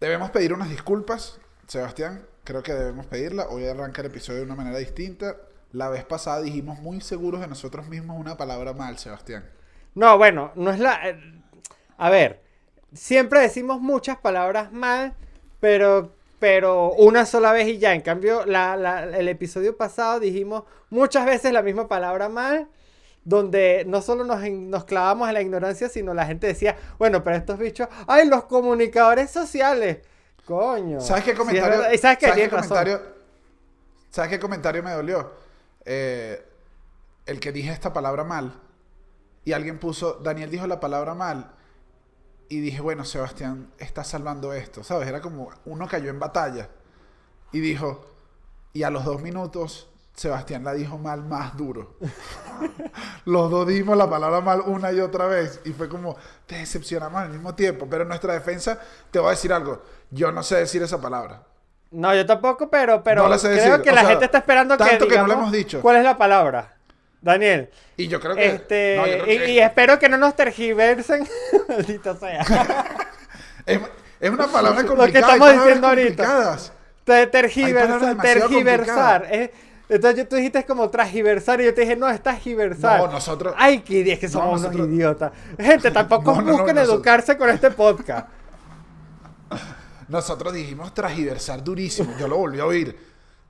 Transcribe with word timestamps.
Debemos 0.00 0.30
pedir 0.30 0.52
unas 0.52 0.70
disculpas, 0.70 1.38
Sebastián. 1.66 2.26
Creo 2.44 2.62
que 2.62 2.72
debemos 2.72 3.06
pedirla. 3.06 3.48
Hoy 3.48 3.66
arranca 3.66 4.00
el 4.00 4.06
episodio 4.08 4.38
de 4.40 4.46
una 4.46 4.54
manera 4.54 4.78
distinta. 4.78 5.36
La 5.72 5.88
vez 5.88 6.04
pasada 6.04 6.40
dijimos 6.40 6.78
muy 6.80 7.00
seguros 7.00 7.40
de 7.40 7.46
nosotros 7.48 7.86
mismos 7.86 8.18
una 8.18 8.36
palabra 8.36 8.72
mal, 8.72 8.98
Sebastián. 8.98 9.44
No, 9.94 10.16
bueno, 10.18 10.52
no 10.56 10.70
es 10.70 10.78
la. 10.80 11.08
eh, 11.08 11.42
A 11.98 12.08
ver, 12.10 12.40
siempre 12.94 13.40
decimos 13.40 13.80
muchas 13.80 14.16
palabras 14.18 14.72
mal, 14.72 15.14
pero, 15.60 16.14
pero 16.38 16.92
una 16.92 17.26
sola 17.26 17.52
vez 17.52 17.68
y 17.68 17.78
ya. 17.78 17.94
En 17.94 18.00
cambio, 18.00 18.46
la- 18.46 19.04
el 19.04 19.28
episodio 19.28 19.76
pasado 19.76 20.18
dijimos 20.18 20.64
muchas 20.88 21.26
veces 21.26 21.52
la 21.52 21.62
misma 21.62 21.88
palabra 21.88 22.28
mal, 22.30 22.68
donde 23.24 23.84
no 23.86 24.00
solo 24.02 24.24
nos, 24.24 24.40
nos 24.50 24.84
clavamos 24.84 25.28
en 25.28 25.34
la 25.34 25.42
ignorancia, 25.42 25.88
sino 25.88 26.14
la 26.14 26.26
gente 26.26 26.46
decía, 26.46 26.76
bueno, 26.98 27.22
pero 27.22 27.36
estos 27.36 27.58
bichos, 27.58 27.88
¡ay, 28.06 28.28
los 28.28 28.44
comunicadores 28.44 29.30
sociales! 29.30 29.98
Coño. 30.46 31.00
¿Sabes 31.00 31.24
qué 31.24 31.30
Sí, 31.32 31.36
comentario? 31.36 31.92
y 31.92 31.98
sabes 31.98 32.18
qué? 32.18 32.26
¿sabes 32.26 32.40
qué 32.42 32.48
Tienes 32.48 32.52
razón. 32.52 32.68
comentario? 32.68 33.00
¿Sabes 34.10 34.30
qué 34.30 34.40
comentario 34.40 34.82
me 34.82 34.92
dolió? 34.92 35.30
Eh, 35.84 36.44
el 37.26 37.38
que 37.38 37.52
dije 37.52 37.70
esta 37.70 37.92
palabra 37.92 38.24
mal. 38.24 38.58
Y 39.44 39.52
alguien 39.52 39.78
puso, 39.78 40.14
Daniel 40.14 40.50
dijo 40.50 40.66
la 40.66 40.80
palabra 40.80 41.14
mal. 41.14 41.52
Y 42.48 42.60
dije, 42.60 42.80
bueno, 42.80 43.04
Sebastián 43.04 43.70
está 43.78 44.02
salvando 44.02 44.52
esto. 44.52 44.82
¿Sabes? 44.82 45.06
Era 45.08 45.20
como 45.20 45.50
uno 45.66 45.86
cayó 45.86 46.10
en 46.10 46.18
batalla. 46.18 46.68
Y 47.52 47.60
dijo, 47.60 48.04
y 48.72 48.82
a 48.82 48.90
los 48.90 49.04
dos 49.04 49.22
minutos, 49.22 49.88
Sebastián 50.20 50.62
la 50.64 50.74
dijo 50.74 50.98
mal 50.98 51.22
más 51.24 51.56
duro. 51.56 51.96
los 53.24 53.50
dos 53.50 53.66
dijimos 53.66 53.96
la 53.96 54.10
palabra 54.10 54.42
mal 54.42 54.60
una 54.66 54.92
y 54.92 55.00
otra 55.00 55.24
vez. 55.24 55.60
Y 55.64 55.70
fue 55.72 55.88
como, 55.88 56.14
te 56.44 56.56
decepcionamos 56.56 57.22
al 57.22 57.30
mismo 57.30 57.54
tiempo. 57.54 57.86
Pero 57.88 58.02
en 58.02 58.08
nuestra 58.08 58.34
defensa, 58.34 58.78
te 59.10 59.18
voy 59.18 59.28
a 59.28 59.30
decir 59.30 59.50
algo. 59.50 59.82
Yo 60.10 60.30
no 60.30 60.42
sé 60.42 60.56
decir 60.56 60.82
esa 60.82 61.00
palabra. 61.00 61.44
No, 61.90 62.14
yo 62.14 62.26
tampoco, 62.26 62.68
pero, 62.68 63.02
pero 63.02 63.26
No 63.26 63.34
creo 63.34 63.50
decir. 63.50 63.80
que 63.82 63.90
O 63.90 63.94
la 63.94 64.00
sea, 64.02 64.10
gente 64.10 64.26
está 64.26 64.36
esperando 64.38 64.76
que, 64.76 64.84
tanto 64.84 65.08
que 65.08 65.16
no 65.16 65.22
digamos, 65.24 65.32
hemos 65.36 65.52
dicho. 65.52 65.80
¿Cuál 65.80 65.96
es 65.96 66.04
la 66.04 66.18
palabra? 66.18 66.76
Daniel. 67.22 67.70
Y 67.96 68.06
yo 68.08 68.20
creo 68.20 68.34
que. 68.36 68.46
Este, 68.46 68.96
no, 68.98 69.06
yo 69.06 69.24
creo 69.24 69.34
y, 69.34 69.38
que 69.38 69.50
y 69.52 69.58
espero 69.58 69.98
que 69.98 70.10
no 70.10 70.18
nos 70.18 70.36
tergiversen. 70.36 71.26
Maldito 71.68 72.14
sea. 72.16 72.42
es, 73.64 73.80
es 74.20 74.30
una 74.30 74.48
palabra 74.48 74.82
Lo 74.82 74.88
complicada. 74.88 75.12
que 75.12 75.32
hay 75.32 75.38
estamos 75.48 75.64
diciendo 75.64 75.86
ahorita. 75.88 76.58
Te- 77.04 77.26
tergiversa- 77.30 78.20
tergiversar. 78.20 79.26
eh. 79.30 79.52
Entonces 79.90 80.16
yo- 80.18 80.28
tú 80.28 80.36
dijiste 80.36 80.64
como 80.64 80.88
transgiversar 80.90 81.60
y 81.60 81.64
yo 81.64 81.74
te 81.74 81.82
dije, 81.82 81.96
no, 81.96 82.08
es 82.08 82.22
transgiversar. 82.22 83.00
No, 83.00 83.08
nosotros- 83.08 83.54
Ay, 83.58 83.80
que 83.80 84.12
es 84.12 84.18
que 84.18 84.26
No, 84.26 84.32
somos 84.32 84.60
nosotros- 84.62 84.86
unos 84.86 84.96
idiotas. 84.96 85.32
Gente, 85.58 85.90
tampoco 85.92 86.30
No, 86.42 86.52
busquen 86.52 86.74
nosotros- 86.76 86.88
educarse 86.94 87.36
con 87.36 87.50
este 87.50 87.70
podcast. 87.70 88.28
Nosotros 90.08 90.52
dijimos 90.52 90.92
transgiversar 90.92 91.62
durísimo. 91.62 92.12
Yo 92.18 92.26
lo 92.26 92.36
volví 92.36 92.58
a 92.60 92.66
oír. 92.66 92.98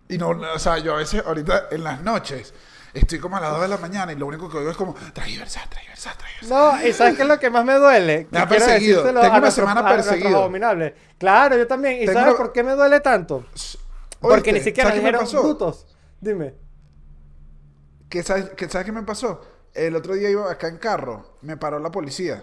Y 0.08 0.19
no, 0.19 0.28
o 0.30 0.58
sea, 0.58 0.78
yo 0.78 0.94
a 0.94 0.98
veces 0.98 1.22
ahorita 1.24 1.69
en 1.70 1.84
las 1.84 2.02
noches 2.02 2.52
estoy 2.92 3.19
como 3.19 3.36
a 3.36 3.41
las 3.41 3.52
2 3.52 3.62
de 3.62 3.69
la 3.69 3.78
mañana 3.78 4.12
y 4.12 4.16
lo 4.16 4.27
único 4.27 4.50
que 4.50 4.58
oigo 4.58 4.70
es 4.70 4.77
como 4.77 4.94
transgiversar, 5.14 5.69
transgiversar, 5.69 6.16
transgiversar. 6.19 6.58
No, 6.82 6.86
y 6.86 6.92
¿sabes 6.92 7.16
qué 7.16 7.22
es 7.22 7.28
lo 7.28 7.38
que 7.38 7.48
más 7.48 7.64
me 7.64 7.75
duele? 7.75 8.27
Me 8.32 8.41
ha 8.41 8.48
perseguido. 8.48 9.02
Tengo 9.04 9.20
una 9.38 9.50
semana 9.50 9.86
perseguido. 9.88 10.36
abominables. 10.38 10.92
Claro, 11.16 11.56
yo 11.56 11.66
también. 11.66 11.97
¿Y 11.97 12.00
Tengo 12.06 12.12
sabes 12.14 12.34
una- 12.34 12.38
por 12.44 12.52
qué 12.52 12.62
me 12.62 12.72
duele 12.72 13.00
tanto? 13.00 13.44
Porque 14.20 14.52
ni 14.52 14.60
siquiera 14.60 14.91
¿Sabes 14.91 15.00
qué 15.02 15.12
me 15.12 15.19
dijeron 15.19 15.42
brutos. 15.42 15.86
Dime. 16.20 16.54
¿Qué 18.08 18.22
sabes, 18.22 18.50
qué, 18.56 18.68
¿Sabes 18.68 18.84
qué 18.86 18.92
me 18.92 19.02
pasó? 19.02 19.40
El 19.72 19.94
otro 19.94 20.14
día 20.14 20.28
iba 20.30 20.50
acá 20.50 20.68
en 20.68 20.78
carro, 20.78 21.36
me 21.42 21.56
paró 21.56 21.78
la 21.78 21.90
policía. 21.90 22.42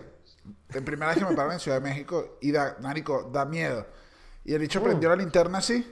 La 0.73 0.81
primera 0.81 1.07
vez 1.09 1.17
que 1.19 1.25
me 1.25 1.31
pararon 1.35 1.53
en 1.53 1.59
Ciudad 1.59 1.81
de 1.81 1.89
México 1.89 2.37
y 2.41 2.51
da, 2.51 2.77
marico, 2.81 3.29
da 3.33 3.43
miedo. 3.45 3.85
Y 4.45 4.53
el 4.53 4.59
Mm. 4.59 4.61
bicho 4.61 4.81
prendió 4.83 5.09
la 5.09 5.15
linterna 5.17 5.57
así. 5.57 5.85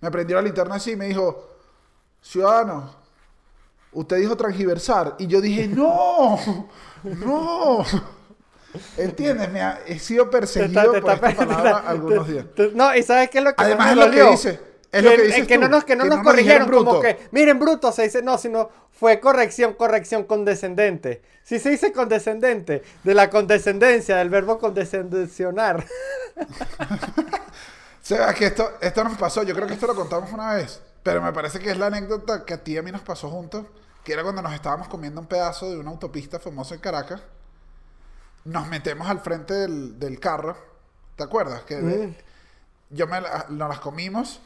Me 0.00 0.10
prendió 0.10 0.36
la 0.36 0.42
linterna 0.42 0.74
así 0.74 0.92
y 0.92 0.96
me 0.96 1.06
dijo, 1.06 1.56
ciudadano, 2.20 2.94
usted 3.92 4.16
dijo 4.18 4.36
transgiversar. 4.36 5.14
Y 5.18 5.28
yo 5.28 5.40
dije, 5.40 5.68
no, 5.68 6.36
no. 7.04 7.84
¿Entiendes? 8.98 9.50
Me 9.52 9.62
ha- 9.62 9.80
he 9.86 9.98
sido 10.00 10.24
Te 10.24 10.30
perseguido 10.32 10.80
está- 10.80 10.92
te 10.92 11.00
por 11.00 11.10
está- 11.12 11.28
esta 11.30 11.40
te 11.46 11.46
palabra 11.54 11.70
está- 11.78 11.88
algunos 11.90 12.26
te- 12.26 12.32
días. 12.32 12.46
te- 12.56 12.72
no, 12.72 12.94
y 12.94 13.02
¿sabes 13.04 13.30
qué 13.30 13.38
es 13.38 13.44
lo 13.44 13.54
que 13.54 13.62
Además 13.64 13.86
más 13.86 13.90
es 13.92 13.96
lo 13.96 14.10
que 14.10 14.18
dolió? 14.18 14.30
dice, 14.32 14.60
es 14.96 15.04
lo 15.04 15.10
que 15.10 15.22
dices 15.22 15.46
que 15.46 15.58
no 15.58 15.66
tú, 15.66 15.72
nos, 15.72 15.84
que 15.84 15.96
no 15.96 16.04
que 16.04 16.08
nos 16.10 16.18
no 16.18 16.22
nos 16.22 16.32
corrigieron 16.32 16.66
dijeron 16.66 16.84
como 16.84 17.00
que, 17.00 17.18
miren, 17.30 17.58
bruto 17.58 17.92
se 17.92 18.02
dice, 18.02 18.22
no, 18.22 18.38
sino 18.38 18.70
fue 18.90 19.20
corrección, 19.20 19.74
corrección 19.74 20.24
condescendente. 20.24 21.22
Si 21.42 21.58
se 21.58 21.70
dice 21.70 21.92
condescendente, 21.92 22.82
de 23.04 23.14
la 23.14 23.30
condescendencia, 23.30 24.16
del 24.16 24.30
verbo 24.30 24.58
condescensionar. 24.58 25.84
O 28.06 28.08
sea, 28.08 28.32
que 28.34 28.46
esto, 28.46 28.70
esto 28.80 29.02
nos 29.02 29.18
pasó, 29.18 29.42
yo 29.42 29.52
creo 29.52 29.66
que 29.66 29.74
esto 29.74 29.88
lo 29.88 29.96
contamos 29.96 30.32
una 30.32 30.54
vez, 30.54 30.80
pero 31.02 31.20
me 31.20 31.32
parece 31.32 31.58
que 31.58 31.72
es 31.72 31.76
la 31.76 31.86
anécdota 31.86 32.44
que 32.44 32.54
a 32.54 32.62
ti 32.62 32.74
y 32.74 32.76
a 32.76 32.82
mí 32.82 32.92
nos 32.92 33.00
pasó 33.00 33.28
juntos, 33.28 33.66
que 34.04 34.12
era 34.12 34.22
cuando 34.22 34.42
nos 34.42 34.54
estábamos 34.54 34.86
comiendo 34.86 35.20
un 35.20 35.26
pedazo 35.26 35.68
de 35.72 35.76
una 35.80 35.90
autopista 35.90 36.38
famosa 36.38 36.76
en 36.76 36.80
Caracas, 36.80 37.20
nos 38.44 38.68
metemos 38.68 39.08
al 39.08 39.18
frente 39.18 39.54
del, 39.54 39.98
del 39.98 40.20
carro, 40.20 40.56
¿te 41.16 41.24
acuerdas? 41.24 41.62
Que 41.62 41.78
Mm. 41.78 42.14
yo 42.90 43.08
me 43.08 43.20
nos 43.48 43.68
las 43.68 43.80
comimos 43.80 44.40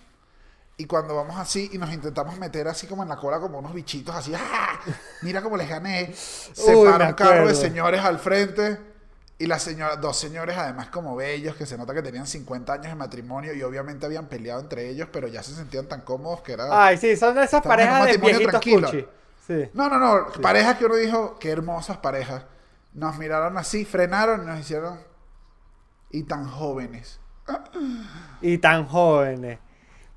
y 0.80 0.86
cuando 0.86 1.14
vamos 1.14 1.36
así 1.36 1.68
y 1.74 1.76
nos 1.76 1.92
intentamos 1.92 2.38
meter 2.38 2.66
así 2.66 2.86
como 2.86 3.02
en 3.02 3.10
la 3.10 3.16
cola 3.16 3.38
como 3.38 3.58
unos 3.58 3.74
bichitos 3.74 4.14
así, 4.14 4.32
¡ah! 4.34 4.80
Mira 5.20 5.42
cómo 5.42 5.58
les 5.58 5.68
gané. 5.68 6.10
Se 6.14 6.74
Uy, 6.74 6.88
para 6.88 7.08
un 7.08 7.12
carro 7.12 7.46
de 7.46 7.54
señores 7.54 8.00
al 8.02 8.18
frente 8.18 8.78
y 9.36 9.46
las 9.46 9.62
señoras, 9.62 10.00
dos 10.00 10.19
señores 10.19 10.56
además 10.56 10.88
como 10.88 11.14
bellos, 11.16 11.54
que 11.54 11.66
se 11.66 11.76
nota 11.76 11.92
que 11.92 12.00
tenían 12.00 12.26
50 12.26 12.72
años 12.72 12.86
de 12.86 12.94
matrimonio 12.94 13.52
y 13.52 13.62
obviamente 13.62 14.06
habían 14.06 14.26
peleado 14.28 14.58
entre 14.58 14.88
ellos, 14.88 15.08
pero 15.12 15.28
ya 15.28 15.42
se 15.42 15.54
sentían 15.54 15.86
tan 15.86 16.00
cómodos 16.00 16.40
que 16.40 16.52
era... 16.52 16.66
Ay, 16.70 16.96
sí, 16.96 17.14
son 17.14 17.34
de 17.34 17.44
esas 17.44 17.60
parejas 17.60 18.06
de 18.06 18.16
viejitos 18.16 18.50
tranquilo. 18.50 18.88
cuchi. 18.88 19.06
Sí. 19.46 19.70
No, 19.74 19.90
no, 19.90 19.98
no, 19.98 20.32
parejas 20.40 20.78
que 20.78 20.86
uno 20.86 20.96
dijo, 20.96 21.38
qué 21.38 21.50
hermosas 21.50 21.98
parejas. 21.98 22.44
Nos 22.94 23.19
miraron 23.19 23.58
así, 23.58 23.84
frenaron 23.84 24.44
y 24.44 24.46
nos 24.46 24.60
hicieron... 24.60 24.98
Y 26.10 26.22
tan 26.22 26.48
jóvenes. 26.48 27.20
Y 28.40 28.56
tan 28.56 28.86
jóvenes. 28.86 29.58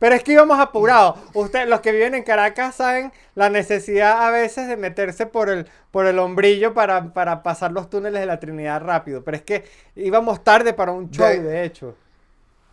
Pero 0.04 0.16
es 0.16 0.24
que 0.26 0.34
íbamos 0.34 0.60
apurados. 0.60 1.18
Ustedes, 1.34 1.66
los 1.70 1.80
que 1.80 1.94
viven 1.94 2.14
en 2.14 2.24
Caracas, 2.24 2.76
saben 2.76 3.14
la 3.36 3.50
necesidad 3.50 4.28
a 4.28 4.32
veces 4.32 4.68
de 4.68 4.76
meterse 4.76 5.28
por 5.28 5.48
el, 5.50 5.66
por 5.92 6.08
el 6.08 6.20
hombrillo 6.20 6.74
para, 6.74 7.14
para 7.14 7.42
pasar 7.42 7.72
los 7.72 7.90
túneles 7.90 8.20
de 8.20 8.26
la 8.26 8.38
Trinidad 8.38 8.82
rápido. 8.82 9.24
Pero 9.24 9.38
es 9.38 9.44
que 9.44 9.64
íbamos 9.96 10.44
tarde 10.44 10.74
para 10.74 10.92
un 10.92 11.10
show, 11.10 11.26
De- 11.26 11.42
de 11.42 11.64
hecho. 11.64 11.96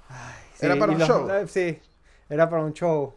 Ay, 0.08 0.34
¿Era 0.60 0.76
para 0.76 0.90
un 0.90 0.98
show? 0.98 1.28
Sí, 1.46 1.80
era 2.28 2.50
para 2.50 2.64
un 2.64 2.72
show. 2.72 3.14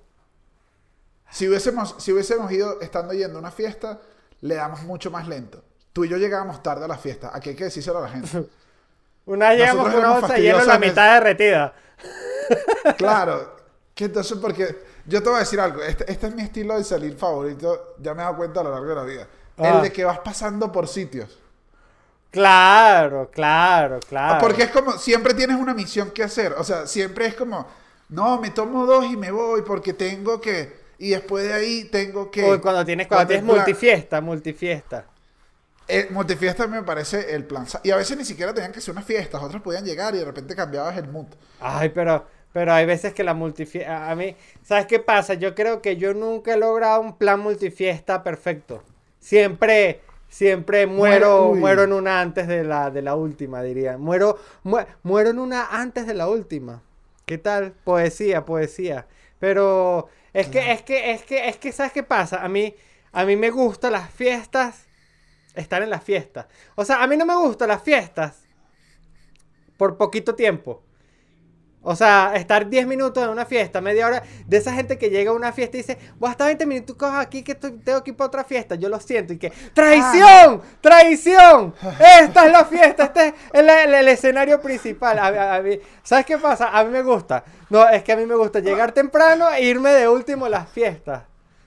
Si 1.31 1.47
hubiésemos, 1.49 1.95
si 1.97 2.11
hubiésemos 2.11 2.51
ido 2.51 2.81
estando 2.81 3.13
yendo 3.15 3.37
a 3.37 3.39
una 3.39 3.49
fiesta, 3.51 3.97
le 4.41 4.53
damos 4.53 4.83
mucho 4.83 5.09
más 5.09 5.27
lento. 5.27 5.63
Tú 5.91 6.05
y 6.05 6.09
yo 6.09 6.17
llegábamos 6.17 6.61
tarde 6.61 6.85
a 6.85 6.87
la 6.87 6.99
fiesta. 6.99 7.31
Aquí 7.33 7.49
hay 7.49 7.55
que 7.55 7.63
decírselo 7.63 7.97
a 7.97 8.01
la 8.01 8.09
gente. 8.09 8.47
Una 9.25 9.49
vez 9.49 9.57
llegamos 9.57 9.89
con 9.89 9.95
una 9.95 10.19
bolsa 10.19 10.33
de 10.35 10.41
hielo 10.43 10.63
la 10.65 10.77
mitad 10.77 11.13
derretida. 11.15 11.73
Claro. 12.97 13.52
Que 13.93 14.05
entonces, 14.05 14.37
porque 14.39 14.83
yo 15.05 15.21
te 15.21 15.29
voy 15.29 15.37
a 15.37 15.41
decir 15.41 15.59
algo. 15.59 15.81
Este, 15.81 16.11
este 16.11 16.27
es 16.27 16.35
mi 16.35 16.41
estilo 16.41 16.77
de 16.77 16.83
salir 16.83 17.15
favorito. 17.15 17.95
Ya 17.99 18.13
me 18.13 18.21
he 18.21 18.25
dado 18.25 18.37
cuenta 18.37 18.61
a 18.61 18.63
lo 18.63 18.71
largo 18.71 18.87
de 18.87 18.95
la 18.95 19.03
vida. 19.03 19.27
Ah. 19.57 19.75
El 19.75 19.81
de 19.83 19.91
que 19.91 20.03
vas 20.03 20.19
pasando 20.19 20.71
por 20.71 20.87
sitios. 20.87 21.39
Claro, 22.31 23.29
claro, 23.31 23.99
claro. 23.99 24.39
Porque 24.41 24.63
es 24.63 24.71
como, 24.71 24.93
siempre 24.93 25.35
tienes 25.35 25.55
una 25.57 25.75
misión 25.75 26.09
que 26.09 26.23
hacer. 26.23 26.53
O 26.53 26.63
sea, 26.63 26.87
siempre 26.87 27.27
es 27.27 27.35
como, 27.35 27.67
no, 28.09 28.39
me 28.41 28.49
tomo 28.49 28.87
dos 28.87 29.05
y 29.05 29.15
me 29.15 29.29
voy 29.29 29.61
porque 29.61 29.93
tengo 29.93 30.41
que. 30.41 30.81
Y 30.97 31.11
después 31.11 31.45
de 31.45 31.53
ahí 31.53 31.83
tengo 31.85 32.31
que. 32.31 32.43
Uy, 32.43 32.59
cuando 32.59 32.83
tienes, 32.83 33.07
cuando 33.07 33.27
tienes 33.27 33.45
plan- 33.45 33.57
multifiesta, 33.57 34.21
multifiesta. 34.21 35.05
Eh, 35.87 36.07
multifiesta 36.09 36.65
me 36.65 36.81
parece 36.81 37.35
el 37.35 37.43
plan. 37.45 37.67
Y 37.83 37.91
a 37.91 37.97
veces 37.97 38.17
ni 38.17 38.25
siquiera 38.25 38.53
tenían 38.53 38.71
que 38.71 38.81
ser 38.81 38.93
unas 38.93 39.05
fiestas, 39.05 39.43
otras 39.43 39.61
podían 39.61 39.85
llegar 39.85 40.15
y 40.15 40.19
de 40.19 40.25
repente 40.25 40.55
cambiabas 40.55 40.97
el 40.97 41.09
mood. 41.09 41.27
Ay, 41.59 41.89
pero, 41.89 42.25
pero 42.53 42.73
hay 42.73 42.85
veces 42.85 43.13
que 43.13 43.23
la 43.23 43.33
multifiesta. 43.33 44.09
A 44.11 44.15
mí, 44.15 44.35
¿sabes 44.63 44.85
qué 44.87 44.99
pasa? 44.99 45.33
Yo 45.35 45.55
creo 45.55 45.81
que 45.81 45.97
yo 45.97 46.13
nunca 46.13 46.53
he 46.53 46.57
logrado 46.57 47.01
un 47.01 47.17
plan 47.17 47.39
multifiesta 47.39 48.23
perfecto. 48.23 48.83
Siempre, 49.19 50.01
siempre 50.29 50.87
muero, 50.87 51.49
uy. 51.49 51.59
muero 51.59 51.83
en 51.83 51.93
una 51.93 52.21
antes 52.21 52.47
de 52.47 52.63
la, 52.63 52.91
de 52.91 53.01
la 53.01 53.15
última, 53.15 53.63
diría. 53.63 53.97
Muero, 53.97 54.37
mu- 54.63 54.77
muero 55.03 55.29
en 55.31 55.39
una 55.39 55.67
antes 55.67 56.07
de 56.07 56.13
la 56.13 56.27
última. 56.29 56.81
¿Qué 57.25 57.37
tal? 57.37 57.71
Poesía, 57.83 58.45
poesía. 58.45 59.07
Pero 59.39 60.09
es 60.33 60.47
que, 60.49 60.71
es 60.71 60.81
que, 60.83 61.11
es 61.11 61.23
que, 61.23 61.49
es 61.49 61.57
que, 61.57 61.71
¿sabes 61.71 61.91
qué 61.93 62.03
pasa? 62.03 62.43
A 62.43 62.49
mí, 62.49 62.75
a 63.11 63.25
mí 63.25 63.35
me 63.35 63.49
gustan 63.49 63.93
las 63.93 64.09
fiestas. 64.09 64.87
Estar 65.55 65.83
en 65.83 65.89
las 65.89 66.03
fiestas. 66.03 66.47
O 66.75 66.85
sea, 66.85 67.03
a 67.03 67.07
mí 67.07 67.17
no 67.17 67.25
me 67.25 67.35
gustan 67.35 67.69
las 67.69 67.83
fiestas 67.83 68.43
por 69.77 69.97
poquito 69.97 70.35
tiempo. 70.35 70.81
O 71.85 71.95
sea, 71.97 72.31
estar 72.35 72.69
10 72.69 72.87
minutos 72.87 73.21
en 73.23 73.29
una 73.29 73.45
fiesta, 73.45 73.81
media 73.81 74.07
hora, 74.07 74.23
de 74.47 74.57
esa 74.57 74.71
gente 74.73 74.97
que 74.97 75.09
llega 75.09 75.31
a 75.31 75.33
una 75.33 75.51
fiesta 75.51 75.75
y 75.75 75.81
dice, 75.81 75.97
voy 76.17 76.29
a 76.29 76.31
estar 76.31 76.47
20 76.47 76.65
minutos 76.65 76.95
aquí 77.01 77.43
que 77.43 77.51
estoy- 77.51 77.73
tengo 77.73 78.01
que 78.03 78.11
ir 78.11 78.15
para 78.17 78.27
otra 78.29 78.43
fiesta. 78.45 78.75
Yo 78.75 78.87
lo 78.87 78.99
siento 79.01 79.33
y 79.33 79.37
que, 79.37 79.49
¡traición! 79.73 80.61
¡Traición! 80.79 81.73
Esta 82.21 82.45
es 82.45 82.51
la 82.51 82.65
fiesta, 82.65 83.03
este 83.05 83.27
es 83.27 83.33
el, 83.51 83.69
el- 83.69 83.93
el 83.95 84.07
escenario 84.07 84.61
principal. 84.61 85.19
A- 85.19 85.27
a- 85.27 85.55
a 85.55 85.61
mí- 85.61 85.77
¿Sabes 86.03 86.25
qué 86.25 86.37
pasa? 86.37 86.69
A 86.69 86.83
mí 86.85 86.89
me 86.91 87.01
gusta. 87.03 87.43
No, 87.69 87.87
es 87.89 88.01
que 88.03 88.13
a 88.13 88.15
mí 88.17 88.25
me 88.25 88.35
gusta 88.35 88.59
llegar 88.59 88.91
temprano 88.93 89.49
e 89.51 89.63
irme 89.63 89.91
de 89.91 90.07
último 90.07 90.45
a 90.45 90.49
las 90.49 90.69
fiestas. 90.69 91.23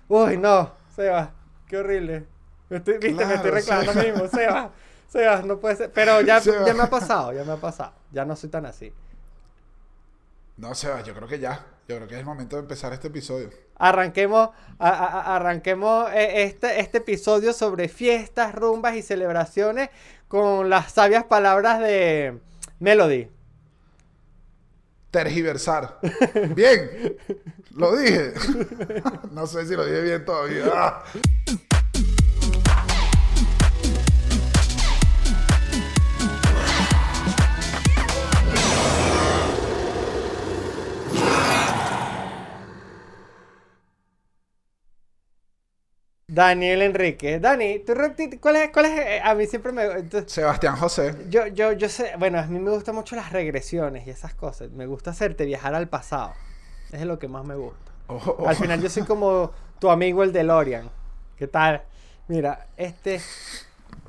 Uy, 0.08 0.38
no, 0.38 0.72
Seba, 0.94 1.30
qué 1.68 1.76
horrible. 1.76 2.24
Me 2.70 2.78
estoy, 2.78 2.98
viste, 2.98 3.26
me 3.26 3.34
estoy 3.34 3.50
reclamando 3.50 3.90
a 3.90 3.94
mí 3.94 4.00
Seba. 4.00 4.12
mismo, 4.22 4.28
Seba. 4.38 4.70
Seba, 5.08 5.42
no 5.42 5.58
puede 5.58 5.76
ser. 5.76 5.90
Pero 5.92 6.20
ya, 6.22 6.40
Seba. 6.40 6.64
ya 6.66 6.72
me 6.74 6.82
ha 6.84 6.90
pasado, 6.90 7.32
ya 7.32 7.44
me 7.44 7.52
ha 7.52 7.56
pasado. 7.56 7.92
Ya 8.12 8.24
no 8.24 8.34
soy 8.34 8.48
tan 8.50 8.64
así. 8.66 8.92
No, 10.56 10.74
Seba, 10.74 11.02
yo 11.02 11.14
creo 11.14 11.28
que 11.28 11.38
ya. 11.38 11.66
Yo 11.88 11.96
creo 11.96 12.08
que 12.08 12.14
es 12.14 12.20
el 12.20 12.26
momento 12.26 12.56
de 12.56 12.62
empezar 12.62 12.92
este 12.92 13.08
episodio. 13.08 13.50
Arranquemos, 13.78 14.50
a- 14.78 14.88
a- 14.88 15.06
a- 15.20 15.36
arranquemos 15.36 16.10
eh, 16.12 16.42
este, 16.44 16.80
este 16.80 16.98
episodio 16.98 17.52
sobre 17.52 17.88
fiestas, 17.88 18.54
rumbas 18.54 18.96
y 18.96 19.02
celebraciones 19.02 19.90
con 20.28 20.68
las 20.70 20.92
sabias 20.92 21.24
palabras 21.24 21.78
de 21.80 22.38
Melody. 22.80 23.28
Tergiversar. 25.10 25.98
Bien. 26.54 27.16
Lo 27.74 27.96
dije. 27.96 28.34
No 29.30 29.46
sé 29.46 29.66
si 29.66 29.74
lo 29.76 29.84
dije 29.84 30.00
bien 30.02 30.24
todavía. 30.24 30.94
Daniel 46.36 46.82
Enrique. 46.82 47.40
Dani, 47.40 47.78
¿tú 47.78 47.94
¿cuál 48.40 48.56
es, 48.56 48.70
cuál 48.70 48.84
es? 48.84 48.98
eh, 49.00 49.20
A 49.24 49.34
mí 49.34 49.46
siempre 49.46 49.72
me... 49.72 49.84
entonces, 49.84 50.30
Sebastián 50.30 50.76
José. 50.76 51.14
yo, 51.30 51.46
yo, 51.46 51.72
yo 51.72 51.88
sé, 51.88 52.12
bueno, 52.18 52.38
a 52.38 52.42
mí 52.42 52.58
me 52.58 52.70
gustan 52.70 52.94
mucho 52.94 53.16
las 53.16 53.32
regresiones 53.32 54.06
y 54.06 54.10
esas 54.10 54.34
cosas. 54.34 54.70
Me 54.70 54.84
gusta 54.84 55.12
hacerte 55.12 55.46
viajar 55.46 55.74
al 55.74 55.88
pasado. 55.88 56.34
Es 56.92 57.00
lo 57.06 57.18
que 57.18 57.26
más 57.26 57.46
me 57.46 57.54
gusta. 57.54 57.90
Al 58.46 58.54
final 58.54 58.82
yo 58.82 58.90
soy 58.90 59.04
como 59.04 59.50
tu 59.80 59.88
amigo 59.88 60.22
el 60.22 60.32
DeLorean. 60.32 60.90
¿Qué 61.38 61.46
tal? 61.46 61.82
Mira, 62.28 62.66
este... 62.76 63.18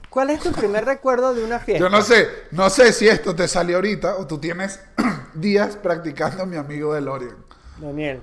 ¿Cuál 0.09 0.29
es 0.31 0.41
tu 0.41 0.51
primer 0.51 0.83
recuerdo 0.83 1.33
de 1.33 1.45
una 1.45 1.59
fiesta? 1.59 1.83
Yo 1.83 1.89
no 1.89 2.01
sé, 2.01 2.27
no 2.51 2.69
sé 2.69 2.91
si 2.91 3.07
esto 3.07 3.35
te 3.35 3.47
salió 3.47 3.77
ahorita 3.77 4.17
o 4.17 4.27
tú 4.27 4.37
tienes 4.37 4.81
días 5.33 5.77
practicando 5.77 6.45
mi 6.45 6.57
amigo 6.57 6.93
de 6.93 7.01
Lorian. 7.01 7.37
Daniel. 7.77 8.21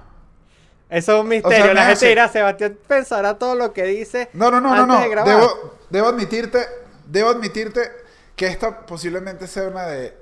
Eso 0.90 1.16
es 1.16 1.20
un 1.22 1.28
misterio. 1.28 1.58
O 1.58 1.64
sea, 1.64 1.74
la 1.74 1.86
gente 1.86 2.06
dirá, 2.08 2.28
Sebastián 2.28 2.78
pensará 2.86 3.38
todo 3.38 3.54
lo 3.54 3.72
que 3.72 3.84
dice. 3.84 4.28
No, 4.32 4.50
no, 4.50 4.60
no, 4.60 4.74
no, 4.74 4.82
antes 4.82 4.96
no. 4.96 5.02
de 5.02 5.08
grabar. 5.08 5.34
Debo, 5.36 5.78
debo 5.90 6.08
admitirte, 6.08 6.66
debo 7.06 7.30
admitirte 7.30 7.90
que 8.36 8.46
esta 8.46 8.84
posiblemente 8.86 9.46
sea 9.46 9.64
una 9.68 9.86
de, 9.86 10.14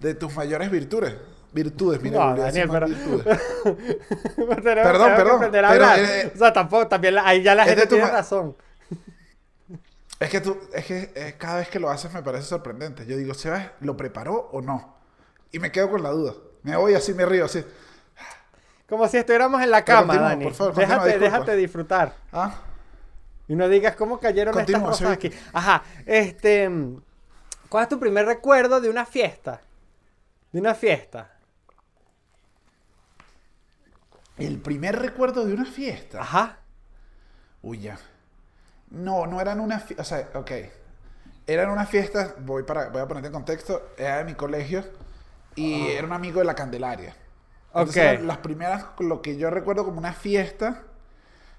de 0.00 0.14
tus 0.14 0.34
mayores 0.34 0.70
virtudes. 0.70 1.14
Virtudes, 1.52 2.00
mira, 2.00 2.18
No, 2.30 2.36
Daniel, 2.36 2.68
pero- 2.72 2.86
virtudes. 2.86 3.26
Tenemos- 4.36 4.62
Perdón, 4.64 5.16
tenemos 5.16 5.40
perdón, 5.40 5.50
pero, 5.50 5.94
eh, 5.96 6.32
o 6.34 6.38
sea, 6.38 6.52
tampoco, 6.52 6.88
también 6.88 7.14
la- 7.16 7.26
ahí 7.28 7.42
ya 7.42 7.54
la 7.54 7.64
de 7.64 7.70
gente 7.70 7.86
tiene 7.86 8.04
ma- 8.04 8.10
razón. 8.10 8.56
Es 10.18 10.30
que 10.30 10.40
tú, 10.40 10.56
es 10.72 10.84
que 10.86 11.10
eh, 11.14 11.34
cada 11.36 11.58
vez 11.58 11.68
que 11.68 11.78
lo 11.80 11.90
haces 11.90 12.12
me 12.14 12.22
parece 12.22 12.44
sorprendente. 12.44 13.04
Yo 13.06 13.16
digo, 13.16 13.34
¿Sebas 13.34 13.66
lo 13.80 13.96
preparó 13.96 14.48
o 14.52 14.60
no? 14.62 14.96
Y 15.50 15.58
me 15.58 15.72
quedo 15.72 15.90
con 15.90 16.02
la 16.02 16.10
duda. 16.10 16.34
Me 16.62 16.76
voy 16.76 16.94
así, 16.94 17.12
me 17.12 17.26
río 17.26 17.44
así. 17.44 17.64
Como 18.92 19.08
si 19.08 19.16
estuviéramos 19.16 19.62
en 19.62 19.70
la 19.70 19.86
cama, 19.86 20.08
continúa, 20.08 20.28
Dani. 20.28 20.44
por 20.44 20.52
favor, 20.52 20.74
continúa, 20.74 20.96
déjate, 20.96 21.18
disculpa. 21.18 21.38
déjate 21.38 21.56
disfrutar. 21.56 22.14
Ah, 22.30 22.60
Y 23.48 23.54
no 23.56 23.66
digas 23.70 23.96
cómo 23.96 24.20
cayeron 24.20 24.52
Continúa, 24.52 24.90
estas 24.90 25.00
rosas 25.00 25.18
sí. 25.18 25.28
aquí. 25.28 25.38
Ajá, 25.50 25.82
este... 26.04 26.70
¿Cuál 27.70 27.84
es 27.84 27.88
tu 27.88 27.98
primer 27.98 28.26
recuerdo 28.26 28.82
de 28.82 28.90
una 28.90 29.06
fiesta? 29.06 29.62
De 30.52 30.60
una 30.60 30.74
fiesta. 30.74 31.30
el 34.36 34.58
primer 34.60 34.98
recuerdo 34.98 35.46
de 35.46 35.54
una 35.54 35.64
fiesta. 35.64 36.20
Ajá. 36.20 36.58
Uy, 37.62 37.80
ya. 37.80 37.98
No, 38.90 39.26
no 39.26 39.40
eran 39.40 39.60
una 39.60 39.80
fiesta. 39.80 40.02
O 40.02 40.04
sea, 40.04 40.28
ok. 40.34 40.50
Eran 41.46 41.70
unas 41.70 41.88
fiestas, 41.88 42.34
voy, 42.44 42.64
para, 42.64 42.90
voy 42.90 43.00
a 43.00 43.08
ponerte 43.08 43.28
en 43.28 43.32
contexto, 43.32 43.94
era 43.96 44.18
de 44.18 44.24
mi 44.24 44.34
colegio 44.34 44.84
y 45.54 45.86
era 45.92 46.06
un 46.06 46.12
amigo 46.12 46.40
de 46.40 46.44
la 46.44 46.54
Candelaria. 46.54 47.16
Entonces, 47.74 47.96
Ok. 48.04 48.12
eran 48.14 48.26
las 48.26 48.38
primeras, 48.38 48.84
lo 48.98 49.22
que 49.22 49.36
yo 49.36 49.50
recuerdo 49.50 49.84
como 49.84 49.98
una 49.98 50.12
fiesta, 50.12 50.82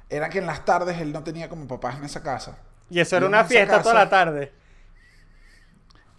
era 0.09 0.29
que 0.29 0.39
en 0.39 0.45
las 0.45 0.63
tardes 0.65 0.99
él 0.99 1.11
no 1.11 1.23
tenía 1.23 1.49
como 1.49 1.67
papás 1.67 1.97
en 1.97 2.03
esa 2.05 2.21
casa. 2.21 2.57
Y 2.89 2.99
eso 2.99 3.17
era 3.17 3.25
Y 3.25 3.29
una 3.29 3.43
fiesta 3.45 3.81
toda 3.81 3.93
casa- 3.93 4.05
la 4.05 4.09
tarde. 4.09 4.51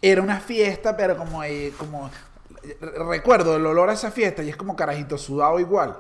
Era 0.02 0.20
una 0.20 0.41
fiesta, 0.41 0.96
pero 0.96 1.17
como, 1.17 1.43
como 1.79 2.11
re- 2.81 3.05
recuerdo 3.11 3.56
el 3.56 3.64
olor 3.67 3.88
a 3.91 3.94
esa 3.94 4.11
fiesta 4.11 4.43
y 4.43 4.50
es 4.50 4.56
como 4.56 4.76
carajito 4.76 5.17
sudado 5.17 5.58
igual. 5.61 5.96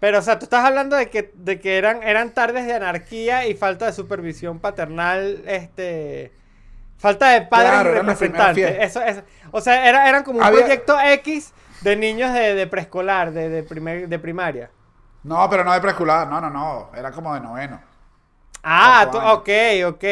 Pero, 0.00 0.18
o 0.18 0.22
sea, 0.22 0.38
tú 0.38 0.44
estás 0.44 0.64
hablando 0.64 0.96
de 0.96 1.08
que, 1.08 1.32
de 1.34 1.58
que 1.58 1.78
eran, 1.78 2.02
eran 2.02 2.32
tardes 2.34 2.66
de 2.66 2.74
anarquía 2.74 3.46
y 3.46 3.54
falta 3.54 3.86
de 3.86 3.92
supervisión 3.92 4.58
paternal, 4.60 5.42
este... 5.46 6.32
Falta 6.96 7.30
de 7.30 7.42
padres 7.42 7.70
Claro, 7.70 7.90
y 7.90 7.94
representantes. 7.94 8.76
Eso, 8.80 9.02
es, 9.02 9.22
o 9.50 9.60
sea, 9.60 9.88
era, 9.88 10.08
eran 10.08 10.22
como 10.22 10.38
un 10.38 10.44
Había- 10.44 10.60
proyecto 10.60 10.96
X 11.00 11.52
de 11.84 11.96
niños 11.96 12.32
de, 12.32 12.54
de 12.54 12.66
preescolar, 12.66 13.32
de, 13.32 13.48
de, 13.48 13.62
primer, 13.62 14.08
de 14.08 14.18
primaria. 14.18 14.70
No, 15.22 15.48
pero 15.48 15.64
no 15.64 15.72
de 15.72 15.80
preescolar, 15.80 16.26
no, 16.28 16.40
no, 16.40 16.50
no, 16.50 16.90
era 16.96 17.10
como 17.12 17.32
de 17.34 17.40
noveno. 17.40 17.80
Ah, 18.66 19.08
tú, 19.12 19.18
ok, 19.18 19.48
ok. 19.94 20.04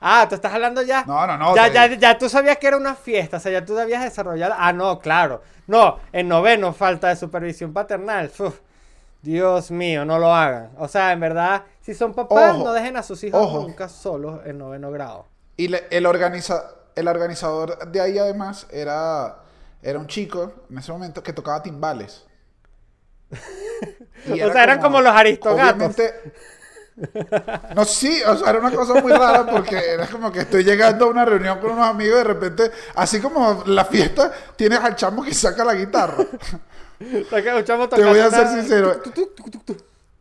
Ah, 0.00 0.26
tú 0.28 0.34
estás 0.34 0.52
hablando 0.52 0.82
ya. 0.82 1.04
No, 1.06 1.26
no, 1.28 1.36
no, 1.38 1.54
Ya, 1.54 1.68
te- 1.68 1.74
ya, 1.74 1.86
ya 1.94 2.18
tú 2.18 2.28
sabías 2.28 2.58
que 2.58 2.66
era 2.66 2.76
una 2.76 2.94
fiesta, 2.96 3.36
o 3.36 3.40
sea, 3.40 3.52
ya 3.52 3.64
tú 3.64 3.78
habías 3.78 4.02
desarrollado. 4.02 4.54
Ah, 4.58 4.72
no, 4.72 4.98
claro. 4.98 5.42
No, 5.68 5.98
en 6.12 6.26
noveno 6.28 6.72
falta 6.72 7.08
de 7.08 7.16
supervisión 7.16 7.72
paternal. 7.72 8.30
Uf, 8.38 8.58
Dios 9.22 9.70
mío, 9.70 10.04
no 10.04 10.18
lo 10.18 10.34
hagan. 10.34 10.70
O 10.78 10.88
sea, 10.88 11.12
en 11.12 11.20
verdad, 11.20 11.62
si 11.80 11.94
son 11.94 12.12
papás, 12.14 12.56
Ojo, 12.56 12.64
no 12.64 12.72
dejen 12.72 12.96
a 12.96 13.02
sus 13.04 13.22
hijos 13.22 13.40
ojo. 13.40 13.60
nunca 13.60 13.88
solos 13.88 14.40
en 14.44 14.58
noveno 14.58 14.90
grado. 14.90 15.26
Y 15.56 15.68
le- 15.68 15.86
el, 15.90 16.06
organiza, 16.06 16.64
el 16.96 17.06
organizador 17.06 17.78
de 17.92 18.00
ahí 18.00 18.18
además 18.18 18.66
era, 18.72 19.36
era 19.82 19.98
un 19.98 20.06
chico 20.06 20.66
en 20.70 20.78
ese 20.78 20.92
momento 20.92 21.22
que 21.22 21.32
tocaba 21.32 21.62
timbales. 21.62 22.24
O 24.30 24.52
sea, 24.52 24.64
eran 24.64 24.80
como 24.80 25.00
los 25.00 25.14
aristogatos. 25.14 25.96
No, 27.74 27.84
sí, 27.86 28.20
o 28.26 28.36
sea, 28.36 28.50
era 28.50 28.58
una 28.58 28.70
cosa 28.70 29.00
muy 29.00 29.12
rara 29.12 29.46
porque 29.46 29.76
era 29.76 30.06
como 30.06 30.30
que 30.30 30.40
estoy 30.40 30.62
llegando 30.62 31.06
a 31.06 31.08
una 31.08 31.24
reunión 31.24 31.58
con 31.58 31.70
unos 31.70 31.86
amigos 31.86 32.16
y 32.16 32.18
de 32.18 32.24
repente, 32.24 32.70
así 32.94 33.20
como 33.20 33.62
la 33.66 33.86
fiesta, 33.86 34.30
tienes 34.56 34.80
al 34.80 34.96
chamo 34.96 35.24
que 35.24 35.32
saca 35.32 35.64
la 35.64 35.74
guitarra. 35.74 36.18
Un 37.00 37.64
chamo 37.64 37.88
Te 37.88 38.04
voy 38.04 38.18
a 38.18 38.30
ser 38.30 38.48
sincero. 38.48 39.00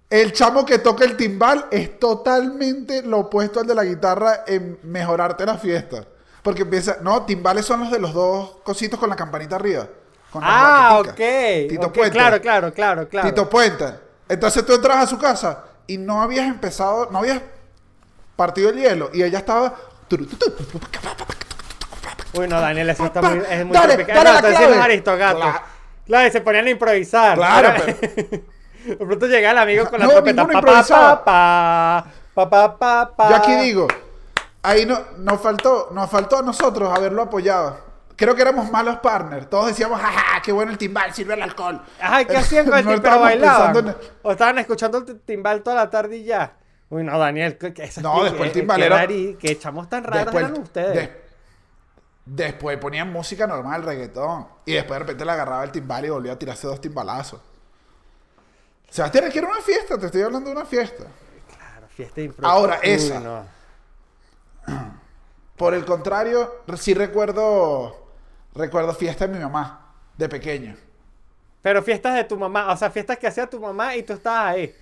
El 0.10 0.32
chamo 0.32 0.66
que 0.66 0.80
toca 0.80 1.04
el 1.04 1.18
timbal 1.18 1.66
es 1.70 2.00
totalmente 2.00 3.04
lo 3.04 3.20
opuesto 3.20 3.60
al 3.60 3.68
de 3.68 3.75
la 3.75 3.84
guitarra 3.84 4.44
en 4.48 4.80
mejorarte 4.84 5.46
la 5.46 5.58
fiesta. 5.58 6.06
Porque 6.43 6.62
empieza, 6.62 6.98
no, 7.01 7.24
timbales 7.25 7.65
son 7.65 7.81
los 7.81 7.91
de 7.91 8.00
los 8.00 8.13
dos 8.13 8.58
cositos 8.63 9.00
con 9.00 9.10
la 9.10 9.15
campanita 9.15 9.55
arriba. 9.58 9.88
Con 10.31 10.41
Ah, 10.46 10.98
ok. 11.00 11.15
Tito 11.69 11.88
ok, 11.88 11.93
Puente. 11.93 12.12
Claro, 12.17 12.39
claro, 12.41 12.74
claro, 12.74 13.08
claro. 13.10 13.27
Tito 13.29 13.50
Puente. 13.50 13.86
Entonces 14.27 14.65
tú 14.65 14.74
entras 14.74 14.98
a 14.98 15.08
su 15.08 15.17
casa 15.17 15.63
y 15.88 15.98
no 15.98 16.22
habías 16.22 16.48
empezado, 16.48 17.10
no 17.12 17.17
habías 17.19 17.41
partido 18.36 18.69
el 18.69 18.77
hielo 18.77 19.10
y 19.13 19.24
ella 19.24 19.39
estaba... 19.39 19.74
Uy, 22.34 22.48
no, 22.48 22.62
Daniel, 22.62 22.89
eso 22.91 23.05
está 23.05 23.22
Pa, 23.22 23.29
muy, 23.31 23.39
es 23.50 23.65
muy 23.65 23.74
dale, 23.74 23.96
tropical. 23.96 24.15
dale 24.24 24.29
No, 24.29 24.34
la 24.50 24.58
clave. 24.58 24.81
aristogatos. 24.81 25.41
Claro. 25.41 25.60
Claro, 26.05 26.27
y 26.27 26.31
se 26.31 26.41
ponían 26.41 26.65
a 26.67 26.69
improvisar. 26.69 27.36
Claro, 27.38 27.67
Era- 27.69 27.86
De 28.86 28.96
pronto 28.96 29.27
llega 29.27 29.51
el 29.51 29.58
amigo 29.58 29.89
con 29.89 30.00
la 30.00 30.05
No, 30.05 30.12
trompeta. 30.12 30.41
Pa, 30.46 30.51
pa, 30.51 30.58
improvisaba. 30.60 31.24
pa, 31.25 32.05
pa, 32.34 32.50
pa, 32.50 32.77
pa, 32.79 33.15
pa. 33.15 33.29
Yo 33.29 33.36
aquí 33.36 33.53
digo, 33.55 33.88
ahí 34.63 34.86
no, 34.86 35.00
nos 35.18 35.42
faltó, 35.42 35.89
nos 35.92 36.10
faltó 36.10 36.38
a 36.38 36.42
nosotros 36.42 36.96
haberlo 36.96 37.22
apoyado. 37.24 37.89
Creo 38.16 38.36
que 38.36 38.42
éramos 38.42 38.70
malos 38.70 38.98
partners. 39.00 39.50
Todos 39.50 39.68
decíamos, 39.68 40.00
jaja, 40.01 40.42
qué 40.42 40.51
bueno 40.51 40.72
el 40.72 40.78
timbal, 40.78 41.13
sirve 41.13 41.36
el 41.36 41.42
alcohol. 41.42 41.82
Ajá, 42.01 42.22
¿y 42.22 42.25
¿qué 42.25 42.36
hacían 42.38 42.66
con 42.68 42.78
el 42.78 42.86
No 42.86 43.96
¿O 44.24 44.32
estaban 44.32 44.58
escuchando 44.60 44.98
el 44.98 45.20
timbal 45.22 45.63
toda 45.63 45.78
la 45.78 45.89
tarde 45.89 46.18
y 46.18 46.24
ya? 46.25 46.54
Uy, 46.89 47.04
no, 47.04 47.18
Daniel, 47.18 47.58
que, 47.58 47.74
que 47.74 47.84
eso 47.86 48.01
No, 48.01 48.18
que- 48.18 48.24
después 48.25 48.48
el 48.48 48.51
que- 48.54 48.60
timbal 48.60 48.78
que 48.80 48.86
era- 48.86 49.08
Que 49.08 49.51
echamos 49.51 49.88
tan 49.88 50.04
raros 50.04 50.25
Después, 50.25 50.44
eran 50.44 50.62
ustedes. 50.62 50.94
des- 50.96 51.10
después 52.25 52.78
ponían 52.78 53.10
música 53.12 53.48
normal, 53.48 53.84
reggaetón. 53.84 54.48
Y 54.66 54.74
después 54.74 54.96
de 54.96 55.00
repente 55.00 55.24
le 55.24 55.32
agarraba 55.32 55.63
el 55.63 55.72
timbal 55.72 56.04
y 56.06 56.10
volvía 56.10 56.34
a 56.34 56.39
tirarse 56.39 56.68
dos 56.68 56.82
timbalazos. 56.82 57.39
Sebastián, 58.89 59.30
quiero 59.32 59.48
una 59.48 59.62
fiesta, 59.62 59.98
te 59.98 60.08
estoy 60.08 60.24
hablando 60.24 60.50
de 60.50 60.56
una 60.58 60.66
fiesta. 60.66 61.04
Claro, 61.56 61.88
fiesta 61.89 62.16
de 62.16 62.24
impro. 62.24 62.48
Ahora, 62.48 62.80
Uy, 62.84 62.89
esa. 62.89 63.20
no. 63.20 63.59
Por 65.58 65.74
el 65.74 65.86
contrario, 65.86 66.64
sí 66.78 66.94
recuerdo, 66.94 68.14
recuerdo 68.56 68.94
fiesta 68.94 69.28
de 69.28 69.34
mi 69.38 69.40
mamá, 69.44 69.94
de 70.18 70.30
pequeño. 70.30 70.76
Pero 71.62 71.84
fiestas 71.84 72.16
de 72.16 72.24
tu 72.26 72.38
mamá, 72.38 72.72
o 72.72 72.78
sea, 72.78 72.90
fiestas 72.90 73.18
que 73.18 73.28
hacía 73.28 73.50
tu 73.50 73.60
mamá 73.60 73.96
y 73.96 74.04
tú 74.04 74.14
estabas 74.14 74.46
ahí. 74.56 74.76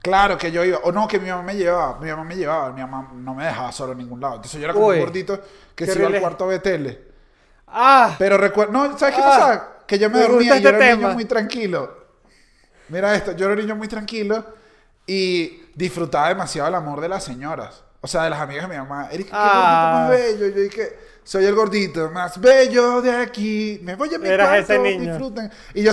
Claro 0.00 0.38
que 0.38 0.52
yo 0.52 0.64
iba, 0.64 0.78
o 0.78 0.92
no, 0.92 1.08
que 1.08 1.18
mi 1.18 1.28
mamá 1.28 1.42
me 1.42 1.56
llevaba, 1.56 1.98
mi 1.98 2.08
mamá 2.08 2.24
me 2.24 2.36
llevaba, 2.36 2.72
mi 2.72 2.80
mamá 2.80 3.10
no 3.14 3.34
me 3.34 3.44
dejaba 3.44 3.72
solo 3.72 3.92
en 3.92 3.98
ningún 3.98 4.20
lado. 4.20 4.36
Entonces 4.36 4.60
yo 4.60 4.64
era 4.64 4.74
como 4.74 4.88
Uy, 4.88 4.94
un 4.94 4.98
gordito 5.00 5.40
que 5.74 5.86
se 5.86 5.98
iba 5.98 6.08
al 6.08 6.16
cuarto 6.16 6.44
a 6.44 6.48
ver 6.48 6.62
tele. 6.62 7.08
¡Ah! 7.66 8.16
Pero 8.16 8.36
recuerdo, 8.38 8.72
no, 8.72 8.98
¿sabes 8.98 9.14
qué 9.16 9.22
Ah, 9.22 9.28
pasa? 9.28 9.78
Que 9.86 9.98
yo 9.98 10.10
me, 10.10 10.18
me 10.18 10.20
dormía 10.20 10.56
y 10.56 10.60
yo 10.60 10.68
este 10.70 10.70
era 10.70 10.78
un 10.78 10.86
niño 10.86 11.08
muy 11.08 11.24
tranquilo. 11.24 11.96
Mira 12.88 13.14
esto, 13.14 13.32
yo 13.32 13.46
era 13.46 13.54
un 13.54 13.60
niño 13.60 13.76
muy 13.76 13.88
tranquilo 13.88 14.44
y 15.06 15.62
disfrutaba 15.74 16.28
demasiado 16.28 16.68
el 16.68 16.74
amor 16.76 17.00
de 17.00 17.08
las 17.08 17.24
señoras. 17.24 17.84
O 18.00 18.06
sea, 18.06 18.22
de 18.24 18.30
las 18.30 18.40
amigas 18.40 18.68
de 18.68 18.74
mi 18.74 18.80
mamá. 18.80 19.08
Erika, 19.10 19.30
qué 19.30 19.36
Ah. 19.36 19.48
gordito 19.70 19.92
más 19.94 20.10
bello. 20.10 20.46
Yo 20.56 20.62
dije, 20.62 20.98
soy 21.24 21.44
el 21.46 21.54
gordito 21.54 22.10
más 22.10 22.40
bello 22.40 23.02
de 23.02 23.10
aquí. 23.16 23.80
Me 23.82 23.96
voy 23.96 24.14
a 24.14 24.18
mi 24.18 24.28
Eras 24.28 24.48
cuarto, 24.48 24.72
ese 24.72 24.78
niño. 24.82 25.10
disfruten. 25.12 25.50
Y 25.74 25.82
yo, 25.82 25.92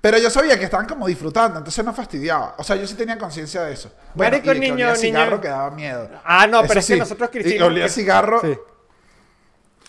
pero 0.00 0.16
yo 0.18 0.30
sabía 0.30 0.58
que 0.58 0.64
estaban 0.64 0.86
como 0.86 1.06
disfrutando, 1.06 1.58
entonces 1.58 1.84
no 1.84 1.92
fastidiaba. 1.92 2.54
O 2.56 2.64
sea, 2.64 2.74
yo 2.76 2.86
sí 2.86 2.94
tenía 2.94 3.18
conciencia 3.18 3.62
de 3.64 3.74
eso. 3.74 3.92
Bueno, 4.14 4.32
Marico, 4.32 4.50
y 4.50 4.54
de 4.54 4.54
que 4.54 4.60
niño, 4.70 4.84
olía 4.86 4.96
cigarro 4.96 5.30
niño. 5.32 5.40
que 5.42 5.48
daba 5.48 5.70
miedo. 5.72 6.08
Ah, 6.24 6.46
no, 6.46 6.62
pero 6.66 6.80
es 6.80 6.86
que 6.86 6.96
nosotros 6.96 7.28
Y 7.28 7.32
cristinos- 7.38 7.68
olía 7.68 7.84
a 7.84 7.88
cigarro. 7.90 8.40
Sí. 8.40 8.58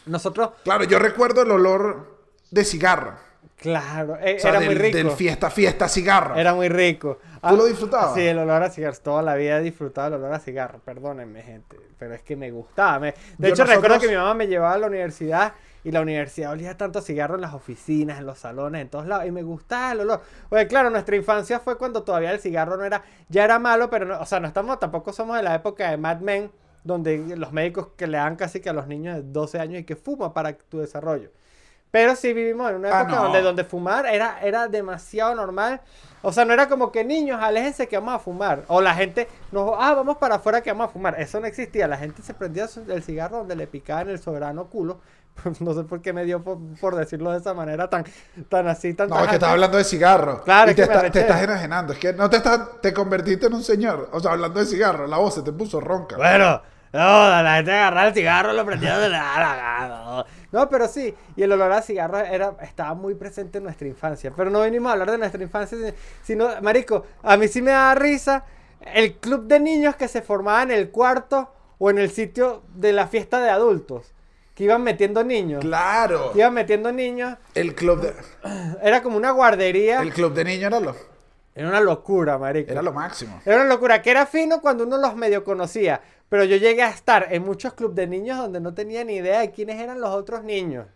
Nosotros, 0.06 0.52
Claro, 0.64 0.84
yo 0.84 1.00
recuerdo 1.00 1.44
el 1.44 1.52
olor 1.52 2.18
de 2.50 2.66
cigarro. 2.66 3.16
Claro, 3.62 4.18
eh, 4.20 4.36
O 4.38 4.40
sea, 4.40 4.50
era 4.50 4.60
del, 4.60 4.70
muy 4.70 4.76
rico. 4.76 4.98
del 4.98 5.12
fiesta, 5.12 5.50
fiesta, 5.50 5.88
cigarro. 5.88 6.36
Era 6.36 6.54
muy 6.54 6.68
rico. 6.68 7.20
¿Tú 7.48 7.56
lo 7.56 7.66
disfrutabas? 7.66 8.14
Sí, 8.16 8.22
el 8.28 8.38
olor 8.40 8.64
a 8.64 8.70
cigarro. 8.70 8.98
Toda 9.04 9.22
la 9.22 9.36
vida 9.36 9.58
he 9.58 9.62
disfrutado 9.62 10.08
el 10.08 10.14
olor 10.16 10.34
a 10.34 10.40
cigarro. 10.40 10.80
Perdónenme, 10.80 11.42
gente. 11.44 11.78
Pero 11.98 12.14
es 12.16 12.22
que 12.24 12.36
me 12.36 12.52
gustaba. 12.52 13.00
me- 13.00 13.14
De 13.38 13.48
Yo 13.50 13.54
hecho, 13.54 13.64
recuerdo 13.66 14.00
que 14.00 14.08
mi 14.10 14.16
mamá 14.16 14.34
me 14.34 14.48
llevaba 14.48 14.74
a 14.74 14.78
la 14.78 14.88
universidad 14.88 15.54
y 15.84 15.92
la 15.92 16.02
universidad 16.02 16.52
olía 16.52 16.78
tanto 16.78 17.00
a 17.00 17.02
cigarro 17.02 17.36
en 17.36 17.42
las 17.42 17.54
oficinas, 17.54 18.20
en 18.20 18.26
los 18.26 18.38
salones, 18.40 18.82
en 18.82 18.90
todos 18.90 19.08
lados. 19.08 19.26
Y 19.26 19.32
me 19.32 19.44
gustaba 19.44 19.94
el 19.94 20.02
olor. 20.02 20.22
Porque 20.50 20.68
claro, 20.68 20.90
nuestra 20.90 21.16
infancia 21.16 21.60
fue 21.60 21.78
cuando 21.78 22.04
todavía 22.04 22.32
el 22.32 22.40
cigarro 22.40 22.78
no 22.78 22.84
era... 22.86 23.04
Ya 23.30 23.44
era 23.46 23.58
malo, 23.60 23.90
pero 23.90 24.06
no, 24.06 24.20
o 24.20 24.26
sea, 24.26 24.40
no 24.40 24.48
estamos, 24.48 24.80
tampoco 24.80 25.12
somos 25.14 25.38
de 25.38 25.44
la 25.44 25.56
época 25.56 25.90
de 25.90 25.98
Mad 25.98 26.20
Men, 26.20 26.52
donde 26.84 27.36
los 27.38 27.52
médicos 27.52 27.90
que 27.96 28.06
le 28.08 28.18
dan 28.18 28.36
casi 28.36 28.60
que 28.60 28.70
a 28.70 28.74
los 28.74 28.88
niños 28.88 29.16
de 29.16 29.24
12 29.24 29.60
años 29.60 29.80
y 29.82 29.84
que 29.84 29.96
fuma 29.96 30.34
para 30.34 30.54
tu 30.58 30.80
desarrollo. 30.80 31.30
Pero 31.92 32.16
sí 32.16 32.32
vivimos 32.34 32.70
en 32.70 32.78
una 32.78 32.90
Ah, 32.98 33.02
época 33.02 33.16
no. 33.18 33.24
donde, 33.24 33.42
donde 33.42 33.64
fumar 33.66 34.06
era, 34.06 34.40
era 34.42 34.68
demasiado 34.68 35.36
normal. 35.36 35.82
O 36.22 36.32
sea, 36.32 36.46
no 36.46 36.54
era 36.54 36.70
como 36.70 36.92
que 36.92 37.04
niños, 37.04 37.40
aléjense 37.42 37.88
que 37.88 37.98
vamos 37.98 38.14
a 38.16 38.20
fumar. 38.20 38.64
O 38.68 38.80
la 38.82 38.94
gente, 38.96 39.28
no, 39.52 39.76
ah, 39.78 39.94
vamos 39.94 40.18
para 40.18 40.36
afuera 40.36 40.62
que 40.62 40.72
vamos 40.72 40.88
a 40.90 40.94
fumar. 40.94 41.20
Eso 41.20 41.40
no 41.40 41.48
existía. 41.48 41.88
La 41.88 41.98
gente 41.98 42.22
se 42.22 42.34
prendía 42.34 42.68
el 42.88 43.04
cigarro 43.04 43.40
donde 43.40 43.56
le 43.56 43.68
picaba 43.68 44.02
en 44.02 44.10
el 44.10 44.20
soberano 44.20 44.68
culo. 44.68 45.00
No 45.62 45.74
sé 45.74 45.84
por 45.84 46.02
qué 46.02 46.12
me 46.14 46.24
dio 46.26 46.44
por, 46.44 46.58
por 46.80 46.96
decirlo 46.96 47.32
de 47.32 47.38
esa 47.40 47.54
manera 47.54 47.90
tan, 47.90 48.04
tan 48.50 48.68
así, 48.68 48.94
tan 48.94 49.10
No, 49.10 49.20
es 49.22 49.28
que 49.30 49.36
estás 49.36 49.50
hablando 49.50 49.78
de 49.78 49.84
cigarro. 49.86 50.44
Claro, 50.44 50.70
y 50.70 50.72
es 50.72 50.76
te, 50.76 50.82
que 50.88 50.94
está- 50.94 51.10
te 51.12 51.20
estás 51.22 51.42
enajenando. 51.42 51.94
Es 51.94 52.00
que 52.00 52.14
no 52.14 52.30
te 52.30 52.38
estás, 52.38 52.82
te 52.82 52.94
convertiste 52.94 53.48
en 53.48 53.54
un 53.56 53.64
señor. 53.64 54.10
O 54.14 54.20
sea, 54.20 54.32
hablando 54.32 54.60
de 54.60 54.66
cigarro, 54.66 55.08
la 55.08 55.18
voz 55.18 55.34
se 55.36 55.42
te 55.42 55.52
puso 55.54 55.80
ronca. 55.80 56.18
Bueno, 56.18 56.62
no, 56.94 57.00
la 57.44 57.56
gente 57.56 57.72
agarraba 57.72 58.08
el 58.10 58.14
cigarro, 58.14 58.54
lo 58.54 58.66
prendía 58.66 58.98
de 58.98 59.10
la. 59.10 60.26
No, 60.52 60.70
pero 60.70 60.88
sí, 60.88 61.14
y 61.38 61.44
el 61.44 61.52
olor 61.54 61.72
a 61.72 61.82
cigarro 61.82 62.18
era, 62.20 62.56
estaba 62.62 62.94
muy 62.94 63.16
presente 63.16 63.60
en 63.60 63.64
nuestra 63.64 63.88
infancia. 63.88 64.34
Pero 64.36 64.50
no 64.50 64.60
venimos 64.60 64.90
a 64.90 64.94
hablar 64.94 65.12
de 65.12 65.18
nuestra 65.18 65.42
infancia, 65.42 65.78
si- 65.78 65.94
sino, 66.24 66.50
marico, 66.62 67.06
a 67.24 67.38
mí 67.38 67.48
sí 67.48 67.62
me 67.62 67.72
daba 67.72 67.96
risa 67.96 68.44
el 68.94 69.14
club 69.16 69.48
de 69.48 69.60
niños 69.62 69.96
que 69.96 70.08
se 70.10 70.22
formaba 70.22 70.64
en 70.64 70.72
el 70.72 70.90
cuarto 70.90 71.54
o 71.78 71.90
en 71.90 71.98
el 72.00 72.12
sitio 72.12 72.64
de 72.76 72.92
la 72.94 73.08
fiesta 73.08 73.40
de 73.40 73.50
adultos. 73.50 74.14
Que 74.54 74.66
iban 74.66 74.84
metiendo 74.84 75.24
niños. 75.24 75.62
Claro. 75.62 76.34
Iban 76.36 76.54
metiendo 76.54 76.92
niños. 76.92 77.38
El 77.56 77.74
club 77.74 78.02
de, 78.02 78.14
Era 78.84 79.02
como 79.02 79.16
una 79.16 79.32
guardería. 79.32 80.02
el 80.02 80.12
club 80.14 80.34
de 80.34 80.44
niños 80.44 80.66
era 80.68 80.80
lo, 80.82 80.96
Era 81.54 81.68
una 81.68 81.82
locura, 81.82 82.38
marico. 82.38 82.72
era 82.72 82.82
lo 82.82 82.94
máximo. 82.94 83.42
Era 83.46 83.58
una 83.58 83.66
locura, 83.66 84.02
que 84.02 84.12
era 84.12 84.26
fino 84.26 84.62
cuando 84.62 84.86
uno 84.86 84.98
los 84.98 85.16
medio 85.16 85.44
conocía. 85.44 86.02
Pero 86.30 86.46
yo 86.46 86.56
llegué 86.56 86.82
a 86.82 86.90
estar 86.90 87.28
en 87.30 87.44
muchos 87.44 87.74
clubes 87.74 87.96
de 87.98 88.08
niños 88.08 88.38
donde 88.38 88.62
no 88.62 88.74
tenía 88.74 89.04
ni 89.04 89.16
idea 89.16 89.42
de 89.42 89.52
quiénes 89.52 89.80
eran 89.80 90.00
los 90.00 90.12
otros 90.12 90.44
niños. 90.44 90.88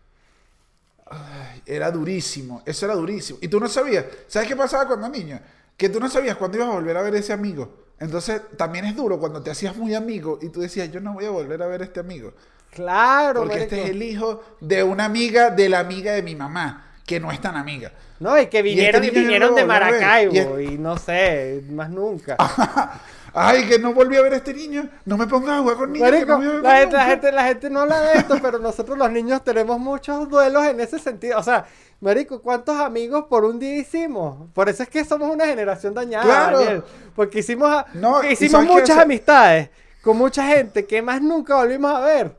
Era 1.65 1.91
durísimo. 1.91 2.63
Eso 2.65 2.85
era 2.85 2.95
durísimo. 2.95 3.39
Y 3.41 3.49
tú 3.49 3.59
no 3.59 3.67
sabías. 3.67 4.05
¿Sabes 4.27 4.47
qué 4.47 4.55
pasaba 4.55 4.87
cuando 4.87 5.09
niño? 5.09 5.39
Que 5.75 5.89
tú 5.89 5.99
no 5.99 6.09
sabías 6.09 6.37
cuándo 6.37 6.57
ibas 6.57 6.69
a 6.69 6.73
volver 6.73 6.95
a 6.95 7.01
ver 7.01 7.15
ese 7.15 7.33
amigo. 7.33 7.85
Entonces, 7.99 8.41
también 8.57 8.85
es 8.85 8.95
duro 8.95 9.19
cuando 9.19 9.41
te 9.41 9.51
hacías 9.51 9.75
muy 9.75 9.93
amigo 9.93 10.39
y 10.41 10.49
tú 10.49 10.61
decías, 10.61 10.91
yo 10.91 10.99
no 10.99 11.13
voy 11.13 11.25
a 11.25 11.29
volver 11.29 11.61
a 11.61 11.67
ver 11.67 11.81
a 11.81 11.85
este 11.85 11.99
amigo. 11.99 12.33
Claro, 12.71 13.41
Porque 13.41 13.63
este 13.63 13.83
es 13.83 13.89
el 13.91 14.03
hijo 14.03 14.43
de 14.59 14.83
una 14.83 15.05
amiga 15.05 15.49
de 15.49 15.69
la 15.69 15.79
amiga 15.79 16.11
de 16.11 16.21
mi 16.21 16.35
mamá, 16.35 16.94
que 17.05 17.19
no 17.19 17.31
es 17.31 17.39
tan 17.39 17.55
amiga. 17.55 17.91
No, 18.19 18.39
y 18.39 18.47
que 18.47 18.61
vinieron 18.61 19.03
y, 19.03 19.07
yo 19.07 19.13
vinieron 19.13 19.49
no 19.51 19.55
de. 19.55 19.65
Maracaibo 19.65 20.59
Y 20.59 20.63
y, 20.65 20.77
no 20.77 20.97
sé, 20.97 21.63
más 21.69 21.89
nunca. 21.89 22.37
Ay, 23.37 23.67
que 23.67 23.77
no 23.77 23.93
volví 23.93 24.15
a 24.15 24.21
ver 24.21 24.33
a 24.33 24.37
este 24.37 24.53
niño. 24.53 24.87
No 25.03 25.17
me 25.17 25.27
pongas 25.27 25.59
a 25.59 25.61
jugar 25.61 25.75
con 25.75 25.91
niños. 25.91 26.09
Marico, 26.09 26.37
no 26.37 26.59
la, 26.59 26.77
gente, 26.77 26.95
la, 26.95 27.05
gente, 27.05 27.31
la 27.33 27.43
gente 27.43 27.69
no 27.69 27.81
habla 27.81 27.99
de 27.99 28.13
esto, 28.19 28.37
pero 28.41 28.59
nosotros 28.59 28.97
los 28.97 29.11
niños 29.11 29.43
tenemos 29.43 29.77
muchos 29.77 30.29
duelos 30.29 30.65
en 30.65 30.79
ese 30.79 30.99
sentido. 30.99 31.37
O 31.37 31.43
sea, 31.43 31.65
Marico, 31.99 32.41
¿cuántos 32.41 32.79
amigos 32.79 33.25
por 33.29 33.43
un 33.43 33.59
día 33.59 33.75
hicimos? 33.75 34.49
Por 34.53 34.69
eso 34.69 34.83
es 34.83 34.89
que 34.89 35.03
somos 35.03 35.29
una 35.29 35.45
generación 35.45 35.93
dañada, 35.93 36.23
Claro. 36.23 36.59
Daniel. 36.59 36.83
Porque 37.13 37.39
hicimos, 37.39 37.83
No, 37.93 38.23
hicimos 38.23 38.63
muchas 38.63 38.97
amistades 38.97 39.69
con 40.01 40.17
mucha 40.17 40.47
gente 40.47 40.85
que 40.85 41.01
más 41.01 41.21
nunca 41.21 41.55
volvimos 41.55 41.93
a 41.93 41.99
ver. 41.99 42.31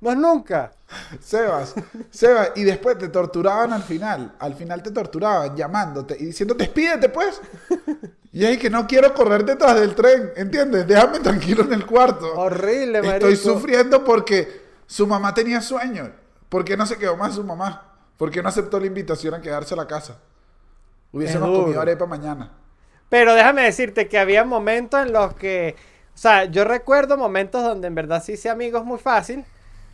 Más 0.00 0.16
nunca. 0.16 0.72
Sebas, 1.20 1.74
Sebas, 2.10 2.52
y 2.56 2.64
después 2.64 2.96
te 2.98 3.08
torturaban 3.08 3.72
al 3.72 3.82
final. 3.82 4.34
Al 4.38 4.54
final 4.54 4.82
te 4.82 4.90
torturaban 4.90 5.54
llamándote 5.56 6.16
y 6.18 6.26
diciendo, 6.26 6.54
despídete 6.54 7.08
pues. 7.08 7.40
Y 8.32 8.44
ahí 8.44 8.58
que 8.58 8.70
no 8.70 8.86
quiero 8.86 9.12
correr 9.14 9.44
detrás 9.44 9.78
del 9.80 9.94
tren, 9.94 10.32
¿entiendes? 10.36 10.86
Déjame 10.86 11.20
tranquilo 11.20 11.62
en 11.64 11.72
el 11.72 11.86
cuarto. 11.86 12.32
Horrible, 12.34 13.02
marico. 13.02 13.28
Estoy 13.28 13.36
sufriendo 13.36 14.04
porque 14.04 14.62
su 14.86 15.06
mamá 15.06 15.34
tenía 15.34 15.60
sueño. 15.60 16.10
¿Por 16.48 16.64
qué 16.64 16.76
no 16.76 16.86
se 16.86 16.96
quedó 16.96 17.16
más 17.16 17.34
su 17.34 17.44
mamá? 17.44 17.94
¿Por 18.16 18.30
qué 18.30 18.42
no 18.42 18.48
aceptó 18.48 18.80
la 18.80 18.86
invitación 18.86 19.34
a 19.34 19.40
quedarse 19.40 19.74
a 19.74 19.76
la 19.76 19.86
casa? 19.86 20.18
Hubiésemos 21.12 21.50
Es 21.50 21.58
comido 21.58 21.80
arepa 21.80 22.06
mañana. 22.06 22.52
Pero 23.08 23.34
déjame 23.34 23.62
decirte 23.62 24.08
que 24.08 24.18
había 24.18 24.44
momentos 24.44 25.00
en 25.00 25.12
los 25.12 25.34
que, 25.34 25.76
o 26.14 26.18
sea, 26.18 26.44
yo 26.44 26.64
recuerdo 26.64 27.16
momentos 27.16 27.62
donde 27.62 27.88
en 27.88 27.94
verdad 27.94 28.22
sí 28.22 28.32
hice 28.32 28.50
amigos 28.50 28.84
muy 28.84 28.98
fácil, 28.98 29.44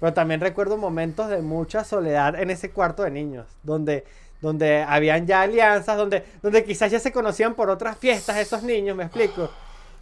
pero 0.05 0.13
también 0.13 0.43
recuerdo 0.43 0.77
momentos 0.77 1.31
de 1.31 1.41
mucha 1.41 1.83
soledad 1.83 2.39
en 2.39 2.51
ese 2.51 2.71
cuarto 2.71 3.05
de 3.05 3.11
niños, 3.11 3.47
donde, 3.63 4.05
donde 4.43 4.83
habían 4.83 5.27
ya 5.27 5.41
alianzas, 5.41 5.97
donde, 5.97 6.23
donde 6.43 6.63
quizás 6.63 6.91
ya 6.93 7.01
se 7.01 7.11
conocían 7.11 7.55
por 7.55 7.71
otras 7.71 7.97
fiestas 7.97 8.37
esos 8.37 8.63
niños, 8.63 8.95
me 8.95 9.05
explico. 9.05 9.51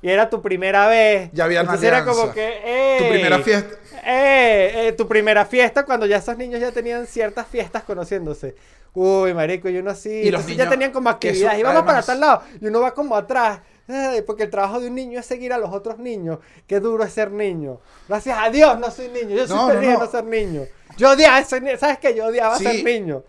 Y 0.03 0.09
era 0.11 0.29
tu 0.29 0.43
primera 0.43 0.89
vez. 0.89 1.31
Ya 1.33 1.45
había 1.45 1.61
Entonces 1.61 1.87
era 1.87 2.05
como 2.05 2.33
que, 2.33 2.97
Tu 2.99 3.05
"Ey, 3.05 3.11
primera 3.13 3.39
fiesta. 3.39 4.97
tu 4.97 5.07
primera 5.07 5.45
fiesta 5.45 5.85
cuando 5.85 6.07
ya 6.07 6.17
esos 6.17 6.37
niños 6.37 6.61
ya 6.61 6.73
tenían 6.73 7.07
ciertas 7.07 7.47
fiestas 7.47 7.85
conociéndose. 7.85 8.57
Uy, 8.95 9.33
marico, 9.35 9.69
y 9.69 9.79
uno 9.79 9.93
así. 9.93 10.11
Y 10.11 10.31
los 10.33 10.41
entonces 10.41 10.57
ya 10.57 10.65
niños, 10.65 10.71
tenían 10.73 10.91
como 10.91 11.11
actividades. 11.11 11.61
Y 11.61 11.63
vamos 11.63 11.85
para 11.85 12.03
tal 12.03 12.19
lado. 12.19 12.43
Y 12.61 12.67
uno 12.67 12.81
va 12.81 12.93
como 12.93 13.15
atrás. 13.15 13.61
Ay, 13.89 14.23
porque 14.23 14.45
el 14.45 14.51
trabajo 14.51 14.81
de 14.81 14.89
un 14.89 14.95
niño 14.95 15.19
es 15.19 15.27
seguir 15.27 15.53
a 15.53 15.59
los 15.59 15.71
otros 15.73 15.99
niños. 15.99 16.39
Qué 16.67 16.81
duro 16.81 17.05
es 17.05 17.12
ser 17.12 17.31
niño. 17.31 17.81
Gracias 18.09 18.39
a 18.41 18.49
Dios 18.51 18.79
no 18.79 18.91
soy 18.91 19.09
niño. 19.09 19.37
Yo 19.37 19.47
soy 19.47 19.57
No, 19.57 19.69
no, 19.69 19.75
feliz 19.75 19.89
de 19.89 19.95
no. 19.95 20.01
no 20.05 20.11
ser 20.11 20.25
niño. 20.25 20.62
Yo 20.97 21.11
odiaba 21.11 21.43
ser 21.45 21.79
¿Sabes 21.79 21.99
qué? 21.99 22.15
Yo 22.15 22.27
odiaba 22.27 22.57
Sí. 22.59 22.65
ser 22.65 22.85
niño. 22.85 23.23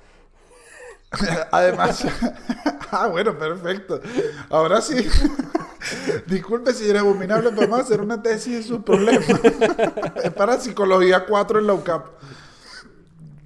Además, 1.51 2.05
ah, 2.91 3.07
bueno, 3.07 3.37
perfecto. 3.37 4.01
Ahora 4.49 4.81
sí. 4.81 4.95
Disculpe, 6.27 6.73
señor 6.73 6.97
abominable, 6.97 7.49
pero 7.49 7.61
vamos 7.63 7.79
a 7.79 7.83
hacer 7.83 8.01
una 8.01 8.21
tesis 8.21 8.57
de 8.57 8.63
sus 8.63 8.83
problemas. 8.83 9.27
es 10.23 10.31
para 10.31 10.59
psicología 10.59 11.25
4 11.25 11.59
en 11.59 11.67
la 11.67 11.73
UCAP. 11.73 12.05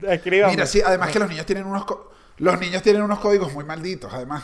Escriban. 0.04 0.52
Mira, 0.52 0.66
sí, 0.66 0.82
además 0.86 1.12
que 1.12 1.20
los 1.20 1.30
niños 1.30 1.46
tienen 1.46 1.66
unos 1.66 1.86
los 2.38 2.60
niños 2.60 2.84
tienen 2.84 3.02
unos 3.02 3.20
códigos 3.20 3.52
muy 3.54 3.64
malditos, 3.64 4.14
además. 4.14 4.44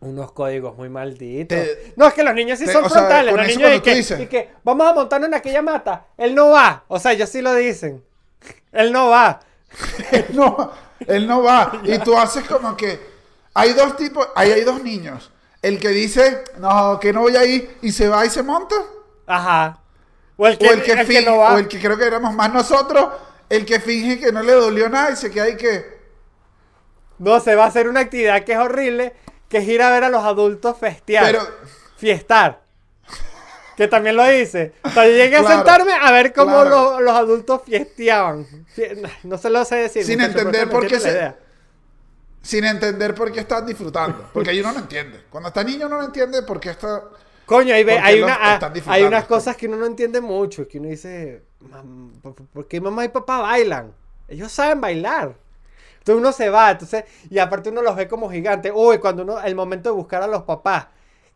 Unos 0.00 0.30
códigos 0.32 0.76
muy 0.76 0.88
malditos. 0.88 1.58
Te- 1.58 1.92
no, 1.96 2.06
es 2.06 2.14
que 2.14 2.22
los 2.22 2.34
niños 2.34 2.58
sí 2.58 2.66
te- 2.66 2.72
son 2.72 2.82
sea, 2.82 2.90
frontales. 3.00 3.32
con 3.34 3.40
Los 3.44 3.56
niños 3.56 3.74
y 3.76 3.80
que, 3.80 3.94
dices- 3.94 4.20
y 4.20 4.26
que 4.26 4.50
vamos 4.62 4.86
a 4.86 4.92
montarnos 4.94 5.28
en 5.28 5.34
aquella 5.34 5.60
mata. 5.62 6.06
Él 6.16 6.34
no 6.34 6.50
va. 6.50 6.84
O 6.88 6.98
sea, 7.00 7.12
ellos 7.12 7.28
sí 7.28 7.40
lo 7.42 7.52
dicen. 7.54 8.04
Él 8.72 8.92
no 8.92 9.08
va. 9.10 9.40
no, 10.34 10.70
él 11.06 11.26
no 11.26 11.42
va. 11.42 11.80
Y 11.84 11.98
tú 11.98 12.16
haces 12.16 12.44
como 12.44 12.76
que 12.76 12.98
hay 13.54 13.72
dos 13.72 13.96
tipos, 13.96 14.28
ahí 14.36 14.52
hay 14.52 14.62
dos 14.62 14.82
niños. 14.82 15.32
El 15.60 15.80
que 15.80 15.88
dice, 15.88 16.44
no, 16.58 17.00
que 17.00 17.12
no 17.12 17.22
voy 17.22 17.34
a 17.36 17.44
ir 17.44 17.76
y 17.82 17.90
se 17.90 18.08
va 18.08 18.24
y 18.24 18.30
se 18.30 18.42
monta. 18.44 18.76
Ajá. 19.26 19.80
O 20.36 20.46
el 20.46 20.54
O 20.54 20.58
que, 20.58 20.66
el 20.68 20.82
que, 20.84 20.92
el 20.92 20.98
que 20.98 21.04
finge, 21.04 21.24
no 21.26 21.38
va. 21.38 21.54
o 21.54 21.58
el 21.58 21.66
que 21.66 21.80
creo 21.80 21.98
que 21.98 22.04
éramos 22.06 22.32
más 22.34 22.52
nosotros, 22.52 23.08
el 23.48 23.66
que 23.66 23.80
finge 23.80 24.20
que 24.20 24.30
no 24.30 24.42
le 24.44 24.52
dolió 24.52 24.88
nada 24.88 25.10
y 25.10 25.16
se 25.16 25.30
queda 25.32 25.44
ahí 25.44 25.56
que... 25.56 25.98
No, 27.18 27.40
se 27.40 27.56
va 27.56 27.64
a 27.64 27.66
hacer 27.66 27.88
una 27.88 27.98
actividad 28.00 28.44
que 28.44 28.52
es 28.52 28.58
horrible, 28.58 29.12
que 29.48 29.58
es 29.58 29.68
ir 29.68 29.82
a 29.82 29.90
ver 29.90 30.04
a 30.04 30.08
los 30.10 30.22
adultos 30.24 30.76
festear. 30.78 31.24
Pero, 31.24 31.40
Fiestar. 31.96 32.60
Que 33.76 33.86
también 33.88 34.16
lo 34.16 34.32
hice. 34.32 34.72
O 34.82 34.90
sea, 34.90 35.06
yo 35.06 35.12
llegué 35.12 35.36
a 35.36 35.44
sentarme 35.46 35.92
a 35.92 36.10
ver 36.10 36.32
cómo 36.32 36.50
claro. 36.62 36.70
los, 36.70 37.00
los 37.02 37.14
adultos 37.14 37.62
fiesteaban. 37.64 38.44
Fie- 38.76 39.08
No 39.22 39.38
se 39.38 39.50
lo 39.50 39.64
sé 39.64 39.76
decir. 39.76 40.04
Sin 40.04 40.20
entender 40.20 40.68
por 40.68 40.86
qué 40.86 40.98
se- 40.98 41.10
idea. 41.10 41.36
sin 42.42 42.64
entender 42.64 43.14
por 43.14 43.30
qué 43.30 43.40
están 43.40 43.66
disfrutando. 43.66 44.30
Porque 44.32 44.50
ahí 44.50 44.60
uno 44.60 44.72
no 44.72 44.80
entiende. 44.80 45.24
Cuando 45.30 45.48
está 45.48 45.62
niño 45.62 45.86
uno 45.86 45.98
no 45.98 46.04
entiende 46.04 46.42
por 46.42 46.58
qué 46.58 46.70
está... 46.70 47.04
Coño, 47.46 47.72
hay, 47.72 47.84
ve- 47.84 47.92
Porque 47.94 48.06
hay, 48.08 48.22
una, 48.22 48.38
ah, 48.40 48.72
hay 48.88 49.02
unas 49.04 49.24
cosas 49.24 49.56
que 49.56 49.66
uno 49.68 49.76
no 49.76 49.86
entiende 49.86 50.20
mucho, 50.20 50.66
que 50.68 50.78
uno 50.78 50.88
dice, 50.88 51.42
"Mam, 51.60 52.12
¿por, 52.20 52.34
por 52.34 52.66
qué 52.68 52.80
mamá 52.80 53.04
y 53.04 53.08
papá 53.08 53.38
bailan? 53.40 53.92
Ellos 54.28 54.52
saben 54.52 54.80
bailar. 54.80 55.34
Entonces 56.08 56.22
uno 56.22 56.32
se 56.32 56.48
va, 56.48 56.70
entonces, 56.70 57.04
y 57.28 57.38
aparte 57.38 57.68
uno 57.68 57.82
los 57.82 57.94
ve 57.94 58.08
como 58.08 58.30
gigantes. 58.30 58.72
Uy, 58.74 58.96
cuando 58.96 59.24
uno, 59.24 59.42
el 59.42 59.54
momento 59.54 59.90
de 59.90 59.94
buscar 59.94 60.22
a 60.22 60.26
los 60.26 60.44
papás. 60.44 60.86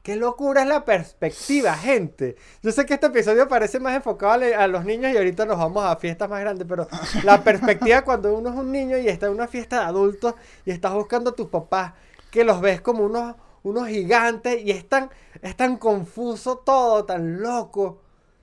Qué 0.03 0.17
locura 0.17 0.63
es 0.63 0.67
la 0.69 0.83
perspectiva, 0.87 1.75
gente. 1.75 2.37
Yo 2.63 2.73
sé 2.73 2.87
que 2.87 2.95
este 2.95 3.09
episodio 3.09 3.47
parece 3.49 3.81
más 3.81 3.95
enfocado 3.95 4.43
a, 4.57 4.67
los 4.69 4.87
niños 4.87 5.13
y 5.13 5.17
ahorita 5.19 5.45
nos 5.45 5.59
vamos 5.59 5.85
a 5.85 5.95
fiestas 5.97 6.31
más 6.31 6.41
grandes, 6.41 6.67
pero 6.67 6.89
la 7.23 7.45
perspectiva 7.45 8.01
cuando 8.01 8.35
uno 8.35 8.49
es 8.49 8.57
un 8.57 8.73
niño 8.73 8.97
y 8.97 9.09
está 9.09 9.27
en 9.27 9.33
una 9.33 9.47
fiesta 9.47 9.81
de 9.81 9.85
adultos 9.85 10.35
y 10.65 10.71
estás 10.71 10.95
buscando 10.95 11.31
a 11.31 11.35
tus 11.35 11.49
papás, 11.49 11.93
que 12.31 12.43
los 12.43 12.63
ves 12.63 12.81
como 12.81 13.05
unos, 13.05 13.37
unos 13.65 13.89
gigantes 13.89 14.59
y 14.65 14.71
es 14.71 14.89
tan, 14.89 15.11
es 15.43 15.55
tan 15.55 15.77
confuso 15.77 16.57
todo, 16.65 17.05
tan 17.05 17.43
loco. 17.43 18.01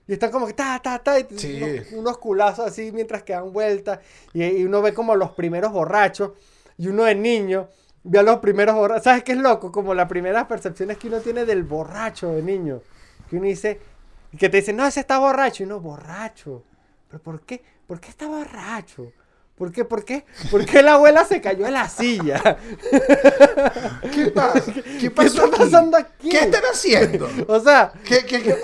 Y 0.10 0.14
están 0.14 0.32
como 0.32 0.48
que 0.48 0.54
ta, 0.54 0.80
ta, 0.84 0.98
ta, 0.98 1.20
y 1.20 1.28
Sí. 1.38 1.62
unos, 1.62 1.92
unos 1.92 2.18
culazos 2.18 2.66
así 2.66 2.92
mientras 2.92 3.22
que 3.22 3.34
dan 3.34 3.54
vueltas. 3.54 4.00
Y, 4.34 4.44
y 4.44 4.64
uno 4.66 4.82
ve 4.82 4.92
como 4.92 5.16
los 5.16 5.32
primeros 5.34 5.72
borrachos. 5.72 6.32
Y 6.80 6.88
uno 6.88 7.04
de 7.04 7.14
niño 7.14 7.68
ve 8.04 8.18
a 8.18 8.24
los 8.24 8.40
primeros 8.40 8.74
borrachos. 8.76 9.04
¿Sabes 9.04 9.24
qué 9.24 9.34
es 9.34 9.38
loco? 9.38 9.72
Como 9.72 9.94
las 9.94 10.10
primeras 10.10 10.46
percepciones 10.48 10.98
que 10.98 11.10
uno 11.10 11.20
tiene 11.20 11.46
del 11.46 11.62
borracho 11.64 12.32
de 12.32 12.42
niño. 12.42 12.82
Que 13.30 13.36
uno 13.36 13.46
dice, 13.46 13.80
que 14.36 14.50
te 14.50 14.58
dicen, 14.58 14.78
no, 14.78 14.88
ese 14.88 15.00
está 15.02 15.20
borracho. 15.20 15.62
Y 15.62 15.68
uno, 15.68 15.80
borracho. 15.80 16.64
¿Pero 17.08 17.22
por 17.22 17.42
qué? 17.42 17.62
¿Por 17.86 18.00
qué 18.00 18.10
está 18.10 18.26
borracho? 18.28 19.12
¿Por 19.56 19.72
qué? 19.72 19.86
¿Por 19.86 20.04
qué? 20.06 20.26
¿Por 20.50 20.66
qué 20.66 20.82
la 20.82 20.94
abuela 20.94 21.24
se 21.24 21.40
cayó 21.40 21.68
en 21.68 21.74
la 21.74 21.88
silla? 21.88 22.58
¿Qué 24.14 24.28
pasa? 24.34 24.72
¿Qué, 24.74 24.82
¿Qué 25.00 25.12
pasó 25.12 25.46
está 25.46 25.58
pasando 25.58 25.98
aquí? 25.98 26.30
¿Qué 26.30 26.40
están 26.40 26.64
haciendo? 26.72 27.30
O 27.48 27.60
sea, 27.60 27.92
¿Qué, 28.06 28.26
qué, 28.26 28.42
qué? 28.42 28.56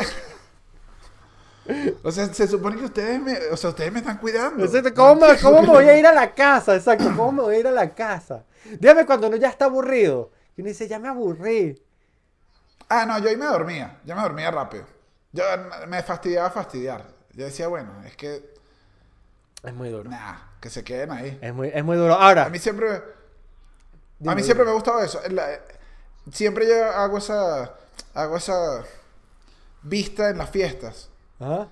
O 2.04 2.12
sea, 2.12 2.32
se 2.34 2.48
supone 2.48 2.78
que 2.78 2.86
ustedes 2.86 3.20
me, 3.22 3.38
o 3.52 3.58
sea, 3.58 3.72
ustedes 3.72 3.92
me 3.92 4.00
están 4.00 4.18
cuidando. 4.18 4.66
¿Cómo, 4.94 5.16
me, 5.16 5.38
cómo 5.40 5.62
me 5.64 5.68
voy 5.70 5.86
a 5.86 5.98
ir 5.98 6.06
a 6.06 6.14
la 6.14 6.34
casa? 6.34 6.76
Exacto, 6.76 7.06
¿cómo 7.16 7.32
me 7.32 7.42
voy 7.42 7.56
a 7.56 7.60
ir 7.60 7.68
a 7.68 7.72
la 7.72 7.90
casa? 7.96 8.44
Dígame 8.80 9.06
cuando 9.06 9.28
uno 9.28 9.38
ya 9.38 9.50
está 9.50 9.66
aburrido. 9.66 10.32
Y 10.56 10.62
uno 10.62 10.70
dice, 10.70 10.88
ya 10.88 11.00
me 11.00 11.08
aburrí. 11.08 11.82
Ah, 12.88 13.06
no, 13.08 13.18
yo 13.20 13.30
ahí 13.30 13.36
me 13.38 13.46
dormía. 13.46 14.00
Yo 14.06 14.16
me 14.16 14.22
dormía 14.22 14.52
rápido. 14.52 14.86
Yo 15.32 15.44
me 15.88 16.02
fastidiaba 16.04 16.50
fastidiar. 16.52 17.04
Yo 17.34 17.46
decía, 17.46 17.68
bueno, 17.68 17.92
es 18.06 18.16
que, 18.16 18.54
Es 19.64 19.74
muy 19.74 19.90
duro. 19.90 20.10
nah, 20.10 20.36
que 20.62 20.70
se 20.70 20.84
queden 20.84 21.12
ahí. 21.12 21.38
Es 21.42 21.54
muy, 21.54 21.70
es 21.74 21.84
muy 21.84 21.98
duro. 21.98 22.14
Ahora, 22.14 22.46
A 22.46 22.50
mí 22.50 22.60
siempre, 22.60 23.02
a 24.26 24.36
mí 24.36 24.44
siempre 24.44 24.64
me 24.66 24.72
ha 24.72 24.76
gustado 24.76 25.02
eso. 25.02 25.20
La- 25.32 25.60
siempre 26.32 26.68
yo 26.68 26.86
hago 26.86 27.18
esa, 27.18 27.74
hago 28.14 28.38
esa 28.38 28.84
vista 29.82 30.30
en 30.30 30.38
las 30.38 30.50
fiestas. 30.52 31.10
Ajá. 31.40 31.68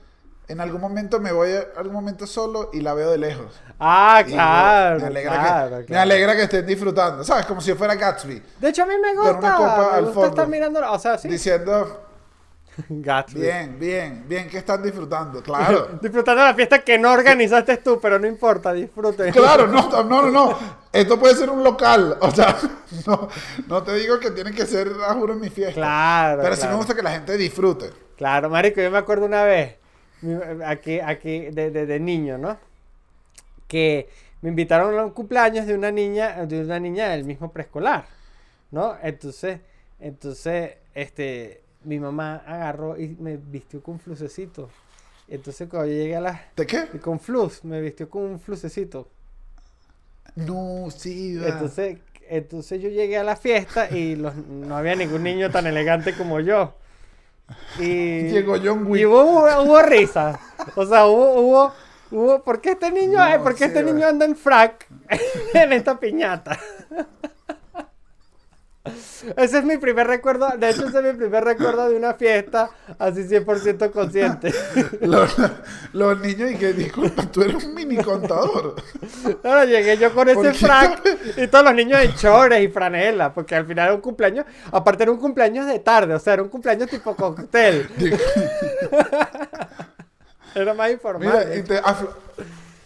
En 0.50 0.60
algún 0.60 0.82
momento 0.82 1.20
me 1.22 1.32
voy 1.32 1.52
a 1.54 1.68
algún 1.78 1.94
momento 1.94 2.28
solo 2.28 2.70
y 2.74 2.82
la 2.82 2.94
veo 2.94 3.10
de 3.12 3.18
lejos. 3.18 3.60
Ah, 3.80 4.22
Y 4.28 4.32
claro, 4.34 5.00
me 5.00 5.08
alegra, 5.08 5.32
claro, 5.40 5.86
que, 5.86 5.94
me 5.94 6.00
alegra 6.00 6.36
que 6.36 6.44
estén 6.44 6.66
disfrutando. 6.66 7.24
¿Sabes? 7.24 7.46
Como 7.46 7.62
si 7.62 7.70
yo 7.70 7.76
fuera 7.78 7.96
Gatsby. 7.96 8.44
De 8.60 8.70
hecho, 8.70 8.84
a 8.84 8.86
mí 8.86 8.94
me 9.02 9.16
Con 9.16 9.24
una 9.26 9.32
gusta. 9.38 9.56
copa 9.56 9.78
me 9.92 9.98
al 9.98 10.02
gusta 10.04 10.14
fondo. 10.14 10.28
estar 10.30 10.48
mirando. 10.50 10.92
O 10.92 11.00
sea, 11.00 11.18
sí. 11.18 11.30
Diciendo, 11.30 12.02
Gatsby. 12.90 13.42
bien, 13.42 13.80
bien, 13.80 14.26
bien 14.28 14.50
que 14.50 14.58
están 14.58 14.82
disfrutando. 14.82 15.42
Claro. 15.44 15.88
Disfrutando 16.02 16.44
la 16.44 16.54
fiesta 16.54 16.80
que 16.84 16.98
no 16.98 17.12
organizaste 17.12 17.78
tú, 17.78 18.00
pero 18.02 18.18
no 18.20 18.28
importa, 18.28 18.74
disfruten. 18.74 19.32
Claro, 19.32 19.68
no, 19.68 19.90
no, 20.04 20.04
no, 20.04 20.32
no. 20.32 20.60
Esto 20.92 21.20
puede 21.20 21.36
ser 21.36 21.50
un 21.50 21.64
local. 21.64 22.18
O 22.22 22.32
sea, 22.32 22.58
no, 23.08 23.28
no 23.68 23.84
te 23.84 23.94
digo 23.96 24.20
que 24.20 24.32
tiene 24.32 24.52
que 24.52 24.66
ser, 24.66 24.92
a 25.08 25.14
juro, 25.14 25.34
en 25.34 25.42
mi 25.42 25.50
fiesta. 25.50 25.74
Claro. 25.76 26.42
Pero 26.42 26.56
sí 26.56 26.62
claro. 26.62 26.74
me 26.74 26.78
gusta 26.78 26.96
que 26.96 27.02
la 27.04 27.12
gente 27.12 27.38
disfrute. 27.38 27.90
Claro, 28.18 28.50
marico, 28.50 28.80
yo 28.82 28.92
me 28.92 28.98
acuerdo 29.00 29.26
una 29.26 29.44
vez, 29.44 29.76
aquí, 30.66 31.00
aquí, 31.00 31.48
de, 31.52 31.72
de- 31.72 31.86
de 31.86 32.00
niño, 32.00 32.38
¿no? 32.38 32.58
Que 33.68 34.08
me 34.42 34.50
invitaron 34.50 34.98
a 35.00 35.06
un 35.06 35.12
cumpleaños 35.12 35.66
de 35.66 35.74
una 35.74 35.92
niña, 35.92 36.46
de 36.46 36.62
una 36.62 36.80
niña 36.80 37.10
del 37.10 37.24
mismo 37.24 37.52
preescolar, 37.52 38.06
¿no? 38.72 38.96
Entonces, 39.02 39.60
entonces, 40.00 40.74
este, 40.94 41.63
mi 41.86 42.00
mamá 42.00 42.44
agarró 42.46 42.98
y 43.00 43.10
me 43.20 43.38
vistió 43.38 43.82
con 43.82 43.96
un 43.96 44.00
flusecito. 44.00 44.70
Entonces, 45.28 45.68
cuando 45.70 45.88
yo 45.88 45.94
llegué 45.98 46.16
a 46.18 46.22
la... 46.22 46.42
¿De 46.56 46.66
qué? 46.66 46.86
Con 47.02 47.20
flus, 47.20 47.64
me 47.64 47.80
vistió 47.82 48.10
con 48.10 48.24
un 48.24 48.40
flusecito. 48.40 49.08
No, 50.36 50.88
sí, 50.96 51.38
va. 51.38 51.48
Entonces, 51.48 51.98
entonces 52.28 52.82
yo 52.82 52.90
llegué 52.90 53.18
a 53.18 53.24
la 53.24 53.36
fiesta 53.36 53.90
y 53.90 54.16
los- 54.16 54.36
no 54.36 54.76
había 54.76 54.96
ningún 54.96 55.24
niño 55.24 55.50
tan 55.52 55.68
elegante 55.68 56.14
como 56.16 56.40
yo. 56.40 56.76
Y, 57.80 58.30
Llegó 58.30 58.56
John 58.64 58.88
Wick. 58.88 59.02
y 59.02 59.06
hubo, 59.06 59.44
hubo 59.64 59.82
risa. 59.82 60.40
O 60.76 60.86
sea, 60.86 61.06
hubo, 61.08 61.34
hubo, 61.42 61.74
hubo, 62.12 62.44
¿por 62.44 62.62
qué 62.62 62.72
este 62.72 62.90
niño, 62.92 63.18
No, 63.18 63.24
ay, 63.24 63.40
por 63.40 63.54
qué 63.54 63.60
sí, 63.60 63.64
este 63.66 63.84
va. 63.84 63.92
niño 63.92 64.08
anda 64.08 64.26
en 64.26 64.36
frac 64.36 64.88
en 65.54 65.74
esta 65.74 66.00
piñata? 66.00 66.58
Ese 69.38 69.60
es 69.60 69.64
mi 69.64 69.78
primer 69.78 70.08
recuerdo, 70.08 70.50
de 70.58 70.70
hecho 70.70 70.86
ese 70.86 70.98
es 71.00 71.04
mi 71.06 71.14
primer 71.14 71.42
recuerdo 71.46 71.88
de 71.90 71.96
una 71.96 72.16
fiesta 72.16 72.70
así 73.00 73.22
100% 73.24 73.92
consciente. 73.92 74.54
Los, 75.02 75.34
los 75.94 76.20
niños 76.20 76.52
y 76.52 76.58
que, 76.58 76.74
disculpa, 76.74 77.24
tú 77.32 77.44
eres 77.44 77.64
un 77.64 77.74
mini 77.74 77.96
contador. 77.96 78.76
Ahora 79.42 79.64
llegué 79.64 79.98
yo 79.98 80.14
con 80.14 80.28
¿Por 80.34 80.46
ese 80.46 80.66
frac 80.66 81.02
y 81.38 81.48
todos 81.48 81.64
los 81.64 81.74
niños 81.76 82.02
en 82.02 82.14
chores 82.16 82.62
y 82.62 82.68
franela, 82.68 83.34
porque 83.34 83.56
al 83.56 83.66
final 83.66 83.86
era 83.86 83.96
un 83.96 84.02
cumpleaños, 84.02 84.46
aparte 84.70 85.04
era 85.04 85.14
un 85.14 85.18
cumpleaños 85.20 85.66
de 85.66 85.80
tarde, 85.80 86.14
o 86.16 86.20
sea, 86.20 86.34
era 86.34 86.44
un 86.44 86.50
cumpleaños 86.50 86.90
tipo 86.90 87.16
cóctel, 87.16 87.88
era 90.56 90.74
más 90.74 90.92
informal. 90.92 91.30
Mira, 91.48 91.56
y 91.56 91.64
te, 91.64 91.82
aflo- 91.82 92.14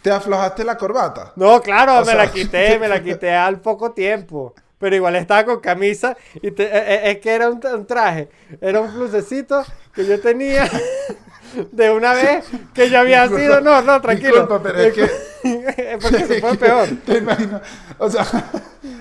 te 0.00 0.10
aflojaste 0.12 0.62
la 0.64 0.76
corbata. 0.78 1.32
No, 1.36 1.60
claro, 1.60 1.96
O 1.96 2.00
me 2.00 2.04
sea, 2.06 2.14
la 2.14 2.30
quité, 2.30 2.78
me 2.78 2.86
la 2.88 3.02
quité 3.02 3.32
al 3.34 3.60
poco 3.60 3.90
tiempo. 3.92 4.54
Pero 4.78 4.94
igual 4.96 5.16
estaba 5.16 5.44
con 5.44 5.60
camisa 5.60 6.16
y 6.34 6.50
te- 6.52 6.64
eh, 6.64 6.70
eh, 6.72 7.00
es 7.12 7.18
que 7.18 7.30
era 7.34 7.48
un, 7.50 7.60
un 7.74 7.86
traje, 7.86 8.28
era 8.60 8.80
un 8.80 8.90
flusecito 8.92 9.64
que 9.94 10.06
yo 10.06 10.20
tenía 10.20 10.68
de 11.72 11.90
una 11.90 12.12
vez 12.14 12.44
que 12.74 12.88
yo 12.90 12.98
había 13.00 13.22
Disculpa, 13.22 13.42
sido, 13.42 13.60
no, 13.60 13.82
no, 13.82 14.00
tranquilo. 14.00 14.30
disculpa, 14.30 14.62
pero 14.62 14.78
es 14.78 14.94
que- 14.94 15.28
Porque 16.02 16.24
se 16.26 16.40
fue 16.40 16.56
peor. 16.58 16.88
Te 17.06 17.18
imagino, 17.18 17.60
o 17.98 18.10
sea, 18.10 18.24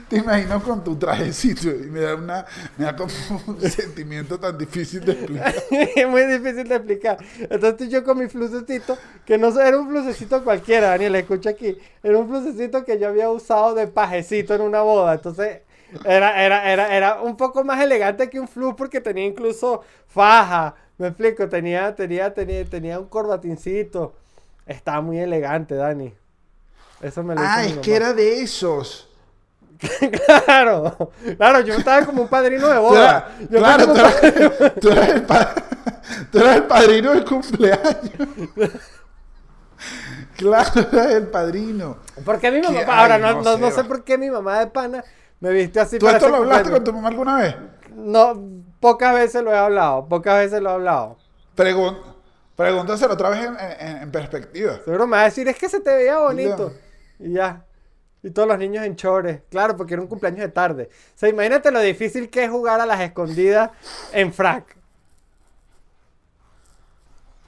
te 0.07 0.17
imagino 0.17 0.61
con 0.63 0.83
tu 0.83 0.95
trajecito 0.97 1.69
y 1.69 1.89
me 1.89 1.99
da 2.01 2.15
una, 2.15 2.45
me 2.77 2.85
da 2.85 2.95
como 2.95 3.11
un 3.47 3.61
sentimiento 3.61 4.39
tan 4.39 4.57
difícil 4.57 5.03
de 5.03 5.13
explicar. 5.13 5.53
es 5.95 6.07
muy 6.07 6.23
difícil 6.25 6.67
de 6.67 6.75
explicar. 6.75 7.17
Entonces 7.49 7.89
yo 7.89 8.03
con 8.03 8.19
mi 8.19 8.27
flusecito, 8.27 8.97
que 9.25 9.37
no 9.37 9.49
era 9.59 9.77
un 9.79 9.89
flusecito 9.89 10.43
cualquiera, 10.43 10.89
Daniel, 10.89 11.15
escucha 11.15 11.49
aquí, 11.51 11.77
era 12.03 12.17
un 12.17 12.27
flusecito 12.29 12.85
que 12.85 12.99
yo 12.99 13.07
había 13.09 13.29
usado 13.29 13.73
de 13.75 13.87
pajecito 13.87 14.53
en 14.55 14.61
una 14.61 14.81
boda. 14.81 15.15
Entonces 15.15 15.61
era, 16.05 16.43
era, 16.43 16.71
era, 16.71 16.95
era 16.95 17.21
un 17.21 17.37
poco 17.37 17.63
más 17.63 17.81
elegante 17.81 18.29
que 18.29 18.39
un 18.39 18.47
flus 18.47 18.75
porque 18.75 19.01
tenía 19.01 19.25
incluso 19.25 19.81
faja. 20.07 20.75
Me 20.97 21.07
explico, 21.07 21.47
tenía, 21.47 21.95
tenía, 21.95 22.33
tenía, 22.33 22.65
tenía 22.65 22.99
un 22.99 23.07
corbatincito. 23.07 24.15
Estaba 24.65 25.01
muy 25.01 25.19
elegante, 25.19 25.75
Dani. 25.75 26.13
Eso 27.01 27.23
me 27.23 27.35
lo 27.35 27.41
Ah, 27.43 27.63
es 27.65 27.77
que 27.77 27.95
era 27.95 28.13
de 28.13 28.41
esos. 28.41 29.09
Claro, 30.45 31.11
claro, 31.37 31.59
yo 31.61 31.75
estaba 31.75 32.03
como 32.05 32.23
un 32.23 32.27
padrino 32.27 32.67
de 32.67 32.79
boda. 32.79 33.29
Yo 33.49 33.59
claro, 33.59 33.93
estaba 33.93 34.09
tú 34.19 34.27
un 34.27 34.33
eras, 34.39 34.73
tú 34.81 34.89
eras 34.89 35.09
el 35.09 35.21
pa- 35.23 35.55
tú 36.31 36.39
eras 36.39 36.55
el 36.55 36.63
padrino 36.63 37.11
del 37.11 37.25
cumpleaños. 37.25 38.11
Claro, 40.35 40.81
eras 40.91 41.11
el 41.11 41.27
padrino. 41.27 41.97
¿Por 42.23 42.39
qué 42.39 42.51
mi 42.51 42.61
mamá? 42.61 42.79
Ahora 42.99 43.17
no, 43.17 43.33
no, 43.33 43.41
no, 43.41 43.57
no 43.57 43.71
sé 43.71 43.83
por 43.83 44.03
qué 44.03 44.17
mi 44.17 44.29
mamá 44.29 44.59
de 44.59 44.67
pana 44.67 45.03
me 45.39 45.51
vistió 45.51 45.81
así 45.81 45.99
¿Tú 45.99 46.07
esto 46.09 46.29
lo 46.29 46.37
hablaste 46.37 46.71
con 46.71 46.83
tu 46.83 46.93
mamá 46.93 47.09
alguna 47.09 47.37
vez? 47.37 47.55
No, 47.93 48.41
pocas 48.79 49.13
veces 49.13 49.43
lo 49.43 49.51
he 49.51 49.57
hablado, 49.57 50.07
pocas 50.07 50.39
veces 50.39 50.61
lo 50.61 50.69
he 50.69 50.73
hablado. 50.73 51.17
Pregun 51.55 51.97
pregúntaselo 52.55 53.13
otra 53.13 53.29
vez 53.29 53.45
en, 53.45 53.55
en- 53.59 53.97
en 54.03 54.11
perspectiva. 54.11 54.79
Seguro 54.83 55.05
me 55.07 55.17
va 55.17 55.21
a 55.21 55.25
decir, 55.25 55.47
es 55.47 55.57
que 55.57 55.69
se 55.69 55.79
te 55.79 55.93
veía 55.95 56.17
bonito. 56.19 56.73
Y 57.19 57.33
ya. 57.33 57.63
Y 58.23 58.31
todos 58.31 58.47
los 58.47 58.57
niños 58.57 58.83
en 58.83 58.95
chores. 58.95 59.41
Claro, 59.51 59.77
porque 59.77 59.93
era 59.93 60.01
un 60.01 60.07
cumpleaños 60.07 60.39
de 60.41 60.49
tarde. 60.49 60.89
O 60.91 61.17
sea, 61.17 61.29
imagínate 61.29 61.69
lo 61.71 61.79
difícil 61.79 62.29
que 62.31 62.43
es 62.45 62.49
jugar 62.49 62.81
a 62.81 62.85
las 62.87 62.99
escondidas 63.01 63.69
en 64.11 64.33
frac. 64.33 64.75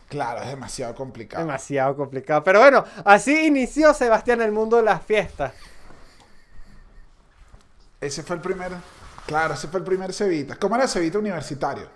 Claro, 0.09 0.41
es 0.41 0.47
demasiado 0.49 0.95
complicado. 0.95 1.45
Demasiado 1.45 1.95
complicado. 1.95 2.43
Pero 2.43 2.59
bueno, 2.59 2.83
así 3.05 3.45
inició 3.45 3.93
Sebastián 3.93 4.41
el 4.41 4.51
mundo 4.51 4.77
de 4.77 4.83
las 4.83 5.03
fiestas. 5.03 5.53
Ese 8.01 8.23
fue 8.23 8.35
el 8.37 8.41
primer. 8.41 8.71
Claro, 9.25 9.53
ese 9.53 9.67
fue 9.67 9.79
el 9.79 9.85
primer 9.85 10.13
Cevita. 10.13 10.55
¿Cómo 10.55 10.75
era 10.75 10.87
Cevita 10.87 11.19
universitario? 11.19 11.87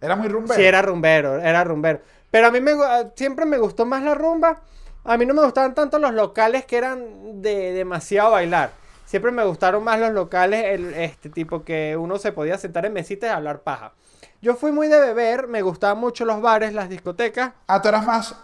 Era 0.00 0.16
muy 0.16 0.28
rumbero. 0.28 0.54
Sí, 0.54 0.64
era 0.64 0.80
rumbero, 0.82 1.38
era 1.40 1.62
rumbero. 1.64 2.00
Pero 2.30 2.46
a 2.46 2.50
mí 2.50 2.60
me, 2.60 2.72
siempre 3.16 3.44
me 3.44 3.58
gustó 3.58 3.84
más 3.84 4.02
la 4.02 4.14
rumba. 4.14 4.60
A 5.04 5.16
mí 5.16 5.26
no 5.26 5.34
me 5.34 5.42
gustaban 5.42 5.74
tanto 5.74 5.98
los 5.98 6.12
locales 6.14 6.64
que 6.64 6.76
eran 6.78 7.42
de 7.42 7.72
demasiado 7.72 8.30
bailar. 8.32 8.70
siempre 9.04 9.32
me 9.32 9.44
gustaron 9.44 9.82
más 9.82 9.98
los 9.98 10.12
locales, 10.12 10.64
el, 10.66 10.94
este 10.94 11.28
tipo 11.30 11.64
que 11.64 11.96
uno 11.98 12.18
se 12.18 12.32
podía 12.32 12.56
sentar 12.58 12.86
en 12.86 12.92
mesitas 12.92 13.28
y 13.28 13.32
hablar 13.32 13.60
paja. 13.62 13.92
Yo 14.40 14.54
fui 14.54 14.72
muy 14.72 14.88
de 14.88 14.98
beber, 15.00 15.48
me 15.48 15.62
gustaban 15.62 15.98
mucho 15.98 16.24
los 16.24 16.40
bares, 16.40 16.72
las 16.72 16.88
discotecas, 16.88 17.52
Ah, 17.66 17.82
tú 17.82 17.88
eras 17.88 18.06
más. 18.06 18.34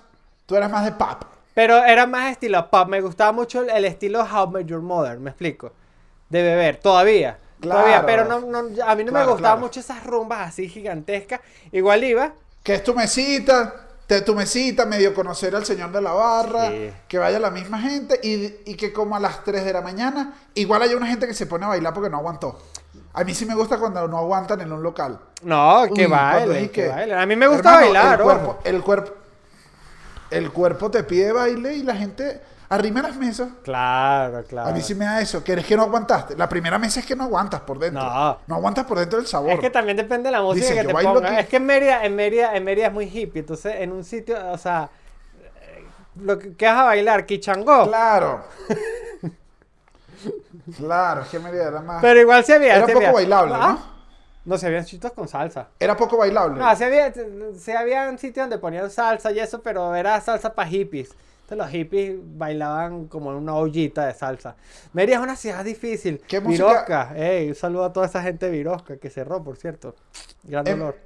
Tú 0.45 0.57
eras 0.57 0.71
más 0.71 0.85
de 0.85 0.93
pop. 0.93 1.23
pero 1.55 1.77
era 1.85 2.07
más 2.07 2.33
estilo 2.33 2.69
pub. 2.71 2.89
Me 2.89 3.01
gustaba 3.01 3.33
mucho 3.33 3.63
el, 3.63 3.71
el 3.71 3.85
estilo 3.85 4.23
How 4.25 4.49
Met 4.51 4.67
Your 4.67 4.81
Mother, 4.83 5.19
me 5.19 5.31
explico. 5.31 5.73
De 6.29 6.43
beber, 6.43 6.77
todavía. 6.79 7.39
Claro. 7.61 7.81
Todavía, 7.81 8.07
pero 8.07 8.25
no, 8.27 8.41
no, 8.41 8.59
a 8.85 8.95
mí 8.95 9.05
no 9.05 9.13
me 9.13 9.21
gustaban 9.21 9.37
claro. 9.39 9.59
mucho 9.61 9.81
esas 9.81 10.05
rumbas 10.05 10.49
así 10.49 10.69
gigantescas. 10.69 11.41
Igual 11.73 12.05
iba, 12.05 12.33
Que 12.63 12.75
es 12.75 12.85
tu 12.85 12.95
mesita, 12.95 13.75
te, 14.07 14.21
tu 14.21 14.35
mesita, 14.35 14.85
medio 14.87 15.15
conocer 15.15 15.55
al 15.57 15.65
señor 15.65 15.91
de 15.93 16.03
la 16.03 16.13
barra, 16.13 16.69
Sí. 16.71 16.93
que 17.09 17.19
vaya 17.19 17.39
la 17.39 17.51
misma 17.51 17.81
gente 17.81 18.21
y, 18.23 18.71
y 18.71 18.75
que 18.77 18.93
como 18.93 19.17
a 19.17 19.21
las 19.21 19.43
3 19.45 19.65
de 19.65 19.73
la 19.73 19.81
mañana, 19.81 20.35
igual 20.55 20.83
hay 20.83 20.95
una 20.95 21.07
gente 21.07 21.27
que 21.27 21.35
se 21.35 21.47
pone 21.47 21.65
a 21.65 21.69
bailar 21.69 21.95
porque 21.95 22.11
no 22.11 22.19
aguantó. 22.19 22.59
A 23.15 23.25
mí 23.25 23.35
sí 23.35 23.47
me 23.47 23.55
gusta 23.55 23.79
cuando 23.79 24.07
no 24.07 24.19
aguantan 24.19 24.61
en 24.61 24.71
un 24.73 24.83
local. 24.83 25.19
No, 25.43 25.85
que 25.95 26.03
Uy, 26.05 26.11
baile, 26.11 26.71
que 26.71 26.89
baile. 26.89 27.15
A 27.15 27.25
mí 27.25 27.35
me 27.37 27.47
gusta 27.49 27.71
Hermano, 27.71 27.87
bailar, 27.87 28.19
el 28.19 28.25
cuerpo, 28.25 28.59
el 28.65 28.83
cuerpo, 28.83 29.13
el 30.31 30.51
cuerpo 30.53 30.91
te 30.91 31.03
pide 31.05 31.33
baile 31.33 31.75
y 31.75 31.83
la 31.83 31.97
gente 31.97 32.43
arrima 32.69 33.03
las 33.03 33.17
mesas. 33.17 33.49
Claro, 33.63 34.45
claro. 34.45 34.69
A 34.69 34.73
mí 34.73 34.81
sí 34.83 34.95
me 34.95 35.05
da 35.05 35.21
eso. 35.21 35.43
¿Quieres 35.45 35.65
que 35.67 35.77
no 35.77 35.83
aguantaste? 35.85 36.37
La 36.37 36.49
primera 36.49 36.79
mesa 36.79 37.01
es 37.01 37.07
que 37.07 37.17
no 37.17 37.25
aguantas 37.25 37.61
por 37.61 37.79
dentro. 37.79 38.03
No. 38.47 38.55
aguantas 38.55 38.85
por 38.87 38.99
dentro 38.99 39.19
del 39.19 39.27
sabor. 39.27 39.51
Es 39.53 39.61
que 39.61 39.71
también 39.71 39.97
depende 39.97 40.29
de 40.29 40.33
la 40.33 40.43
música 40.43 40.67
Dice, 40.67 40.81
que 40.81 40.87
te 40.87 40.93
bailo 40.93 41.15
ponga. 41.15 41.29
aquí. 41.31 41.41
Es 41.41 41.49
que 41.49 41.57
en 41.57 41.67
Mérida, 41.67 42.05
en 42.05 42.15
Mérida, 42.17 42.57
en 42.57 42.65
Mérida 42.65 42.87
es 42.89 42.93
muy 42.93 43.07
hippie. 43.07 43.41
Entonces, 43.41 43.75
en 43.79 43.93
un 43.93 44.05
sitio, 44.05 44.37
o 44.51 44.59
sea, 44.59 44.89
eh, 45.63 45.85
lo 46.21 46.39
que, 46.39 46.55
que 46.57 46.67
vas 46.67 46.79
a 46.79 46.85
bailar, 46.85 47.27
Kichangó. 47.27 47.87
Claro. 47.89 48.45
claro, 50.77 51.23
es 51.23 51.29
que 51.29 51.39
Mérida 51.39 51.69
era 51.69 51.81
más. 51.81 52.01
Pero 52.03 52.21
igual 52.21 52.45
se 52.45 52.55
había. 52.55 52.77
era 52.77 52.87
poco 52.87 52.99
había- 52.99 53.13
bailable, 53.13 53.55
Ah, 53.55 53.79
¿no? 53.79 53.97
No, 54.45 54.57
se 54.57 54.67
habían 54.69 54.87
sitios 54.87 55.13
con 55.13 55.27
salsa. 55.27 55.67
Era 55.81 55.97
poco 55.97 56.17
bailable. 56.19 56.61
No, 56.61 56.77
se 56.77 56.85
había, 56.85 57.13
se 57.59 57.77
habían 57.77 58.17
sitios 58.17 58.45
donde 58.45 58.59
ponían 58.59 58.89
salsa 58.91 59.33
y 59.33 59.41
eso, 59.41 59.61
pero 59.61 59.93
era 59.97 60.21
salsa 60.21 60.55
para 60.55 60.69
hippies. 60.69 61.11
Entonces 61.47 61.59
los 61.59 61.71
hippies 61.71 62.17
bailaban 62.21 63.07
como 63.07 63.31
en 63.31 63.37
una 63.37 63.55
ollita 63.55 64.05
de 64.07 64.15
salsa. 64.15 64.57
Mérida 64.93 65.17
es 65.19 65.23
una 65.23 65.37
ciudad 65.37 65.65
difícil. 65.65 66.21
¿Qué 66.27 66.41
música? 66.41 66.67
Virosca. 66.67 67.13
Ey, 67.17 67.49
un 67.51 67.55
saludo 67.55 67.85
a 67.85 67.93
toda 67.93 68.07
esa 68.07 68.21
gente 68.21 68.47
de 68.47 68.53
Virosca 68.53 68.97
que 68.97 69.09
cerró, 69.11 69.45
por 69.45 69.57
cierto. 69.57 69.95
Gran 70.43 70.67
Em, 70.67 70.77
dolor. 70.77 70.99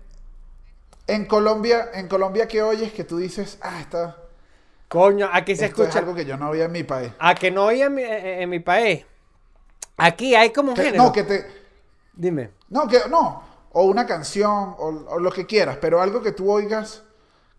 En 1.07 1.27
Colombia, 1.27 1.91
en 1.93 2.09
Colombia, 2.09 2.49
¿qué 2.49 2.63
oyes 2.63 2.91
que 2.95 3.05
tú 3.05 3.19
dices, 3.19 3.59
ah, 3.61 3.81
está, 3.83 4.17
Coño, 4.89 5.29
aquí 5.31 5.55
se 5.57 5.67
esto 5.67 5.83
es 5.83 5.89
escucha. 5.89 5.99
algo 5.99 6.15
que 6.15 6.25
yo 6.25 6.39
no 6.39 6.49
oía 6.49 6.65
en 6.65 6.73
mi 6.73 6.85
país? 6.85 7.13
A 7.19 7.35
que 7.35 7.51
no 7.51 7.67
oía 7.67 7.87
en 7.87 7.95
mi, 7.95 8.03
en- 8.03 8.27
en 8.43 8.49
mi 8.49 8.61
país. 8.61 9.05
Aquí 9.99 10.35
hay 10.35 10.51
como 10.55 10.71
un 10.71 10.75
Que- 10.77 10.85
género. 10.85 11.03
no, 11.05 11.13
que 11.13 11.25
te, 11.25 11.47
Dime. 12.15 12.51
no, 12.71 12.89
que 12.89 13.01
no, 13.11 13.43
o 13.73 13.85
una 13.85 14.07
canción, 14.07 14.75
o, 14.79 15.05
o 15.11 15.19
lo 15.19 15.31
que 15.31 15.45
quieras, 15.45 15.77
pero 15.83 16.01
algo 16.01 16.23
que 16.23 16.33
tú 16.33 16.51
oigas, 16.51 17.03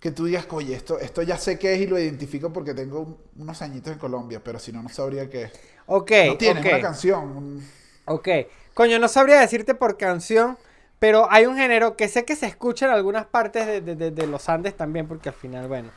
que 0.02 0.12
tú 0.12 0.26
digas, 0.26 0.46
oye, 0.50 0.76
esto, 0.76 1.00
esto 1.00 1.22
ya 1.22 1.38
sé 1.38 1.58
qué 1.58 1.76
es 1.76 1.80
y 1.82 1.88
lo 1.88 1.98
identifico 1.98 2.52
porque 2.52 2.74
tengo 2.74 3.00
un- 3.02 3.18
unos 3.38 3.62
añitos 3.62 3.94
en 3.94 4.00
Colombia, 4.00 4.42
pero 4.44 4.60
si 4.60 4.74
no, 4.74 4.84
no 4.84 4.90
sabría 4.90 5.30
qué 5.30 5.44
es. 5.44 5.52
Ok, 5.86 6.12
No 6.28 6.38
tienes 6.38 6.66
una 6.66 6.82
canción. 6.82 7.62
Ok. 8.06 8.28
Coño, 8.74 9.00
no 9.00 9.08
sabría 9.08 9.40
decirte 9.40 9.76
por 9.76 9.98
canción, 9.98 10.58
pero 11.00 11.28
hay 11.32 11.46
un 11.46 11.56
género 11.56 11.96
que 11.96 12.08
sé 12.10 12.26
que 12.26 12.36
se 12.36 12.48
escucha 12.48 12.88
en 12.88 12.92
algunas 12.94 13.26
partes 13.28 13.66
de, 13.68 13.82
de- 13.82 13.96
de- 13.96 14.12
de 14.12 14.28
los 14.28 14.50
Andes 14.50 14.76
también, 14.76 15.08
porque 15.08 15.30
al 15.30 15.36
final, 15.36 15.68
bueno. 15.68 15.92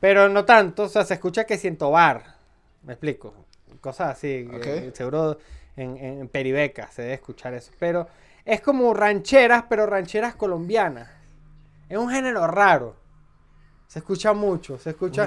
Pero 0.00 0.28
no 0.28 0.44
tanto, 0.44 0.82
o 0.84 0.88
sea, 0.88 1.04
se 1.04 1.14
escucha 1.14 1.44
que 1.44 1.56
siento 1.56 1.90
bar. 1.92 2.34
Me 2.82 2.92
explico. 2.94 3.32
Cosas 3.80 4.10
así. 4.16 4.48
Eh, 4.52 4.90
seguro 4.94 5.38
en, 5.76 5.96
en 5.96 6.28
Peribeca 6.28 6.90
se 6.90 7.02
debe 7.02 7.14
escuchar 7.14 7.54
eso. 7.54 7.70
Pero 7.78 8.08
es 8.44 8.60
como 8.60 8.92
rancheras, 8.94 9.64
pero 9.68 9.86
rancheras 9.86 10.34
colombianas. 10.34 11.08
Es 11.88 11.98
un 11.98 12.10
género 12.10 12.46
raro. 12.48 12.96
Se 13.86 14.00
escucha 14.00 14.32
mucho, 14.32 14.78
se 14.78 14.90
escucha. 14.90 15.26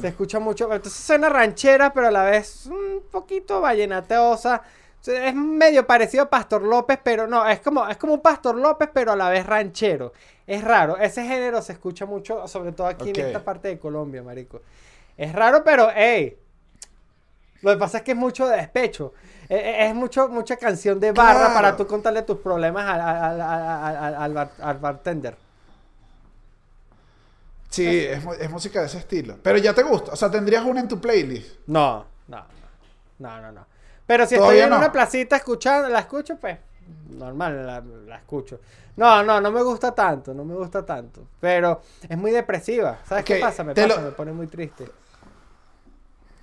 Se 0.00 0.08
escucha 0.08 0.38
mucho. 0.40 0.64
Entonces 0.72 1.00
suena 1.04 1.28
ranchera, 1.28 1.92
pero 1.92 2.08
a 2.08 2.10
la 2.10 2.24
vez 2.24 2.66
un 2.66 3.02
poquito 3.10 3.60
vallenateosa. 3.60 4.62
Es 5.06 5.34
medio 5.34 5.86
parecido 5.86 6.24
a 6.24 6.30
Pastor 6.30 6.62
López, 6.62 6.98
pero 7.02 7.26
no, 7.26 7.46
es 7.48 7.60
como, 7.60 7.88
es 7.88 7.96
como 7.96 8.14
un 8.14 8.20
Pastor 8.22 8.54
López, 8.56 8.88
pero 8.92 9.12
a 9.12 9.16
la 9.16 9.28
vez 9.30 9.44
ranchero. 9.46 10.12
Es 10.46 10.62
raro. 10.62 10.96
Ese 10.96 11.24
género 11.24 11.60
se 11.62 11.72
escucha 11.72 12.06
mucho, 12.06 12.46
sobre 12.48 12.72
todo 12.72 12.86
aquí 12.88 13.10
en 13.10 13.26
esta 13.26 13.44
parte 13.44 13.68
de 13.68 13.78
Colombia, 13.78 14.22
marico. 14.22 14.60
Es 15.16 15.32
raro, 15.32 15.62
pero 15.64 15.88
hey. 15.94 16.36
Lo 17.62 17.72
que 17.72 17.76
pasa 17.78 17.98
es 17.98 18.04
que 18.04 18.12
es 18.12 18.16
mucho 18.16 18.46
de 18.48 18.56
despecho. 18.56 19.12
Eh, 19.48 19.56
eh, 19.56 19.86
Es 19.88 19.94
mucho, 19.94 20.28
mucha 20.28 20.56
canción 20.56 20.98
de 20.98 21.12
barra 21.12 21.38
Claro. 21.40 21.54
para 21.54 21.76
tú 21.76 21.86
contarle 21.86 22.22
tus 22.22 22.38
problemas 22.38 22.84
al, 22.88 23.00
al- 23.40 24.36
al- 24.36 24.50
al 24.60 24.78
bartender. 24.78 25.36
Sí, 27.72 27.86
es, 27.88 28.22
es 28.40 28.50
música 28.50 28.80
de 28.80 28.86
ese 28.86 28.98
estilo. 28.98 29.38
Pero 29.42 29.58
ya 29.58 29.74
te 29.74 29.82
gusta. 29.82 30.12
O 30.12 30.16
sea, 30.16 30.30
tendrías 30.30 30.64
una 30.64 30.80
en 30.80 30.88
tu 30.88 31.00
playlist. 31.00 31.56
No, 31.66 32.04
no, 32.28 32.44
no, 33.18 33.40
no, 33.40 33.52
no. 33.52 33.66
Pero 34.06 34.26
si 34.26 34.34
estoy 34.34 34.58
en 34.58 34.70
no. 34.70 34.76
una 34.76 34.92
placita 34.92 35.36
escuchando, 35.36 35.88
la 35.88 36.00
escucho, 36.00 36.36
pues 36.36 36.58
normal, 37.10 37.66
la, 37.66 37.80
la 37.80 38.16
escucho. 38.16 38.60
No, 38.96 39.22
no, 39.22 39.40
no 39.40 39.50
me 39.50 39.62
gusta 39.62 39.94
tanto, 39.94 40.34
no 40.34 40.44
me 40.44 40.54
gusta 40.54 40.84
tanto. 40.84 41.26
Pero 41.40 41.80
es 42.06 42.18
muy 42.18 42.30
depresiva. 42.30 42.98
¿Sabes 43.06 43.24
qué 43.24 43.36
pasa? 43.36 43.64
Me 43.64 43.74
pasa, 43.74 44.00
lo- 44.00 44.06
me 44.06 44.12
pone 44.12 44.32
muy 44.32 44.48
triste. 44.48 44.92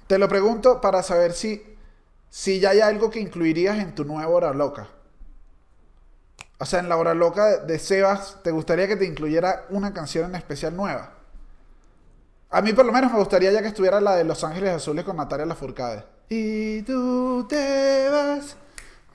Te 0.08 0.18
lo 0.18 0.28
pregunto 0.28 0.82
para 0.82 1.04
saber 1.04 1.34
si, 1.34 1.78
si 2.30 2.60
ya 2.60 2.72
hay 2.72 2.82
algo 2.82 3.10
que 3.10 3.20
incluirías 3.20 3.78
en 3.80 3.96
tu 3.96 4.04
nueva 4.06 4.30
hora 4.30 4.54
loca. 4.54 4.88
O 6.60 6.66
sea, 6.66 6.80
en 6.80 6.90
la 6.90 6.98
hora 6.98 7.14
loca 7.14 7.58
de 7.60 7.80
Sebas, 7.80 8.38
¿te 8.44 8.52
gustaría 8.52 8.88
que 8.88 8.98
te 8.98 9.06
incluyera 9.06 9.66
una 9.70 9.94
canción 9.94 10.30
en 10.32 10.36
especial 10.36 10.76
nueva? 10.76 11.14
A 12.52 12.62
mí 12.62 12.74
por 12.74 12.86
lo 12.86 12.92
menos 12.92 13.12
me 13.12 13.20
gustaría 13.20 13.52
ya 13.52 13.62
que 13.62 13.68
estuviera 13.68 14.02
la 14.02 14.16
de 14.16 14.24
Los 14.24 14.44
Ángeles 14.44 14.74
Azules 14.74 15.06
con 15.06 15.18
Natalia 15.18 15.46
Lafourcade. 15.46 16.04
Y 16.30 16.82
tú 16.82 17.46
te 17.48 18.10
vas 18.10 18.58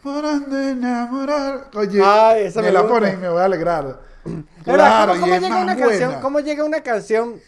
morando 0.05 0.57
enamorar. 0.57 1.69
Oye, 1.75 2.01
Ay, 2.05 2.45
esa 2.45 2.61
me, 2.61 2.69
me 2.69 2.73
la 2.73 2.87
pones 2.87 3.15
y 3.15 3.17
me 3.17 3.29
voy 3.29 3.41
a 3.41 3.45
alegrar. 3.47 3.99
Claro, 4.65 5.15
¿cómo, 5.15 5.27
cómo 5.27 5.41
llega 5.41 5.47
una 5.49 5.75
buena. 5.75 5.77
canción, 5.77 6.21
¿Cómo 6.21 6.41
llega 6.41 6.65
una 6.65 6.83
canción 6.83 7.41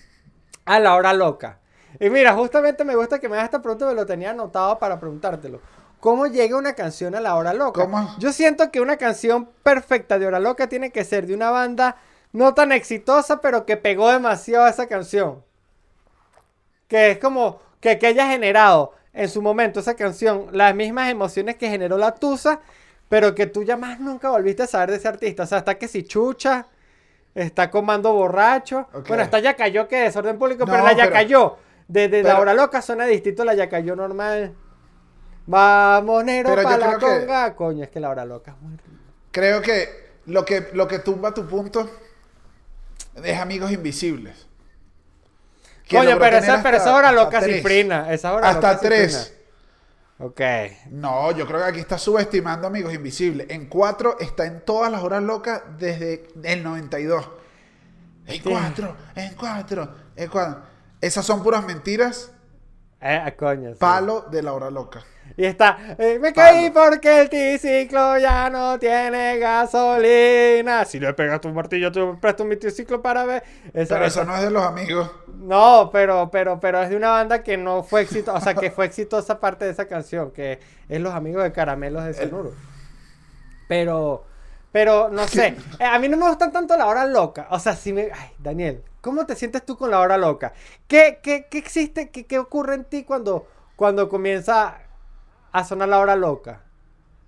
a 0.64 0.80
la 0.80 0.96
hora 0.96 1.12
loca? 1.12 1.60
Y 2.00 2.10
mira, 2.10 2.34
justamente 2.34 2.84
me 2.84 2.96
gusta 2.96 3.20
que 3.20 3.28
me 3.28 3.36
hagas 3.36 3.46
esta 3.46 3.62
pregunta, 3.62 3.86
me 3.86 3.94
lo 3.94 4.04
tenía 4.04 4.30
anotado 4.30 4.78
para 4.78 4.98
preguntártelo. 4.98 5.60
¿Cómo 6.00 6.26
llega 6.26 6.58
una 6.58 6.74
canción 6.74 7.14
a 7.14 7.20
la 7.20 7.36
hora 7.36 7.54
loca? 7.54 7.82
¿Cómo? 7.82 8.14
Yo 8.18 8.32
siento 8.32 8.70
que 8.70 8.80
una 8.80 8.96
canción 8.96 9.48
perfecta 9.62 10.18
de 10.18 10.26
hora 10.26 10.40
loca 10.40 10.68
tiene 10.68 10.90
que 10.90 11.04
ser 11.04 11.26
de 11.26 11.34
una 11.34 11.50
banda 11.50 11.96
no 12.32 12.54
tan 12.54 12.72
exitosa, 12.72 13.40
pero 13.40 13.64
que 13.64 13.76
pegó 13.76 14.10
demasiado 14.10 14.66
esa 14.66 14.88
canción. 14.88 15.45
Que 16.88 17.12
es 17.12 17.18
como 17.18 17.60
que, 17.80 17.98
que 17.98 18.06
haya 18.06 18.28
generado 18.28 18.92
en 19.12 19.28
su 19.28 19.42
momento 19.42 19.80
esa 19.80 19.94
canción 19.94 20.48
las 20.52 20.74
mismas 20.74 21.10
emociones 21.10 21.56
que 21.56 21.68
generó 21.68 21.96
la 21.98 22.14
Tusa, 22.14 22.60
pero 23.08 23.34
que 23.34 23.46
tú 23.46 23.62
ya 23.62 23.76
más 23.76 23.98
nunca 24.00 24.30
volviste 24.30 24.64
a 24.64 24.66
saber 24.66 24.90
de 24.90 24.96
ese 24.96 25.08
artista. 25.08 25.44
O 25.44 25.46
sea, 25.46 25.58
está 25.58 25.76
que 25.78 25.88
si 25.88 26.02
chucha, 26.04 26.66
está 27.34 27.70
comando 27.70 28.12
borracho. 28.12 28.88
Ok. 28.92 29.08
Bueno, 29.08 29.22
está 29.22 29.38
ya 29.38 29.54
cayó 29.54 29.88
que 29.88 29.96
desorden 29.96 30.38
público, 30.38 30.64
pero 30.66 30.84
la 30.84 30.92
ya 30.92 31.10
cayó. 31.10 31.56
De, 31.88 32.08
de 32.08 32.22
la 32.24 32.40
hora 32.40 32.52
loca 32.52 32.82
suena 32.82 33.06
distinto 33.06 33.42
a 33.42 33.44
la 33.46 33.54
ya 33.54 33.68
cayó 33.68 33.94
normal. 33.94 34.54
Vamos, 35.46 36.24
yo 36.26 36.42
para 36.42 36.76
la 36.76 36.98
que- 36.98 37.06
conga. 37.06 37.54
Coño, 37.54 37.84
es 37.84 37.90
que 37.90 38.00
la 38.00 38.10
hora 38.10 38.24
loca 38.24 38.50
es 38.50 38.60
muy 38.60 38.76
Creo 39.30 39.62
que 39.62 39.88
lo 40.26 40.44
que, 40.44 40.70
lo 40.72 40.88
que 40.88 40.98
tumba 40.98 41.32
tu 41.32 41.46
punto 41.46 41.88
es 43.22 43.38
Amigos 43.38 43.70
Invisibles. 43.70 44.46
Logró 45.90 46.18
pero 46.18 46.38
esa, 46.38 46.62
pero 46.62 46.76
esa 46.78 46.94
hora 46.94 47.12
loca 47.12 47.40
cifrina. 47.40 48.12
Esa 48.12 48.32
hora 48.32 48.48
Hasta 48.48 48.72
loca 48.72 48.80
tres. 48.80 49.34
Ok. 50.18 50.40
No, 50.90 51.30
yo 51.32 51.46
creo 51.46 51.60
que 51.60 51.66
aquí 51.66 51.80
está 51.80 51.98
subestimando 51.98 52.66
Amigos 52.66 52.94
Invisibles. 52.94 53.48
En 53.50 53.66
cuatro 53.66 54.16
está 54.18 54.46
en 54.46 54.62
todas 54.64 54.90
las 54.90 55.02
horas 55.02 55.22
locas 55.22 55.62
desde 55.78 56.28
el 56.42 56.62
92. 56.62 57.28
En 58.26 58.42
cuatro, 58.42 58.96
en 59.14 59.34
cuatro, 59.34 59.94
en 60.16 60.28
cuatro. 60.28 60.62
Esas 61.00 61.24
son 61.24 61.42
puras 61.42 61.64
mentiras. 61.64 62.32
Eh, 63.00 63.34
coño. 63.38 63.70
sí. 63.72 63.76
Palo 63.78 64.22
de 64.30 64.42
la 64.42 64.52
hora 64.54 64.70
loca. 64.70 65.04
Y 65.36 65.44
está, 65.44 65.76
eh, 65.98 66.18
me 66.20 66.32
caí 66.32 66.70
porque 66.70 67.20
el 67.20 67.28
triciclo 67.28 68.16
ya 68.18 68.48
no 68.48 68.78
tiene 68.78 69.38
gasolina. 69.38 70.84
Si 70.84 70.98
le 70.98 71.12
pegas 71.12 71.40
tu 71.40 71.50
martillo, 71.50 71.92
te 71.92 72.00
presto 72.20 72.44
mi 72.44 72.56
triciclo 72.56 73.02
para 73.02 73.24
ver. 73.24 73.42
Esa- 73.74 73.96
Pero 73.96 74.06
esa- 74.06 74.20
eso 74.22 74.24
no 74.24 74.36
es 74.36 74.42
de 74.42 74.50
los 74.50 74.62
amigos. 74.62 75.10
No, 75.34 75.90
pero, 75.92 76.30
pero, 76.30 76.58
pero 76.58 76.80
es 76.82 76.88
de 76.88 76.96
una 76.96 77.10
banda 77.10 77.42
que 77.42 77.56
no 77.58 77.82
fue 77.82 78.02
exitosa, 78.02 78.38
o 78.38 78.40
sea, 78.40 78.54
que 78.54 78.70
fue 78.70 78.86
exitosa 78.86 79.38
parte 79.38 79.64
de 79.66 79.72
esa 79.72 79.86
canción, 79.86 80.30
que 80.30 80.58
es 80.88 81.00
Los 81.00 81.12
Amigos 81.12 81.42
de 81.42 81.52
Caramelos 81.52 82.04
de 82.04 82.14
Sonoro. 82.14 82.52
Pero, 83.68 84.24
pero, 84.72 85.08
no 85.10 85.26
sé, 85.28 85.56
eh, 85.78 85.84
a 85.84 85.98
mí 85.98 86.08
no 86.08 86.16
me 86.16 86.28
gustan 86.28 86.52
tanto 86.52 86.76
la 86.76 86.86
hora 86.86 87.04
loca, 87.06 87.46
o 87.50 87.58
sea, 87.58 87.74
si 87.74 87.92
me... 87.92 88.02
Ay, 88.12 88.30
Daniel, 88.38 88.82
¿cómo 89.06 89.24
te 89.24 89.36
sientes 89.36 89.64
tú 89.64 89.78
con 89.78 89.90
la 89.90 90.00
hora 90.00 90.18
loca? 90.18 90.52
¿Qué, 90.86 91.20
qué, 91.22 91.46
qué 91.50 91.58
existe, 91.58 92.10
qué, 92.10 92.26
qué 92.26 92.38
ocurre 92.38 92.74
en 92.74 92.84
ti 92.84 93.04
cuando, 93.04 93.46
cuando 93.76 94.08
comienza 94.08 94.80
a 95.56 95.64
sonar 95.64 95.88
la 95.88 95.98
hora 95.98 96.16
loca. 96.16 96.60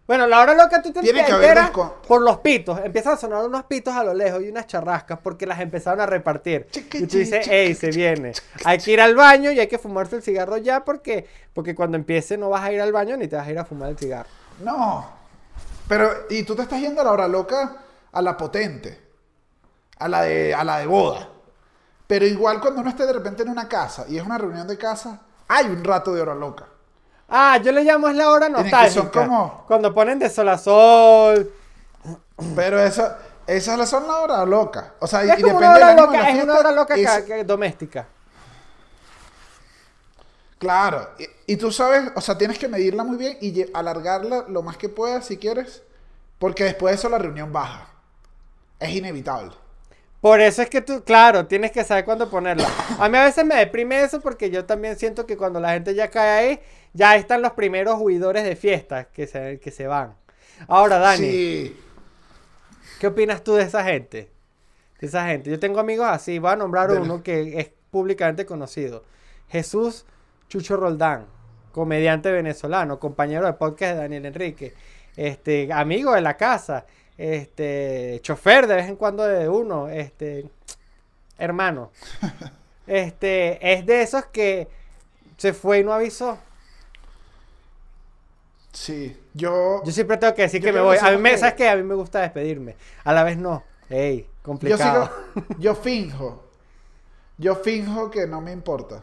Bueno, 0.06 0.26
la 0.26 0.40
hora 0.40 0.54
loca 0.54 0.82
tú 0.82 0.92
te 0.92 1.00
Tiene 1.00 1.24
que 1.24 1.32
haber 1.32 1.56
enteras 1.56 1.70
por 2.06 2.20
los 2.20 2.38
pitos. 2.38 2.78
Empiezan 2.84 3.14
a 3.14 3.16
sonar 3.16 3.44
unos 3.44 3.64
pitos 3.64 3.94
a 3.94 4.04
lo 4.04 4.12
lejos 4.12 4.42
y 4.42 4.48
unas 4.48 4.66
charrascas 4.66 5.18
porque 5.22 5.46
las 5.46 5.60
empezaron 5.60 6.00
a 6.00 6.06
repartir. 6.06 6.66
Y 6.92 7.06
tú 7.06 7.16
dices, 7.16 7.46
hey, 7.48 7.74
se 7.74 7.90
viene. 7.90 8.32
Hay 8.64 8.78
que 8.78 8.92
ir 8.92 9.00
al 9.00 9.14
baño 9.14 9.50
y 9.50 9.60
hay 9.60 9.66
que 9.66 9.78
fumarse 9.78 10.16
el 10.16 10.22
cigarro 10.22 10.58
ya 10.58 10.84
porque, 10.84 11.26
porque 11.54 11.74
cuando 11.74 11.96
empiece 11.96 12.36
no 12.36 12.50
vas 12.50 12.64
a 12.64 12.72
ir 12.72 12.80
al 12.80 12.92
baño 12.92 13.16
ni 13.16 13.28
te 13.28 13.36
vas 13.36 13.46
a 13.46 13.50
ir 13.50 13.58
a 13.58 13.64
fumar 13.64 13.90
el 13.90 13.98
cigarro. 13.98 14.28
No. 14.60 15.06
Pero, 15.88 16.10
y 16.28 16.42
tú 16.42 16.54
te 16.54 16.62
estás 16.62 16.80
yendo 16.80 17.00
a 17.00 17.04
la 17.04 17.12
hora 17.12 17.28
loca 17.28 17.76
a 18.12 18.20
la 18.20 18.36
potente. 18.36 19.00
A 19.98 20.08
la 20.08 20.22
de, 20.22 20.54
a 20.54 20.64
la 20.64 20.78
de 20.78 20.86
boda. 20.86 21.28
Pero 22.08 22.26
igual 22.26 22.60
cuando 22.60 22.80
uno 22.80 22.90
esté 22.90 23.06
de 23.06 23.12
repente 23.12 23.42
en 23.44 23.50
una 23.50 23.68
casa 23.68 24.06
y 24.08 24.16
es 24.18 24.24
una 24.26 24.36
reunión 24.38 24.66
de 24.66 24.76
casa, 24.76 25.20
hay 25.46 25.66
un 25.66 25.84
rato 25.84 26.12
de 26.12 26.20
hora 26.22 26.34
loca. 26.34 26.64
Ah, 27.28 27.58
yo 27.62 27.70
le 27.70 27.84
llamo 27.84 28.08
es 28.08 28.16
la 28.16 28.30
hora 28.30 28.48
nostálgica. 28.48 28.90
son 28.90 29.08
como- 29.10 29.64
Cuando 29.68 29.94
ponen 29.94 30.18
de 30.18 30.28
sol 30.30 30.48
a 30.48 30.56
sol. 30.58 31.52
Pero 32.56 32.80
eso, 32.80 33.06
esas 33.46 33.88
son 33.88 34.06
la 34.06 34.16
hora 34.16 34.44
loca. 34.46 34.94
O 35.00 35.06
sea, 35.06 35.24
y, 35.24 35.28
Es 35.30 35.34
y 35.38 35.42
depende 35.42 35.58
una 35.58 35.74
hora 35.74 35.88
de 35.88 35.94
loca, 36.00 36.12
la 36.22 36.30
es 36.30 36.42
una 36.44 36.58
hora 36.58 36.72
loca 36.72 36.94
es- 36.96 37.22
que- 37.24 37.44
doméstica. 37.44 38.06
Claro. 40.58 41.10
Y, 41.18 41.52
y 41.52 41.56
tú 41.56 41.70
sabes, 41.70 42.10
o 42.16 42.20
sea, 42.20 42.36
tienes 42.36 42.58
que 42.58 42.68
medirla 42.68 43.04
muy 43.04 43.16
bien 43.16 43.38
y 43.40 43.64
alargarla 43.76 44.44
lo 44.48 44.62
más 44.62 44.76
que 44.76 44.88
puedas 44.88 45.26
si 45.26 45.36
quieres. 45.36 45.82
Porque 46.38 46.64
después 46.64 46.92
de 46.92 46.98
eso 46.98 47.08
la 47.08 47.18
reunión 47.18 47.52
baja. 47.52 47.88
Es 48.80 48.90
inevitable. 48.90 49.52
Por 50.20 50.40
eso 50.40 50.62
es 50.62 50.68
que 50.68 50.81
tú, 50.81 51.04
claro, 51.04 51.46
tienes 51.46 51.70
que 51.70 51.85
saber 51.85 52.04
cuándo 52.04 52.28
ponerla. 52.28 52.66
A 52.98 53.09
mí 53.09 53.16
a 53.16 53.24
veces 53.24 53.44
me 53.44 53.54
deprime 53.54 54.02
eso 54.02 54.20
porque 54.20 54.50
yo 54.50 54.64
también 54.64 54.98
siento 54.98 55.26
que 55.26 55.37
cuando 55.37 55.61
la 55.61 55.72
gente 55.74 55.94
ya 55.94 56.11
cae 56.11 56.31
ahí, 56.31 56.61
ya 56.92 57.14
están 57.16 57.40
los 57.40 57.52
primeros 57.52 58.00
huidores 58.00 58.42
de 58.42 58.57
fiestas 58.57 59.07
que 59.12 59.26
se, 59.28 59.61
que 59.61 59.70
se 59.70 59.87
van. 59.87 60.16
Ahora, 60.66 60.98
Dani, 60.98 61.18
Sí. 61.26 61.81
¿qué 63.00 63.07
opinas 63.07 63.44
tú 63.44 63.54
de 63.54 63.62
esa 63.62 63.85
gente? 63.85 64.28
De 65.00 65.07
esa 65.07 65.26
gente. 65.28 65.50
Yo 65.50 65.61
tengo 65.61 65.78
amigos 65.78 66.09
así, 66.11 66.40
voy 66.40 66.50
a 66.50 66.57
nombrar 66.57 66.90
uno 66.90 67.22
que 67.22 67.61
es 67.61 67.70
públicamente 67.90 68.44
conocido. 68.44 69.04
Jesús 69.48 70.04
Chucho 70.48 70.76
Roldán, 70.76 71.26
comediante 71.70 72.33
venezolano, 72.33 72.98
compañero 72.98 73.46
de 73.46 73.52
podcast 73.52 73.92
de 73.94 74.00
Daniel 74.00 74.26
Enrique, 74.26 74.74
este, 75.16 75.72
amigo 75.72 76.12
de 76.12 76.22
la 76.22 76.37
casa, 76.37 76.87
este, 77.18 78.20
chofer 78.22 78.66
de 78.66 78.76
vez 78.76 78.88
en 78.88 78.96
cuando 78.96 79.24
de 79.24 79.48
uno, 79.48 79.88
este, 79.88 80.48
hermano. 81.38 81.90
Este, 82.87 83.74
es 83.74 83.85
de 83.85 84.00
esos 84.00 84.24
que 84.24 84.66
se 85.37 85.52
fue 85.52 85.81
y 85.81 85.85
no 85.85 85.92
avisó. 85.92 86.38
Sí. 88.72 89.16
Yo. 89.35 89.83
Yo 89.85 89.92
siempre 89.92 90.16
tengo 90.16 90.35
que 90.35 90.42
decir 90.42 90.61
Yo 90.61 90.66
que 90.68 90.72
me 90.72 90.81
voy. 90.81 90.96
A 91.00 91.11
mí 91.11 91.16
me, 91.18 91.37
¿sabes 91.37 91.54
qué? 91.54 91.68
A 91.68 91.76
mí 91.76 91.83
me 91.83 91.94
gusta 91.94 92.20
despedirme. 92.20 92.76
A 93.04 93.12
la 93.12 93.24
vez 93.24 93.37
no. 93.37 93.62
Ey, 93.90 94.22
Yo 94.22 94.28
complicado. 94.42 95.11
sigo, 95.35 95.46
yo 95.59 95.74
finjo. 95.74 96.44
Yo 97.38 97.57
finjo 97.57 98.11
que 98.11 98.26
no 98.26 98.40
me 98.40 98.52
importa. 98.52 99.02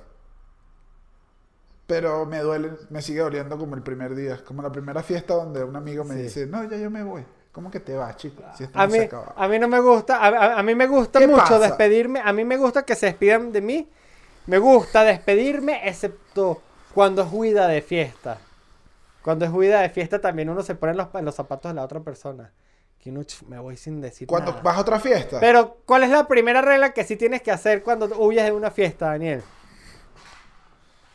Pero 1.88 2.26
me 2.26 2.40
duele, 2.40 2.72
me 2.90 3.02
sigue 3.02 3.20
doliendo 3.20 3.58
como 3.58 3.76
el 3.76 3.84
primer 3.84 4.16
día. 4.16 4.44
Como 4.44 4.62
la 4.62 4.72
primera 4.72 5.04
fiesta 5.04 5.36
donde 5.36 5.64
un 5.64 5.76
amigo 5.76 6.04
me 6.04 6.16
Sí. 6.16 6.22
dice, 6.24 6.46
no, 6.48 6.64
ya 6.68 6.78
yo 6.78 6.90
me 6.90 7.04
voy. 7.04 7.24
¿Cómo 7.56 7.72
que 7.72 7.80
te 7.80 7.96
vas, 7.96 8.18
chico? 8.18 8.44
Si 8.58 8.66
esto 8.66 8.78
A 8.78 8.86
no 8.86 8.92
mí, 8.92 9.00
a 9.38 9.48
mí 9.48 9.60
no 9.60 9.70
me 9.70 9.80
gusta, 9.80 10.18
a, 10.18 10.28
a- 10.28 10.60
a 10.60 10.64
mí 10.64 10.76
me 10.76 10.88
gusta 10.88 11.20
¿Qué 11.20 11.28
mucho 11.28 11.42
pasa? 11.42 11.60
despedirme, 11.60 12.20
a 12.22 12.34
mí 12.34 12.44
me 12.44 12.58
gusta 12.58 12.84
que 12.84 12.96
se 12.96 13.06
despidan 13.06 13.54
de 13.54 13.62
mí, 13.62 13.90
me 14.48 14.58
gusta 14.58 15.06
despedirme 15.06 15.88
excepto 15.88 16.62
cuando 16.94 17.22
es 17.22 17.30
huida 17.32 17.70
de 17.70 17.82
fiesta. 17.82 18.40
Cuando 19.24 19.46
es 19.46 19.52
huida 19.52 19.80
de 19.80 19.90
fiesta 19.90 20.20
también 20.20 20.50
uno 20.50 20.64
se 20.64 20.76
pone 20.76 20.92
en 20.92 20.98
los, 20.98 21.08
en 21.16 21.24
los 21.24 21.34
zapatos 21.34 21.72
de 21.72 21.76
la 21.76 21.84
otra 21.86 22.02
persona. 22.02 22.52
Que 23.00 23.10
uno, 23.10 23.24
"Ch, 23.24 23.44
me 23.44 23.58
voy 23.58 23.78
sin 23.78 24.02
decir 24.02 24.28
Cuando 24.28 24.52
nada". 24.52 24.62
vas 24.62 24.76
a 24.78 24.82
otra 24.82 25.00
fiesta. 25.00 25.40
Pero, 25.40 25.78
¿cuál 25.86 26.04
es 26.04 26.10
la 26.10 26.28
primera 26.28 26.62
regla 26.62 26.92
que 26.92 27.06
sí 27.06 27.16
tienes 27.16 27.42
que 27.42 27.52
hacer 27.52 27.84
cuando 27.84 28.08
huyes 28.20 28.44
de 28.44 28.52
una 28.52 28.70
fiesta, 28.70 29.06
Daniel? 29.08 29.44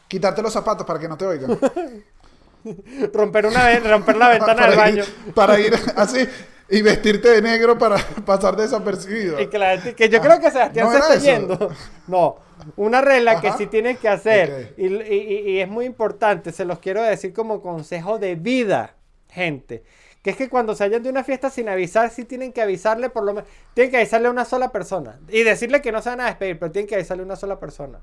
Quitarte 0.08 0.40
los 0.40 0.54
zapatos 0.54 0.86
para 0.86 0.98
que 0.98 1.06
no 1.08 1.18
te 1.18 1.26
oigan. 1.26 1.58
Romper, 3.12 3.46
una, 3.46 3.78
romper 3.80 4.16
la 4.16 4.28
ventana 4.28 4.66
del 4.66 4.76
baño. 4.76 5.04
ir, 5.04 5.34
para 5.34 5.58
ir 5.60 5.74
así 5.96 6.28
y 6.68 6.82
vestirte 6.82 7.28
de 7.30 7.42
negro 7.42 7.76
para 7.78 7.96
pasar 8.26 8.56
desapercibido. 8.56 9.40
Y 9.40 9.48
que, 9.48 9.58
la 9.58 9.80
que 9.80 10.08
yo 10.08 10.20
creo 10.20 10.38
que 10.40 10.50
Sebastián 10.50 10.86
¿no 10.86 10.92
se 10.92 10.98
está 10.98 11.14
eso? 11.14 11.24
yendo. 11.24 11.70
No, 12.06 12.36
una 12.76 13.00
regla 13.00 13.40
que 13.40 13.52
sí 13.52 13.66
tienes 13.66 13.98
que 13.98 14.08
hacer 14.08 14.74
y- 14.76 14.86
y 14.86 15.60
es 15.60 15.68
muy 15.68 15.84
importante, 15.86 16.52
se 16.52 16.64
los 16.64 16.78
quiero 16.78 17.02
decir 17.02 17.32
como 17.32 17.60
consejo 17.62 18.18
de 18.18 18.34
vida, 18.36 18.94
gente. 19.30 19.82
Que 20.22 20.30
es 20.30 20.36
que 20.36 20.50
cuando 20.50 20.74
se 20.74 20.84
vayan 20.84 21.02
de 21.02 21.08
una 21.08 21.24
fiesta 21.24 21.48
sin 21.48 21.70
avisar, 21.70 22.10
sí 22.10 22.26
tienen 22.26 22.52
que 22.52 22.60
avisarle 22.60 23.08
por 23.08 23.24
lo 23.24 23.32
menos, 23.32 23.48
tienen 23.72 23.90
que 23.90 23.96
avisarle 23.96 24.28
a 24.28 24.30
una 24.30 24.44
sola 24.44 24.70
persona. 24.70 25.18
Y 25.30 25.42
decirle 25.44 25.80
que 25.80 25.90
no 25.92 26.02
se 26.02 26.10
van 26.10 26.20
a 26.20 26.26
despedir, 26.26 26.58
pero 26.58 26.70
tienen 26.70 26.86
que 26.86 26.94
avisarle 26.96 27.22
a 27.22 27.24
una 27.26 27.36
sola 27.36 27.58
persona. 27.58 28.00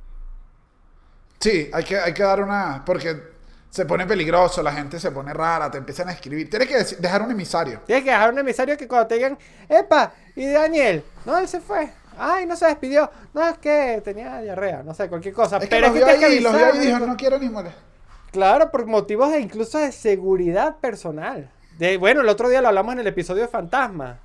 Sí, 1.39 1.69
hay 1.71 1.83
que, 1.83 1.97
hay 1.99 2.13
que 2.13 2.23
dar 2.23 2.41
una. 2.41 2.83
Porque 2.85 3.21
se 3.69 3.85
pone 3.85 4.05
peligroso, 4.05 4.63
la 4.63 4.71
gente 4.71 4.99
se 4.99 5.11
pone 5.11 5.33
rara, 5.33 5.69
te 5.69 5.77
empiezan 5.77 6.09
a 6.09 6.11
escribir. 6.13 6.49
Tienes 6.49 6.67
que 6.67 6.95
dejar 7.01 7.21
un 7.21 7.31
emisario. 7.31 7.81
Tienes 7.85 8.03
que 8.03 8.11
dejar 8.11 8.31
un 8.31 8.39
emisario 8.39 8.77
que 8.77 8.87
cuando 8.87 9.07
te 9.07 9.15
digan, 9.15 9.37
epa, 9.69 10.13
y 10.35 10.47
Daniel, 10.47 11.03
no, 11.25 11.37
él 11.37 11.47
se 11.47 11.59
fue. 11.59 11.91
Ay, 12.17 12.45
no 12.47 12.55
se 12.55 12.65
despidió. 12.65 13.11
No, 13.33 13.47
es 13.47 13.57
que 13.59 14.01
tenía 14.03 14.39
diarrea, 14.41 14.81
no 14.83 14.93
sé, 14.93 15.07
cualquier 15.07 15.33
cosa. 15.35 15.57
Es 15.57 15.63
que 15.63 15.69
pero 15.69 15.87
los 15.87 15.95
es 15.95 16.01
que 16.01 16.05
vio 16.05 16.05
tienes 16.07 16.19
que 16.19 16.35
ahí, 16.37 16.39
los 16.39 16.55
vio 16.55 16.81
y 16.81 16.85
dijo, 16.87 16.99
no 17.05 17.15
quiero 17.17 17.37
ni 17.37 17.49
molestar. 17.49 17.83
Claro, 18.31 18.71
por 18.71 18.85
motivos 18.87 19.31
de 19.31 19.39
incluso 19.39 19.77
de 19.77 19.91
seguridad 19.91 20.77
personal. 20.77 21.49
De, 21.77 21.97
bueno, 21.97 22.21
el 22.21 22.29
otro 22.29 22.49
día 22.49 22.61
lo 22.61 22.69
hablamos 22.69 22.93
en 22.93 22.99
el 23.01 23.07
episodio 23.07 23.43
de 23.43 23.47
Fantasma. 23.47 24.17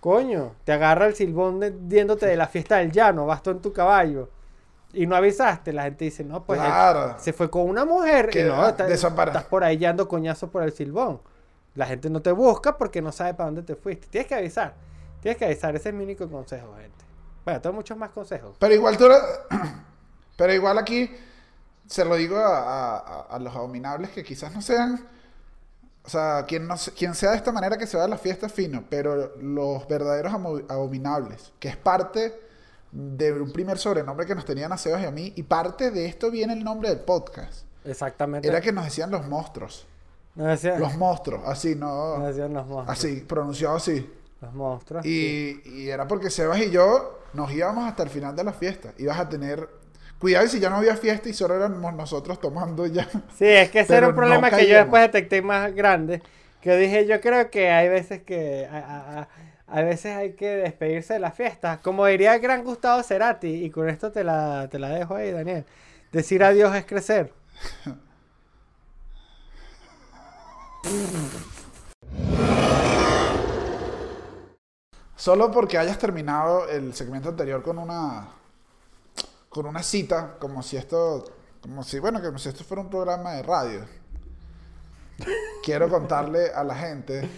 Coño, 0.00 0.54
te 0.64 0.72
agarra 0.72 1.06
el 1.06 1.14
silbón 1.14 1.60
de- 1.60 1.70
diéndote 1.70 2.26
de 2.26 2.36
la 2.36 2.48
fiesta 2.48 2.78
del 2.78 2.90
llano, 2.90 3.26
vas 3.26 3.42
tú 3.42 3.50
en 3.50 3.60
tu 3.60 3.72
caballo. 3.72 4.28
Y 4.92 5.06
no 5.06 5.14
avisaste, 5.16 5.72
la 5.72 5.84
gente 5.84 6.04
dice, 6.06 6.24
no, 6.24 6.42
pues 6.44 6.60
él 6.60 6.66
Claro. 6.66 7.14
se 7.18 7.32
fue 7.32 7.48
con 7.50 7.62
una 7.62 7.84
mujer 7.84 8.28
Que 8.30 8.40
y 8.40 8.44
no, 8.44 8.60
ah, 8.62 8.70
está- 8.70 8.88
estás 8.88 9.44
por 9.44 9.62
ahí 9.62 9.76
dando 9.78 10.08
coñazo 10.08 10.50
por 10.50 10.62
el 10.64 10.72
silbón. 10.72 11.20
La 11.76 11.86
gente 11.86 12.10
no 12.10 12.20
te 12.20 12.32
busca 12.32 12.76
porque 12.76 13.00
no 13.00 13.12
sabe 13.12 13.34
para 13.34 13.46
dónde 13.46 13.62
te 13.62 13.76
fuiste. 13.76 14.08
Tienes 14.08 14.26
que 14.28 14.34
avisar. 14.34 14.74
Tienes 15.20 15.38
que 15.38 15.44
avisar. 15.44 15.76
Ese 15.76 15.90
es 15.90 15.94
mi 15.94 16.02
único 16.02 16.28
consejo, 16.28 16.74
gente. 16.74 17.04
Bueno, 17.44 17.60
tengo 17.60 17.76
muchos 17.76 17.96
más 17.96 18.10
consejos. 18.10 18.56
Pero 18.58 18.74
igual 18.74 18.96
tú 18.96 19.06
Pero 20.36 20.52
igual 20.52 20.78
aquí 20.78 21.10
se 21.86 22.04
lo 22.04 22.16
digo 22.16 22.36
a, 22.38 22.96
a- 22.98 23.20
a- 23.30 23.38
los 23.38 23.54
abominables 23.54 24.10
que 24.10 24.24
quizás 24.24 24.52
no 24.54 24.62
sean. 24.62 25.06
O 26.04 26.08
sea, 26.08 26.44
quien, 26.48 26.66
no, 26.66 26.74
quien 26.96 27.14
sea 27.14 27.30
de 27.32 27.36
esta 27.36 27.52
manera 27.52 27.76
que 27.76 27.86
se 27.86 27.96
va 27.98 28.04
a 28.04 28.08
la 28.08 28.16
fiesta 28.18 28.48
fino, 28.48 28.82
pero 28.88 29.36
los 29.36 29.86
verdaderos 29.86 30.32
abominables, 30.68 31.52
que 31.60 31.68
es 31.68 31.76
parte 31.76 32.40
de 32.92 33.32
un 33.32 33.52
primer 33.52 33.78
sobrenombre 33.78 34.26
que 34.26 34.34
nos 34.34 34.44
tenían 34.44 34.72
a 34.72 34.76
Sebas 34.78 35.02
y 35.02 35.06
a 35.06 35.10
mí, 35.10 35.32
y 35.36 35.42
parte 35.44 35.90
de 35.90 36.06
esto 36.06 36.30
viene 36.30 36.52
el 36.54 36.64
nombre 36.64 36.88
del 36.88 37.00
podcast. 37.00 37.64
Exactamente. 37.84 38.46
Era 38.48 38.60
que 38.60 38.72
nos 38.72 38.84
decían 38.84 39.10
los 39.10 39.26
monstruos. 39.26 39.86
No 40.34 40.44
decían, 40.46 40.78
Los 40.80 40.96
monstruos, 40.96 41.42
así, 41.46 41.74
no. 41.74 42.18
no 42.18 42.26
decían 42.26 42.52
los 42.54 42.66
monstruos. 42.66 42.88
Así, 42.98 43.20
pronunciado 43.22 43.76
así. 43.76 44.08
Los 44.40 44.52
monstruos. 44.54 45.02
sí. 45.04 45.60
Y, 45.64 45.82
y 45.82 45.88
era 45.90 46.06
porque 46.08 46.30
Sebas 46.30 46.58
y 46.60 46.70
yo 46.70 47.18
nos 47.34 47.50
íbamos 47.52 47.88
hasta 47.88 48.02
el 48.02 48.10
final 48.10 48.34
de 48.36 48.44
la 48.44 48.52
fiesta. 48.52 48.92
Ibas 48.98 49.18
a 49.18 49.28
tener. 49.28 49.68
Cuidado 50.18 50.46
si 50.48 50.60
ya 50.60 50.68
no 50.70 50.76
había 50.76 50.96
fiesta 50.96 51.28
y 51.28 51.32
solo 51.32 51.54
éramos 51.56 51.94
nosotros 51.94 52.38
tomando 52.40 52.86
ya. 52.86 53.08
Sí, 53.36 53.46
es 53.46 53.70
que 53.70 53.80
ese 53.80 53.96
era 53.96 54.08
un 54.08 54.12
no 54.14 54.16
problema 54.20 54.50
que 54.50 54.66
yo 54.68 54.76
después 54.76 55.02
detecté 55.02 55.40
más 55.42 55.74
grande. 55.74 56.22
Que 56.60 56.76
dije, 56.76 57.06
yo 57.06 57.20
creo 57.22 57.50
que 57.50 57.70
hay 57.70 57.88
veces 57.88 58.22
que. 58.22 58.66
A, 58.70 58.76
a- 58.78 59.20
a- 59.22 59.28
a 59.70 59.82
veces 59.82 60.16
hay 60.16 60.34
que 60.34 60.48
despedirse 60.48 61.14
de 61.14 61.20
la 61.20 61.30
fiesta. 61.30 61.80
Como 61.80 62.04
diría 62.06 62.34
el 62.34 62.40
gran 62.40 62.64
Gustavo 62.64 63.02
Cerati, 63.02 63.64
y 63.64 63.70
con 63.70 63.88
esto 63.88 64.10
te 64.10 64.24
la, 64.24 64.68
te 64.68 64.78
la 64.78 64.88
dejo 64.88 65.14
ahí, 65.14 65.30
Daniel. 65.30 65.64
Decir 66.12 66.42
adiós 66.42 66.74
es 66.74 66.84
crecer. 66.86 67.32
Solo 75.14 75.50
porque 75.52 75.78
hayas 75.78 75.98
terminado 75.98 76.68
el 76.68 76.94
segmento 76.94 77.28
anterior 77.28 77.62
con 77.62 77.78
una. 77.78 78.28
con 79.48 79.66
una 79.66 79.82
cita, 79.82 80.36
como 80.40 80.62
si 80.62 80.76
esto. 80.78 81.24
como 81.62 81.84
si, 81.84 81.98
bueno, 82.00 82.20
como 82.20 82.38
si 82.38 82.48
esto 82.48 82.64
fuera 82.64 82.82
un 82.82 82.90
programa 82.90 83.34
de 83.34 83.42
radio. 83.42 83.86
Quiero 85.62 85.88
contarle 85.88 86.50
a 86.52 86.64
la 86.64 86.74
gente. 86.74 87.28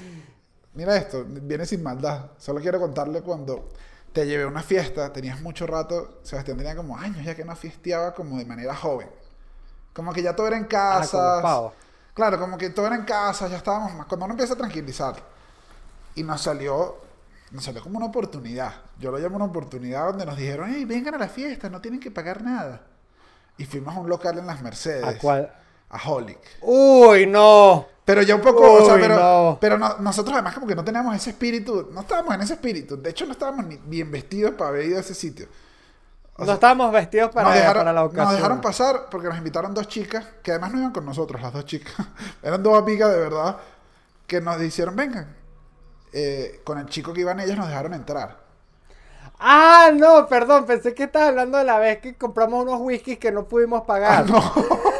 Mira 0.74 0.96
esto, 0.96 1.24
viene 1.26 1.66
sin 1.66 1.82
maldad. 1.82 2.30
Solo 2.38 2.60
quiero 2.60 2.80
contarle 2.80 3.20
cuando 3.22 3.68
te 4.12 4.26
llevé 4.26 4.44
a 4.44 4.46
una 4.46 4.62
fiesta, 4.62 5.12
tenías 5.12 5.40
mucho 5.40 5.66
rato, 5.66 6.20
Sebastián 6.22 6.56
tenía 6.58 6.76
como 6.76 6.96
años 6.96 7.24
ya 7.24 7.34
que 7.34 7.44
no 7.44 7.54
fiesteaba 7.56 8.14
como 8.14 8.38
de 8.38 8.44
manera 8.44 8.74
joven. 8.74 9.08
Como 9.92 10.12
que 10.12 10.22
ya 10.22 10.34
todo 10.34 10.46
era 10.46 10.56
en 10.56 10.64
Ah, 10.64 10.68
casa. 10.68 11.40
pavos. 11.42 11.72
Claro, 12.14 12.38
como 12.38 12.56
que 12.58 12.70
todo 12.70 12.86
era 12.86 12.96
en 12.96 13.04
casa, 13.04 13.48
ya 13.48 13.56
estábamos 13.58 13.94
más. 13.94 14.06
Cuando 14.06 14.24
uno 14.26 14.32
empieza 14.34 14.54
a 14.54 14.56
tranquilizar. 14.56 15.16
Y 16.14 16.22
nos 16.22 16.42
salió, 16.42 16.96
nos 17.50 17.64
salió 17.64 17.82
como 17.82 17.96
una 17.98 18.06
oportunidad. 18.06 18.72
Yo 18.98 19.10
lo 19.10 19.18
llamo 19.18 19.36
una 19.36 19.46
oportunidad 19.46 20.06
donde 20.06 20.26
nos 20.26 20.36
dijeron, 20.36 20.70
hey, 20.74 20.84
vengan 20.84 21.14
a 21.14 21.18
la 21.18 21.28
fiesta, 21.28 21.68
no 21.70 21.80
tienen 21.80 22.00
que 22.00 22.10
pagar 22.10 22.42
nada. 22.42 22.82
Y 23.58 23.64
fuimos 23.64 23.94
a 23.96 24.00
un 24.00 24.08
local 24.08 24.38
en 24.38 24.46
las 24.46 24.60
Mercedes. 24.62 25.04
¿A 25.04 25.18
cuál? 25.18 25.52
a 25.94 26.08
Holic. 26.10 26.38
Uy, 26.62 27.26
no. 27.26 27.86
Pero 28.04 28.22
ya 28.22 28.34
un 28.34 28.40
poco, 28.40 28.72
o 28.72 28.84
sea, 28.84 28.94
pero, 28.96 29.16
no. 29.16 29.58
pero 29.60 29.78
no- 29.78 29.98
nosotros 29.98 30.34
además 30.34 30.54
como 30.54 30.66
que 30.66 30.74
no 30.74 30.84
teníamos 30.84 31.14
ese 31.14 31.30
espíritu, 31.30 31.88
no 31.92 32.00
estábamos 32.00 32.34
en 32.34 32.40
ese 32.42 32.54
espíritu. 32.54 33.00
De 33.00 33.10
hecho, 33.10 33.24
no 33.26 33.32
estábamos 33.32 33.64
ni 33.66 33.76
bien 33.76 34.10
vestidos 34.10 34.54
para 34.54 34.70
haber 34.70 34.86
ido 34.86 34.98
a 34.98 35.00
ese 35.00 35.14
sitio. 35.14 35.46
O 36.34 36.40
no 36.40 36.46
sea, 36.46 36.54
estábamos 36.54 36.90
vestidos 36.90 37.30
para, 37.30 37.48
nos, 37.48 37.54
dejaron, 37.56 37.80
para 37.82 37.92
la 37.92 38.00
nos 38.02 38.10
ocasión. 38.10 38.34
dejaron 38.34 38.60
pasar 38.60 39.06
porque 39.10 39.28
nos 39.28 39.38
invitaron 39.38 39.72
dos 39.74 39.86
chicas, 39.86 40.24
que 40.42 40.50
además 40.50 40.72
no 40.72 40.78
iban 40.80 40.92
con 40.92 41.04
nosotros, 41.04 41.40
las 41.40 41.52
dos 41.52 41.64
chicas. 41.64 41.94
Eran 42.42 42.62
dos 42.62 42.76
amigas 42.76 43.10
de 43.12 43.18
verdad, 43.18 43.58
que 44.26 44.40
nos 44.40 44.58
dijeron, 44.58 44.96
vengan. 44.96 45.36
Eh, 46.12 46.60
con 46.64 46.78
el 46.78 46.86
chico 46.86 47.12
que 47.12 47.20
iban 47.20 47.38
ellas 47.40 47.56
nos 47.56 47.68
dejaron 47.68 47.94
entrar. 47.94 48.42
Ah, 49.38 49.90
no, 49.94 50.26
perdón, 50.28 50.66
pensé 50.66 50.94
que 50.94 51.04
estabas 51.04 51.28
hablando 51.30 51.58
de 51.58 51.64
la 51.64 51.78
vez 51.78 51.98
que 52.00 52.16
compramos 52.16 52.62
unos 52.64 52.80
whiskies 52.80 53.18
que 53.18 53.32
no 53.32 53.44
pudimos 53.44 53.82
pagar. 53.82 54.28
No, 54.28 54.40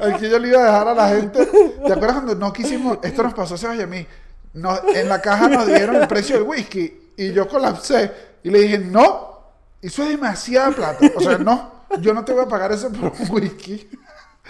el 0.00 0.16
que 0.16 0.28
yo 0.30 0.38
le 0.38 0.48
iba 0.48 0.60
a 0.60 0.64
dejar 0.64 0.88
a 0.88 0.94
la 0.94 1.08
gente. 1.08 1.46
¿Te 1.46 1.92
acuerdas 1.92 2.12
cuando 2.14 2.34
no 2.34 2.52
quisimos? 2.52 2.98
Esto 3.02 3.22
nos 3.22 3.34
pasó 3.34 3.54
a 3.54 3.58
Sebas 3.58 3.76
y 3.78 3.82
a 3.82 3.86
mí. 3.86 4.06
Nos- 4.54 4.80
en 4.94 5.08
la 5.08 5.20
caja 5.20 5.48
nos 5.48 5.66
dieron 5.66 5.96
el 5.96 6.08
precio 6.08 6.36
del 6.36 6.44
whisky 6.48 7.12
y 7.16 7.32
yo 7.32 7.46
colapsé 7.48 8.10
y 8.42 8.50
le 8.50 8.60
dije, 8.60 8.78
no, 8.78 9.40
eso 9.82 10.02
es 10.02 10.10
demasiada 10.10 10.70
plata. 10.70 11.06
O 11.16 11.20
sea, 11.20 11.38
no, 11.38 11.72
yo 12.00 12.14
no 12.14 12.24
te 12.24 12.32
voy 12.32 12.44
a 12.44 12.48
pagar 12.48 12.72
eso 12.72 12.90
por 12.90 13.12
un 13.18 13.30
whisky. 13.30 13.88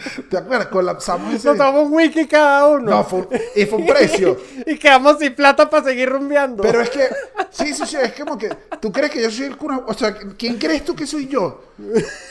¿Te 0.30 0.37
acuerdas? 0.38 0.66
Colapsamos 0.68 1.35
ese. 1.35 1.48
Nos 1.48 1.56
tomamos 1.59 1.85
un 1.87 1.92
whisky 1.94 2.26
cada 2.26 2.66
uno. 2.68 2.90
No, 2.90 3.04
fue 3.04 3.20
un- 3.20 3.28
y 3.54 3.64
fue 3.66 3.78
un 3.78 3.87
precio. 3.87 4.37
y 4.66 4.78
quedamos 4.78 5.18
sin 5.18 5.35
plata 5.35 5.68
para 5.70 5.85
seguir 5.85 6.09
rumbeando. 6.09 6.62
Pero 6.62 6.80
es 6.80 6.90
que, 6.90 7.09
sí, 7.50 7.72
sí, 7.74 7.87
sí, 7.87 7.96
es 8.02 8.12
como 8.12 8.37
que, 8.37 8.48
¿tú 8.80 8.92
crees 8.92 9.11
que 9.11 9.22
yo 9.22 9.30
soy 9.30 9.46
el 9.46 9.56
cuna? 9.56 9.80
O 9.87 9.94
sea, 9.94 10.14
¿quién 10.37 10.59
crees 10.59 10.85
tú 10.85 10.94
que 10.94 11.06
soy 11.06 11.26
yo? 11.28 11.62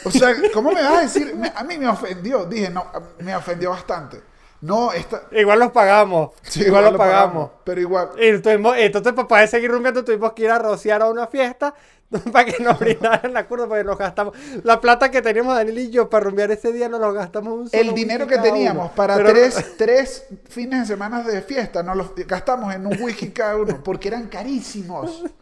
O 0.04 0.10
sea, 0.10 0.34
¿cómo 0.52 0.70
me 0.72 0.82
vas 0.82 0.98
a 0.98 1.00
decir? 1.02 1.34
Me- 1.34 1.52
a 1.54 1.64
mí 1.64 1.76
me 1.78 1.88
ofendió, 1.88 2.44
dije, 2.44 2.70
no, 2.70 2.86
me 3.20 3.34
ofendió 3.34 3.70
bastante. 3.70 4.20
No, 4.60 4.92
esta... 4.92 5.22
Igual 5.32 5.58
los 5.58 5.70
pagamos. 5.72 6.30
sí, 6.42 6.62
igual, 6.62 6.84
los 6.84 6.96
pagamos. 6.96 7.50
Pero 7.64 7.80
igual, 7.80 8.10
Y 8.18 8.38
tuvimos- 8.38 8.74
entonces, 8.78 9.12
para 9.12 9.28
poder 9.28 9.48
seguir 9.48 9.70
rumbeando, 9.70 10.04
tuvimos 10.04 10.32
que 10.32 10.44
ir 10.44 10.50
a 10.50 10.58
rociar 10.58 11.02
a 11.02 11.08
una 11.10 11.26
fiesta 11.26 11.74
para 12.32 12.44
que 12.44 12.62
nos 12.62 12.78
brindaran 12.78 13.32
la 13.32 13.46
curva, 13.46 13.66
porque 13.66 13.84
nos 13.84 13.98
gastamos. 13.98 14.34
La 14.62 14.80
plata 14.80 15.10
que 15.10 15.20
teníamos 15.22 15.54
Daniel 15.56 15.78
y 15.78 15.90
yo 15.90 16.08
para 16.08 16.24
rumbear 16.24 16.50
ese 16.52 16.72
día, 16.72 16.88
nos 16.88 17.00
lo 17.00 17.12
gastamos 17.12 17.52
un 17.52 17.68
solo 17.68 17.82
el 17.82 17.94
dinero 17.94 18.26
que 18.26 18.38
teníamos 18.38 18.86
uno. 18.86 18.92
para 18.94 19.16
Pero- 19.16 19.28
tres, 19.30 19.74
tres 19.78 20.24
fines 20.48 20.80
de 20.80 20.86
semana 20.86 21.22
de 21.22 21.42
fiesta, 21.42 21.82
nos 21.82 21.96
los 21.96 22.14
gastamos 22.14 22.74
en 22.74 22.86
un 22.86 23.00
whisky 23.02 23.30
cada 23.30 23.56
uno, 23.56 23.82
porque 23.84 24.08
eran 24.08 24.26
carísimos. 24.28 25.22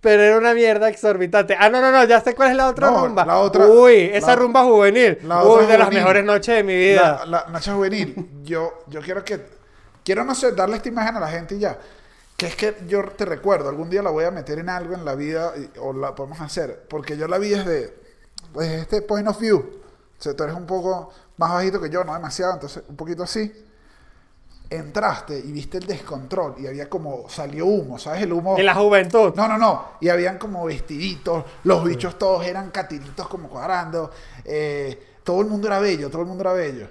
Pero 0.00 0.22
era 0.22 0.38
una 0.38 0.54
mierda 0.54 0.88
exorbitante. 0.88 1.54
Ah, 1.58 1.68
no, 1.68 1.80
no, 1.80 1.92
no, 1.92 2.04
ya 2.04 2.20
sé 2.22 2.34
cuál 2.34 2.50
es 2.52 2.56
la 2.56 2.68
otra 2.68 2.90
No, 2.90 3.06
rumba. 3.06 3.24
la 3.26 3.38
otra- 3.38 3.66
Uy, 3.66 4.10
esa 4.14 4.28
la- 4.28 4.36
rumba 4.36 4.64
juvenil. 4.64 5.18
la 5.24 5.42
Uy, 5.44 5.50
otra 5.50 5.66
de 5.66 5.78
las 5.78 5.86
juvenil. 5.88 5.98
mejores 6.02 6.24
noches 6.24 6.54
de 6.56 6.62
mi 6.64 6.74
vida. 6.76 7.22
La, 7.26 7.44
la 7.44 7.50
Nacha 7.52 7.74
Juvenil, 7.74 8.30
yo, 8.42 8.78
yo 8.86 9.00
quiero 9.02 9.22
que, 9.22 9.44
quiero 10.02 10.24
no 10.24 10.34
sé, 10.34 10.52
darle 10.52 10.76
esta 10.76 10.88
imagen 10.88 11.16
a 11.16 11.20
la 11.20 11.28
gente 11.28 11.54
y 11.56 11.58
ya. 11.58 11.78
Que 12.36 12.46
es 12.46 12.56
que 12.56 12.74
yo 12.88 13.02
te 13.04 13.26
recuerdo, 13.26 13.68
algún 13.68 13.90
día 13.90 14.00
la 14.02 14.08
voy 14.08 14.24
a 14.24 14.30
meter 14.30 14.58
en 14.58 14.70
algo 14.70 14.94
en 14.94 15.04
la 15.04 15.14
vida 15.14 15.52
y- 15.58 15.70
o 15.78 15.92
la 15.92 16.14
podemos 16.14 16.40
hacer, 16.40 16.84
porque 16.88 17.18
yo 17.18 17.28
la 17.28 17.36
vi 17.36 17.50
desde, 17.50 17.94
desde 18.54 18.80
este 18.80 19.02
point 19.02 19.28
of 19.28 19.38
view. 19.38 19.58
O 19.58 20.22
sea, 20.22 20.34
tú 20.34 20.44
eres 20.44 20.56
un 20.56 20.66
poco 20.66 21.12
más 21.36 21.52
bajito 21.52 21.78
que 21.78 21.90
yo, 21.90 22.04
no 22.04 22.14
demasiado, 22.14 22.54
entonces 22.54 22.82
un 22.88 22.96
poquito 22.96 23.22
así. 23.22 23.52
Entraste 24.70 25.36
y 25.36 25.50
viste 25.50 25.78
el 25.78 25.86
descontrol 25.86 26.54
y 26.58 26.66
había 26.68 26.88
como, 26.88 27.28
salió 27.28 27.66
humo, 27.66 27.98
¿sabes? 27.98 28.22
El 28.22 28.32
humo... 28.32 28.56
En 28.56 28.64
la 28.66 28.74
juventud. 28.76 29.34
No, 29.34 29.48
no, 29.48 29.58
no. 29.58 29.84
Y 30.00 30.08
habían 30.08 30.38
como 30.38 30.64
vestiditos, 30.64 31.44
los 31.64 31.82
bichos 31.82 32.16
todos 32.18 32.46
eran 32.46 32.70
catiritos 32.70 33.26
como 33.26 33.48
cuadrando. 33.48 34.10
eh, 34.44 35.06
todo 35.24 35.40
el 35.40 35.48
mundo 35.48 35.66
era 35.66 35.80
bello, 35.80 36.08
todo 36.08 36.22
el 36.22 36.28
mundo 36.28 36.42
era 36.42 36.52
bello. 36.52 36.88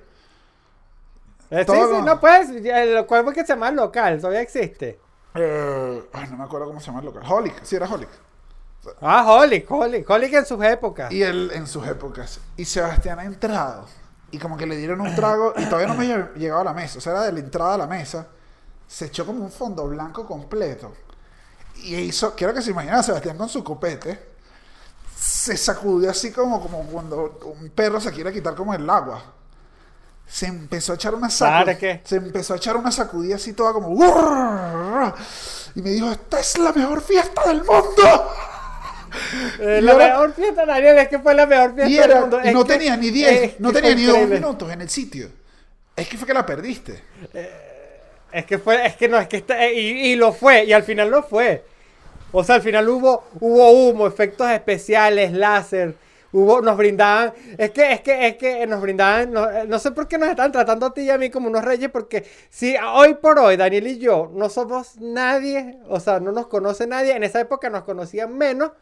Eh, 1.52 1.60
sí, 1.62 1.66
todo- 1.66 2.00
sí, 2.00 2.06
no 2.06 2.20
puedes. 2.20 2.50
El, 2.50 3.06
¿Cuál 3.06 3.24
fue 3.24 3.34
que 3.34 3.42
se 3.42 3.54
llama 3.54 3.70
el 3.70 3.76
local? 3.76 4.18
Todavía 4.20 4.42
existe. 4.42 5.00
Eh, 5.36 6.04
ay, 6.14 6.28
no 6.32 6.38
me 6.38 6.44
acuerdo 6.44 6.68
cómo 6.68 6.80
se 6.80 6.88
llama 6.88 7.00
el 7.00 7.06
local. 7.06 7.24
Holic, 7.28 7.64
sí 7.64 7.76
era 7.76 7.88
Holic. 7.88 8.10
Ah, 9.02 9.26
Holic, 9.28 9.70
Holic. 9.72 10.10
Holic 10.10 10.34
en 10.34 10.46
sus 10.46 10.64
épocas. 10.64 11.12
Y 11.12 11.22
él 11.24 11.52
en 11.54 11.66
sus 11.68 11.86
épocas. 11.88 12.40
Y 12.58 12.66
Sebastián 12.66 13.20
ha 13.20 13.24
entrado. 13.26 13.86
Y 14.32 14.38
como 14.38 14.58
que 14.58 14.66
le 14.66 14.78
dieron 14.78 15.02
un 15.02 15.16
trago 15.16 15.54
y 15.58 15.66
todavía 15.66 15.88
no 15.88 15.96
me 15.96 16.08
llegado 16.38 16.62
a 16.62 16.64
la 16.64 16.74
mesa. 16.74 17.00
O 17.00 17.02
sea, 17.02 17.14
era 17.14 17.24
de 17.24 17.32
la 17.34 17.40
entrada 17.40 17.76
a 17.76 17.78
la 17.80 17.88
mesa. 17.88 18.28
Se 18.88 19.06
echó 19.06 19.26
como 19.26 19.44
un 19.44 19.52
fondo 19.52 19.88
blanco 19.88 20.26
completo. 20.26 20.94
Y 21.84 21.96
hizo, 21.96 22.36
quiero 22.36 22.54
que 22.54 22.62
se 22.62 22.72
imaginen 22.72 22.96
a 22.96 23.04
Sebastián 23.04 23.38
con 23.38 23.50
su 23.50 23.64
copete. 23.64 24.30
Se 25.16 25.58
sacudió 25.58 26.10
así 26.12 26.32
como, 26.32 26.62
como 26.62 26.84
cuando 26.84 27.40
un 27.60 27.70
perro 27.70 28.00
se 28.00 28.12
quiere 28.12 28.32
quitar 28.32 28.56
como 28.56 28.74
el 28.74 28.90
agua. 28.90 29.22
Se 30.28 30.46
empezó 30.46 30.92
a 30.92 30.96
echar 30.96 31.16
una 31.16 31.30
sacudida. 31.30 32.02
Se 32.04 32.16
empezó 32.18 32.54
a 32.54 32.58
echar 32.58 32.78
una 32.78 32.92
sacudida 32.92 33.36
así 33.36 33.54
toda 33.54 33.74
como. 33.74 33.90
Y 35.76 35.82
me 35.82 35.90
dijo, 35.90 36.12
esta 36.12 36.40
es 36.40 36.58
la 36.60 36.72
mejor 36.72 37.02
fiesta 37.02 37.48
del 37.48 37.64
mundo. 37.64 38.32
Eh, 39.60 39.82
la 39.82 39.92
ahora- 39.94 40.08
mejor 40.08 40.34
fiesta, 40.34 40.66
Daniel, 40.66 40.98
es 41.00 41.08
que 41.10 41.20
fue 41.20 41.34
la 41.34 41.46
mejor 41.46 41.74
fiesta 41.76 41.90
Y, 41.90 41.96
del 41.96 42.12
era, 42.12 42.20
mundo. 42.22 42.40
y 42.44 42.48
Es 42.48 42.54
no 42.54 42.64
que- 42.66 42.74
tenía 42.74 42.98
ni 42.98 43.10
10, 43.10 43.42
es 43.44 43.60
no 43.60 43.72
tenía 43.74 43.96
ni 43.96 44.04
dos 44.04 44.16
increíble. 44.16 44.40
minutos 44.40 44.72
en 44.72 44.82
el 44.82 44.90
sitio. 44.90 45.30
Es 45.96 46.08
que 46.08 46.18
fue 46.18 46.28
que 46.28 46.34
la 46.34 46.46
perdiste. 46.46 47.02
Es 48.32 48.46
que 48.46 48.60
fue, 48.60 48.86
es 48.86 48.96
que 48.96 49.08
no, 49.08 49.18
es 49.18 49.28
que 49.28 49.38
está, 49.38 49.66
eh, 49.66 49.74
y, 49.74 50.12
y 50.12 50.16
lo 50.16 50.32
fue, 50.34 50.64
y 50.66 50.72
al 50.74 50.84
final 50.84 51.10
lo 51.10 51.24
fue. 51.24 51.64
O 52.32 52.44
sea, 52.44 52.56
al 52.56 52.62
final 52.62 52.88
hubo, 52.88 53.24
hubo 53.40 53.72
humo, 53.72 54.06
efectos 54.06 54.48
especiales, 54.52 55.34
láser, 55.34 55.96
hubo, 56.32 56.62
nos 56.62 56.78
brindaban, 56.78 57.34
es 57.58 57.72
que, 57.72 57.92
es 57.92 58.02
que, 58.02 58.28
es 58.28 58.36
que 58.38 58.68
nos 58.68 58.82
brindaban, 58.82 59.32
no, 59.34 59.50
eh, 59.50 59.64
no 59.68 59.80
sé 59.80 59.90
por 59.92 60.08
qué 60.08 60.20
nos 60.20 60.30
están 60.30 60.52
tratando 60.52 60.86
a 60.86 60.94
ti 60.94 61.02
y 61.02 61.10
a 61.10 61.18
mí 61.18 61.32
como 61.32 61.48
unos 61.50 61.66
reyes, 61.66 61.90
porque 61.90 62.24
si 62.52 62.76
hoy 62.78 63.16
por 63.16 63.40
hoy 63.40 63.58
Daniel 63.58 63.88
y 63.88 63.98
yo 63.98 64.32
no 64.36 64.48
somos 64.48 64.98
nadie, 64.98 65.80
o 65.88 66.00
sea, 66.00 66.20
no 66.20 66.32
nos 66.32 66.46
conoce 66.46 66.86
nadie, 66.86 67.16
en 67.16 67.24
esa 67.24 67.40
época 67.40 67.72
nos 67.72 67.84
conocían 67.84 68.38
menos, 68.38 68.74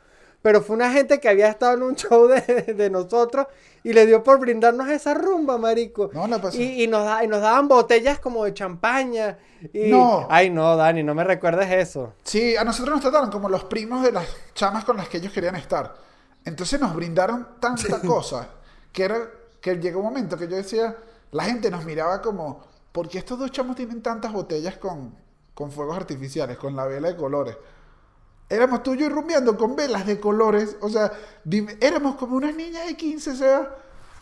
pero 0.47 0.61
fue 0.61 0.77
una 0.77 0.89
gente 0.93 1.19
que 1.19 1.27
había 1.27 1.49
estado 1.49 1.73
en 1.73 1.83
un 1.83 1.95
show 1.97 2.25
de, 2.25 2.39
de 2.73 2.89
nosotros 2.89 3.47
y 3.83 3.91
le 3.91 4.05
dio 4.05 4.23
por 4.23 4.39
brindarnos 4.39 4.87
esa 4.87 5.13
rumba, 5.13 5.57
marico. 5.57 6.09
No, 6.13 6.25
la 6.25 6.41
pasé. 6.41 6.63
Y, 6.63 6.83
y 6.83 6.87
nos, 6.87 7.03
da- 7.03 7.21
y 7.21 7.27
nos 7.27 7.41
daban 7.41 7.67
botellas 7.67 8.17
como 8.19 8.45
de 8.45 8.53
champaña. 8.53 9.37
Y... 9.73 9.89
No. 9.91 10.25
Ay, 10.29 10.49
no, 10.49 10.77
Dani, 10.77 11.03
no 11.03 11.13
me 11.13 11.25
recuerdes 11.25 11.69
eso. 11.69 12.13
Sí, 12.23 12.55
a 12.55 12.63
nosotros 12.63 12.95
nos 12.95 13.01
trataron 13.01 13.29
como 13.29 13.49
los 13.49 13.65
primos 13.65 14.01
de 14.03 14.13
las 14.13 14.25
chamas 14.53 14.85
con 14.85 14.95
las 14.95 15.09
que 15.09 15.17
ellos 15.17 15.33
querían 15.33 15.57
estar. 15.57 15.93
Entonces 16.45 16.79
nos 16.79 16.95
brindaron 16.95 17.45
tanta 17.59 17.99
cosa 17.99 18.47
que, 18.93 19.03
era, 19.03 19.17
que 19.59 19.75
llegó 19.75 19.99
un 19.99 20.05
momento 20.05 20.37
que 20.37 20.47
yo 20.47 20.55
decía, 20.55 20.95
la 21.31 21.43
gente 21.43 21.69
nos 21.69 21.83
miraba 21.83 22.21
como, 22.21 22.63
¿por 22.93 23.09
qué 23.09 23.17
estos 23.17 23.37
dos 23.37 23.51
chamos 23.51 23.75
tienen 23.75 24.01
tantas 24.01 24.31
botellas 24.31 24.77
con, 24.77 25.13
con 25.53 25.71
fuegos 25.71 25.97
artificiales, 25.97 26.55
con 26.57 26.73
la 26.73 26.85
vela 26.85 27.09
de 27.09 27.17
colores? 27.17 27.57
Éramos 28.49 28.83
tú 28.83 28.93
y 28.93 28.99
yo 28.99 29.09
rumbeando 29.09 29.57
con 29.57 29.75
velas 29.75 30.05
de 30.05 30.19
colores. 30.19 30.77
O 30.81 30.89
sea, 30.89 31.11
éramos 31.81 32.15
como 32.15 32.37
unas 32.37 32.55
niñas 32.55 32.87
de 32.87 32.95
15, 32.95 33.35
sea, 33.35 33.75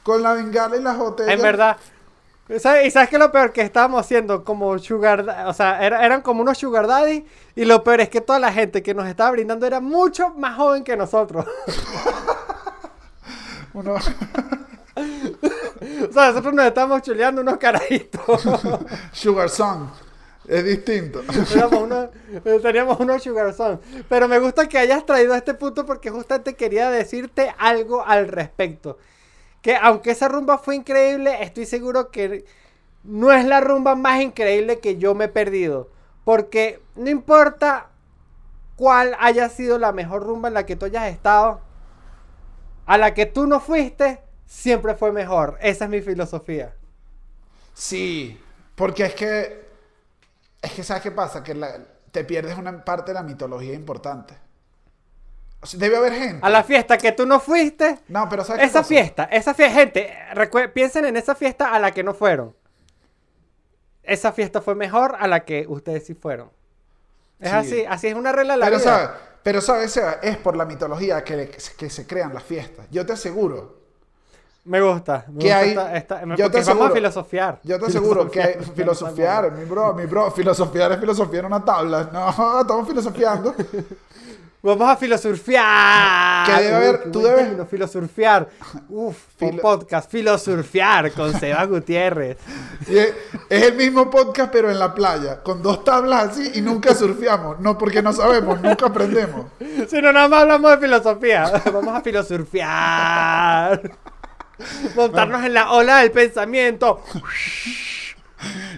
con 0.04 0.24
la 0.24 0.34
bengala 0.34 0.78
y 0.78 0.82
las 0.82 0.98
botellas. 0.98 1.34
En 1.34 1.42
verdad. 1.42 1.78
¿Y 2.48 2.60
sabes 2.60 2.94
qué 3.10 3.16
es 3.16 3.20
lo 3.20 3.32
peor? 3.32 3.52
Que 3.52 3.62
estábamos 3.62 4.00
haciendo 4.02 4.44
como 4.44 4.78
sugar... 4.80 5.46
O 5.48 5.54
sea, 5.54 5.84
era- 5.84 6.06
eran 6.06 6.22
como 6.22 6.42
unos 6.42 6.58
sugar 6.58 6.88
daddy. 6.88 7.26
Y 7.56 7.66
lo 7.66 7.84
peor 7.84 8.02
es 8.02 8.10
que 8.10 8.22
toda 8.22 8.40
la 8.40 8.52
gente 8.54 8.84
que 8.84 8.94
nos 8.94 9.08
estaba 9.08 9.32
brindando 9.32 9.66
era 9.66 9.80
mucho 9.80 10.30
más 10.30 10.56
joven 10.56 10.84
que 10.84 10.96
nosotros. 10.98 11.46
Uno- 13.74 13.96
o 16.10 16.14
sea, 16.14 16.28
nosotros 16.30 16.54
nos 16.54 16.66
estábamos 16.66 17.02
chuleando 17.02 17.42
unos 17.42 17.58
carajitos. 17.58 18.44
Sugar 19.12 19.50
Song. 19.50 19.88
Es 20.48 20.64
distinto. 20.64 21.24
Éramos 21.56 22.10
eh, 22.32 22.60
teníamos 22.62 23.00
unos 23.00 23.24
sugar. 23.24 23.54
Pero 24.08 24.28
me 24.28 24.40
gusta 24.40 24.68
que 24.68 24.78
hayas 24.78 25.06
traído 25.06 25.34
a 25.34 25.38
este 25.38 25.54
punto 25.54 25.86
porque 25.86 26.10
justamente 26.10 26.56
quería 26.56 26.90
decirte 26.90 27.54
algo 27.58 28.06
al 28.06 28.28
respecto. 28.28 28.98
Que 29.62 29.76
aunque 29.76 30.12
esa 30.12 30.28
rumba 30.28 30.58
fue 30.58 30.76
increíble, 30.76 31.42
estoy 31.42 31.66
seguro 31.66 32.12
que 32.12 32.46
no 33.04 33.32
es 33.32 33.46
la 33.46 33.62
rumba 33.62 33.96
más 33.96 34.22
increíble 34.22 34.80
que 34.80 34.98
yo 34.98 35.16
me 35.16 35.26
he 35.26 35.30
perdido. 35.30 35.90
Porque 36.24 36.82
no 36.96 37.10
importa 37.10 37.90
cuál 38.76 39.16
haya 39.20 39.50
sido 39.50 39.80
la 39.80 39.92
mejor 39.92 40.24
rumba 40.24 40.48
en 40.50 40.54
la 40.54 40.66
que 40.66 40.76
tú 40.76 40.86
hayas 40.86 41.12
estado, 41.12 41.62
a 42.86 42.98
la 42.98 43.14
que 43.14 43.26
tú 43.26 43.48
no 43.48 43.60
fuiste, 43.60 44.22
siempre 44.46 44.96
fue 44.96 45.12
mejor. 45.12 45.58
Esa 45.62 45.86
es 45.86 45.92
mi 45.92 46.02
filosofía. 46.02 46.76
Sí, 47.74 48.40
porque 48.76 49.06
es 49.06 49.16
que. 49.16 49.65
Es 50.66 50.74
que, 50.74 50.84
¿sabes 50.84 51.04
qué 51.04 51.12
pasa? 51.12 51.44
Que 51.44 51.54
la- 51.54 51.78
te 52.12 52.24
pierdes 52.24 52.58
una 52.58 52.84
parte 52.84 53.12
de 53.12 53.16
la 53.16 53.24
mitología 53.24 53.74
importante. 53.74 54.36
O 55.62 55.66
sea, 55.68 55.80
debe 55.80 55.98
haber 55.98 56.14
gente. 56.14 56.40
A 56.46 56.50
la 56.50 56.64
fiesta 56.64 56.98
que 56.98 57.12
tú 57.12 57.26
no 57.26 57.40
fuiste, 57.40 58.00
No, 58.08 58.28
pero 58.30 58.44
¿sabes 58.44 58.62
qué 58.62 58.68
Esa 58.68 58.84
fiesta, 58.84 59.24
esa 59.26 59.54
fiesta, 59.54 59.76
gente, 59.80 60.14
piensen 60.74 61.06
en 61.06 61.18
esa 61.18 61.36
fiesta 61.36 61.72
a 61.74 61.80
la 61.80 61.92
que 61.92 62.04
no 62.04 62.14
fueron. 62.14 62.56
Esa 64.04 64.32
fiesta 64.32 64.62
fue 64.62 64.76
mejor 64.76 65.16
a 65.20 65.28
la 65.28 65.46
que 65.46 65.66
ustedes 65.68 66.06
sí 66.06 66.14
fueron. 66.14 66.52
Es 67.40 67.50
Sí. 67.50 67.56
así, 67.56 67.86
así 67.88 68.08
es 68.08 68.16
una 68.16 68.32
regla 68.32 68.54
de 68.54 68.60
la 68.60 68.66
Pero 68.66 68.78
vida. 68.80 68.90
sabes, 68.92 69.10
pero 69.44 69.62
sabes, 69.62 70.00
es 70.24 70.38
por 70.38 70.56
la 70.56 70.66
mitología 70.66 71.24
que, 71.24 71.50
que 71.78 71.90
se 71.90 72.08
crean 72.08 72.34
las 72.34 72.44
fiestas. 72.44 72.88
Yo 72.92 73.06
te 73.06 73.14
aseguro 73.14 73.85
Me 74.66 74.82
gusta. 74.82 75.26
Me 75.32 75.40
¿Qué 75.40 75.46
gusta 75.48 75.58
hay? 75.60 75.70
esta- 75.70 75.96
esta- 75.96 76.26
me- 76.26 76.36
Yo 76.36 76.46
te 76.50 76.58
porque 76.58 76.66
vamos 76.66 76.68
aseguro- 76.70 76.92
a 76.92 76.96
filosofiar. 76.96 77.60
Yo 77.64 77.80
te 77.80 77.86
aseguro 77.86 78.32
que 78.32 78.42
hay- 78.42 78.56
filosofiar, 78.76 79.52
mi 79.52 79.64
bro, 79.66 79.94
mi 79.94 80.06
bro, 80.06 80.32
filosofiar 80.32 80.92
es 80.94 81.00
filosofía 81.00 81.40
en 81.42 81.46
una 81.46 81.64
tabla. 81.64 82.10
No, 82.12 82.28
estamos 82.62 82.88
filosofiando. 82.88 83.54
Vamos 84.64 84.90
a 84.90 84.96
filosurfear. 84.98 86.48
Que 86.48 86.64
debe 86.64 86.76
haber- 86.76 87.12
tú 87.12 87.22
debes- 87.22 87.36
término, 87.44 87.66
filosurfear. 87.68 88.50
Uf, 88.90 89.16
un 89.42 89.58
podcast. 89.60 90.10
Filosurfear 90.10 91.12
con 91.12 91.32
Seba 91.40 91.64
Gutiérrez. 91.66 92.38
Y 92.88 92.98
es, 92.98 93.14
es 93.48 93.64
el 93.66 93.76
mismo 93.76 94.10
podcast, 94.10 94.52
pero 94.52 94.72
en 94.72 94.80
la 94.80 94.96
playa, 94.96 95.44
con 95.44 95.62
dos 95.62 95.84
tablas 95.84 96.32
así 96.32 96.54
y 96.56 96.62
nunca 96.62 96.96
surfeamos. 96.96 97.60
No, 97.60 97.78
porque 97.78 98.02
no 98.02 98.12
sabemos, 98.12 98.60
nunca 98.60 98.88
aprendemos. 98.88 99.46
Si 99.88 100.02
no, 100.02 100.12
nada 100.12 100.28
más 100.28 100.42
hablamos 100.42 100.72
de 100.72 100.78
filosofía. 100.80 101.62
Vamos 101.72 101.96
a 101.96 102.02
filosurfear. 102.02 103.92
Montarnos 104.96 105.44
en 105.44 105.54
la 105.54 105.72
ola 105.74 105.98
del 106.00 106.12
pensamiento. 106.12 107.02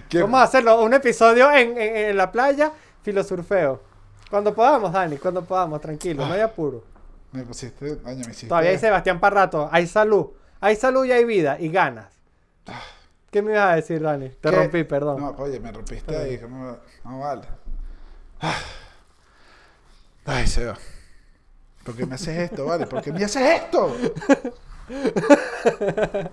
Que- 0.10 0.22
Vamos 0.22 0.40
a 0.40 0.44
hacerlo. 0.44 0.82
Un 0.82 0.94
episodio 0.94 1.52
en, 1.52 1.78
en- 1.78 1.96
en 1.98 2.18
la 2.18 2.32
playa, 2.32 2.72
filosurfeo. 3.04 3.82
Cuando 4.30 4.54
podamos, 4.54 4.92
Dani, 4.92 5.18
cuando 5.18 5.44
podamos, 5.44 5.80
tranquilo, 5.82 6.26
no 6.26 6.34
hay 6.34 6.42
apuro. 6.42 6.84
Me 7.32 7.44
pusiste, 7.44 7.98
daño, 7.98 8.24
me 8.26 8.32
hiciste. 8.32 8.48
Todavía 8.48 8.72
hay 8.72 8.80
Sebastián 8.80 9.20
para 9.20 9.36
rato. 9.42 9.70
Hay 9.72 9.88
salud. 9.88 10.28
Hay 10.62 10.76
salud 10.76 11.06
y 11.06 11.12
hay 11.12 11.24
vida 11.26 11.58
y 11.60 11.70
ganas. 11.70 12.08
¿Qué 13.30 13.42
me 13.42 13.52
ibas 13.52 13.72
a 13.72 13.76
decir, 13.76 14.02
Dani? 14.02 14.30
Te 14.30 14.50
¿Qué? 14.50 14.56
rompí, 14.56 14.84
perdón. 14.86 15.20
No, 15.20 15.30
oye, 15.38 15.60
me 15.60 15.72
rompiste 15.72 16.16
ahí. 16.16 16.40
no 17.04 17.20
vale. 17.20 17.44
Ah. 18.40 18.56
Ay, 20.26 20.48
Seba. 20.48 20.78
¿Por 21.84 21.96
qué 21.96 22.06
me 22.06 22.16
haces 22.16 22.38
esto, 22.52 22.66
vale? 22.66 22.86
¿Por 22.88 23.02
qué 23.02 23.12
me 23.14 23.24
haces 23.24 23.42
esto? 23.62 23.96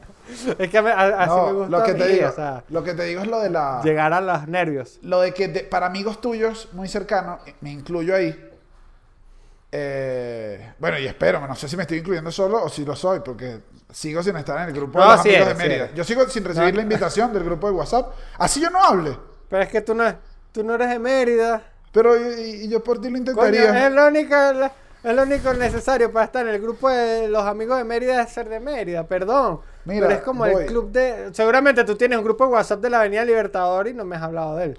Es 0.58 0.70
que 0.70 0.82
me- 0.82 0.90
a- 0.90 1.22
así 1.22 1.30
No, 1.34 1.46
me 1.46 1.52
gusta 1.52 1.78
lo 1.78 1.84
que 1.84 1.94
te 1.94 2.04
mí, 2.06 2.12
digo, 2.12 2.28
o 2.28 2.32
sea, 2.32 2.64
lo 2.68 2.84
que 2.84 2.94
te 2.94 3.04
digo 3.04 3.22
es 3.22 3.26
lo 3.28 3.40
de 3.40 3.50
la 3.50 3.80
llegar 3.82 4.12
a 4.12 4.20
los 4.20 4.46
nervios. 4.48 4.98
lo 5.02 5.20
de 5.20 5.32
que 5.34 5.48
de- 5.48 5.64
para 5.64 5.86
amigos 5.86 6.20
tuyos 6.20 6.68
muy 6.72 6.88
cercanos, 6.88 7.40
me 7.60 7.70
incluyo 7.72 8.14
ahí. 8.14 8.50
eh, 9.76 10.72
bueno, 10.78 10.98
y 10.98 11.06
espero, 11.06 11.44
no 11.46 11.54
sé 11.56 11.68
si 11.68 11.76
me 11.76 11.82
estoy 11.82 11.98
incluyendo 11.98 12.30
solo 12.30 12.62
o 12.62 12.68
si 12.68 12.84
lo 12.84 12.94
soy, 12.94 13.20
porque 13.20 13.60
sigo 13.90 14.22
sin 14.22 14.36
estar 14.36 14.60
en 14.60 14.68
el 14.68 14.72
grupo 14.74 14.98
de 15.00 15.04
No, 15.04 15.12
los 15.12 15.22
sí 15.22 15.30
amigos 15.34 15.48
de 15.48 15.54
Mérida. 15.54 15.90
Yo 15.94 16.04
sigo 16.04 16.28
sin 16.28 16.44
recibir 16.44 16.70
No. 16.70 16.76
la 16.76 16.82
invitación 16.82 17.32
del 17.32 17.42
grupo 17.44 17.66
de 17.66 17.72
WhatsApp. 17.72 18.12
Así 18.38 18.60
yo 18.60 18.70
no 18.70 18.82
hable. 18.82 19.16
Pero 19.48 19.62
es 19.64 19.68
que 19.68 19.80
tú 19.80 19.94
no, 19.94 20.04
tú 20.52 20.62
no 20.62 20.74
eres 20.74 20.90
de 20.90 20.98
Mérida. 21.00 21.60
Pero 21.92 22.16
y, 22.16 22.64
y 22.64 22.68
yo 22.68 22.82
por 22.84 23.00
ti 23.00 23.08
lo 23.08 23.14
Coño, 23.14 23.18
intentaría. 23.18 23.86
es 23.86 23.92
lo 23.92 24.06
único, 24.06 24.34
es 25.04 25.14
lo 25.14 25.22
único 25.22 25.52
necesario 25.54 26.12
para 26.12 26.26
estar 26.26 26.46
en 26.46 26.54
el 26.54 26.60
grupo 26.60 26.88
de 26.88 27.28
los 27.28 27.44
amigos 27.44 27.78
de 27.78 27.84
Mérida 27.84 28.22
es 28.22 28.32
ser 28.32 28.48
de 28.48 28.60
Mérida, 28.60 29.06
perdón. 29.06 29.60
Mira, 29.84 30.06
Pero 30.08 30.18
es 30.18 30.24
como 30.24 30.44
voy. 30.44 30.62
el 30.62 30.66
club 30.66 30.90
de... 30.90 31.30
Seguramente 31.34 31.84
tú 31.84 31.94
tienes 31.94 32.18
un 32.18 32.24
grupo 32.24 32.46
de 32.46 32.52
WhatsApp 32.52 32.80
de 32.80 32.90
la 32.90 33.00
Avenida 33.00 33.24
Libertador 33.24 33.86
y 33.88 33.94
no 33.94 34.04
me 34.04 34.16
has 34.16 34.22
hablado 34.22 34.56
de 34.56 34.64
él. 34.64 34.78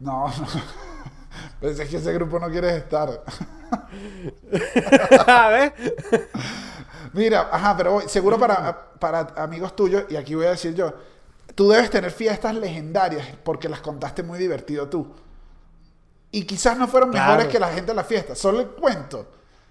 No, 0.00 0.26
no. 0.28 0.32
Es 1.62 1.78
que 1.88 1.98
ese 1.98 2.12
grupo 2.14 2.40
no 2.40 2.50
quieres 2.50 2.72
estar. 2.72 3.08
A 5.26 5.48
ver. 5.48 5.72
Mira, 7.12 7.48
ajá, 7.52 7.76
pero 7.76 7.92
voy- 7.92 8.08
seguro 8.08 8.38
para, 8.38 8.92
para 8.98 9.20
amigos 9.36 9.76
tuyos, 9.76 10.04
y 10.08 10.16
aquí 10.16 10.34
voy 10.34 10.46
a 10.46 10.50
decir 10.50 10.74
yo, 10.74 10.92
tú 11.54 11.68
debes 11.68 11.90
tener 11.90 12.10
fiestas 12.10 12.54
legendarias 12.54 13.26
porque 13.44 13.68
las 13.68 13.80
contaste 13.80 14.22
muy 14.22 14.38
divertido 14.38 14.88
tú. 14.88 15.14
Y 16.32 16.44
quizás 16.44 16.76
no 16.78 16.88
fueron 16.88 17.10
Claro. 17.10 17.32
mejores 17.32 17.52
que 17.52 17.58
la 17.58 17.68
gente 17.68 17.90
en 17.92 17.96
la 17.96 18.04
fiesta, 18.04 18.34
solo 18.34 18.60
el 18.60 18.68
cuento. 18.68 19.26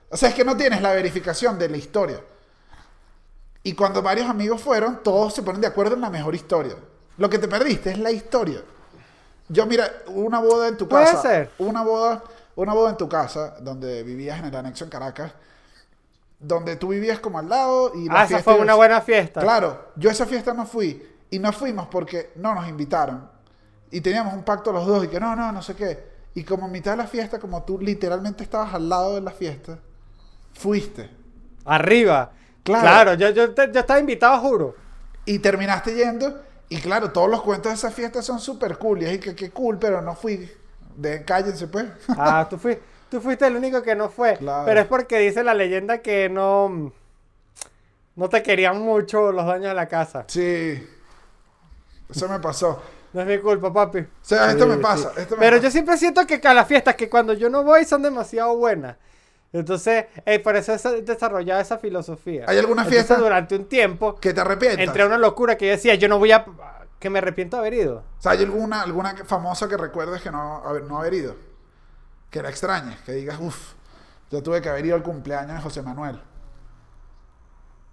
O 0.09 0.17
sea, 0.17 0.29
es 0.29 0.35
que 0.35 0.43
no 0.43 0.57
tienes 0.57 0.81
la 0.81 0.93
verificación 0.93 1.57
de 1.59 1.69
la 1.69 1.77
historia. 1.77 2.19
Y 3.63 3.73
cuando 3.73 4.01
varios 4.01 4.27
amigos 4.29 4.61
fueron, 4.61 5.03
todos 5.03 5.33
se 5.33 5.43
ponen 5.43 5.61
de 5.61 5.67
acuerdo 5.67 5.95
en 5.95 6.01
la 6.01 6.09
mejor 6.09 6.33
historia. 6.33 6.75
Lo 7.17 7.29
que 7.29 7.37
te 7.37 7.47
perdiste 7.47 7.91
es 7.91 7.99
la 7.99 8.11
historia. 8.11 8.61
Yo, 9.49 9.65
mira, 9.65 9.91
una 10.07 10.39
boda 10.39 10.67
en 10.67 10.77
tu 10.77 10.87
Puede 10.87 11.05
casa. 11.05 11.21
ser. 11.21 11.51
Una 11.59 11.83
boda, 11.83 12.23
una 12.55 12.73
boda 12.73 12.91
en 12.91 12.97
tu 12.97 13.09
casa, 13.09 13.55
donde 13.59 14.03
vivías 14.03 14.39
en 14.39 14.45
el 14.45 14.55
anexo 14.55 14.85
en 14.85 14.89
Caracas, 14.89 15.31
donde 16.39 16.77
tú 16.77 16.89
vivías 16.89 17.19
como 17.19 17.37
al 17.39 17.49
lado 17.49 17.91
y 17.95 18.05
la 18.07 18.21
Ah, 18.21 18.23
esa 18.25 18.39
fue 18.41 18.55
una 18.55 18.75
buena 18.75 19.01
fiesta. 19.01 19.41
Claro, 19.41 19.91
yo 19.95 20.09
a 20.09 20.13
esa 20.13 20.25
fiesta 20.25 20.53
no 20.53 20.65
fui. 20.65 21.05
Y 21.31 21.37
no 21.37 21.51
fuimos 21.51 21.87
porque 21.89 22.31
no 22.35 22.55
nos 22.55 22.67
invitaron. 22.67 23.29
Y 23.91 24.01
teníamos 24.01 24.33
un 24.33 24.43
pacto 24.43 24.71
los 24.71 24.87
dos 24.87 25.03
y 25.03 25.07
que 25.09 25.19
no, 25.19 25.35
no, 25.35 25.51
no 25.51 25.61
sé 25.61 25.75
qué. 25.75 26.07
Y 26.33 26.43
como 26.43 26.67
en 26.67 26.71
mitad 26.71 26.91
de 26.91 26.97
la 26.97 27.07
fiesta, 27.07 27.39
como 27.39 27.63
tú 27.63 27.79
literalmente 27.79 28.43
estabas 28.43 28.73
al 28.73 28.87
lado 28.87 29.15
de 29.15 29.21
la 29.21 29.31
fiesta, 29.31 29.77
fuiste. 30.59 31.09
Arriba. 31.65 32.31
Claro. 32.63 32.81
Claro, 32.81 33.13
yo, 33.15 33.29
yo, 33.31 33.53
te- 33.53 33.71
yo 33.71 33.79
estaba 33.79 33.99
invitado, 33.99 34.37
juro. 34.39 34.75
Y 35.25 35.39
terminaste 35.39 35.95
yendo. 35.95 36.41
Y 36.69 36.77
claro, 36.81 37.11
todos 37.11 37.29
los 37.29 37.41
cuentos 37.41 37.71
de 37.71 37.75
esa 37.75 37.89
fiesta 37.91 38.21
son 38.21 38.39
súper 38.39 38.77
cool. 38.77 39.01
Y 39.01 39.05
es 39.05 39.19
que 39.19 39.35
qué 39.35 39.49
cool, 39.51 39.79
pero 39.79 40.01
no 40.01 40.15
fui. 40.15 40.49
De, 40.95 41.23
cállense 41.23 41.67
pues. 41.67 41.85
Ah, 42.09 42.45
tú, 42.49 42.57
fui, 42.57 42.77
tú 43.09 43.21
fuiste 43.21 43.47
el 43.47 43.55
único 43.55 43.81
que 43.81 43.95
no 43.95 44.09
fue. 44.09 44.37
Claro. 44.37 44.65
Pero 44.65 44.79
es 44.81 44.85
porque 44.87 45.17
dice 45.19 45.43
la 45.43 45.53
leyenda 45.53 45.99
que 45.99 46.29
no... 46.29 46.91
No 48.15 48.27
te 48.29 48.43
querían 48.43 48.79
mucho 48.81 49.31
los 49.31 49.45
dueños 49.45 49.69
de 49.69 49.73
la 49.75 49.87
casa. 49.87 50.25
sí. 50.27 50.85
Eso 52.09 52.27
me 52.27 52.39
pasó. 52.39 52.81
No 53.11 53.21
es 53.21 53.27
mi 53.27 53.39
culpa, 53.39 53.73
papi. 53.73 53.97
O 54.01 54.05
sea, 54.21 54.51
esto 54.51 54.65
Sí, 54.65 54.69
me 54.69 54.75
sí. 54.75 54.81
pasa. 54.83 55.11
esto 55.17 55.35
me 55.35 55.39
Pero 55.39 55.55
pasa. 55.57 55.63
yo 55.63 55.71
siempre 55.71 55.97
siento 55.97 56.27
que 56.27 56.39
a 56.43 56.53
las 56.53 56.67
fiestas 56.67 56.93
que 56.95 57.09
cuando 57.09 57.33
yo 57.33 57.49
no 57.49 57.63
voy 57.63 57.83
son 57.83 58.03
demasiado 58.03 58.55
buenas. 58.55 58.97
Entonces, 59.51 60.05
eh, 60.25 60.39
por 60.39 60.55
eso 60.55 60.73
he 60.73 61.01
desarrollado 61.01 61.59
esa 61.59 61.77
filosofía. 61.79 62.45
¿Hay 62.47 62.57
alguna 62.59 62.83
Entonces, 62.83 63.05
fiesta? 63.07 63.21
durante 63.23 63.55
un 63.55 63.65
tiempo, 63.65 64.15
Que 64.15 64.33
te 64.33 64.41
arrepientas. 64.41 64.85
entre 64.87 65.05
una 65.05 65.17
locura 65.17 65.57
que 65.57 65.65
yo 65.65 65.71
decía, 65.71 65.95
yo 65.95 66.07
no 66.07 66.19
voy 66.19 66.31
a... 66.31 66.45
Que 66.99 67.09
me 67.09 67.19
arrepiento 67.19 67.55
de 67.57 67.61
haber 67.61 67.73
ido. 67.73 68.03
O 68.19 68.21
sea, 68.21 68.33
¿hay 68.33 68.43
alguna, 68.43 68.81
alguna 68.81 69.15
famosa 69.25 69.67
que 69.69 69.77
recuerdes 69.77 70.21
que 70.21 70.29
no 70.31 70.57
haber, 70.65 70.83
no 70.83 70.99
haber 70.99 71.13
ido? 71.13 71.35
Que 72.29 72.43
la 72.43 72.49
extrañes, 72.49 72.99
que 73.01 73.13
digas, 73.13 73.39
uff, 73.39 73.73
yo 74.29 74.43
tuve 74.43 74.61
que 74.61 74.69
haber 74.69 74.85
ido 74.85 74.95
al 74.95 75.01
cumpleaños 75.03 75.55
de 75.55 75.61
José 75.61 75.81
Manuel. 75.81 76.21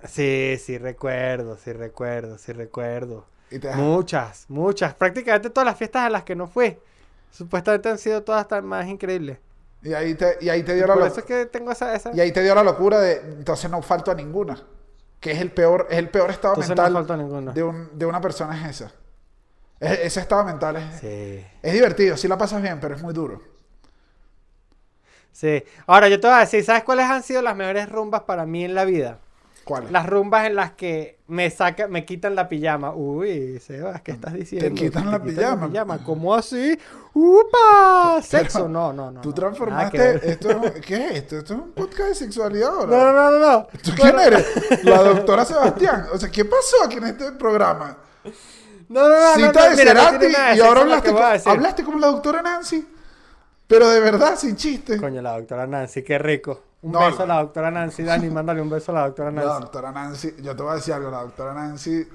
Sí, 0.04 0.56
sí 0.62 0.76
recuerdo, 0.78 1.56
sí 1.56 1.72
recuerdo, 1.72 2.36
sí 2.38 2.52
recuerdo. 2.52 3.26
Y 3.50 3.58
te 3.58 3.72
Muchas, 3.74 4.44
muchas. 4.48 4.94
Prácticamente 4.94 5.50
todas 5.50 5.66
las 5.66 5.76
fiestas 5.78 6.02
a 6.02 6.10
las 6.10 6.24
que 6.24 6.34
no 6.36 6.46
fui. 6.48 6.76
Supuestamente 7.30 7.88
han 7.88 7.98
sido 7.98 8.22
todas 8.22 8.46
tan 8.48 8.66
más 8.66 8.86
increíbles. 8.86 9.38
Y 9.82 9.92
ahí 9.94 10.14
te, 10.14 10.38
y 10.40 10.48
ahí 10.48 10.62
te 10.62 10.74
dio 10.74 10.86
la 10.86 10.94
Por 10.94 11.02
lo- 11.02 11.06
eso 11.08 11.20
es 11.20 11.26
que 11.26 11.46
tengo 11.46 11.70
esa... 11.72 11.94
esa... 11.94 12.10
y 12.14 12.20
ahí 12.20 12.32
te 12.32 12.42
dio 12.42 12.54
la 12.54 12.62
locura 12.64 12.98
de 13.00 13.16
entonces 13.18 13.70
no 13.70 13.80
falto 13.82 14.10
a 14.10 14.14
ninguna. 14.14 14.58
Que 15.20 15.32
es 15.32 15.40
el 15.40 15.50
peor, 15.50 15.86
es 15.90 15.98
el 15.98 16.08
peor 16.10 16.30
estado 16.30 16.54
Entonces 16.54 16.76
no 16.76 16.90
mental 17.00 17.18
ninguna. 17.18 17.52
de, 17.52 17.62
un- 17.62 17.98
de 17.98 18.06
una 18.06 18.20
persona 18.20 18.60
es 18.68 18.80
esa. 18.80 18.92
Es- 19.80 19.98
ese 20.00 20.20
estado 20.20 20.44
mental 20.44 20.76
es, 20.76 21.00
Sí. 21.00 21.44
es 21.62 21.72
divertido, 21.72 22.16
sí 22.16 22.28
la 22.28 22.38
pasas 22.38 22.62
bien, 22.62 22.78
pero 22.80 22.94
es 22.96 23.02
muy 23.02 23.12
duro. 23.14 23.40
Sí. 25.32 25.62
Ahora 25.86 26.08
yo 26.08 26.18
te 26.20 26.26
voy 26.26 26.36
a 26.36 26.40
decir, 26.40 26.64
¿sabes 26.64 26.82
cuáles 26.84 27.04
han 27.06 27.22
sido 27.22 27.42
las 27.42 27.54
mejores 27.56 27.88
rumbas 27.90 28.22
para 28.22 28.46
mí 28.46 28.64
en 28.64 28.74
la 28.74 28.84
vida? 28.84 29.18
¿Cuál? 29.66 29.88
Las 29.90 30.06
rumbas 30.06 30.46
en 30.46 30.54
las 30.54 30.74
que 30.74 31.18
me 31.26 31.50
saca, 31.50 31.88
me 31.88 32.04
quitan 32.04 32.36
la 32.36 32.48
pijama. 32.48 32.94
Uy, 32.94 33.58
Sebas, 33.58 34.00
¿qué 34.00 34.12
estás 34.12 34.32
diciendo? 34.32 34.72
quitan 34.72 35.10
la 35.10 35.20
pijama. 35.20 35.98
¿Cómo 36.04 36.36
así? 36.36 36.78
¡Upa! 37.12 38.22
Sexo. 38.22 38.68
No, 38.68 38.92
no, 38.92 39.10
no. 39.10 39.20
Tú 39.22 39.30
no, 39.30 39.34
transformaste 39.34 40.30
esto 40.30 40.60
¿Qué 40.86 41.06
es 41.06 41.12
esto? 41.16 41.38
Esto 41.38 41.54
es 41.54 41.60
un 41.60 41.72
podcast 41.72 42.10
de 42.10 42.14
sexualidad 42.14 42.68
ahora. 42.68 42.96
No, 42.96 43.12
no, 43.12 43.12
no, 43.12 43.38
no. 43.40 43.50
no. 43.58 43.66
¿Tú 43.82 43.90
quién 43.96 44.16
eres? 44.20 44.46
La 44.84 45.02
doctora 45.02 45.44
Sebastián. 45.44 46.06
O 46.12 46.18
sea, 46.18 46.30
¿qué 46.30 46.44
pasó 46.44 46.84
aquí 46.84 46.98
en 46.98 47.04
este 47.08 47.32
programa? 47.32 47.98
No, 48.88 49.00
no, 49.00 49.08
no. 49.08 49.18
no, 49.18 49.34
Cita 49.34 49.52
no, 49.52 49.70
de 49.70 49.76
mira, 49.78 49.94
no 49.94 50.00
Cerati 50.00 50.26
de 50.26 50.56
y 50.58 50.60
ahora 50.60 50.80
hablaste, 50.82 51.10
hablaste 51.44 51.82
como 51.82 51.98
la 51.98 52.06
doctora 52.06 52.40
Nancy. 52.40 52.86
Pero 53.66 53.88
de 53.90 53.98
verdad, 53.98 54.36
sin 54.36 54.54
chiste. 54.54 54.96
Coño, 54.96 55.20
la 55.22 55.32
doctora 55.32 55.66
Nancy, 55.66 56.04
qué 56.04 56.18
rico. 56.20 56.65
Un 56.82 56.92
No, 56.92 57.00
beso 57.00 57.22
a 57.22 57.26
la 57.26 57.40
doctora 57.42 57.70
Nancy. 57.70 58.02
Dani, 58.04 58.28
mándale 58.30 58.60
un 58.60 58.70
beso 58.70 58.92
a 58.92 58.96
la 58.96 59.00
doctora 59.06 59.30
La 59.30 59.42
Nancy. 59.42 59.60
doctora 59.60 59.92
Nancy, 59.92 60.34
yo 60.40 60.54
te 60.54 60.62
voy 60.62 60.72
a 60.72 60.74
decir 60.76 60.94
algo, 60.94 61.10
la 61.10 61.22
doctora 61.22 61.54
Nancy. 61.54 62.06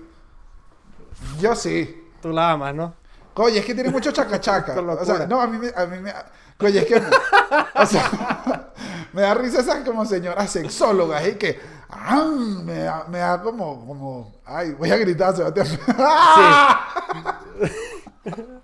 Yo 1.40 1.56
sí. 1.56 2.10
Tú 2.22 2.30
la 2.32 2.52
amas, 2.52 2.74
¿no? 2.76 2.94
Oye, 3.36 3.60
es 3.60 3.66
que 3.66 3.74
tiene 3.74 3.90
mucho 3.90 4.12
chacachaca. 4.12 4.76
O 5.02 5.06
sea, 5.06 5.26
no, 5.28 5.42
a 5.42 5.48
mí 5.48 5.58
me. 5.58 5.72
A 5.76 5.86
mí 5.86 6.00
me 6.00 6.14
oye, 6.60 6.80
es 6.80 6.86
que. 6.86 7.00
me- 7.00 7.82
o 7.82 7.86
sea, 7.86 8.72
me 9.14 9.22
da 9.22 9.34
risa 9.34 9.62
esas 9.62 9.84
como 9.84 10.06
señoras 10.06 10.50
sexólogas 10.52 11.28
y 11.28 11.36
que. 11.36 11.60
ah, 11.90 12.30
me, 12.64 12.80
da, 12.84 13.06
me 13.10 13.18
da 13.20 13.42
como, 13.42 13.86
como. 13.86 14.34
Ay, 14.46 14.72
voy 14.74 14.92
a 14.92 14.98
gritar, 14.98 15.36
Sebastián. 15.36 15.68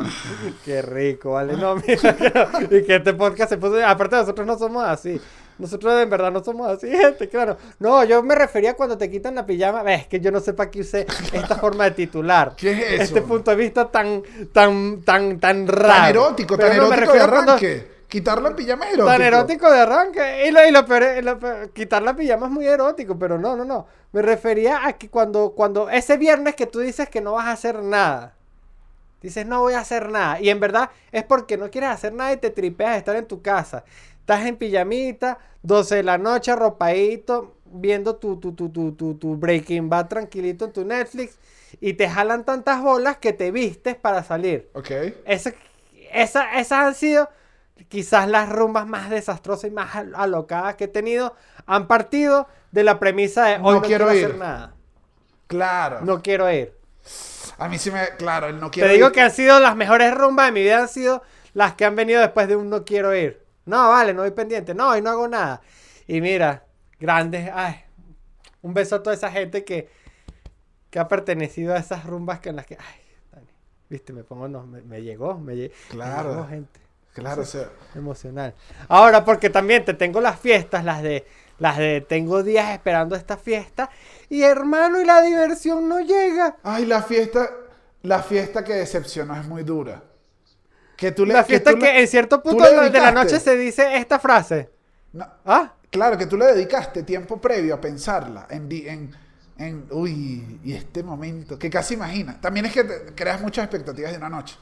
Qué 0.64 0.82
rico, 0.82 1.32
vale. 1.32 1.54
No, 1.56 1.76
mira, 1.76 2.16
no. 2.52 2.76
y 2.76 2.84
que 2.84 2.96
este 2.96 3.14
podcast 3.14 3.50
se 3.50 3.58
puso. 3.58 3.84
Aparte, 3.86 4.16
nosotros 4.16 4.46
no 4.46 4.58
somos 4.58 4.84
así. 4.84 5.20
Nosotros 5.58 6.02
en 6.02 6.10
verdad 6.10 6.30
no 6.30 6.44
somos 6.44 6.68
así, 6.68 6.86
gente, 6.88 7.28
claro. 7.30 7.56
No, 7.78 8.04
yo 8.04 8.22
me 8.22 8.34
refería 8.34 8.74
cuando 8.74 8.98
te 8.98 9.10
quitan 9.10 9.34
la 9.36 9.46
pijama. 9.46 9.82
Ves 9.82 10.06
que 10.06 10.20
yo 10.20 10.30
no 10.30 10.40
sé 10.40 10.52
para 10.52 10.70
qué 10.70 10.80
usé 10.80 11.06
esta 11.32 11.56
forma 11.56 11.84
de 11.84 11.92
titular. 11.92 12.54
¿Qué 12.56 12.72
es 12.72 12.92
eso? 12.92 13.02
Este 13.04 13.22
punto 13.22 13.50
de 13.52 13.56
vista 13.56 13.90
tan, 13.90 14.22
tan, 14.52 15.00
tan, 15.02 15.40
tan 15.40 15.66
raro. 15.66 15.88
Tan 15.88 16.10
erótico, 16.10 16.56
Pero 16.58 16.68
tan 16.68 16.76
no, 16.76 16.82
erótico 16.84 17.00
de 17.00 17.06
refiero 17.06 17.32
cuando- 17.32 17.52
arranque. 17.52 17.90
quitar 18.06 18.42
la 18.42 18.54
pijama 18.54 18.84
es 18.86 18.92
erótico. 18.94 19.08
Tan 19.16 19.22
erótico 19.22 19.70
de 19.72 19.78
arranque. 19.80 20.46
Y 20.46 20.50
lo, 20.50 20.66
y 20.68 20.70
lo 20.72 20.84
peor 20.84 21.02
es- 21.04 21.24
lo 21.24 21.38
peor- 21.38 21.70
quitar 21.70 22.02
la 22.02 22.14
pijama 22.14 22.46
es 22.48 22.52
muy 22.52 22.66
erótico, 22.66 23.18
pero 23.18 23.38
no, 23.38 23.56
no, 23.56 23.64
no. 23.64 23.86
Me 24.12 24.20
refería 24.20 24.86
a 24.86 24.92
que 24.92 25.08
cuando, 25.08 25.52
cuando 25.56 25.88
ese 25.88 26.18
viernes 26.18 26.54
que 26.54 26.66
tú 26.66 26.80
dices 26.80 27.08
que 27.08 27.22
no 27.22 27.32
vas 27.32 27.46
a 27.46 27.52
hacer 27.52 27.82
nada. 27.82 28.35
Dices, 29.22 29.46
no 29.46 29.60
voy 29.60 29.74
a 29.74 29.80
hacer 29.80 30.10
nada. 30.10 30.40
Y 30.40 30.50
en 30.50 30.60
verdad 30.60 30.90
es 31.12 31.24
porque 31.24 31.56
no 31.56 31.70
quieres 31.70 31.90
hacer 31.90 32.12
nada 32.12 32.32
y 32.32 32.36
te 32.36 32.50
tripeas 32.50 32.96
estar 32.98 33.16
en 33.16 33.26
tu 33.26 33.42
casa. 33.42 33.84
Estás 34.20 34.44
en 34.46 34.56
pijamita, 34.56 35.38
12 35.62 35.96
de 35.96 36.02
la 36.02 36.18
noche, 36.18 36.50
arropadito, 36.52 37.56
viendo 37.64 38.16
tu, 38.16 38.38
tu, 38.38 38.52
tu, 38.54 38.68
tu, 38.70 38.92
tu, 38.92 39.14
tu 39.14 39.36
Breaking 39.36 39.88
Bad 39.88 40.08
tranquilito 40.08 40.66
en 40.66 40.72
tu 40.72 40.84
Netflix. 40.84 41.38
Y 41.80 41.94
te 41.94 42.08
jalan 42.08 42.44
tantas 42.44 42.82
bolas 42.82 43.18
que 43.18 43.32
te 43.32 43.50
vistes 43.50 43.96
para 43.96 44.22
salir. 44.22 44.70
Ok. 44.74 44.90
Esa, 45.24 45.52
esa- 46.12 46.58
esas 46.60 46.78
han 46.86 46.94
sido 46.94 47.28
quizás 47.88 48.28
las 48.28 48.48
rumbas 48.48 48.86
más 48.86 49.10
desastrosas 49.10 49.70
y 49.70 49.74
más 49.74 49.94
al- 49.96 50.14
alocadas 50.14 50.76
que 50.76 50.84
he 50.84 50.88
tenido. 50.88 51.34
Han 51.66 51.86
partido 51.88 52.46
de 52.72 52.84
la 52.84 52.98
premisa 52.98 53.46
de 53.46 53.58
hoy 53.62 53.62
No 53.74 53.80
no, 53.80 53.82
quiero 53.82 54.06
quiero, 54.06 54.14
ir. 54.14 54.24
hacer 54.26 54.38
nada. 54.38 54.74
Claro. 55.46 56.00
No 56.02 56.22
quiero 56.22 56.50
ir. 56.52 56.75
A 57.58 57.68
mí 57.68 57.78
sí 57.78 57.90
me. 57.90 58.08
Claro, 58.18 58.48
el 58.48 58.60
no 58.60 58.70
quiero. 58.70 58.88
Te 58.88 58.94
digo 58.94 59.06
ir. 59.08 59.12
que 59.12 59.20
han 59.22 59.30
sido 59.30 59.58
las 59.60 59.76
mejores 59.76 60.14
rumbas 60.14 60.46
de 60.46 60.52
mi 60.52 60.62
vida, 60.62 60.80
han 60.80 60.88
sido 60.88 61.22
las 61.54 61.74
que 61.74 61.84
han 61.84 61.96
venido 61.96 62.20
después 62.20 62.48
de 62.48 62.56
un 62.56 62.68
no 62.70 62.84
quiero 62.84 63.14
ir. 63.16 63.44
No, 63.64 63.88
vale, 63.90 64.12
no 64.14 64.22
voy 64.22 64.30
pendiente. 64.32 64.74
No, 64.74 64.90
hoy 64.90 65.00
no 65.02 65.10
hago 65.10 65.26
nada. 65.28 65.60
Y 66.06 66.20
mira, 66.20 66.64
grandes. 67.00 67.50
Ay, 67.52 67.76
un 68.62 68.74
beso 68.74 68.96
a 68.96 69.02
toda 69.02 69.14
esa 69.14 69.30
gente 69.30 69.64
que, 69.64 69.88
que 70.90 70.98
ha 70.98 71.08
pertenecido 71.08 71.74
a 71.74 71.78
esas 71.78 72.04
rumbas 72.04 72.40
que 72.40 72.50
en 72.50 72.56
las 72.56 72.66
que. 72.66 72.76
Ay, 72.78 73.00
Dani, 73.32 73.46
viste, 73.88 74.12
me 74.12 74.22
pongo. 74.24 74.48
No, 74.48 74.66
me, 74.66 74.82
me 74.82 75.02
llegó, 75.02 75.38
me, 75.38 75.54
lle- 75.54 75.70
me 75.70 75.90
Claro. 75.90 76.30
llegó 76.30 76.46
gente. 76.46 76.80
Claro, 77.16 77.42
o 77.42 77.44
sea. 77.44 77.68
Emocional. 77.94 78.54
Ahora, 78.88 79.24
porque 79.24 79.50
también 79.50 79.84
te 79.84 79.94
tengo 79.94 80.20
las 80.20 80.38
fiestas, 80.38 80.84
las 80.84 81.02
de. 81.02 81.26
Las 81.58 81.78
de 81.78 82.02
tengo 82.06 82.42
días 82.42 82.70
esperando 82.72 83.16
esta 83.16 83.38
fiesta. 83.38 83.88
Y 84.28 84.42
hermano, 84.42 85.00
y 85.00 85.04
la 85.06 85.22
diversión 85.22 85.88
no 85.88 86.00
llega. 86.00 86.56
Ay, 86.62 86.84
la 86.84 87.02
fiesta. 87.02 87.48
La 88.02 88.22
fiesta 88.22 88.62
que 88.62 88.74
decepcionó 88.74 89.34
es 89.34 89.46
muy 89.48 89.62
dura. 89.64 90.02
Que 90.96 91.12
tú 91.12 91.24
le. 91.26 91.32
La 91.34 91.44
fiesta 91.44 91.70
tú 91.72 91.78
que, 91.78 91.86
le- 91.86 92.00
en 92.00 92.08
cierto 92.08 92.42
punto 92.42 92.64
de 92.64 92.90
la- 93.00 93.10
noche 93.10 93.40
se 93.40 93.56
dice 93.56 93.96
esta 93.96 94.18
frase. 94.18 94.70
No, 95.12 95.26
¿Ah? 95.46 95.72
claro, 95.90 96.18
que 96.18 96.26
tú 96.26 96.36
le 96.36 96.44
dedicaste 96.46 97.02
tiempo 97.02 97.40
previo 97.40 97.74
a 97.74 97.80
pensarla. 97.80 98.46
En, 98.50 98.68
en, 98.70 99.10
en. 99.58 99.86
Uy, 99.90 100.60
y 100.62 100.74
este 100.74 101.02
momento. 101.02 101.58
Que 101.58 101.70
casi 101.70 101.94
imaginas. 101.94 102.38
También 102.40 102.66
es 102.66 102.72
que 102.74 102.84
te- 102.84 103.14
creas 103.14 103.40
muchas 103.40 103.64
expectativas 103.64 104.12
de 104.12 104.18
una 104.18 104.28
noche. 104.28 104.56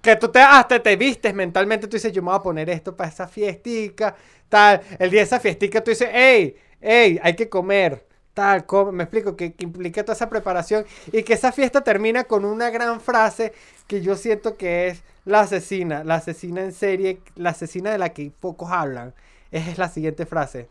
Que 0.00 0.16
tú 0.16 0.28
te, 0.28 0.40
hasta 0.40 0.80
te 0.82 0.96
vistes 0.96 1.34
mentalmente, 1.34 1.88
tú 1.88 1.96
dices, 1.96 2.12
yo 2.12 2.22
me 2.22 2.30
voy 2.30 2.38
a 2.38 2.42
poner 2.42 2.70
esto 2.70 2.94
para 2.94 3.10
esa 3.10 3.26
fiestica, 3.26 4.14
tal. 4.48 4.80
El 4.98 5.10
día 5.10 5.20
de 5.20 5.26
esa 5.26 5.40
fiestica 5.40 5.82
tú 5.82 5.90
dices, 5.90 6.08
hey, 6.12 6.56
hey, 6.80 7.18
hay 7.22 7.34
que 7.34 7.48
comer, 7.48 8.06
tal, 8.34 8.66
come. 8.66 8.92
Me 8.92 9.04
explico, 9.04 9.36
que, 9.36 9.54
que 9.54 9.64
implica 9.64 10.04
toda 10.04 10.14
esa 10.14 10.28
preparación 10.28 10.86
y 11.12 11.22
que 11.22 11.32
esa 11.34 11.52
fiesta 11.52 11.82
termina 11.82 12.24
con 12.24 12.44
una 12.44 12.70
gran 12.70 13.00
frase 13.00 13.52
que 13.86 14.00
yo 14.00 14.16
siento 14.16 14.56
que 14.56 14.88
es 14.88 15.02
la 15.24 15.40
asesina, 15.40 16.04
la 16.04 16.16
asesina 16.16 16.62
en 16.62 16.72
serie, 16.72 17.20
la 17.34 17.50
asesina 17.50 17.90
de 17.90 17.98
la 17.98 18.10
que 18.10 18.30
pocos 18.30 18.70
hablan. 18.70 19.12
Esa 19.50 19.70
es 19.70 19.78
la 19.78 19.88
siguiente 19.88 20.26
frase. 20.26 20.68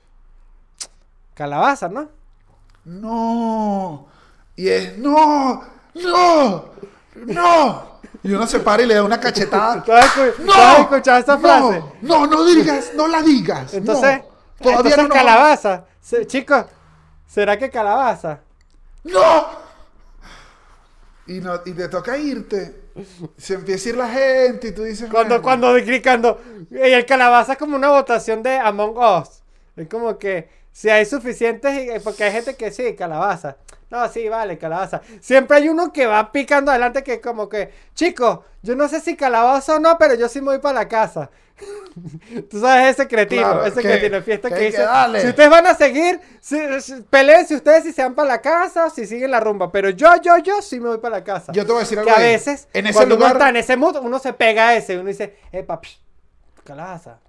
Calabaza, 1.34 1.90
¿no? 1.90 2.10
No. 2.86 4.08
Y 4.56 4.70
es. 4.70 4.98
No. 4.98 5.62
No. 5.96 6.70
No. 7.16 7.95
Y 8.24 8.34
uno 8.34 8.48
se 8.48 8.60
para 8.60 8.84
y 8.84 8.86
le 8.86 8.96
da 8.96 9.04
una 9.04 9.20
cachetada. 9.20 9.84
¿Tú 9.86 9.92
has, 9.94 10.06
escu- 10.16 10.36
tú 10.38 10.44
¡No! 10.44 10.54
has 10.54 10.80
escuchado 10.80 11.20
esa 11.20 11.38
frase? 11.38 11.84
No, 12.02 12.26
no, 12.26 12.28
no 12.28 12.46
digas, 12.46 12.92
no 12.96 13.08
la 13.08 13.22
digas. 13.22 13.72
no. 13.74 13.80
Entonces, 13.80 14.22
todavía 14.60 14.78
entonces 14.78 15.04
no 15.04 15.10
calabaza. 15.10 15.86
Se- 16.02 16.26
chicos, 16.28 16.66
¿será 17.28 17.58
que 17.58 17.70
calabaza? 17.70 18.40
¡No! 19.04 19.66
Y, 21.28 21.40
no, 21.40 21.60
y 21.66 21.72
te 21.74 21.88
toca 21.90 22.18
irte. 22.18 22.84
Se 23.38 23.56
empieza 23.56 23.90
a 23.90 23.92
ir 23.92 23.98
la 23.98 24.10
gente 24.10 24.68
y 24.68 24.72
tú 24.72 24.84
dices. 24.84 25.10
Cuando, 25.10 25.42
cuando 25.42 25.74
gritando. 25.74 26.40
Y 26.70 26.78
el 26.78 27.06
calabaza 27.06 27.54
es 27.54 27.58
como 27.58 27.76
una 27.76 27.90
votación 27.90 28.44
de 28.44 28.58
Among 28.58 28.98
Us. 28.98 29.42
Es 29.76 29.88
como 29.90 30.18
que 30.18 30.50
si 30.72 30.90
hay 30.90 31.06
suficientes, 31.06 32.02
porque 32.04 32.24
hay 32.26 32.32
gente 32.32 32.56
que 32.56 32.72
sí, 32.72 32.96
calabaza. 32.96 33.58
No, 33.90 34.08
sí, 34.10 34.28
vale, 34.30 34.58
calabaza. 34.58 35.02
Siempre 35.22 35.58
hay 35.58 35.70
uno 35.70 35.94
que 35.94 36.06
va 36.08 36.32
picando 36.32 36.72
adelante 36.72 37.04
que 37.04 37.22
como 37.22 37.48
que, 37.48 37.72
chicos, 37.94 38.40
yo 38.64 38.76
no 38.76 38.88
sé 38.88 39.00
si 39.00 39.16
calabaza 39.16 39.76
o 39.76 39.80
no, 39.80 39.98
pero 39.98 40.16
yo 40.16 40.28
sí 40.28 40.40
me 40.42 40.48
voy 40.48 40.60
para 40.60 40.80
la 40.80 40.88
casa. 40.88 41.30
Tú 42.50 42.60
sabes 42.60 42.92
ese 42.98 43.08
cretino, 43.08 43.44
Claro, 43.44 43.66
ese 43.66 43.82
que- 43.82 43.88
cretino 43.88 44.16
de 44.18 44.22
fiesta 44.24 44.50
que 44.50 44.56
que, 44.56 44.60
que 44.62 44.66
dice, 44.68 44.82
darle. 44.82 45.22
si 45.22 45.28
ustedes 45.28 45.50
van 45.50 45.68
a 45.68 45.74
seguir, 45.76 46.20
si, 46.42 46.82
si- 46.82 47.02
peleense 47.04 47.56
ustedes 47.56 47.84
si 47.84 47.94
se 47.94 48.02
van 48.04 48.14
para 48.16 48.28
la 48.28 48.42
casa 48.42 48.88
o 48.88 48.90
si 48.90 49.06
siguen 49.06 49.32
la 49.32 49.40
rumba, 49.40 49.72
pero 49.72 49.90
yo, 49.92 50.10
yo, 50.22 50.38
yo 50.40 50.62
sí 50.62 50.80
me 50.82 50.90
voy 50.90 50.98
para 50.98 51.18
la 51.20 51.24
casa. 51.24 51.54
Yo 51.54 51.64
te 51.66 51.72
voy 51.72 51.78
a 51.78 51.84
decir 51.84 51.98
Que 51.98 52.10
algo. 52.10 52.12
a 52.12 52.18
ahí. 52.18 52.34
veces, 52.34 52.68
En 52.74 52.88
ese 52.88 52.96
cuando 52.96 53.16
uno 53.16 53.24
lugar. 53.26 53.38
está 53.38 53.50
en 53.50 53.56
ese 53.58 53.78
mood, 53.78 53.96
uno 54.02 54.20
se 54.20 54.34
pega 54.34 54.70
a 54.70 54.76
ese. 54.76 54.98
Uno 54.98 55.08
dice, 55.08 55.38
epa, 55.52 55.80
calabaza. 56.64 57.20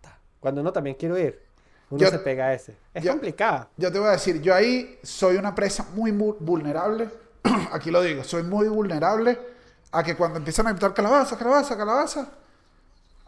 Cuando 0.41 0.61
uno 0.61 0.73
también 0.73 0.97
quiere 0.97 1.21
ir, 1.21 1.46
uno 1.91 2.01
Yo- 2.01 2.11
se 2.11 2.19
pega 2.19 2.47
a 2.47 2.55
ese. 2.55 2.77
Es 2.93 3.05
yo- 3.05 3.11
complicado. 3.13 3.69
Yo 3.77 3.93
te 3.93 3.99
voy 3.99 4.09
a 4.09 4.13
decir, 4.13 4.41
yo 4.43 4.55
ahí 4.55 4.99
soy 5.03 5.37
una 5.37 5.55
presa 5.55 5.87
muy 5.95 6.13
mu- 6.13 6.35
vulnerable. 6.41 7.09
Aquí 7.73 7.91
lo 7.91 8.03
digo, 8.03 8.25
soy 8.25 8.43
muy 8.43 8.69
vulnerable 8.69 9.39
a 9.93 10.03
que 10.03 10.17
cuando 10.17 10.39
empiezan 10.39 10.67
a 10.67 10.71
gritar 10.73 10.93
calabaza, 10.95 11.37
calabaza, 11.39 11.77
calabaza, 11.77 12.29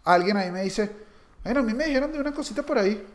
alguien 0.05 0.37
ahí 0.37 0.51
me 0.51 0.63
dice, 0.63 0.91
bueno, 1.45 1.61
a 1.61 1.63
mí 1.63 1.73
me 1.75 1.85
dijeron 1.85 2.11
de 2.13 2.19
una 2.21 2.33
cosita 2.33 2.63
por 2.63 2.79
ahí. 2.79 3.07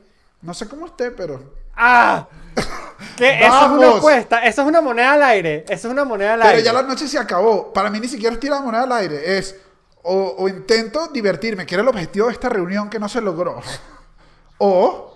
No 0.41 0.53
sé 0.53 0.67
cómo 0.67 0.85
esté, 0.87 1.11
pero. 1.11 1.41
¡Ah! 1.75 2.27
Eso 3.19 3.65
es 3.65 3.69
una 3.71 3.97
apuesta, 3.97 4.45
eso 4.45 4.61
es 4.61 4.67
una 4.67 4.81
moneda 4.81 5.13
al 5.13 5.23
aire. 5.23 5.65
Eso 5.67 5.87
es 5.87 5.91
una 5.93 6.03
moneda 6.05 6.33
al 6.35 6.39
Pero 6.39 6.51
aire. 6.51 6.63
ya 6.63 6.73
la 6.73 6.81
noche 6.83 7.07
se 7.07 7.19
acabó. 7.19 7.71
Para 7.73 7.89
mí 7.89 7.99
ni 7.99 8.07
siquiera 8.07 8.33
es 8.33 8.39
tirar 8.39 8.59
la 8.59 8.65
moneda 8.65 8.83
al 8.83 8.91
aire. 8.93 9.37
Es 9.37 9.55
o, 10.03 10.35
o 10.37 10.47
intento 10.47 11.07
divertirme, 11.07 11.65
que 11.65 11.75
era 11.75 11.81
el 11.83 11.87
objetivo 11.89 12.27
de 12.27 12.33
esta 12.33 12.49
reunión 12.49 12.89
que 12.89 12.99
no 12.99 13.07
se 13.09 13.21
logró. 13.21 13.59
O 14.57 15.12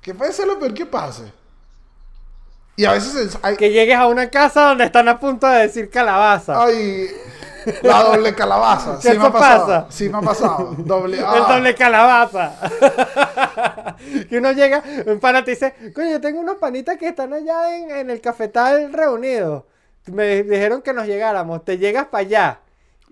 que 0.00 0.14
puede 0.14 0.32
ser 0.32 0.46
lo 0.46 0.58
peor 0.58 0.74
que 0.74 0.86
pase. 0.86 1.32
Y 2.76 2.84
a 2.84 2.92
veces 2.92 3.38
hay, 3.42 3.56
Que 3.56 3.70
llegues 3.70 3.96
a 3.96 4.06
una 4.08 4.28
casa 4.30 4.68
donde 4.68 4.84
están 4.84 5.08
a 5.08 5.18
punto 5.20 5.46
de 5.46 5.60
decir 5.60 5.88
calabaza. 5.90 6.60
hay 6.64 7.08
la 7.82 8.02
doble 8.02 8.34
calabaza. 8.34 8.98
¿Qué 9.00 9.12
Sí 9.12 9.18
me 9.18 9.26
ha 9.26 9.30
pasado. 9.32 9.66
pasa? 9.66 9.86
Sí 9.90 10.08
me 10.08 10.18
ha 10.18 10.20
pasado. 10.20 10.74
Doble, 10.78 11.18
El 11.36 11.42
doble 11.48 11.74
calabaza. 11.74 12.52
que 14.28 14.38
uno 14.38 14.52
llega, 14.52 14.82
un 15.06 15.20
pana 15.20 15.44
te 15.44 15.52
dice, 15.52 15.74
coño, 15.94 16.10
yo 16.10 16.20
tengo 16.20 16.40
unos 16.40 16.56
panitas 16.56 16.98
que 16.98 17.08
están 17.08 17.32
allá 17.32 17.76
en, 17.76 17.90
en 17.90 18.10
el 18.10 18.20
cafetal 18.20 18.92
reunidos. 18.92 19.64
Me 20.06 20.42
dijeron 20.42 20.82
que 20.82 20.92
nos 20.92 21.06
llegáramos. 21.06 21.64
Te 21.64 21.78
llegas 21.78 22.06
para 22.06 22.20
allá. 22.22 22.60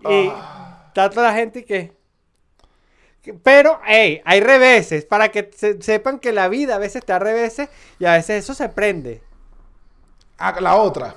Y 0.05 0.28
Ah. 0.34 0.84
está 0.88 1.09
toda 1.09 1.28
la 1.28 1.34
gente 1.34 1.61
y 1.61 1.64
que... 1.64 2.01
Pero, 3.43 3.81
hey, 3.87 4.20
hay 4.25 4.41
reveses. 4.41 5.05
Para 5.05 5.31
que 5.31 5.51
se- 5.57 5.81
sepan 5.83 6.18
que 6.18 6.33
la 6.33 6.49
vida 6.49 6.77
a 6.77 6.79
veces 6.79 7.05
te 7.05 7.12
da 7.12 7.18
reveses 7.18 7.68
y 7.99 8.05
a 8.07 8.12
veces 8.14 8.45
eso 8.45 8.55
se 8.55 8.68
prende. 8.68 9.23
Ah, 10.39 10.61
la 10.61 10.77
otra. 10.77 11.14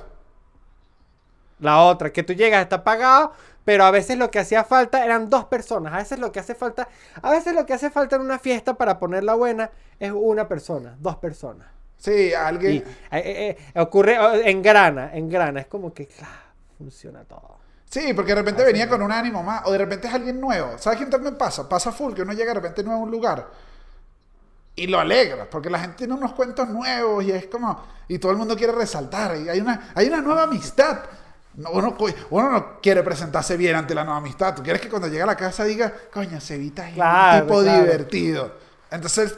La 1.60 1.82
otra, 1.84 2.12
que 2.12 2.24
tú 2.24 2.34
llegas, 2.34 2.62
está 2.64 2.84
pagado, 2.84 3.32
pero 3.64 3.86
a 3.86 3.91
veces 3.91 4.18
lo 4.18 4.30
que 4.30 4.39
hacía 4.39 4.64
falta 4.66 5.03
eran 5.06 5.30
dos 5.30 5.45
personas. 5.45 5.93
A 5.93 5.97
veces 5.97 6.20
lo 6.20 6.32
que 6.32 6.39
hace 6.39 6.53
falta, 6.53 6.89
a 7.22 7.32
veces 7.32 7.53
lo 7.53 7.66
que 7.66 7.74
hace 7.74 7.89
falta 7.89 8.18
en 8.18 8.22
una 8.24 8.39
fiesta 8.39 8.74
para 8.74 8.99
ponerla 8.99 9.36
buena 9.36 9.72
es 9.99 10.12
una 10.12 10.47
persona, 10.47 10.95
dos 10.99 11.16
personas. 11.18 11.68
Sí, 11.97 12.34
alguien. 12.34 12.84
eh, 12.84 12.84
eh, 13.12 13.58
eh, 13.74 13.80
ocurre, 13.80 14.20
oh, 14.20 14.34
engrana, 14.34 15.12
engrana, 15.16 15.62
es 15.62 15.68
como 15.68 15.93
que 15.93 16.08
claro, 16.08 16.34
funciona 16.78 17.24
todo. 17.24 17.58
Sí, 17.96 18.14
porque 18.14 18.32
de 18.32 18.41
repente 18.41 18.62
venía 18.62 18.89
con 18.89 19.02
un 19.02 19.10
ánimo 19.10 19.41
más, 19.41 19.62
o 19.64 19.72
de 19.72 19.78
repente 19.78 20.10
es 20.10 20.14
alguien 20.14 20.41
nuevo. 20.41 20.78
¿Sabes 20.78 21.00
qué 21.00 21.06
también 21.06 21.38
pasa? 21.38 21.70
Pasa 21.70 21.93
full, 21.93 22.14
que 22.14 22.24
uno 22.24 22.34
llega 22.34 22.48
de 22.50 22.56
repente 22.56 22.84
nuevo 22.84 23.00
a 23.00 23.04
un 23.06 23.10
lugar 23.10 23.48
y 24.76 24.88
lo 24.88 25.00
alegra, 25.00 25.50
porque 25.50 25.70
la 25.70 25.80
gente 25.80 26.00
tiene 26.00 26.14
unos 26.14 26.34
cuentos 26.34 26.68
nuevos 26.68 27.24
y 27.24 27.32
es 27.32 27.46
como, 27.46 27.82
y 28.10 28.20
todo 28.20 28.34
el 28.34 28.38
mundo 28.38 28.58
quiere 28.58 28.74
resaltar, 28.74 29.38
y 29.38 29.48
hay 29.48 29.62
una, 29.62 29.91
hay 29.96 30.08
una 30.10 30.20
nueva 30.20 30.43
amistad. 30.43 31.04
No, 31.54 31.70
uno, 31.70 31.96
no 32.52 32.82
quiere 32.82 33.02
presentarse 33.02 33.56
bien 33.56 33.78
ante 33.78 33.96
la 33.96 34.04
nueva 34.04 34.18
amistad, 34.20 34.54
tú 34.56 34.62
quieres 34.62 34.82
que 34.82 34.89
cuando 34.89 35.08
llegue 35.08 35.22
a 35.24 35.28
la 35.28 35.38
casa 35.38 35.64
diga, 35.64 35.93
coño, 36.12 36.41
Cevita 36.41 36.89
es 36.89 36.96
Claro, 36.96 37.43
un 37.43 37.48
tipo 37.48 37.62
claro. 37.62 37.82
divertido. 37.82 38.52
Entonces, 38.91 39.38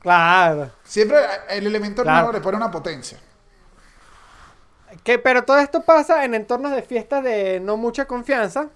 Claro. 0.00 0.70
siempre 0.84 1.18
el 1.50 1.66
elemento 1.66 2.00
Claro. 2.00 2.16
nuevo 2.20 2.32
le 2.32 2.40
pone 2.40 2.56
una 2.56 2.70
potencia. 2.70 3.18
Que, 5.04 5.18
pero 5.18 5.44
todo 5.44 5.58
esto 5.58 5.82
pasa 5.82 6.24
en 6.24 6.34
entornos 6.34 6.72
de 6.72 6.82
fiestas 6.82 7.24
de 7.24 7.60
no 7.60 7.76
mucha 7.76 8.06
confianza. 8.06 8.68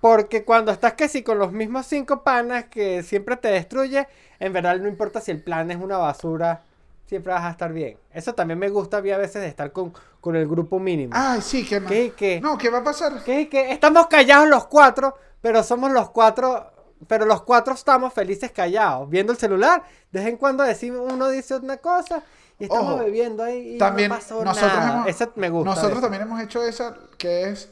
Porque 0.00 0.44
cuando 0.44 0.70
estás 0.70 0.92
que 0.94 1.08
sí 1.08 1.22
con 1.22 1.38
los 1.38 1.52
mismos 1.52 1.86
cinco 1.86 2.22
panas 2.22 2.66
que 2.66 3.02
siempre 3.02 3.36
te 3.36 3.48
destruye, 3.48 4.06
en 4.38 4.52
verdad 4.52 4.78
no 4.78 4.88
importa 4.88 5.20
si 5.20 5.32
el 5.32 5.42
plan 5.42 5.70
es 5.70 5.78
una 5.78 5.96
basura, 5.96 6.62
siempre 7.06 7.32
vas 7.32 7.44
a 7.44 7.50
estar 7.50 7.72
bien. 7.72 7.98
Eso 8.12 8.34
también 8.34 8.58
me 8.58 8.68
gusta 8.68 8.98
a 8.98 9.02
mí 9.02 9.10
a 9.10 9.18
veces 9.18 9.42
de 9.42 9.48
estar 9.48 9.72
con, 9.72 9.92
con 10.20 10.36
el 10.36 10.46
grupo 10.46 10.78
mínimo. 10.78 11.12
Ay, 11.16 11.40
sí, 11.42 11.66
que. 11.66 11.82
¿Qué, 11.82 12.12
qué? 12.16 12.40
No, 12.40 12.56
¿qué 12.58 12.70
va 12.70 12.78
a 12.78 12.84
pasar? 12.84 13.24
Que, 13.24 13.48
que 13.48 13.72
estamos 13.72 14.06
callados 14.06 14.48
los 14.48 14.66
cuatro, 14.66 15.16
pero 15.40 15.64
somos 15.64 15.90
los 15.90 16.10
cuatro, 16.10 16.70
pero 17.08 17.26
los 17.26 17.42
cuatro 17.42 17.74
estamos 17.74 18.12
felices 18.12 18.52
callados, 18.52 19.08
viendo 19.10 19.32
el 19.32 19.38
celular. 19.38 19.82
De 20.12 20.20
vez 20.20 20.28
en 20.28 20.36
cuando 20.36 20.62
decimos, 20.62 21.12
uno 21.12 21.28
dice 21.28 21.56
una 21.56 21.78
cosa 21.78 22.22
y 22.58 22.64
estamos 22.64 22.94
Ojo, 22.94 22.98
bebiendo 22.98 23.42
ahí 23.44 23.74
y 23.76 23.78
También 23.78 24.08
no 24.08 24.16
pasó 24.16 24.44
nosotros, 24.44 24.72
nada. 24.74 24.94
hemos, 24.94 25.06
Esa 25.08 25.30
me 25.36 25.48
gusta. 25.50 25.74
nosotros 25.74 26.00
también 26.00 26.22
hemos 26.22 26.40
hecho 26.40 26.62
esa 26.62 26.96
que 27.16 27.50
es, 27.50 27.70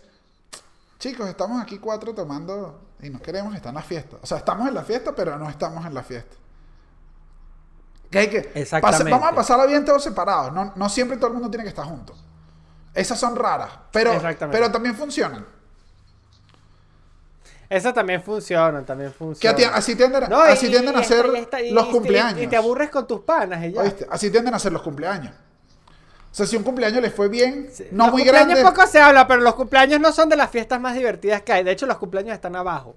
chicos, 0.99 1.29
estamos 1.29 1.61
aquí 1.61 1.79
cuatro 1.79 2.15
tomando 2.15 2.81
y 3.01 3.11
no 3.11 3.21
queremos 3.21 3.55
estar 3.55 3.71
en 3.71 3.75
la 3.77 3.83
fiesta. 3.83 4.17
O 4.23 4.27
sea, 4.27 4.39
estamos 4.39 4.69
en 4.69 4.75
la 4.75 4.83
fiesta, 4.85 5.15
pero 5.15 5.37
no 5.39 5.49
estamos 5.51 5.85
en 5.85 5.93
la 5.95 6.03
fiesta. 6.03 6.37
Que 8.11 8.19
hay 8.21 8.29
que 8.31 8.53
Exactamente. 8.55 9.11
vamos 9.11 9.29
a 9.29 9.35
pasarla 9.35 9.67
bien 9.67 9.85
todos 9.85 10.03
separados. 10.05 10.53
No, 10.53 10.73
no 10.77 10.89
siempre 10.89 11.17
todo 11.17 11.29
el 11.29 11.33
mundo 11.35 11.51
tiene 11.51 11.65
que 11.65 11.71
estar 11.71 11.85
junto. 11.85 12.15
Esas 12.95 13.19
son 13.19 13.37
raras, 13.37 13.71
pero, 13.93 14.13
pero 14.51 14.71
también 14.71 14.95
funcionan. 14.95 15.45
Eso 17.69 17.93
también 17.93 18.23
funciona, 18.23 18.85
también 18.85 19.11
Que 19.11 19.17
funciona. 19.17 19.59
ati- 19.59 19.71
así 19.73 19.97
tienden, 19.97 20.25
a- 20.25 20.29
No, 20.29 20.41
así 20.41 20.67
y- 20.67 20.71
tienden 20.71 20.95
a 20.97 20.99
y 20.99 21.03
está- 21.03 21.15
ser 21.59 21.65
y 21.65 21.71
los 21.73 21.87
cumpleaños. 21.87 22.43
Y, 22.43 22.47
te 22.47 22.57
aburres 22.57 22.91
con 22.91 23.07
tus 23.07 23.21
panas 23.21 23.65
y 23.65 23.73
ya. 23.73 23.81
¿Oíste? 23.83 24.07
Así 24.11 24.31
tienden 24.31 24.55
a 24.55 24.59
ser 24.59 24.73
los 24.73 24.83
cumpleaños. 24.83 25.33
O 26.31 26.35
sea, 26.37 26.47
si 26.47 26.57
un 26.57 26.63
cumpleaños 26.63 27.01
les 27.01 27.15
fue 27.15 27.29
bien, 27.29 27.71
Sí, 27.73 27.87
no 27.93 28.05
los 28.05 28.13
muy 28.13 28.23
cumpleaños 28.23 28.59
grande, 28.59 28.71
poco 28.71 28.87
se 28.87 29.01
habla, 29.01 29.27
pero 29.27 29.41
los 29.41 29.55
cumpleaños 29.55 30.01
no 30.01 30.13
son 30.13 30.29
de 30.29 30.37
las 30.37 30.51
fiestas 30.51 30.79
más 30.81 30.95
divertidas 30.95 31.41
que 31.43 31.53
hay. 31.53 31.65
De 31.65 31.71
hecho, 31.71 31.87
los 31.87 31.97
cumpleaños 31.97 32.35
están 32.35 32.55
abajo. 32.57 32.95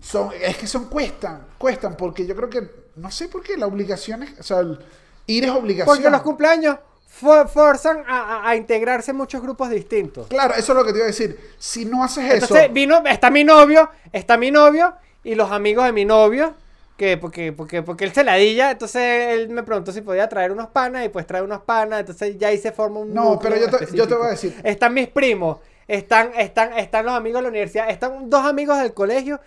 son, 0.00 0.30
es 0.40 0.56
que 0.56 0.66
son 0.68 0.84
cuestan, 0.84 1.42
cuestan, 1.58 1.96
porque 1.96 2.26
yo 2.26 2.36
creo 2.36 2.48
que, 2.48 2.70
no 2.96 3.10
sé 3.10 3.28
por 3.28 3.42
qué, 3.42 3.56
la 3.56 3.66
obligación 3.66 4.22
es, 4.22 4.38
o 4.38 4.42
sea, 4.44 4.60
el 4.60 4.78
ir 5.26 5.44
es 5.44 5.50
obligación. 5.50 5.96
Porque 5.96 6.08
los 6.10 6.22
cumpleaños 6.22 6.76
forzan 7.16 8.04
a, 8.06 8.36
a- 8.42 8.50
a 8.50 8.56
integrarse 8.56 9.12
muchos 9.12 9.40
grupos 9.42 9.70
distintos. 9.70 10.26
Claro, 10.28 10.54
eso 10.54 10.72
es 10.72 10.78
lo 10.78 10.84
que 10.84 10.92
te 10.92 10.98
iba 10.98 11.04
a 11.04 11.08
decir. 11.08 11.38
Si 11.58 11.84
no 11.84 12.04
haces 12.04 12.24
Entonces 12.24 12.64
eso, 12.64 12.72
vino, 12.72 13.02
está 13.06 13.30
mi 13.30 13.44
novio, 13.44 13.90
está 14.12 14.36
mi 14.36 14.50
novio 14.50 14.94
y 15.24 15.34
los 15.34 15.50
amigos 15.50 15.84
de 15.86 15.92
mi 15.92 16.04
novio, 16.04 16.54
que 16.96 17.16
porque, 17.16 17.52
porque, 17.52 17.82
porque 17.82 18.04
él 18.04 18.12
se 18.12 18.24
ladilla, 18.24 18.70
entonces 18.70 19.02
él 19.30 19.48
me 19.48 19.62
preguntó 19.62 19.92
si 19.92 20.00
podía 20.02 20.28
traer 20.28 20.52
unos 20.52 20.68
panas 20.68 21.04
y 21.04 21.08
pues 21.08 21.26
trae 21.26 21.42
unos 21.42 21.62
panas, 21.62 22.00
entonces 22.00 22.38
ya 22.38 22.48
ahí 22.48 22.58
se 22.58 22.72
forma 22.72 23.00
un 23.00 23.12
No, 23.12 23.38
pero 23.38 23.56
yo 23.56 23.68
te- 23.70 23.94
yo 23.96 24.06
te 24.06 24.14
voy 24.14 24.26
a 24.28 24.30
decir. 24.30 24.54
Están 24.64 24.94
mis 24.94 25.08
primos, 25.08 25.58
están, 25.88 26.30
están, 26.36 26.72
están 26.78 27.04
los 27.06 27.14
amigos 27.14 27.40
de 27.40 27.42
la 27.44 27.48
universidad, 27.48 27.90
están 27.90 28.30
dos 28.30 28.44
amigos 28.44 28.78
del 28.78 28.94
colegio 28.94 29.40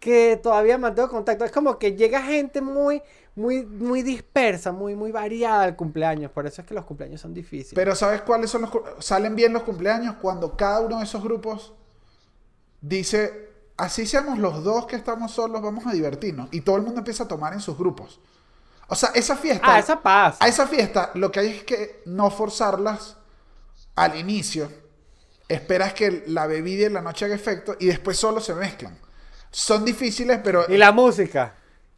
que 0.00 0.38
todavía 0.42 0.78
mantengo 0.78 1.08
contacto. 1.08 1.44
Es 1.44 1.52
como 1.52 1.78
que 1.78 1.96
llega 1.96 2.22
gente 2.22 2.60
muy, 2.60 3.02
muy, 3.34 3.64
muy 3.64 4.02
dispersa, 4.02 4.72
muy, 4.72 4.94
muy 4.94 5.12
variada 5.12 5.62
al 5.62 5.76
cumpleaños. 5.76 6.30
Por 6.30 6.46
eso 6.46 6.62
es 6.62 6.66
que 6.66 6.74
los 6.74 6.84
cumpleaños 6.84 7.20
son 7.20 7.34
difíciles. 7.34 7.74
pero 7.74 7.94
¿sabes 7.94 8.22
cuáles 8.22 8.50
son 8.50 8.62
los 8.62 8.70
salen 8.98 9.36
bien 9.36 9.52
los 9.52 9.62
cumpleaños 9.62 10.16
cuando 10.20 10.56
cada 10.56 10.80
uno 10.80 10.98
de 10.98 11.04
esos 11.04 11.22
grupos 11.22 11.72
dice, 12.80 13.50
así 13.76 14.06
seamos 14.06 14.38
los 14.38 14.62
dos 14.64 14.86
que 14.86 14.96
estamos 14.96 15.32
solos, 15.32 15.60
vamos 15.62 15.86
a 15.86 15.92
divertirnos 15.92 16.48
y 16.52 16.60
todo 16.60 16.76
el 16.76 16.82
mundo 16.82 17.00
empieza 17.00 17.24
a 17.24 17.28
tomar 17.28 17.52
en 17.52 17.60
sus 17.60 17.76
grupos. 17.76 18.20
O 18.88 18.94
sea, 18.94 19.10
esa 19.14 19.36
fiesta 19.36 19.66
ah, 19.66 19.78
esa 19.80 20.00
pasa. 20.00 20.44
A 20.44 20.48
esa 20.48 20.66
fiesta 20.66 21.10
lo 21.14 21.32
que 21.32 21.40
hay 21.40 21.48
es 21.48 21.64
que 21.64 22.02
no 22.06 22.30
forzarlas 22.30 23.16
al 23.96 24.16
inicio. 24.16 24.70
Esperas 25.48 25.92
que 25.92 26.24
la 26.26 26.46
bebida 26.46 26.86
y 26.86 26.90
la 26.90 27.02
noche 27.02 27.24
haga 27.24 27.34
efecto 27.34 27.76
y 27.78 27.86
después 27.86 28.16
solo 28.16 28.40
se 28.40 28.54
mezclan. 28.54 28.98
Son 29.50 29.84
difíciles, 29.84 30.40
pero 30.44 30.66
Y 30.66 30.76
la 30.76 30.92
música. 30.92 31.54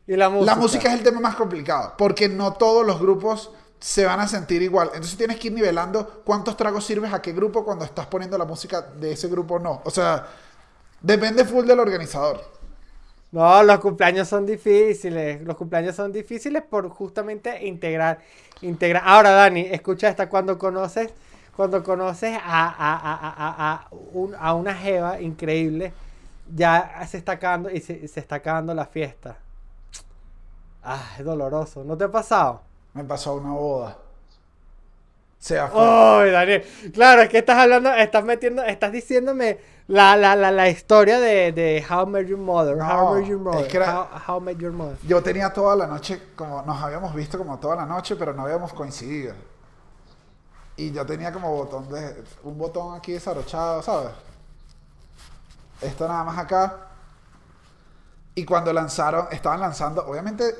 Y 0.06 0.16
la 0.16 0.28
música. 0.30 0.54
la 0.54 0.54
música 0.56 0.88
es 0.88 0.94
el 0.94 1.02
tema 1.02 1.20
más 1.20 1.34
complicado 1.34 1.94
porque 1.98 2.28
no 2.28 2.52
todos 2.54 2.86
los 2.86 3.00
grupos 3.00 3.50
se 3.80 4.04
van 4.04 4.20
a 4.20 4.28
sentir 4.28 4.62
igual. 4.62 4.88
Entonces 4.94 5.16
tienes 5.16 5.38
que 5.38 5.48
ir 5.48 5.52
nivelando 5.54 6.22
cuántos 6.24 6.56
tragos 6.56 6.84
sirves 6.84 7.12
a 7.12 7.22
qué 7.22 7.32
grupo 7.32 7.64
cuando 7.64 7.84
estás 7.84 8.06
poniendo 8.06 8.38
la 8.38 8.44
música 8.44 8.82
de 8.82 9.12
ese 9.12 9.28
grupo 9.28 9.54
o 9.56 9.58
no. 9.58 9.82
O 9.84 9.90
sea, 9.90 10.26
depende 11.02 11.44
full 11.44 11.66
del 11.66 11.80
organizador. 11.80 12.42
No, 13.30 13.62
los 13.62 13.78
cumpleaños 13.80 14.26
son 14.28 14.46
difíciles. 14.46 15.42
Los 15.42 15.56
cumpleaños 15.56 15.94
son 15.96 16.12
difíciles 16.12 16.62
por 16.62 16.88
justamente 16.88 17.66
integrar. 17.66 18.20
integrar. 18.62 19.02
Ahora, 19.04 19.30
Dani, 19.32 19.60
escucha 19.70 20.08
esta. 20.08 20.28
Cuando 20.30 20.56
conoces, 20.58 21.12
cuando 21.54 21.82
conoces 21.84 22.38
a, 22.42 22.68
a, 22.68 22.96
a, 22.96 23.74
a, 23.74 23.74
a, 23.74 23.88
un- 23.92 24.34
a 24.38 24.54
una 24.54 24.74
jeva 24.74 25.20
increíble, 25.20 25.92
ya 26.54 27.06
se 27.08 27.18
está 27.18 27.32
acabando 27.32 27.70
y 27.70 27.80
se, 27.80 28.06
se 28.08 28.20
está 28.20 28.36
acabando 28.36 28.74
la 28.74 28.86
fiesta. 28.86 29.36
Ah, 30.82 31.02
es 31.18 31.24
doloroso. 31.24 31.84
¿No 31.84 31.96
te 31.96 32.04
ha 32.04 32.10
pasado? 32.10 32.62
Me 32.94 33.04
pasó 33.04 33.34
una 33.34 33.52
boda. 33.52 33.98
Fue. 35.40 35.56
¡Ay, 35.72 36.30
Daniel! 36.32 36.64
Claro, 36.92 37.22
es 37.22 37.28
que 37.28 37.38
estás 37.38 37.56
hablando, 37.58 37.92
estás 37.94 38.24
metiendo, 38.24 38.62
estás 38.64 38.90
diciéndome 38.90 39.58
la, 39.86 40.16
la, 40.16 40.34
la, 40.34 40.50
la 40.50 40.68
historia 40.68 41.20
de, 41.20 41.52
de 41.52 41.84
How 41.88 42.06
Met 42.06 42.26
Your 42.26 42.38
Mother. 42.40 42.76
No, 42.76 42.84
How 42.84 43.14
Met 43.14 43.26
Your 43.28 43.38
Mother. 43.38 43.60
es 43.62 43.68
que 43.68 43.76
era- 43.76 44.00
how, 44.02 44.34
How 44.36 44.40
Met 44.40 44.58
Your 44.58 44.72
Mother. 44.72 44.96
Yo 45.06 45.22
tenía 45.22 45.52
toda 45.52 45.76
la 45.76 45.86
noche, 45.86 46.20
como 46.34 46.62
nos 46.62 46.82
habíamos 46.82 47.14
visto 47.14 47.38
como 47.38 47.56
toda 47.58 47.76
la 47.76 47.86
noche, 47.86 48.16
pero 48.16 48.32
no 48.32 48.42
habíamos 48.42 48.72
coincidido. 48.72 49.34
Y 50.76 50.90
yo 50.92 51.06
tenía 51.06 51.32
como 51.32 51.54
botón 51.54 51.88
de, 51.88 52.24
un 52.42 52.58
botón 52.58 52.96
aquí 52.96 53.12
desabrochado, 53.12 53.80
¿sabes? 53.82 54.10
Esto 55.80 56.08
nada 56.08 56.24
más 56.24 56.38
acá. 56.38 56.76
Y 58.34 58.44
cuando 58.44 58.72
lanzaron, 58.72 59.28
estaban 59.30 59.60
lanzando, 59.60 60.06
obviamente, 60.06 60.54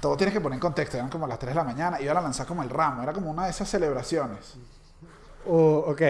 todo 0.00 0.16
tienes 0.16 0.34
que 0.34 0.40
poner 0.40 0.56
en 0.56 0.60
contexto, 0.60 0.96
eran 0.96 1.10
como 1.10 1.26
las 1.26 1.38
3 1.38 1.50
de 1.50 1.54
la 1.54 1.64
mañana, 1.64 2.00
iban 2.00 2.16
a 2.16 2.20
lanzar 2.20 2.46
como 2.46 2.62
el 2.62 2.70
ramo, 2.70 3.02
era 3.02 3.12
como 3.12 3.30
una 3.30 3.44
de 3.44 3.50
esas 3.50 3.68
celebraciones. 3.68 4.56
Oh, 5.46 5.84
ok. 5.88 6.02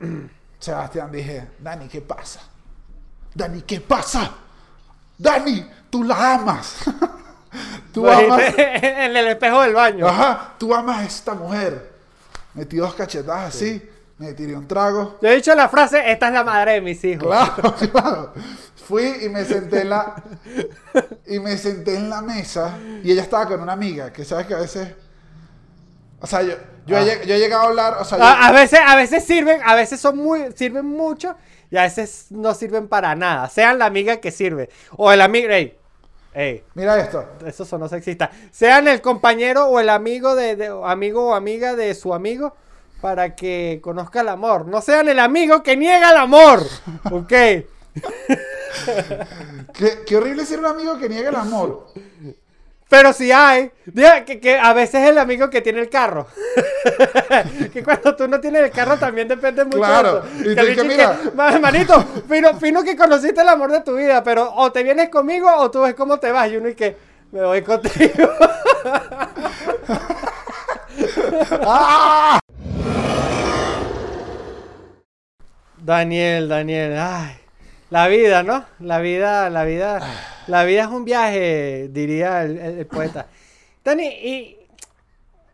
Sebastián, 0.58 1.10
dije, 1.10 1.50
Dani, 1.58 1.88
¿qué 1.88 2.02
pasa? 2.02 2.40
Dani, 3.34 3.62
¿qué 3.62 3.80
pasa? 3.80 4.30
Dani, 5.16 5.70
tú 5.88 6.04
la 6.04 6.34
amas. 6.34 6.76
tú 7.92 8.08
amas. 8.08 8.54
en 8.56 9.16
el 9.16 9.28
espejo 9.28 9.62
del 9.62 9.74
baño. 9.74 10.06
Ajá, 10.06 10.54
tú 10.58 10.74
amas 10.74 10.98
a 10.98 11.04
esta 11.04 11.34
mujer. 11.34 11.90
Metí 12.54 12.76
dos 12.76 12.94
cachetadas 12.94 13.54
así, 13.54 13.89
me 14.20 14.34
tiré 14.34 14.54
un 14.54 14.68
trago. 14.68 15.18
Yo 15.22 15.28
he 15.30 15.36
dicho 15.36 15.54
la 15.54 15.66
frase, 15.70 16.12
esta 16.12 16.28
es 16.28 16.34
la 16.34 16.44
madre 16.44 16.72
de 16.72 16.80
mis 16.82 17.02
hijos. 17.04 17.26
Claro, 17.26 17.74
claro. 17.90 18.32
Fui 18.76 19.04
y 19.22 19.30
me 19.30 19.46
senté 19.46 19.80
en 19.80 19.88
la 19.88 20.22
y 21.26 21.38
me 21.40 21.56
senté 21.56 21.96
en 21.96 22.10
la 22.10 22.20
mesa 22.20 22.76
y 23.02 23.12
ella 23.12 23.22
estaba 23.22 23.46
con 23.46 23.62
una 23.62 23.72
amiga, 23.72 24.12
que 24.12 24.24
sabes 24.26 24.46
que 24.46 24.52
a 24.54 24.58
veces 24.58 24.88
o 26.20 26.26
sea, 26.26 26.42
yo, 26.42 26.52
yo, 26.84 26.98
he, 26.98 27.26
yo 27.26 27.34
he 27.34 27.38
llegado 27.38 27.62
a 27.62 27.66
hablar, 27.68 27.96
o 27.98 28.04
sea, 28.04 28.18
yo- 28.18 28.24
A, 28.24 28.48
a 28.48 28.52
veces, 28.52 28.78
a 28.86 28.94
veces 28.94 29.24
sirven, 29.24 29.58
a 29.64 29.74
veces 29.74 29.98
son 29.98 30.18
muy, 30.18 30.52
sirven 30.54 30.84
mucho 30.84 31.34
y 31.70 31.78
a 31.78 31.82
veces 31.84 32.26
no 32.28 32.52
sirven 32.52 32.88
para 32.88 33.14
nada. 33.14 33.48
Sean 33.48 33.78
la 33.78 33.86
amiga 33.86 34.18
que 34.18 34.30
sirve. 34.30 34.68
O 34.98 35.10
el 35.10 35.22
amigo, 35.22 35.48
ey, 35.48 35.78
ey, 36.34 36.62
mira 36.74 36.98
esto. 37.00 37.24
eso 37.46 37.64
sonó 37.64 37.88
sexista. 37.88 38.30
Sean 38.50 38.86
el 38.86 39.00
compañero 39.00 39.64
o 39.68 39.80
el 39.80 39.88
amigo 39.88 40.34
de, 40.34 40.70
amigo 40.84 41.28
o 41.28 41.34
amiga 41.34 41.74
de 41.74 41.94
su 41.94 42.12
amigo 42.12 42.54
para 43.00 43.34
que 43.34 43.80
conozca 43.82 44.20
el 44.20 44.28
amor. 44.28 44.66
No 44.66 44.80
sean 44.80 45.08
el 45.08 45.18
amigo 45.18 45.62
que 45.62 45.76
niega 45.76 46.10
el 46.10 46.16
amor. 46.18 46.60
¿Ok? 47.10 47.28
Qué, 49.74 49.98
qué 50.06 50.16
horrible 50.16 50.44
ser 50.46 50.60
un 50.60 50.66
amigo 50.66 50.96
que 50.98 51.08
niega 51.08 51.30
el 51.30 51.36
amor. 51.36 51.86
Pero 52.88 53.12
si 53.12 53.30
hay, 53.30 53.70
que, 54.26 54.40
que 54.40 54.58
a 54.58 54.72
veces 54.72 55.02
es 55.02 55.10
el 55.10 55.18
amigo 55.18 55.48
que 55.50 55.60
tiene 55.60 55.80
el 55.80 55.88
carro. 55.88 56.26
que 57.72 57.82
cuando 57.84 58.16
tú 58.16 58.26
no 58.28 58.40
tienes 58.40 58.62
el 58.64 58.70
carro 58.70 58.96
también 58.96 59.28
depende 59.28 59.64
mucho 59.64 59.78
Claro, 59.78 60.20
de 60.22 60.48
y 60.48 60.52
eso. 60.58 60.66
tú 60.66 60.74
Que 60.82 60.84
mira. 60.88 61.18
que, 61.22 61.30
"Ma- 61.32 61.58
manito, 61.60 62.04
fino, 62.28 62.54
fino 62.58 62.82
que 62.82 62.96
conociste 62.96 63.40
el 63.42 63.48
amor 63.48 63.70
de 63.70 63.80
tu 63.80 63.94
vida, 63.96 64.22
pero 64.24 64.52
o 64.54 64.72
te 64.72 64.82
vienes 64.82 65.08
conmigo 65.08 65.48
o 65.56 65.70
tú 65.70 65.82
ves 65.82 65.94
cómo 65.94 66.18
te 66.18 66.32
vas. 66.32 66.50
Y 66.50 66.56
uno 66.56 66.68
y 66.68 66.74
que 66.74 66.96
me 67.32 67.42
voy 67.44 67.62
contigo. 67.62 68.28
¡Ah! 71.64 72.38
Daniel, 75.82 76.48
Daniel, 76.48 76.96
ay. 76.98 77.36
La 77.90 78.06
vida, 78.06 78.42
¿no? 78.42 78.64
La 78.78 79.00
vida, 79.00 79.50
la 79.50 79.64
vida, 79.64 80.00
la 80.46 80.64
vida 80.64 80.82
es 80.82 80.88
un 80.88 81.04
viaje, 81.04 81.88
diría 81.90 82.42
el, 82.44 82.56
el- 82.58 82.78
el 82.78 82.86
poeta. 82.86 83.26
Dani, 83.84 84.06
y 84.06 84.56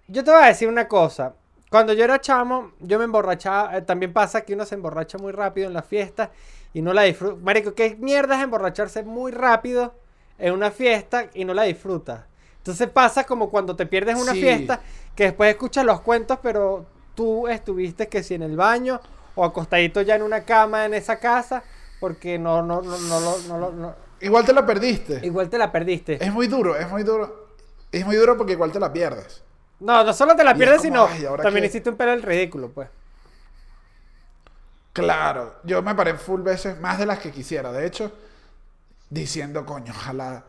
yo 0.08 0.22
te 0.22 0.30
voy 0.30 0.42
a 0.42 0.46
decir 0.48 0.68
una 0.68 0.86
cosa. 0.86 1.34
Cuando 1.70 1.92
yo 1.94 2.04
era 2.04 2.20
chamo, 2.20 2.72
yo 2.80 2.98
me 2.98 3.04
emborrachaba. 3.04 3.76
eh, 3.78 3.82
también 3.82 4.12
pasa 4.12 4.42
que 4.42 4.54
uno 4.54 4.64
se 4.66 4.74
emborracha 4.74 5.16
muy 5.18 5.32
rápido 5.32 5.66
en 5.66 5.72
la 5.72 5.82
fiesta 5.82 6.30
y 6.74 6.82
no 6.82 6.92
la 6.92 7.02
disfruta. 7.02 7.36
Marico, 7.42 7.74
¿qué 7.74 7.96
mierda 7.98 8.36
es 8.36 8.42
emborracharse 8.44 9.02
muy 9.02 9.32
rápido 9.32 9.94
en 10.38 10.52
una 10.52 10.70
fiesta 10.70 11.26
y 11.32 11.44
no 11.44 11.54
la 11.54 11.62
disfrutas? 11.62 12.20
Entonces 12.58 12.88
pasa 12.90 13.24
como 13.24 13.48
cuando 13.48 13.74
te 13.76 13.86
pierdes 13.86 14.16
una 14.20 14.32
Sí. 14.32 14.40
fiesta, 14.40 14.80
que 15.14 15.24
después 15.24 15.48
escuchas 15.50 15.84
los 15.86 16.00
cuentos, 16.02 16.38
pero 16.42 16.84
tú 17.14 17.48
estuviste 17.48 18.08
que 18.08 18.22
si 18.22 18.34
en 18.34 18.42
el 18.42 18.56
baño 18.56 19.00
o 19.36 19.44
acostadito 19.44 20.02
ya 20.02 20.16
en 20.16 20.22
una 20.22 20.42
cama 20.44 20.84
en 20.86 20.94
esa 20.94 21.20
casa, 21.20 21.62
porque 22.00 22.38
no, 22.38 22.62
no, 22.62 22.82
no, 22.82 22.98
no, 22.98 23.20
lo- 23.20 23.38
no, 23.46 23.58
lo- 23.58 23.72
no- 23.72 23.94
Igual 24.20 24.44
te 24.44 24.52
la 24.52 24.66
perdiste. 24.66 25.20
igual 25.24 25.48
te 25.48 25.58
la 25.58 25.70
perdiste. 25.70 26.24
Es 26.24 26.32
muy 26.32 26.48
duro, 26.48 26.74
es 26.76 26.88
muy 26.90 27.04
duro. 27.04 27.46
Es 27.92 28.04
muy 28.04 28.16
duro 28.16 28.36
porque 28.36 28.52
igual 28.54 28.72
te 28.72 28.80
la 28.80 28.92
pierdes. 28.92 29.42
No, 29.78 30.02
no 30.02 30.12
solo 30.12 30.34
te 30.34 30.42
la 30.42 30.54
pierdes, 30.54 30.78
como, 30.78 30.88
sino 30.88 31.06
ay, 31.06 31.24
¿ahora 31.26 31.42
también 31.44 31.62
qué? 31.62 31.68
hiciste 31.68 31.90
un 31.90 31.96
pelo 31.96 32.12
el 32.12 32.22
ridículo, 32.22 32.70
pues. 32.70 32.88
Claro, 34.92 35.56
yo 35.64 35.82
me 35.82 35.94
paré 35.94 36.14
full 36.14 36.40
veces, 36.40 36.80
más 36.80 36.98
de 36.98 37.04
las 37.04 37.18
que 37.18 37.30
quisiera, 37.30 37.70
de 37.70 37.86
hecho, 37.86 38.10
diciendo, 39.10 39.66
coño, 39.66 39.92
ojalá, 39.94 40.44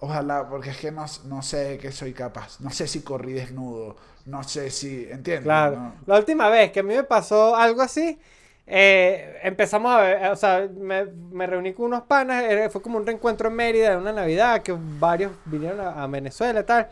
ojalá, 0.00 0.48
porque 0.48 0.70
es 0.70 0.78
que 0.78 0.90
no, 0.92 1.04
no 1.24 1.42
sé 1.42 1.78
que 1.78 1.92
soy 1.92 2.12
capaz, 2.12 2.60
no 2.60 2.70
sé 2.70 2.86
si 2.86 3.02
corrí 3.02 3.32
desnudo, 3.32 3.96
no 4.26 4.42
sé 4.42 4.70
si, 4.70 5.04
¿entiendes? 5.10 5.42
Claro. 5.42 5.76
No. 5.76 5.94
La 6.06 6.18
última 6.18 6.48
vez 6.48 6.70
que 6.72 6.80
a 6.80 6.82
mí 6.82 6.94
me 6.94 7.04
pasó 7.04 7.56
algo 7.56 7.82
así, 7.82 8.18
eh, 8.66 9.38
empezamos 9.42 9.92
a 9.94 10.00
ver, 10.00 10.26
o 10.30 10.36
sea, 10.36 10.68
me, 10.76 11.06
me 11.06 11.46
reuní 11.46 11.72
con 11.72 11.86
unos 11.86 12.02
panas, 12.02 12.44
fue 12.70 12.82
como 12.82 12.98
un 12.98 13.06
reencuentro 13.06 13.48
en 13.48 13.54
Mérida 13.54 13.90
de 13.90 13.96
una 13.96 14.12
Navidad, 14.12 14.62
que 14.62 14.74
varios 14.78 15.32
vinieron 15.46 15.80
a, 15.80 16.02
a 16.02 16.06
Venezuela 16.06 16.60
y 16.60 16.64
tal. 16.64 16.88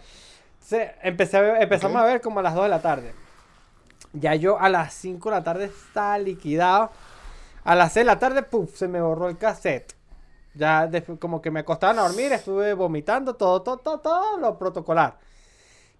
Entonces, 0.54 0.90
empecé 1.02 1.36
a 1.36 1.40
ver- 1.42 1.62
empezamos 1.62 2.00
a 2.02 2.04
ver 2.06 2.20
como 2.20 2.40
a 2.40 2.42
las 2.42 2.54
2 2.54 2.64
de 2.64 2.68
la 2.70 2.80
tarde. 2.82 3.12
Ya 4.12 4.34
yo 4.34 4.58
a 4.58 4.68
las 4.68 4.94
5 4.94 5.30
de 5.30 5.36
la 5.36 5.44
tarde 5.44 5.64
estaba 5.66 6.18
liquidado. 6.18 6.90
A 7.64 7.74
las 7.74 7.92
6 7.92 8.06
de 8.06 8.12
la 8.12 8.18
tarde, 8.18 8.42
puf, 8.42 8.74
se 8.76 8.88
me 8.88 9.00
borró 9.00 9.28
el 9.28 9.36
cassette. 9.38 9.94
Ya 10.56 10.86
después, 10.86 11.18
como 11.18 11.42
que 11.42 11.50
me 11.50 11.60
acostaban 11.60 11.98
a 11.98 12.02
dormir, 12.02 12.32
estuve 12.32 12.72
vomitando, 12.74 13.34
todo, 13.34 13.62
todo, 13.62 13.76
todo, 13.78 14.00
todo 14.00 14.38
lo 14.38 14.58
protocolar. 14.58 15.18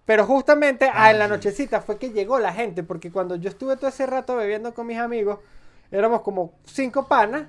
Pero 0.05 0.25
justamente 0.25 0.89
a 0.91 1.11
en 1.11 1.19
la 1.19 1.27
nochecita 1.27 1.81
fue 1.81 1.97
que 1.97 2.09
llegó 2.11 2.39
la 2.39 2.53
gente, 2.53 2.81
porque 2.83 3.11
cuando 3.11 3.35
yo 3.35 3.49
estuve 3.49 3.75
todo 3.77 3.87
ese 3.89 4.05
rato 4.07 4.35
bebiendo 4.35 4.73
con 4.73 4.87
mis 4.87 4.97
amigos, 4.97 5.39
éramos 5.91 6.21
como 6.21 6.53
cinco 6.65 7.07
panas, 7.07 7.43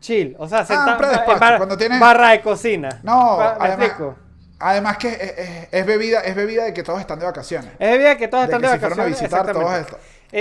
chill, 0.00 0.34
o 0.38 0.48
sea, 0.48 0.64
sentados 0.64 0.96
predespacho, 0.98 1.56
cuando 1.58 1.76
tienes- 1.76 2.00
barra 2.00 2.30
de 2.30 2.42
cocina. 2.42 3.00
No, 3.02 3.36
¿Me 3.38 3.44
además, 3.44 3.86
explico? 3.88 4.16
además 4.58 4.98
que 4.98 5.08
es, 5.08 5.20
es- 5.38 5.68
es 5.70 5.86
bebida, 5.86 6.20
es 6.20 6.34
bebida 6.34 6.64
de 6.64 6.74
que 6.74 6.82
todos 6.82 7.00
están 7.00 7.18
de 7.18 7.24
vacaciones. 7.26 7.70
Es 7.78 7.90
bebida 7.90 8.16
que 8.16 8.28
todos 8.28 8.46
De 8.48 8.52
están 8.52 8.60
que 8.62 8.66
de 8.68 8.72
si 8.74 8.78
fueron 8.80 9.00
a 9.00 9.02
vacaciones. 9.04 9.30
visitar 9.30 9.52
todos 9.52 9.70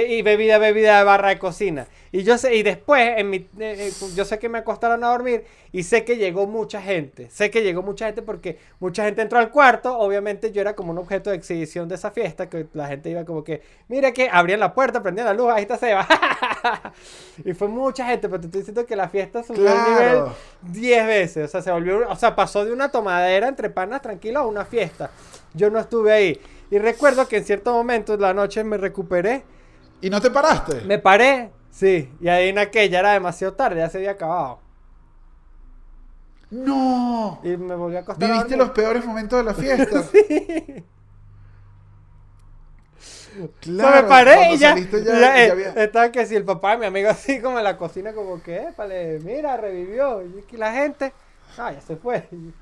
Y 0.01 0.23
bebida, 0.23 0.57
bebida 0.57 0.97
de 0.97 1.03
barra 1.03 1.29
de 1.29 1.37
cocina. 1.37 1.87
Y 2.11 2.23
yo 2.23 2.37
sé, 2.37 2.55
y 2.55 2.63
después, 2.63 3.13
en 3.17 3.29
mi, 3.29 3.37
eh, 3.37 3.47
eh, 3.59 3.91
yo 4.15 4.25
sé 4.25 4.39
que 4.39 4.49
me 4.49 4.59
acostaron 4.59 5.03
a 5.03 5.09
dormir 5.09 5.45
y 5.71 5.83
sé 5.83 6.03
que 6.03 6.17
llegó 6.17 6.47
mucha 6.47 6.81
gente. 6.81 7.29
Sé 7.29 7.51
que 7.51 7.61
llegó 7.61 7.81
mucha 7.81 8.05
gente 8.05 8.21
porque 8.21 8.59
mucha 8.79 9.03
gente 9.03 9.21
entró 9.21 9.39
al 9.39 9.51
cuarto. 9.51 9.97
Obviamente 9.97 10.51
yo 10.51 10.61
era 10.61 10.75
como 10.75 10.91
un 10.91 10.97
objeto 10.99 11.29
de 11.29 11.35
exhibición 11.35 11.87
de 11.89 11.95
esa 11.95 12.11
fiesta, 12.11 12.49
que 12.49 12.67
la 12.73 12.87
gente 12.87 13.09
iba 13.09 13.23
como 13.25 13.43
que, 13.43 13.61
mira 13.87 14.11
que 14.11 14.29
abrían 14.31 14.59
la 14.59 14.73
puerta, 14.73 15.01
prendían 15.01 15.27
la 15.27 15.33
luz, 15.33 15.51
ahí 15.51 15.63
está 15.63 15.77
Seba. 15.77 16.07
y 17.45 17.53
fue 17.53 17.67
mucha 17.67 18.05
gente, 18.05 18.27
pero 18.29 18.41
te 18.41 18.47
estoy 18.47 18.61
diciendo 18.61 18.85
que 18.85 18.95
la 18.95 19.09
fiesta 19.09 19.43
subió 19.43 19.69
al 19.71 19.77
nivel 19.77 20.11
Claro. 20.13 20.35
10 20.71 21.07
veces. 21.07 21.45
O 21.45 21.47
sea, 21.47 21.61
se 21.61 21.71
volvió, 21.71 22.07
o 22.09 22.15
sea, 22.15 22.35
pasó 22.35 22.63
de 22.65 22.71
una 22.73 22.89
tomadera 22.89 23.47
entre 23.47 23.69
panas 23.69 24.01
tranquilo 24.01 24.39
a 24.39 24.47
una 24.47 24.65
fiesta. 24.65 25.11
Yo 25.53 25.69
no 25.69 25.79
estuve 25.79 26.11
ahí. 26.11 26.41
Y 26.71 26.79
recuerdo 26.79 27.27
que 27.27 27.37
en 27.37 27.45
cierto 27.45 27.73
momento 27.73 28.13
de 28.13 28.21
la 28.21 28.33
noche 28.33 28.63
me 28.63 28.77
recuperé, 28.77 29.43
¿Y 30.03 30.09
no 30.09 30.19
te 30.21 30.29
paraste? 30.29 30.81
me 30.81 30.99
paré, 30.99 31.51
sí, 31.71 32.11
y 32.19 32.27
ahí 32.27 32.49
en 32.49 32.59
aquella 32.59 32.99
era 32.99 33.13
demasiado 33.13 33.53
tarde, 33.55 33.77
ya 33.77 33.89
se 33.89 33.97
había 33.97 34.11
acabado. 34.11 34.59
No. 36.51 37.39
Y 37.43 37.57
me 37.57 37.73
volví 37.75 37.95
a 37.95 38.01
acostar. 38.01 38.29
a 38.29 38.33
Viviste 38.33 38.55
dormir. 38.55 38.67
los 38.67 38.75
peores 38.75 39.05
momentos 39.05 39.39
de 39.39 39.43
la 39.45 39.53
fiesta. 39.55 39.99
O 43.41 43.49
Claro, 43.61 43.91
sea, 43.91 44.01
me 44.03 44.07
paré 44.07 44.53
y 44.53 44.57
ya, 44.59 44.75
ya- 44.77 44.99
ya, 44.99 45.19
ya 45.19 45.43
eh, 45.45 45.51
había- 45.51 45.69
estaba 45.83 46.11
que 46.11 46.25
si 46.27 46.35
el 46.35 46.45
papá 46.45 46.71
de 46.73 46.77
mi 46.77 46.85
amigo 46.85 47.09
así 47.09 47.41
como 47.41 47.57
en 47.57 47.63
la 47.63 47.77
cocina 47.77 48.13
como 48.13 48.41
que, 48.43 48.67
épale, 48.67 49.19
mira, 49.23 49.57
revivió. 49.57 50.21
Y 50.21 50.39
aquí 50.45 50.55
la 50.57 50.71
gente, 50.71 51.11
ah, 51.57 51.71
ya 51.71 51.81
se 51.81 51.95
fue. 51.95 52.27
Y- 52.31 52.53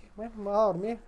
que, 0.00 0.08
bueno, 0.16 0.32
me 0.36 0.42
voy 0.44 0.54
a 0.54 0.56
dormir. 0.58 0.98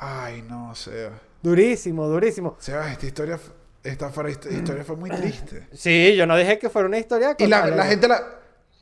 Ay, 0.00 0.42
no, 0.42 0.74
Seba. 0.74 1.20
Durísimo, 1.42 2.06
durísimo. 2.06 2.56
Sebas, 2.58 2.92
esta 2.92 3.06
historia, 3.06 3.38
esta 3.82 4.08
esta 4.28 4.50
historia 4.50 4.84
fue 4.84 4.96
muy 4.96 5.10
triste. 5.10 5.68
Sí, 5.72 6.14
yo 6.16 6.26
no 6.26 6.36
dije 6.36 6.58
que 6.58 6.70
fuera 6.70 6.86
una 6.88 6.98
historia. 6.98 7.34
Y 7.38 7.46
la, 7.46 7.66
la 7.66 7.84
gente 7.84 8.06
la, 8.08 8.22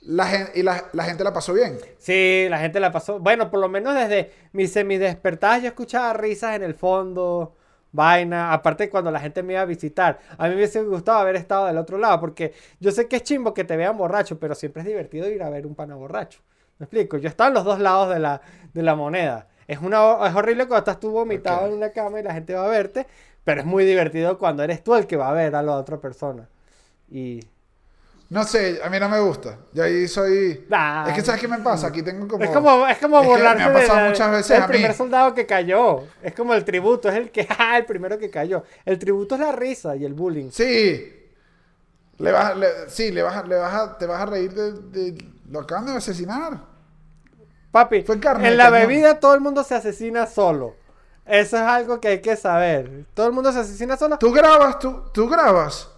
la, 0.02 0.50
y 0.54 0.62
la, 0.62 0.84
la 0.92 1.04
gente 1.04 1.24
la 1.24 1.32
pasó 1.32 1.52
bien. 1.52 1.78
Sí, 1.98 2.46
la 2.48 2.58
gente 2.58 2.80
la 2.80 2.92
pasó. 2.92 3.18
Bueno, 3.18 3.50
por 3.50 3.60
lo 3.60 3.68
menos 3.68 3.94
desde 3.94 4.32
mis 4.52 4.72
semidespertadas 4.72 5.62
yo 5.62 5.68
escuchaba 5.68 6.12
risas 6.12 6.56
en 6.56 6.62
el 6.62 6.74
fondo, 6.74 7.56
vaina. 7.92 8.52
Aparte 8.52 8.90
cuando 8.90 9.10
la 9.10 9.20
gente 9.20 9.42
me 9.42 9.54
iba 9.54 9.62
a 9.62 9.66
visitar. 9.66 10.18
A 10.36 10.44
mí 10.44 10.50
me 10.50 10.56
hubiese 10.56 10.82
gustado 10.82 11.18
haber 11.18 11.36
estado 11.36 11.66
del 11.66 11.78
otro 11.78 11.96
lado, 11.98 12.20
porque 12.20 12.52
yo 12.78 12.90
sé 12.92 13.08
que 13.08 13.16
es 13.16 13.22
chimbo 13.22 13.54
que 13.54 13.64
te 13.64 13.76
vean 13.76 13.96
borracho, 13.96 14.38
pero 14.38 14.54
siempre 14.54 14.82
es 14.82 14.88
divertido 14.88 15.28
ir 15.28 15.42
a 15.42 15.50
ver 15.50 15.66
un 15.66 15.74
pana 15.74 15.94
borracho. 15.94 16.40
¿Me 16.78 16.84
explico? 16.84 17.18
Yo 17.18 17.28
estaba 17.28 17.48
en 17.48 17.54
los 17.54 17.64
dos 17.64 17.78
lados 17.78 18.08
de 18.08 18.18
la, 18.18 18.40
de 18.72 18.82
la 18.82 18.94
moneda. 18.94 19.48
Es, 19.70 19.78
una, 19.80 20.26
es 20.26 20.34
horrible 20.34 20.66
cuando 20.66 20.78
estás 20.78 20.98
tú 20.98 21.10
vomitado 21.10 21.60
Ok. 21.60 21.66
en 21.68 21.72
una 21.74 21.90
cama 21.90 22.18
y 22.20 22.22
la 22.24 22.34
gente 22.34 22.54
va 22.54 22.64
a 22.64 22.68
verte, 22.68 23.06
pero 23.44 23.60
es 23.60 23.66
muy 23.66 23.84
divertido 23.84 24.36
cuando 24.38 24.62
eres 24.64 24.82
tú 24.82 24.94
el 24.96 25.06
que 25.06 25.16
va 25.16 25.28
a 25.30 25.32
ver 25.32 25.54
a 25.54 25.62
la 25.62 25.76
otra 25.76 25.98
persona. 25.98 26.48
Y... 27.10 27.40
No 28.30 28.44
sé, 28.44 28.80
a 28.84 28.88
mí 28.90 28.98
no 29.00 29.08
me 29.08 29.18
gusta. 29.20 29.58
Yo 29.72 29.82
ahí 29.82 30.06
soy... 30.06 30.64
Ah. 30.70 31.04
Es 31.08 31.14
que 31.14 31.20
¿sabes 31.22 31.40
qué 31.40 31.48
me 31.48 31.58
pasa? 31.58 31.88
Aquí 31.88 32.02
tengo 32.02 32.28
como... 32.28 32.44
Es 32.44 32.50
como, 32.50 32.86
es 32.86 32.98
como 32.98 33.20
Es 33.20 33.26
burlarse 33.26 33.64
me 33.64 33.70
ha 33.70 33.72
pasado 33.72 33.96
de 33.98 34.02
la- 34.04 34.08
muchas 34.10 34.30
veces 34.30 34.48
del 34.50 34.62
a 34.62 34.66
mí. 34.68 34.72
primer 34.72 34.94
soldado 34.94 35.34
que 35.34 35.46
cayó. 35.46 36.04
Es 36.22 36.34
como 36.34 36.54
el 36.54 36.64
tributo, 36.64 37.08
es 37.08 37.16
el 37.16 37.30
que, 37.30 37.46
ah, 37.58 37.76
el 37.78 37.86
primero 37.86 38.18
que 38.18 38.30
cayó. 38.30 38.62
El 38.84 38.98
tributo 39.00 39.34
es 39.36 39.40
la 39.40 39.52
risa 39.52 39.96
y 39.96 40.04
el 40.04 40.14
bullying. 40.14 40.50
Sí. 40.52 41.12
Le 42.18 42.32
vas, 42.32 42.56
le- 42.56 42.88
sí, 42.88 43.10
le 43.10 43.22
vas, 43.22 43.46
le 43.48 43.56
vas 43.56 43.74
a, 43.74 43.98
te 43.98 44.06
vas 44.06 44.20
a 44.20 44.26
reír 44.26 44.52
de, 44.52 44.72
de- 45.12 45.24
Lo 45.50 45.60
acaban 45.60 45.86
de 45.86 45.92
asesinar. 45.92 46.69
Papi, 47.70 48.02
Fue 48.02 48.18
carne 48.18 48.48
en 48.48 48.56
la 48.56 48.70
cañón. 48.70 48.88
bebida 48.88 49.20
todo 49.20 49.34
el 49.34 49.40
mundo 49.40 49.62
se 49.64 49.74
asesina 49.74 50.26
solo. 50.26 50.74
Eso 51.26 51.56
es 51.56 51.62
algo 51.62 52.00
que 52.00 52.08
hay 52.08 52.20
que 52.20 52.34
saber. 52.36 53.04
Todo 53.14 53.26
el 53.28 53.32
mundo 53.32 53.52
se 53.52 53.60
asesina 53.60 53.96
solo. 53.96 54.18
Tú 54.18 54.32
grabas, 54.32 54.78
tú, 54.80 55.02
tú 55.12 55.28
grabas. 55.28 55.88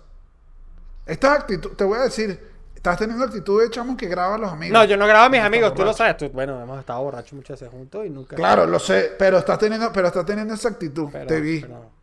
Esta 1.06 1.32
actitud, 1.32 1.70
te 1.72 1.84
voy 1.84 1.98
a 1.98 2.02
decir, 2.02 2.38
estás 2.74 2.98
teniendo 2.98 3.24
actitud 3.24 3.60
de 3.62 3.70
chamo 3.70 3.96
que 3.96 4.06
graba 4.06 4.34
a 4.34 4.38
los 4.38 4.52
amigos. 4.52 4.72
No, 4.78 4.84
yo 4.84 4.96
no 4.96 5.06
grabo 5.06 5.24
a 5.24 5.28
mis 5.30 5.40
amigos, 5.40 5.74
tú 5.74 5.84
lo 5.84 5.92
sabes. 5.94 6.16
Tú- 6.18 6.28
bueno, 6.30 6.60
hemos 6.60 6.78
estado 6.78 7.02
borrachos 7.02 7.32
muchas 7.32 7.58
veces 7.58 7.72
juntos 7.74 8.04
y 8.06 8.10
nunca. 8.10 8.36
Claro, 8.36 8.66
lo 8.66 8.78
sé, 8.78 9.12
pero 9.18 9.38
estás 9.38 9.58
teniendo, 9.58 9.90
pero 9.92 10.08
estás 10.08 10.26
teniendo 10.26 10.52
esa 10.54 10.68
actitud. 10.68 11.08
Pero- 11.10 11.26
te 11.26 11.40
vi. 11.40 11.60
Perdón, 11.60 12.02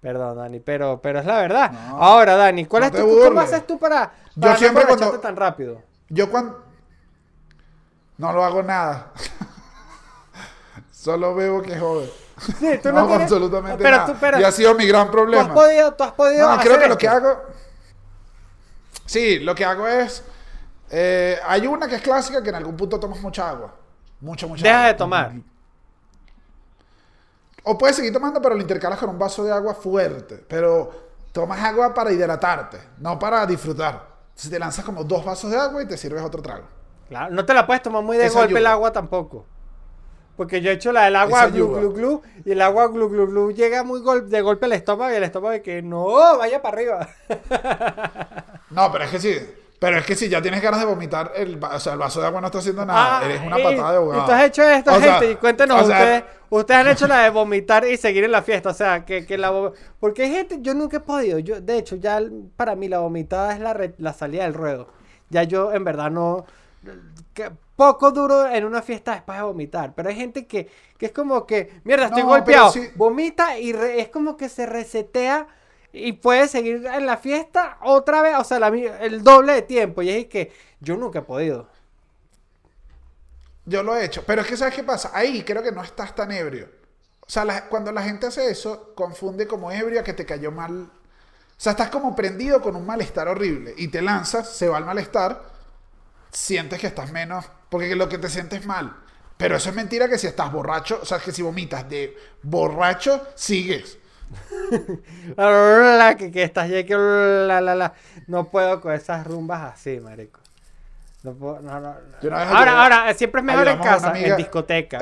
Perdón, 0.00 0.36
Dani, 0.36 0.60
pero, 0.60 1.00
pero 1.00 1.20
es 1.20 1.24
la 1.24 1.38
verdad. 1.40 1.70
No. 1.70 2.02
Ahora, 2.02 2.36
Dani, 2.36 2.66
¿cuál 2.66 2.82
No 2.82 2.86
es 2.88 2.92
tu, 2.92 3.18
¿cómo 3.24 3.40
haces 3.40 3.66
tú 3.66 3.78
para, 3.78 4.12
Yo 4.34 4.40
para 4.40 4.52
no 4.52 4.58
siempre 4.58 4.84
cuando- 4.84 5.18
tan 5.20 5.34
rápido? 5.36 5.80
Yo 6.10 6.30
cuando 6.30 6.62
no 8.18 8.32
lo 8.32 8.44
hago 8.44 8.62
nada. 8.62 9.12
Solo 10.90 11.34
bebo 11.34 11.60
que 11.62 11.78
jode. 11.78 12.10
Sí, 12.58 12.78
tú 12.82 12.88
no, 12.92 13.00
no, 13.00 13.06
tienes- 13.08 13.22
absolutamente 13.22 13.82
pero 13.82 13.96
nada. 13.98 14.06
Tú, 14.12 14.16
pero, 14.20 14.40
y 14.40 14.44
ha 14.44 14.50
sido 14.52 14.74
mi 14.74 14.86
gran 14.86 15.06
tú 15.06 15.12
problema. 15.12 15.42
has 15.44 15.48
podido, 15.50 15.94
tú 15.94 16.04
has 16.04 16.12
podido 16.12 16.48
No, 16.56 16.60
creo 16.62 16.78
que 16.78 16.88
lo 16.88 16.98
que 16.98 17.08
hago. 17.08 17.42
Sí, 19.06 19.38
lo 19.40 19.54
que 19.54 19.64
hago 19.64 19.86
es. 19.86 20.22
eh, 20.90 21.38
hay 21.46 21.66
una 21.66 21.86
que 21.88 21.96
es 21.96 22.02
clásica 22.02 22.42
que 22.42 22.48
en 22.48 22.54
algún 22.56 22.76
punto 22.76 22.98
tomas 22.98 23.20
mucha 23.20 23.48
agua. 23.50 23.74
Mucha, 24.20 24.46
mucha 24.46 24.62
Deja 24.62 24.76
agua. 24.78 24.88
de 24.88 24.94
tomar. 24.94 25.32
O 27.64 27.78
puedes 27.78 27.96
seguir 27.96 28.12
tomando, 28.12 28.40
pero 28.42 28.54
lo 28.54 28.60
intercalas 28.60 28.98
con 28.98 29.08
un 29.10 29.18
vaso 29.18 29.42
de 29.44 29.52
agua 29.52 29.74
fuerte. 29.74 30.36
Pero 30.48 30.90
tomas 31.32 31.60
agua 31.62 31.92
para 31.94 32.12
hidratarte, 32.12 32.78
no 32.98 33.18
para 33.18 33.46
disfrutar. 33.46 34.06
Si 34.34 34.50
te 34.50 34.58
lanzas 34.58 34.84
como 34.84 35.04
dos 35.04 35.24
vasos 35.24 35.50
de 35.50 35.56
agua 35.58 35.82
y 35.82 35.86
te 35.86 35.96
sirves 35.96 36.22
otro 36.22 36.42
trago. 36.42 36.64
Claro, 37.08 37.34
no 37.34 37.44
te 37.44 37.54
la 37.54 37.66
puedes 37.66 37.82
tomar 37.82 38.02
muy 38.02 38.16
de 38.16 38.28
golpe 38.28 38.58
el 38.58 38.66
agua 38.66 38.92
tampoco. 38.92 39.44
Porque 40.36 40.60
yo 40.60 40.70
he 40.70 40.74
hecho 40.74 40.90
la 40.90 41.04
del 41.04 41.14
agua 41.16 41.44
Eso 41.44 41.52
glu 41.52 41.64
ayuda. 41.66 41.80
glu 41.80 41.92
glu 41.92 42.22
y 42.44 42.50
el 42.52 42.60
agua 42.62 42.88
glu 42.88 43.08
glu 43.08 43.26
glu 43.28 43.50
llega 43.52 43.84
muy 43.84 44.00
gol- 44.00 44.28
de 44.28 44.40
golpe 44.40 44.66
al 44.66 44.72
estómago 44.72 45.12
y 45.12 45.14
el 45.16 45.22
estómago 45.22 45.52
de 45.52 45.62
que 45.62 45.80
no, 45.80 46.06
vaya 46.38 46.60
para 46.60 46.76
arriba. 46.76 47.08
No, 48.70 48.90
pero 48.90 49.04
es 49.04 49.10
que 49.10 49.18
sí. 49.20 49.36
Pero 49.78 49.98
es 49.98 50.06
que 50.06 50.14
si 50.14 50.28
ya 50.28 50.40
tienes 50.40 50.62
ganas 50.62 50.80
de 50.80 50.86
vomitar, 50.86 51.32
el, 51.36 51.62
o 51.62 51.78
sea, 51.80 51.92
el 51.92 51.98
vaso 51.98 52.20
de 52.20 52.26
agua 52.26 52.40
no 52.40 52.46
está 52.46 52.58
haciendo 52.58 52.84
nada. 52.86 53.18
Ah, 53.20 53.24
Eres 53.24 53.42
una 53.42 53.56
patada 53.58 53.92
de. 53.92 54.04
Y 54.06 54.10
tú 54.24 54.32
has 54.32 54.44
hecho 54.44 54.62
esto, 54.62 54.94
O 54.94 54.98
sea, 54.98 55.12
gente, 55.18 55.30
y 55.32 55.36
cuéntenos 55.36 55.82
o 55.82 55.86
sea, 55.86 55.98
ustedes. 55.98 56.24
Ustedes 56.48 56.80
han 56.80 56.88
hecho 56.88 57.06
la 57.06 57.22
de 57.24 57.30
vomitar 57.30 57.86
y 57.86 57.96
seguir 57.96 58.24
en 58.24 58.32
la 58.32 58.42
fiesta. 58.42 58.70
O 58.70 58.74
sea, 58.74 59.04
que, 59.04 59.26
que 59.26 59.36
la 59.36 59.52
Porque 60.00 60.22
hay 60.22 60.30
gente, 60.32 60.58
yo 60.62 60.74
nunca 60.74 60.96
he 60.96 61.00
podido. 61.00 61.38
Yo, 61.38 61.60
de 61.60 61.76
hecho, 61.78 61.96
ya 61.96 62.20
para 62.56 62.74
mí 62.76 62.88
la 62.88 63.00
vomitada 63.00 63.52
es 63.52 63.60
la, 63.60 63.74
re- 63.74 63.94
la 63.98 64.12
salida 64.12 64.44
del 64.44 64.54
ruedo. 64.54 64.88
Ya 65.30 65.42
yo 65.42 65.72
en 65.72 65.84
verdad 65.84 66.10
no. 66.10 66.46
Que 67.34 67.50
poco 67.76 68.12
duro 68.12 68.46
en 68.48 68.64
una 68.64 68.82
fiesta 68.82 69.12
después 69.14 69.38
de 69.38 69.44
vomitar. 69.44 69.94
Pero 69.94 70.08
hay 70.08 70.16
gente 70.16 70.46
que, 70.46 70.70
que 70.98 71.06
es 71.06 71.12
como 71.12 71.46
que, 71.46 71.80
mierda, 71.84 72.06
estoy 72.06 72.22
No, 72.22 72.28
golpeado. 72.28 72.72
Vomita 72.94 73.58
y 73.58 73.72
re- 73.72 74.00
es 74.00 74.08
como 74.08 74.36
que 74.36 74.48
se 74.48 74.66
resetea 74.66 75.48
y 75.92 76.12
puede 76.14 76.48
seguir 76.48 76.86
en 76.86 77.06
la 77.06 77.16
fiesta 77.16 77.78
otra 77.82 78.22
vez. 78.22 78.36
O 78.38 78.44
sea, 78.44 78.58
la 78.60 78.68
el 78.68 79.22
doble 79.24 79.52
de 79.54 79.62
tiempo. 79.62 80.02
Y 80.02 80.10
es 80.10 80.26
que 80.26 80.52
yo 80.80 80.96
nunca 80.96 81.20
he 81.20 81.22
podido. 81.22 81.68
Yo 83.66 83.82
lo 83.82 83.96
he 83.96 84.04
hecho. 84.04 84.24
Pero 84.26 84.42
es 84.42 84.46
que, 84.46 84.56
¿sabes 84.56 84.74
qué 84.74 84.82
pasa? 84.84 85.10
Ahí 85.14 85.42
creo 85.44 85.62
que 85.62 85.72
no 85.72 85.82
estás 85.82 86.14
tan 86.14 86.30
ebrio. 86.32 86.68
O 87.26 87.30
sea, 87.30 87.44
la- 87.44 87.68
cuando 87.68 87.92
la 87.92 88.02
gente 88.02 88.26
hace 88.26 88.50
eso, 88.50 88.94
confunde 88.94 89.46
como 89.46 89.70
ebrio 89.72 90.00
a 90.00 90.04
que 90.04 90.12
te 90.12 90.26
cayó 90.26 90.52
mal. 90.52 90.82
O 90.82 91.60
sea, 91.60 91.72
estás 91.72 91.90
como 91.90 92.16
prendido 92.16 92.62
con 92.62 92.76
un 92.76 92.86
malestar 92.86 93.28
horrible 93.28 93.74
y 93.78 93.88
te 93.88 94.02
lanzas, 94.02 94.50
se 94.56 94.68
va 94.68 94.78
el 94.78 94.86
malestar, 94.86 95.42
sientes 96.34 96.80
que 96.80 96.88
estás 96.88 97.10
menos, 97.12 97.46
porque 97.70 97.94
lo 97.96 98.08
que 98.08 98.18
te 98.18 98.28
sientes 98.28 98.66
mal. 98.66 98.94
Pero 99.36 99.56
eso 99.56 99.70
es 99.70 99.74
mentira 99.74 100.08
que 100.08 100.18
si 100.18 100.26
estás 100.26 100.52
borracho, 100.52 100.98
o 101.02 101.04
sea, 101.04 101.18
que 101.18 101.32
si 101.32 101.42
vomitas 101.42 101.88
de 101.88 102.16
borracho, 102.42 103.26
sigues. 103.34 103.98
Que, 106.18 106.30
que 106.32 106.42
estás 106.42 106.68
ya 106.68 106.84
que 106.84 106.96
la, 106.96 107.60
la, 107.60 107.74
la. 107.74 107.94
No 108.26 108.48
puedo 108.50 108.80
con 108.80 108.92
esas 108.92 109.26
rumbas 109.26 109.72
así, 109.74 110.00
marico. 110.00 110.40
No 111.22 111.32
puedo, 111.32 111.60
no, 111.60 111.80
no. 111.80 111.94
Ahora, 112.36 112.82
ahora, 112.82 113.14
siempre 113.14 113.40
es 113.40 113.44
mejor 113.44 113.68
en 113.68 113.78
casa, 113.78 114.10
amiga- 114.10 114.28
en 114.28 114.36
discoteca. 114.36 114.98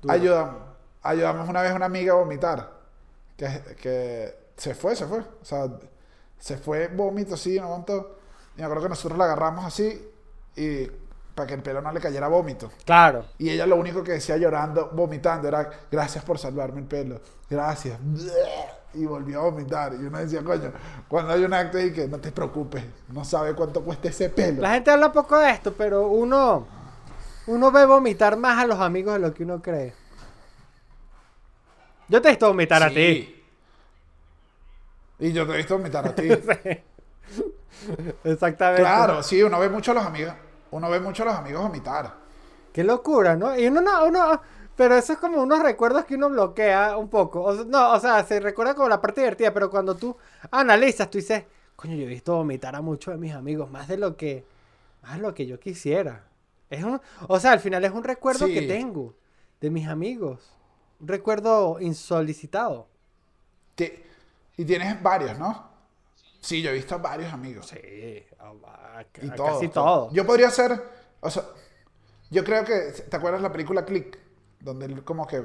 Duro. 0.00 0.12
ayudamos, 0.12 0.62
ayudamos 1.02 1.48
una 1.48 1.62
vez 1.62 1.72
a 1.72 1.74
una 1.74 1.86
amiga 1.86 2.12
a 2.12 2.16
vomitar. 2.16 2.72
Que, 3.36 3.62
que 3.80 4.34
se 4.56 4.74
fue, 4.74 4.96
se 4.96 5.06
fue. 5.06 5.18
O 5.20 5.44
sea, 5.44 5.66
se 6.38 6.56
fue 6.56 6.88
vómito 6.88 7.34
así, 7.34 7.58
no 7.58 7.66
aguantó. 7.66 8.18
Y 8.56 8.60
me 8.60 8.64
acuerdo 8.64 8.84
que 8.84 8.88
nosotros 8.90 9.18
la 9.18 9.24
agarramos 9.24 9.64
así 9.64 10.10
y 10.56 10.88
para 11.34 11.48
que 11.48 11.54
el 11.54 11.62
pelo 11.62 11.82
no 11.82 11.92
le 11.92 12.00
cayera 12.00 12.28
vómito. 12.28 12.70
Claro. 12.84 13.24
Y 13.38 13.50
ella 13.50 13.66
lo 13.66 13.76
único 13.76 14.04
que 14.04 14.12
decía 14.12 14.36
llorando, 14.36 14.90
vomitando, 14.92 15.48
era 15.48 15.68
gracias 15.90 16.24
por 16.24 16.38
salvarme 16.38 16.80
el 16.80 16.86
pelo. 16.86 17.20
Gracias. 17.50 17.98
Y 18.94 19.04
volvió 19.04 19.40
a 19.40 19.44
vomitar. 19.44 19.94
Y 19.94 20.04
uno 20.04 20.18
decía, 20.18 20.44
coño, 20.44 20.72
cuando 21.08 21.32
hay 21.32 21.44
un 21.44 21.52
acto 21.52 21.80
y 21.80 21.92
que 21.92 22.06
no 22.06 22.18
te 22.18 22.30
preocupes, 22.30 22.84
no 23.08 23.24
sabe 23.24 23.54
cuánto 23.54 23.82
cuesta 23.82 24.08
ese 24.08 24.30
pelo. 24.30 24.62
La 24.62 24.74
gente 24.74 24.90
habla 24.92 25.12
poco 25.12 25.36
de 25.38 25.50
esto, 25.50 25.72
pero 25.72 26.06
uno, 26.06 26.66
uno 27.48 27.72
ve 27.72 27.84
vomitar 27.84 28.36
más 28.36 28.62
a 28.62 28.66
los 28.66 28.78
amigos 28.78 29.14
de 29.14 29.18
lo 29.20 29.34
que 29.34 29.42
uno 29.42 29.60
cree. 29.60 29.92
Yo 32.08 32.22
te 32.22 32.28
he 32.28 32.32
visto 32.32 32.46
vomitar 32.46 32.82
a 32.82 32.90
ti. 32.90 33.42
Y 35.18 35.32
yo 35.32 35.46
te 35.46 35.54
he 35.54 35.56
visto 35.56 35.76
vomitar 35.76 36.06
a 36.06 36.14
ti. 36.14 36.28
Exactamente. 38.24 38.82
claro, 38.82 39.22
sí, 39.22 39.42
uno 39.42 39.58
ve 39.58 39.68
mucho 39.68 39.90
a 39.90 39.94
los 39.94 40.04
amigos. 40.04 40.34
Uno 40.74 40.90
ve 40.90 40.98
mucho 40.98 41.22
a 41.22 41.26
los 41.26 41.34
amigos 41.36 41.62
vomitar. 41.62 42.14
Qué 42.72 42.82
locura, 42.82 43.36
¿no? 43.36 43.56
Y 43.56 43.66
uno 43.68 43.80
no, 43.80 44.06
uno, 44.06 44.40
pero 44.76 44.96
eso 44.96 45.12
es 45.12 45.18
como 45.20 45.40
unos 45.40 45.62
recuerdos 45.62 46.04
que 46.04 46.16
uno 46.16 46.28
bloquea 46.28 46.96
un 46.96 47.08
poco. 47.08 47.42
O 47.42 47.64
no, 47.64 47.92
o 47.92 48.00
sea, 48.00 48.24
se 48.24 48.40
recuerda 48.40 48.74
como 48.74 48.88
la 48.88 49.00
parte 49.00 49.20
divertida, 49.20 49.54
pero 49.54 49.70
cuando 49.70 49.94
tú 49.94 50.16
analizas, 50.50 51.08
tú 51.10 51.18
dices, 51.18 51.44
coño, 51.76 51.94
yo 51.94 52.02
he 52.02 52.06
visto 52.06 52.34
vomitar 52.34 52.74
a 52.74 52.80
muchos 52.82 53.14
de 53.14 53.20
mis 53.20 53.32
amigos, 53.34 53.70
más 53.70 53.86
de 53.86 53.98
lo 53.98 54.16
que, 54.16 54.44
más 55.02 55.12
de 55.16 55.22
lo 55.22 55.32
que 55.32 55.46
yo 55.46 55.60
quisiera. 55.60 56.24
Es 56.68 56.82
un, 56.82 57.00
o 57.28 57.38
sea, 57.38 57.52
al 57.52 57.60
final 57.60 57.84
es 57.84 57.92
un 57.92 58.02
recuerdo 58.02 58.46
que 58.46 58.62
tengo 58.66 59.14
de 59.60 59.70
mis 59.70 59.86
amigos. 59.86 60.50
Un 60.98 61.06
recuerdo 61.06 61.78
insolicitado. 61.80 62.88
Ti- 63.76 63.92
Y 64.56 64.64
tienes 64.64 65.00
varios, 65.00 65.38
¿no? 65.38 65.73
Sí, 66.44 66.60
yo 66.60 66.68
he 66.70 66.74
visto 66.74 66.98
varios 66.98 67.32
amigos. 67.32 67.66
Sí, 67.68 68.22
a, 68.38 68.98
a- 68.98 69.04
Y 69.22 69.30
a 69.30 69.34
todo. 69.34 69.46
casi 69.46 69.68
todo. 69.68 70.10
Yo 70.12 70.26
podría 70.26 70.50
ser, 70.50 70.78
o 71.20 71.30
sea, 71.30 71.42
yo 72.30 72.44
creo 72.44 72.64
que, 72.64 72.92
¿te 73.08 73.16
acuerdas 73.16 73.40
la 73.40 73.50
película 73.50 73.84
Click? 73.86 74.18
Donde 74.60 74.84
él 74.86 75.02
como 75.04 75.26
que 75.26 75.42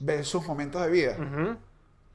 ve 0.00 0.22
sus 0.22 0.46
momentos 0.46 0.82
de 0.82 0.90
vida 0.90 1.16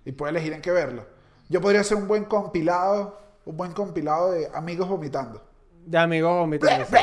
y 0.05 0.11
puede 0.11 0.29
elegir 0.31 0.53
en 0.53 0.61
qué 0.61 0.69
verlo. 0.71 1.05
Yo 1.49 1.59
podría 1.59 1.83
ser 1.83 1.97
un 1.97 2.07
buen 2.07 2.25
compilado, 2.25 3.19
un 3.45 3.57
buen 3.57 3.71
compilado 3.71 4.31
de 4.31 4.47
amigos 4.53 4.87
vomitando. 4.87 5.43
De 5.85 5.97
amigos 5.97 6.31
vomitando. 6.37 6.85
sí. 6.85 6.95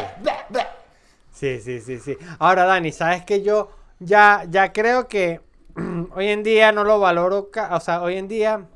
Sí, 1.33 1.61
sí, 1.61 1.81
sí, 1.81 1.99
sí. 1.99 2.17
Ahora, 2.39 2.65
Dani, 2.65 2.93
sabes 2.93 3.25
que 3.25 3.43
yo 3.43 3.69
ya, 3.99 4.45
ya 4.49 4.73
creo 4.73 5.09
que 5.09 5.41
hoy 6.15 6.29
en 6.29 6.45
día 6.45 6.71
no 6.71 6.85
lo 6.85 7.01
valoro, 7.01 7.51
o 7.71 7.81
sea, 7.81 8.03
hoy 8.03 8.17
en 8.17 8.29
día 8.29 8.69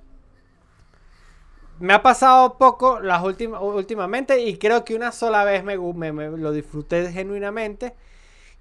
me 1.80 1.94
ha 1.94 2.02
pasado 2.02 2.58
poco 2.58 3.00
las 3.00 3.22
últimas 3.22 3.60
últimamente 3.62 4.40
y 4.40 4.58
creo 4.58 4.84
que 4.84 4.94
una 4.94 5.12
sola 5.12 5.44
vez 5.44 5.64
me, 5.64 5.78
me 5.78 6.28
lo 6.30 6.52
disfruté 6.52 7.10
genuinamente 7.12 7.94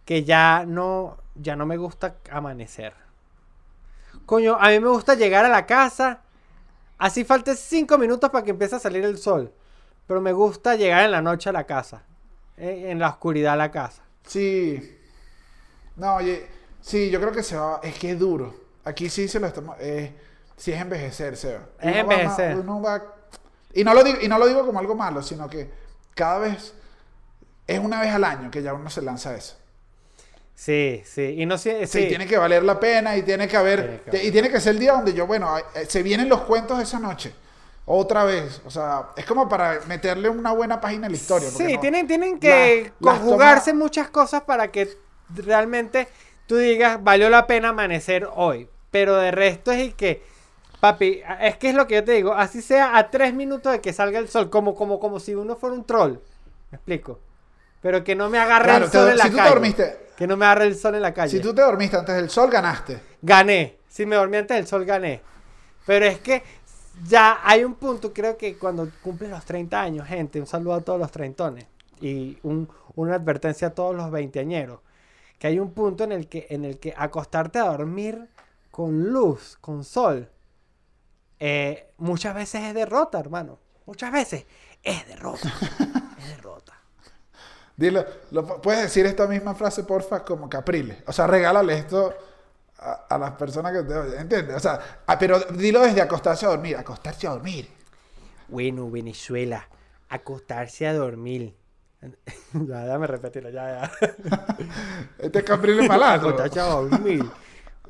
que 0.06 0.24
ya 0.24 0.66
no 0.66 1.18
ya 1.36 1.56
no 1.56 1.66
me 1.66 1.78
gusta 1.78 2.16
amanecer. 2.32 2.94
Coño, 4.26 4.58
a 4.60 4.70
mí 4.70 4.80
me 4.80 4.90
gusta 4.90 5.16
llegar 5.16 5.46
a 5.46 5.50
la 5.50 5.66
casa, 5.66 6.22
así 6.98 7.24
falte 7.24 7.56
cinco 7.56 7.98
minutos 7.98 8.30
para 8.30 8.44
que 8.44 8.52
empiece 8.52 8.76
a 8.76 8.80
salir 8.80 9.04
el 9.06 9.18
sol, 9.18 9.54
pero 10.06 10.20
me 10.20 10.34
gusta 10.34 10.76
llegar 10.76 11.06
en 11.06 11.12
la 11.12 11.22
noche 11.22 11.50
a 11.50 11.54
la 11.54 11.66
casa, 11.66 12.04
eh, 12.58 12.88
en 12.90 13.00
la 13.00 13.10
oscuridad 13.10 13.54
a 13.54 13.58
la 13.58 13.72
casa. 13.72 14.04
Sí. 14.24 14.98
No, 15.96 16.16
oye, 16.16 16.48
sí, 16.82 17.10
yo 17.10 17.20
creo 17.22 17.32
que 17.32 17.44
se 17.44 17.58
va, 17.58 17.80
es 17.84 17.98
que 17.98 18.12
es 18.12 18.20
duro. 18.20 18.54
Aquí 18.84 19.10
sí 19.10 19.28
se 19.28 19.40
lo 19.40 19.48
estamos, 19.48 19.78
eh, 19.80 20.14
sí 20.58 20.74
es 20.74 20.82
envejecer, 20.82 21.38
Seba. 21.38 21.62
Es 21.80 21.86
Uno 21.92 21.96
envejecer. 22.02 22.58
uno 22.58 22.82
va- 22.82 23.04
y, 23.74 23.84
no 23.86 23.94
lo 23.94 24.04
digo, 24.04 24.18
y 24.22 24.28
no 24.28 24.38
lo 24.38 24.48
digo 24.48 24.66
como 24.66 24.80
algo 24.80 24.96
malo, 24.96 25.22
sino 25.24 25.50
que 25.50 25.70
cada 26.16 26.40
vez, 26.40 26.74
es 27.68 27.80
una 27.80 28.02
vez 28.02 28.14
al 28.14 28.24
año 28.26 28.50
que 28.52 28.62
ya 28.62 28.74
uno 28.74 28.90
se 28.90 29.02
lanza 29.02 29.36
eso. 29.36 29.56
Sí, 30.56 31.04
sí, 31.06 31.36
y 31.38 31.46
no 31.46 31.58
Sí, 31.60 31.72
sí. 31.86 32.08
tiene 32.08 32.26
que 32.26 32.38
valer 32.38 32.64
la 32.64 32.80
pena 32.80 33.16
y 33.16 33.22
tiene 33.22 33.48
que 33.48 33.56
haber. 33.56 33.82
Tiene 33.82 34.02
que 34.02 34.12
te- 34.12 34.24
y 34.26 34.32
tiene 34.32 34.50
que 34.50 34.60
ser 34.60 34.74
el 34.74 34.80
día 34.80 34.94
donde 34.94 35.14
yo, 35.14 35.28
bueno, 35.28 35.56
eh, 35.58 35.86
se 35.88 36.02
vienen 36.02 36.28
los 36.28 36.42
cuentos 36.42 36.78
de 36.80 36.84
esa 36.84 37.00
noche. 37.00 37.32
Otra 37.86 38.24
vez. 38.24 38.60
O 38.66 38.72
sea, 38.72 39.10
es 39.16 39.24
como 39.26 39.48
para 39.48 39.80
meterle 39.88 40.30
una 40.30 40.52
buena 40.52 40.82
página 40.82 41.06
a 41.08 41.10
la 41.12 41.16
historia. 41.16 41.50
Sí, 41.52 41.76
no- 41.76 41.80
tienen, 41.80 42.08
tienen 42.08 42.40
que 42.40 42.92
conjugarse 43.00 43.72
toma- 43.72 43.84
muchas 43.84 44.10
cosas 44.10 44.42
para 44.42 44.72
que 44.72 44.90
realmente 45.36 46.08
tú 46.48 46.58
digas, 46.58 47.04
valió 47.04 47.30
la 47.30 47.46
pena 47.46 47.70
amanecer 47.70 48.28
hoy. 48.36 48.68
Pero 48.90 49.16
de 49.18 49.30
resto 49.32 49.72
es 49.72 49.80
el 49.80 49.94
que, 49.94 50.24
papi, 50.80 51.22
es 51.42 51.58
que 51.58 51.70
es 51.70 51.76
lo 51.76 51.88
que 51.88 51.96
yo 51.96 52.04
te 52.04 52.14
digo, 52.14 52.34
así 52.34 52.62
sea 52.62 52.98
a 52.98 53.10
tres 53.10 53.34
minutos 53.34 53.72
de 53.72 53.82
que 53.82 53.94
salga 53.94 54.20
el 54.20 54.28
sol, 54.30 54.50
como, 54.50 54.76
como, 54.76 55.00
como 55.00 55.20
si 55.20 55.34
uno 55.36 55.56
fuera 55.56 55.76
un 55.76 55.84
troll. 55.86 56.14
¿Me 56.72 56.76
explico? 56.78 57.20
Pero 57.82 58.04
que 58.04 58.16
no 58.16 58.30
me 58.30 58.40
agarre 58.40 58.66
Claro, 58.66 58.86
el 58.86 58.92
te- 58.92 58.98
sol 58.98 59.10
en 59.10 59.18
la 59.18 59.24
si 59.26 59.30
tú 59.32 59.36
te 59.38 59.42
dormiste- 59.44 59.98
Que 60.18 60.28
no 60.28 60.36
me 60.38 60.46
agarre 60.46 60.66
el 60.66 60.76
sol 60.76 60.96
en 60.96 61.02
la 61.02 61.14
calle. 61.14 61.32
Si 61.32 61.40
tú 61.40 61.54
te 61.54 61.62
dormiste 61.62 61.96
antes 61.98 62.16
del 62.16 62.30
sol, 62.30 62.50
ganaste. 62.50 63.00
Gané. 63.22 63.78
Si 63.88 64.06
me 64.06 64.16
dormí 64.16 64.38
antes 64.38 64.58
del 64.58 64.68
sol, 64.68 64.84
gané. 64.84 65.22
Pero 65.86 66.06
es 66.06 66.20
que 66.20 66.44
ya 67.08 67.40
hay 67.44 67.64
un 67.64 67.76
punto, 67.76 68.12
creo 68.12 68.36
que 68.38 68.58
cuando 68.58 68.90
cumples 69.04 69.30
los 69.30 69.46
30 69.46 69.80
años, 69.80 70.08
gente, 70.08 70.40
un 70.40 70.48
saludo 70.48 70.74
a 70.74 70.82
todos 70.82 71.00
los 71.00 71.12
treintones 71.12 71.66
y 72.02 72.38
un- 72.44 72.68
una 72.96 73.16
advertencia 73.16 73.68
a 73.70 73.72
todos 73.76 73.96
los 73.96 74.10
veinteañeros, 74.12 74.80
que 75.38 75.48
hay 75.48 75.60
un 75.60 75.72
punto 75.72 76.04
en 76.04 76.12
el 76.12 76.28
que, 76.28 76.48
en 76.50 76.66
el 76.66 76.80
que 76.80 76.94
acostarte 76.98 77.60
a 77.60 77.66
dormir 77.66 78.28
con 78.72 79.04
luz, 79.14 79.58
con 79.62 79.84
sol, 79.84 80.28
eh, 81.40 81.92
muchas 81.98 82.34
veces 82.36 82.64
es 82.64 82.74
derrota, 82.74 83.20
hermano. 83.20 83.60
Muchas 83.86 84.12
veces 84.12 84.46
es 84.84 85.08
derrota. 85.08 85.52
es 86.20 86.28
derrota. 86.36 86.74
Dilo, 87.78 88.04
lo- 88.32 88.62
puedes 88.62 88.82
decir 88.84 89.06
esta 89.06 89.28
misma 89.28 89.54
frase, 89.56 89.84
porfa, 89.84 90.24
como 90.24 90.50
Capriles. 90.50 90.98
O 91.06 91.14
sea, 91.14 91.28
regálale 91.28 91.76
esto 91.78 92.14
a, 92.80 92.92
a 93.10 93.18
las 93.18 93.32
personas 93.34 93.72
que 93.74 93.84
te 93.84 93.94
oyen. 93.96 94.20
¿Entiendes? 94.22 94.56
O 94.56 94.60
sea, 94.60 95.02
ah, 95.06 95.18
pero 95.20 95.40
dilo 95.40 95.82
desde 95.82 96.02
acostarse 96.02 96.46
a 96.46 96.50
dormir. 96.50 96.76
Acostarse 96.76 97.28
a 97.28 97.32
dormir. 97.32 97.70
Bueno, 98.48 98.90
Venezuela, 98.90 99.68
acostarse 100.10 100.88
a 100.88 100.94
dormir. 100.94 101.56
ya, 102.54 102.80
déjame 102.86 103.08
repetirlo, 103.08 103.50
ya, 103.50 103.82
ya. 103.82 103.92
Este 105.20 105.40
es 105.40 105.44
Capriles 105.46 105.88
malandro. 105.88 106.30
acostarse 106.30 106.60
a 106.60 106.64
dormir. 106.66 107.26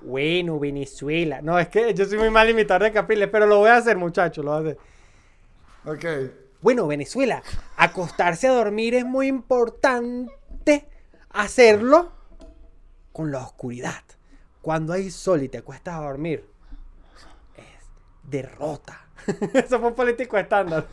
Bueno, 0.02 0.60
Venezuela. 0.60 1.42
No, 1.42 1.58
es 1.60 1.68
que 1.70 1.94
yo 1.94 2.06
soy 2.06 2.18
muy 2.18 2.30
mal 2.30 2.50
imitar 2.50 2.82
de 2.82 2.92
Capriles, 2.92 3.30
pero 3.30 3.46
lo 3.46 3.60
voy 3.60 3.70
a 3.70 3.78
hacer, 3.78 3.98
muchachos, 3.98 4.44
lo 4.44 4.52
voy 4.52 4.60
a 4.60 4.72
hacer. 4.72 4.78
Ok. 5.86 6.32
Bueno, 6.62 6.88
Venezuela, 6.88 7.44
acostarse 7.76 8.48
a 8.48 8.52
dormir 8.52 8.96
es 8.96 9.06
muy 9.06 9.28
importante 9.28 10.88
hacerlo 11.30 12.12
con 13.14 13.32
la 13.32 13.40
oscuridad. 13.40 14.04
Cuando 14.62 14.94
hay 14.94 15.12
sol 15.12 15.44
y 15.44 15.50
te 15.50 15.60
acuestas 15.60 15.96
a 15.96 16.02
dormir, 16.02 16.46
es 17.56 17.86
derrota. 18.24 19.08
Eso 19.54 19.80
fue 19.80 19.90
un 19.90 19.96
político 19.96 20.38
estándar. 20.38 20.88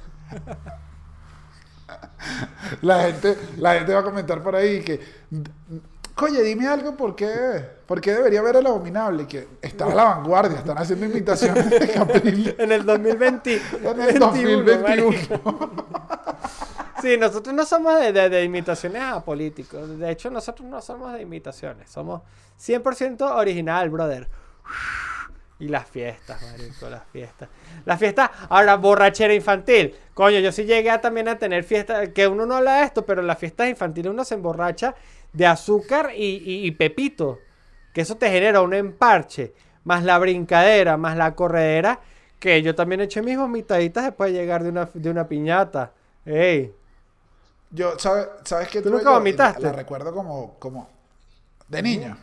La 2.83 3.05
gente, 3.05 3.37
la 3.59 3.75
gente 3.75 3.93
va 3.93 4.01
a 4.01 4.05
comentar 4.05 4.43
por 4.43 4.57
ahí 4.57 4.83
que, 4.83 5.01
oye, 6.23 6.43
dime 6.43 6.67
algo, 6.69 6.97
¿por 6.97 7.15
qué, 7.17 7.61
por 7.87 8.01
qué 8.01 8.13
debería 8.15 8.41
ver 8.43 8.57
el 8.57 8.67
abominable? 8.67 9.27
Que 9.27 9.49
está 9.63 9.87
a 9.87 9.95
la 9.95 10.05
vanguardia, 10.05 10.59
están 10.59 10.79
haciendo 10.79 11.07
imitaciones 11.07 11.69
de 11.71 11.89
Capriles 11.91 12.55
En 12.59 12.73
el 12.73 12.85
2020. 12.85 13.55
en 13.83 14.01
el 14.01 14.19
21, 14.19 14.83
marico. 14.83 15.53
2021. 15.53 15.71
Sí, 17.03 17.17
nosotros 17.19 17.55
no 17.55 17.65
somos 17.67 18.01
de, 18.01 18.13
de- 18.13 18.31
de 18.31 18.45
imitaciones 18.45 19.03
a 19.03 19.23
políticos. 19.23 19.99
De 19.99 20.11
hecho, 20.11 20.31
nosotros 20.31 20.67
no 20.69 20.81
somos 20.81 21.13
de 21.13 21.21
imitaciones. 21.21 21.91
Somos 21.91 22.23
100% 22.59 23.21
original, 23.37 23.91
brother. 23.91 24.27
Y 25.59 25.69
las 25.69 25.87
fiestas, 25.87 26.41
marico, 26.51 26.89
las 26.89 27.05
fiestas. 27.13 27.49
Las 27.85 27.99
fiestas, 27.99 28.31
ahora, 28.49 28.77
borrachera 28.77 29.35
infantil. 29.35 29.95
Coño, 30.15 30.39
yo 30.41 30.51
sí 30.51 30.65
llegué 30.65 30.91
a, 30.91 31.01
también 31.01 31.29
a 31.29 31.39
tener 31.39 31.63
fiestas, 31.65 32.09
que 32.09 32.27
uno 32.27 32.47
no 32.47 32.57
habla 32.57 32.77
de 32.79 32.85
esto, 32.85 33.05
pero 33.05 33.21
en 33.21 33.27
las 33.27 33.39
fiestas 33.39 33.69
infantiles 33.69 34.11
uno 34.11 34.25
se 34.25 34.35
emborracha 34.35 34.95
de 35.35 35.47
azúcar 35.47 36.13
y, 36.17 36.25
y- 36.43 36.67
y 36.67 36.71
pepito. 36.71 37.41
Que 37.93 38.01
eso 38.01 38.17
te 38.17 38.31
genera 38.31 38.63
un 38.63 38.73
emparche, 38.75 39.53
más 39.85 40.03
la 40.03 40.19
brincadera, 40.19 40.97
más 40.97 41.17
la 41.17 41.35
corredera, 41.35 42.01
que 42.41 42.63
yo 42.63 42.75
también 42.75 43.03
eché 43.03 43.21
mis 43.23 43.37
vomitaditas 43.37 44.05
después 44.05 44.33
de 44.33 44.39
llegar 44.39 44.63
de 44.63 44.71
una, 44.71 44.89
de 44.93 45.11
una 45.11 45.29
piñata. 45.29 45.93
Ey, 46.27 46.73
Yo, 47.71 47.99
¿sabes, 47.99 48.27
¿sabes 48.45 48.69
qué? 48.69 48.81
¿Tú 48.83 48.91
nunca 48.91 49.05
yo? 49.05 49.13
vomitaste? 49.13 49.63
La 49.63 49.73
recuerdo 49.73 50.13
como, 50.15 50.59
como 50.59 50.89
de 51.69 51.83
niño. 51.83 52.17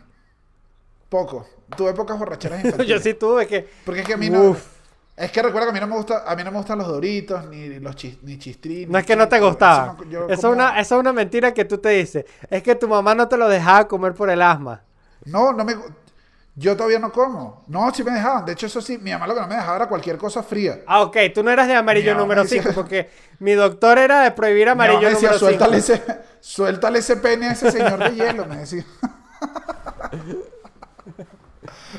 Poco. 1.10 1.46
Tuve 1.76 1.94
pocas 1.94 2.18
borracheras 2.18 2.64
infantiles. 2.64 2.88
Yo 2.88 3.00
sí 3.00 3.14
tuve 3.14 3.48
que. 3.48 3.68
Porque 3.86 4.02
es 4.02 4.08
que 4.08 4.14
a 4.14 4.18
mí 4.18 4.30
no. 4.30 4.52
Uf. 4.52 4.71
Es 5.18 5.32
que 5.32 5.42
recuerda 5.44 5.68
que 5.68 5.72
a 5.72 5.74
mí 5.74 5.80
no 5.80 5.88
me 5.88 5.96
gusta, 5.98 6.24
a 6.26 6.36
mí 6.36 6.44
no 6.44 6.52
me 6.52 6.58
gustan 6.58 6.78
los 6.80 6.88
doritos, 6.88 7.46
ni 7.48 7.80
los 7.80 7.96
chis, 7.96 8.18
ni 8.24 8.40
chistrín. 8.40 8.92
No 8.92 8.98
es 8.98 9.06
que 9.06 9.16
no 9.16 9.28
te 9.28 9.40
gustaba. 9.40 9.96
Eso, 10.10 10.28
es 10.30 10.40
como- 10.42 10.54
una, 10.54 10.80
eso 10.80 10.96
es 10.96 11.00
una 11.00 11.14
mentira 11.14 11.54
que 11.54 11.66
tú 11.66 11.78
te 11.78 11.90
dices. 11.90 12.26
Es 12.50 12.64
que 12.64 12.76
tu 12.76 12.88
mamá 12.88 13.14
no 13.14 13.28
te 13.28 13.38
lo 13.38 13.48
dejaba 13.48 13.88
comer 13.88 14.14
por 14.14 14.30
el 14.30 14.42
asma. 14.42 14.82
No, 15.26 15.54
no 15.54 15.64
me 15.64 15.76
Yo 16.56 16.76
todavía 16.76 17.00
no 17.00 17.12
como. 17.12 17.64
No, 17.68 17.94
sí 17.94 18.04
me 18.04 18.12
dejaban. 18.12 18.46
De 18.46 18.54
hecho, 18.54 18.66
eso 18.66 18.82
sí, 18.82 18.98
mi 18.98 19.12
mamá 19.12 19.26
lo 19.28 19.36
que 19.36 19.42
no 19.42 19.48
me 19.48 19.56
dejaba 19.56 19.76
era 19.78 19.88
cualquier 19.88 20.18
cosa 20.18 20.42
fría. 20.44 20.80
Ah, 20.88 21.02
ok. 21.02 21.16
Tú 21.34 21.44
no 21.44 21.52
eras 21.52 21.68
de 21.68 21.76
amarillo 21.76 22.08
Mi 22.08 22.12
mamá 22.16 22.22
número 22.24 22.44
decía- 22.44 22.62
5, 22.64 22.74
porque 22.76 23.10
mi 23.40 23.54
doctor 23.54 23.98
era 24.00 24.22
de 24.24 24.32
prohibir 24.32 24.66
Mi 24.68 24.72
mamá 24.72 24.84
amarillo 24.86 25.08
me 25.08 25.14
decía, 25.14 25.30
número 25.32 25.40
5. 25.48 25.66
suéltale 25.66 25.78
ese, 25.78 26.02
suéltale 26.42 27.00
ese 27.00 27.16
pene 27.18 27.48
a 27.48 27.52
ese 27.52 27.72
señor 27.72 28.00
de 28.00 28.16
hielo, 28.16 28.46
me 28.48 28.58
decía. 28.58 28.86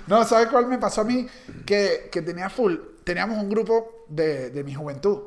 No, 0.06 0.24
¿sabes 0.24 0.48
cuál 0.48 0.66
me 0.66 0.78
pasó 0.78 1.02
a 1.02 1.04
mí? 1.04 1.26
Que, 1.64 2.08
que 2.10 2.22
tenía 2.22 2.48
full. 2.50 2.76
Teníamos 3.04 3.38
un 3.38 3.48
grupo 3.48 4.04
de, 4.08 4.50
de 4.50 4.64
mi 4.64 4.74
juventud. 4.74 5.22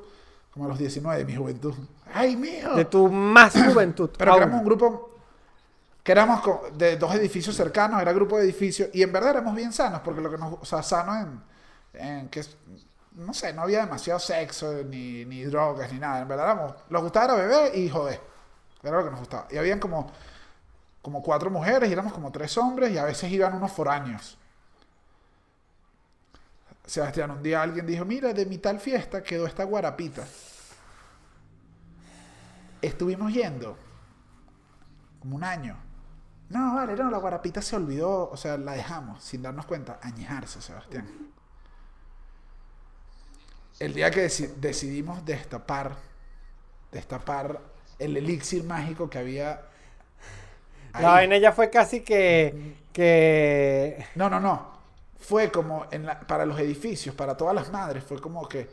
Como 0.51 0.65
a 0.65 0.67
los 0.69 0.79
19 0.79 1.17
de 1.17 1.25
mi 1.25 1.35
juventud. 1.35 1.73
¡Ay, 2.13 2.35
mío! 2.35 2.75
De 2.75 2.85
tu 2.85 3.09
más 3.09 3.53
juventud. 3.73 4.09
Pero 4.17 4.31
aún. 4.31 4.41
éramos 4.41 4.59
un 4.59 4.65
grupo 4.65 5.15
que 6.05 6.11
éramos 6.11 6.39
de 6.77 6.97
dos 6.97 7.15
edificios 7.15 7.55
cercanos, 7.55 7.99
era 7.99 8.13
grupo 8.13 8.37
de 8.37 8.43
edificios, 8.43 8.89
y 8.93 9.01
en 9.01 9.11
verdad 9.11 9.31
éramos 9.31 9.55
bien 9.55 9.73
sanos, 9.73 10.01
porque 10.01 10.21
lo 10.21 10.29
que 10.29 10.37
nos, 10.37 10.53
o 10.61 10.63
sea, 10.63 10.83
sano 10.83 11.19
en, 11.19 11.41
en 11.99 12.29
que, 12.29 12.45
no 13.13 13.33
sé, 13.33 13.51
no 13.53 13.63
había 13.63 13.79
demasiado 13.79 14.19
sexo, 14.19 14.71
ni, 14.83 15.25
ni 15.25 15.43
drogas, 15.45 15.91
ni 15.91 15.97
nada, 15.97 16.19
en 16.19 16.27
verdad 16.27 16.45
éramos, 16.45 16.75
nos 16.91 17.01
gustaba 17.01 17.25
era 17.25 17.47
beber 17.47 17.75
y 17.75 17.89
joder, 17.89 18.21
era 18.83 18.97
lo 18.97 19.03
que 19.03 19.09
nos 19.09 19.19
gustaba. 19.19 19.47
Y 19.49 19.57
habían 19.57 19.79
como, 19.79 20.11
como 21.01 21.23
cuatro 21.23 21.49
mujeres, 21.49 21.89
y 21.89 21.93
éramos 21.93 22.13
como 22.13 22.31
tres 22.31 22.55
hombres, 22.59 22.91
y 22.91 22.99
a 22.99 23.05
veces 23.05 23.31
iban 23.31 23.55
unos 23.55 23.71
foráneos. 23.71 24.37
Sebastián, 26.85 27.31
un 27.31 27.41
día 27.43 27.61
alguien 27.61 27.85
dijo, 27.85 28.05
mira, 28.05 28.31
de 28.33 28.45
mi 28.45 28.57
tal 28.59 28.79
fiesta 28.79 29.23
quedó 29.23 29.47
esta 29.47 29.63
guarapita. 29.63 30.23
Estuvimos 32.81 33.33
yendo 33.33 33.77
como 35.19 35.35
un 35.37 35.43
año. 35.43 35.77
No, 36.49 36.75
vale, 36.75 36.95
no, 36.95 37.09
la 37.09 37.17
guarapita 37.17 37.61
se 37.61 37.75
olvidó, 37.75 38.29
o 38.29 38.37
sea, 38.37 38.57
la 38.57 38.73
dejamos 38.73 39.23
sin 39.23 39.41
darnos 39.41 39.65
cuenta, 39.65 39.99
añejarse, 40.03 40.61
Sebastián. 40.61 41.07
El 43.79 43.93
día 43.93 44.11
que 44.11 44.25
deci- 44.27 44.53
decidimos 44.55 45.25
destapar, 45.25 45.95
destapar 46.91 47.59
el 47.99 48.15
elixir 48.15 48.63
mágico 48.63 49.09
que 49.09 49.17
había. 49.17 49.61
ahí. 50.93 51.03
La 51.03 51.09
vaina 51.11 51.37
ya 51.37 51.51
fue 51.51 51.69
casi 51.69 52.01
que. 52.01 52.75
que... 52.93 54.05
No, 54.15 54.29
no, 54.29 54.39
no. 54.39 54.74
Fue 55.19 55.49
como 55.51 55.85
en 55.91 56.05
la- 56.05 56.19
para 56.19 56.45
los 56.45 56.59
edificios, 56.59 57.15
para 57.15 57.35
todas 57.35 57.55
las 57.55 57.71
madres, 57.71 58.03
fue 58.03 58.19
como 58.19 58.47
que 58.47 58.69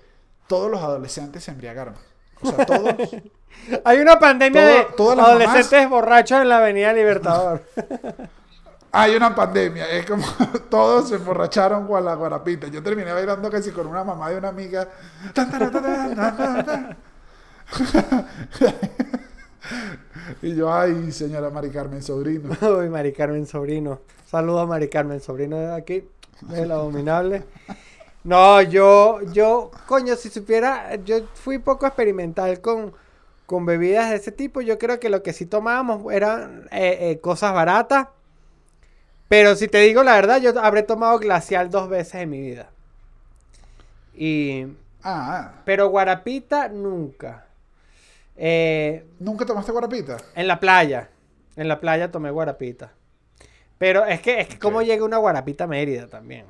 todos 0.47 0.71
los 0.71 0.81
adolescentes 0.83 1.45
se 1.45 1.51
embriagaron. 1.51 1.95
O 2.43 2.51
sea, 2.51 2.67
todos. 2.67 2.95
Hay 3.85 3.99
una 3.99 4.19
pandemia 4.19 4.89
Todo- 4.97 5.15
de 5.15 5.23
adolescentes 5.23 5.89
borrachos 5.89 6.41
en 6.43 6.49
la 6.49 6.59
Avenida 6.59 6.93
Libertador. 6.93 7.63
Hay 8.95 9.17
una 9.17 9.35
pandemia, 9.35 9.89
es 9.91 10.05
como 10.05 10.23
todos 10.71 11.09
se 11.09 11.15
emborracharon 11.15 11.87
con 11.87 12.05
la 12.05 12.15
guarapita. 12.15 12.67
Yo 12.69 12.83
terminé 12.83 13.13
bailando 13.13 13.51
casi 13.51 13.71
con 13.71 13.87
una 13.87 14.05
mamá 14.05 14.29
de 14.29 14.37
una 14.37 14.49
amiga. 14.49 14.87
Y 20.43 20.55
yo, 20.55 20.73
ay, 20.73 21.11
señora 21.13 21.51
Mari 21.51 21.71
Carmen 21.71 22.03
Sobrino. 22.03 22.51
Uy, 22.79 22.89
Mari 22.89 23.13
Carmen 23.13 23.47
Sobrino. 23.47 24.01
Saludos 24.27 24.63
a 24.63 24.67
Mari 24.67 24.89
Carmen 24.89 25.21
Sobrino 25.21 25.57
de 25.59 25.75
aquí, 25.75 26.05
del 26.49 26.73
abominable. 26.73 27.45
No, 28.25 28.63
yo, 28.63 29.21
yo, 29.33 29.71
coño, 29.87 30.17
si 30.17 30.29
supiera, 30.29 30.95
yo 30.97 31.27
fui 31.35 31.59
poco 31.59 31.87
experimental 31.87 32.61
con, 32.61 32.93
con 33.47 33.67
bebidas 33.67 34.11
de 34.11 34.17
ese 34.17 34.33
tipo. 34.33 34.61
Yo 34.61 34.79
creo 34.79 35.01
que 35.01 35.09
lo 35.11 35.23
que 35.23 35.33
sí 35.33 35.47
tomábamos 35.47 36.13
eran 36.13 36.69
eh, 36.71 36.99
eh, 37.11 37.21
cosas 37.21 37.53
baratas. 37.53 38.09
Pero 39.29 39.57
si 39.57 39.67
te 39.67 39.79
digo 39.79 40.03
la 40.03 40.15
verdad, 40.15 40.41
yo 40.41 40.53
habré 40.61 40.83
tomado 40.83 41.19
glacial 41.19 41.71
dos 41.71 41.89
veces 41.89 42.17
en 42.17 42.31
mi 42.31 42.41
vida. 42.41 42.71
Y, 44.15 44.67
Ah, 45.03 45.53
pero 45.65 45.89
guarapita 45.89 46.69
nunca. 46.69 47.47
Eh, 48.37 49.05
¿nunca 49.19 49.45
tomaste 49.45 49.73
guarapita? 49.73 50.17
en 50.35 50.47
la 50.47 50.61
playa. 50.61 51.09
En 51.57 51.69
la 51.69 51.81
playa 51.81 52.11
tomé 52.11 52.31
guarapita. 52.31 52.93
Pero 53.83 54.05
es 54.07 54.21
que, 54.21 54.39
es 54.41 54.47
que 54.47 54.61
cómo 54.61 54.79
Ok. 54.79 54.85
llega 54.85 55.05
una 55.05 55.17
guarapita 55.17 55.65
a 55.65 55.67
Mérida 55.67 56.07
también. 56.07 56.47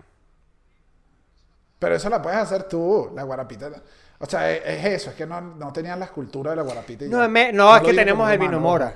Pero 1.79 1.95
eso 1.95 2.11
la 2.11 2.21
puedes 2.21 2.39
hacer 2.39 2.65
tú, 2.65 3.11
la 3.15 3.23
guarapita. 3.23 3.71
O 4.19 4.27
sea, 4.27 4.53
es, 4.53 4.61
es 4.67 4.85
eso, 5.01 5.11
es 5.11 5.17
que 5.17 5.25
no, 5.25 5.41
no 5.41 5.73
tenían 5.73 5.99
la 5.99 6.05
escultura 6.05 6.51
de 6.51 6.59
la 6.59 6.63
guarapita. 6.63 7.07
y 7.07 7.09
No, 7.09 7.27
Me- 7.31 7.51
no, 7.51 7.75
es 7.75 7.81
que 7.85 7.95
tenemos 7.95 8.31
el 8.31 8.39
vino 8.39 8.61
mora. 8.61 8.95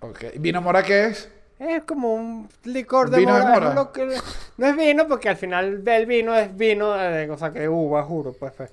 Ok. 0.00 0.24
¿Vino 0.38 0.62
mora 0.62 0.82
qué 0.82 1.08
es? 1.08 1.30
es 1.58 1.84
como 1.84 2.14
un 2.14 2.48
licor 2.64 3.10
de 3.10 3.18
¿Vino 3.18 3.36
de 3.36 3.42
mora. 3.44 3.90
que- 3.92 4.18
no 4.56 4.66
es 4.68 4.74
vino 4.74 5.06
porque 5.06 5.28
al 5.28 5.36
final 5.36 5.86
el 5.86 6.06
vino 6.06 6.34
es 6.34 6.56
vino, 6.56 6.94
de, 6.94 7.30
o 7.30 7.36
sea, 7.36 7.52
que 7.52 7.68
uva, 7.68 8.02
juro. 8.04 8.32
Pues, 8.32 8.54
pues. 8.54 8.72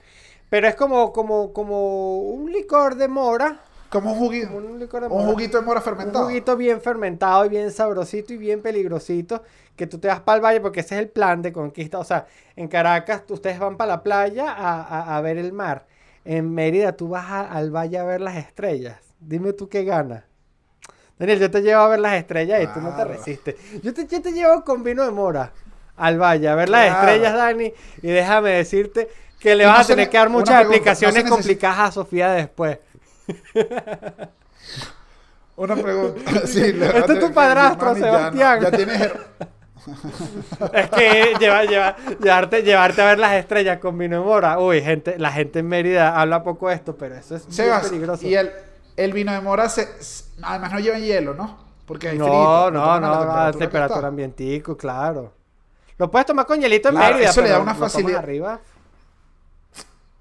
Pero 0.50 0.66
es 0.70 0.76
como, 0.76 1.12
como, 1.12 1.52
como 1.52 2.20
un 2.22 2.50
licor 2.54 2.96
de 2.96 3.10
mora. 3.10 3.60
Como 3.90 4.12
un 4.14 4.18
juguito. 4.20 4.50
Un 4.56 4.80
licor 4.80 5.02
de 5.02 5.08
Un 5.08 5.14
mora. 5.14 5.28
juguito 5.32 5.58
de 5.60 5.66
mora 5.66 5.80
Un 5.80 5.84
fermentado. 5.84 6.26
juguito 6.26 6.58
bien 6.58 6.82
fermentado 6.82 7.46
y 7.46 7.50
bien 7.50 7.72
sabrosito 7.72 8.34
y 8.34 8.38
bien 8.38 8.62
peligrosito. 8.62 9.44
Que 9.76 9.88
tú 9.88 10.00
te 10.00 10.08
vas 10.08 10.20
para 10.22 10.38
el 10.38 10.44
valle 10.44 10.60
porque 10.62 10.80
ese 10.82 10.96
es 10.96 11.02
el 11.02 11.10
plan 11.10 11.42
de 11.42 11.54
conquista. 11.54 12.00
O 12.00 12.04
sea, 12.04 12.26
en 12.56 12.68
Caracas 12.68 13.26
tú- 13.26 13.36
ustedes 13.36 13.60
van 13.60 13.78
para 13.78 13.94
la 13.94 14.04
playa 14.04 14.52
a, 14.52 14.82
a- 14.82 15.18
a 15.18 15.22
ver 15.22 15.38
el 15.38 15.54
mar. 15.54 15.86
En 16.26 16.54
Mérida 16.54 16.92
tú 16.94 17.10
vas 17.10 17.26
a- 17.30 17.50
al 17.52 17.72
valle 17.72 17.98
a 17.98 18.04
ver 18.04 18.20
las 18.22 18.36
estrellas. 18.36 18.98
Dime 19.20 19.54
tú 19.54 19.70
qué 19.70 19.84
ganas. 19.84 20.24
Daniel, 21.18 21.40
yo 21.40 21.50
te 21.50 21.62
llevo 21.62 21.82
a 21.82 21.88
ver 21.88 22.00
las 22.00 22.14
estrellas 22.14 22.62
y 22.64 22.68
tú 22.68 22.80
no 22.82 22.96
te 22.96 23.04
resistes. 23.06 23.56
Yo 23.82 23.94
te, 23.94 24.06
yo 24.08 24.22
te 24.22 24.32
llevo 24.34 24.64
con 24.64 24.84
vino 24.84 25.04
de 25.04 25.12
mora 25.12 25.52
al 25.96 26.20
valle 26.20 26.48
a 26.48 26.54
ver 26.56 26.70
las 26.70 26.86
Claro. 26.90 27.00
estrellas, 27.08 27.34
Dani. 27.34 27.74
Y 28.04 28.08
déjame 28.08 28.50
decirte 28.52 29.08
que 29.40 29.56
le 29.56 29.66
vas 29.66 29.78
no 29.78 29.82
a 29.84 29.88
tener 29.88 30.06
ne- 30.08 30.12
que 30.12 30.18
dar 30.18 30.30
muchas 30.30 30.56
pregunta, 30.60 30.68
¿no 30.68 30.72
se 30.72 30.78
explicaciones 30.78 31.30
complicadas 31.32 31.80
a 31.80 31.92
Sofía 31.92 32.32
después. 32.32 32.78
Una 35.56 35.76
pregunta. 35.76 36.22
Sí, 36.48 36.62
Este 36.62 37.14
es 37.14 37.20
tu 37.20 37.34
padrastro, 37.34 37.88
Mami, 37.88 38.00
ya 38.02 38.08
no- 38.12 38.18
Sebastián. 38.18 38.62
Ya, 38.62 38.72
tienes. 38.72 39.12
Es 40.74 40.90
que 40.90 41.34
lleva- 41.40 41.64
lleva- 41.64 41.96
llevarte, 42.22 42.62
llevarte 42.62 43.02
a 43.02 43.06
ver 43.06 43.20
las 43.20 43.34
estrellas 43.36 43.80
con 43.80 43.98
vino 43.98 44.20
de 44.20 44.26
mora. 44.26 44.60
Uy, 44.60 44.82
gente, 44.82 45.18
la 45.18 45.32
gente 45.32 45.60
en 45.60 45.68
Mérida 45.70 46.20
habla 46.20 46.44
poco 46.44 46.68
de 46.68 46.76
esto, 46.76 46.98
pero 46.98 47.16
eso 47.16 47.38
es 47.38 47.46
Sebas, 47.50 47.88
peligroso. 47.88 48.28
y 48.28 48.36
el, 48.36 48.52
el 48.98 49.14
vino 49.14 49.32
de 49.32 49.40
mora 49.40 49.70
se, 49.70 49.88
además 50.44 50.74
no 50.74 50.80
lleva 50.80 51.00
hielo, 51.00 51.34
¿no? 51.36 51.58
Porque 51.86 52.10
hay 52.10 52.18
no, 52.18 52.26
frito, 52.26 52.72
no, 52.72 53.00
no, 53.00 53.24
no, 53.26 53.54
temperatura 53.54 54.10
ambientico, 54.10 54.76
claro. 54.76 55.32
Lo 55.98 56.12
puedes 56.12 56.26
tomar 56.26 56.46
con 56.46 56.60
hielito 56.60 56.90
en 56.90 56.96
Claro, 56.96 57.14
Mérida, 57.14 57.30
eso 57.30 57.42
le 57.42 57.48
da 57.50 57.56
pero 57.56 57.64
una 57.64 57.76
facilidad. 57.76 58.20
arriba. 58.20 58.60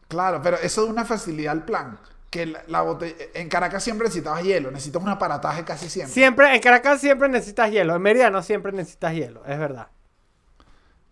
Claro, 0.07 0.41
pero 0.43 0.59
eso 0.59 0.85
da 0.85 0.91
una 0.93 1.05
facilidad 1.05 1.53
al 1.53 1.65
plan. 1.65 1.99
Que 2.31 2.47
la, 2.47 2.63
la 2.67 2.83
botella, 2.83 3.15
en 3.35 3.49
Caracas 3.49 3.83
siempre 3.85 4.07
necesitabas 4.09 4.43
hielo, 4.43 4.71
necesitas 4.71 5.03
un 5.03 5.09
aparataje 5.09 5.65
casi 5.65 5.89
siempre. 5.89 6.13
Siempre, 6.13 6.55
en 6.55 6.61
Caracas 6.61 7.01
siempre 7.01 7.29
necesitas 7.29 7.71
hielo. 7.71 7.95
En 7.95 8.03
Mérida 8.03 8.31
no 8.31 8.43
siempre 8.43 8.73
necesitas 8.73 9.15
hielo, 9.15 9.45
es 9.47 9.59
verdad. 9.59 9.89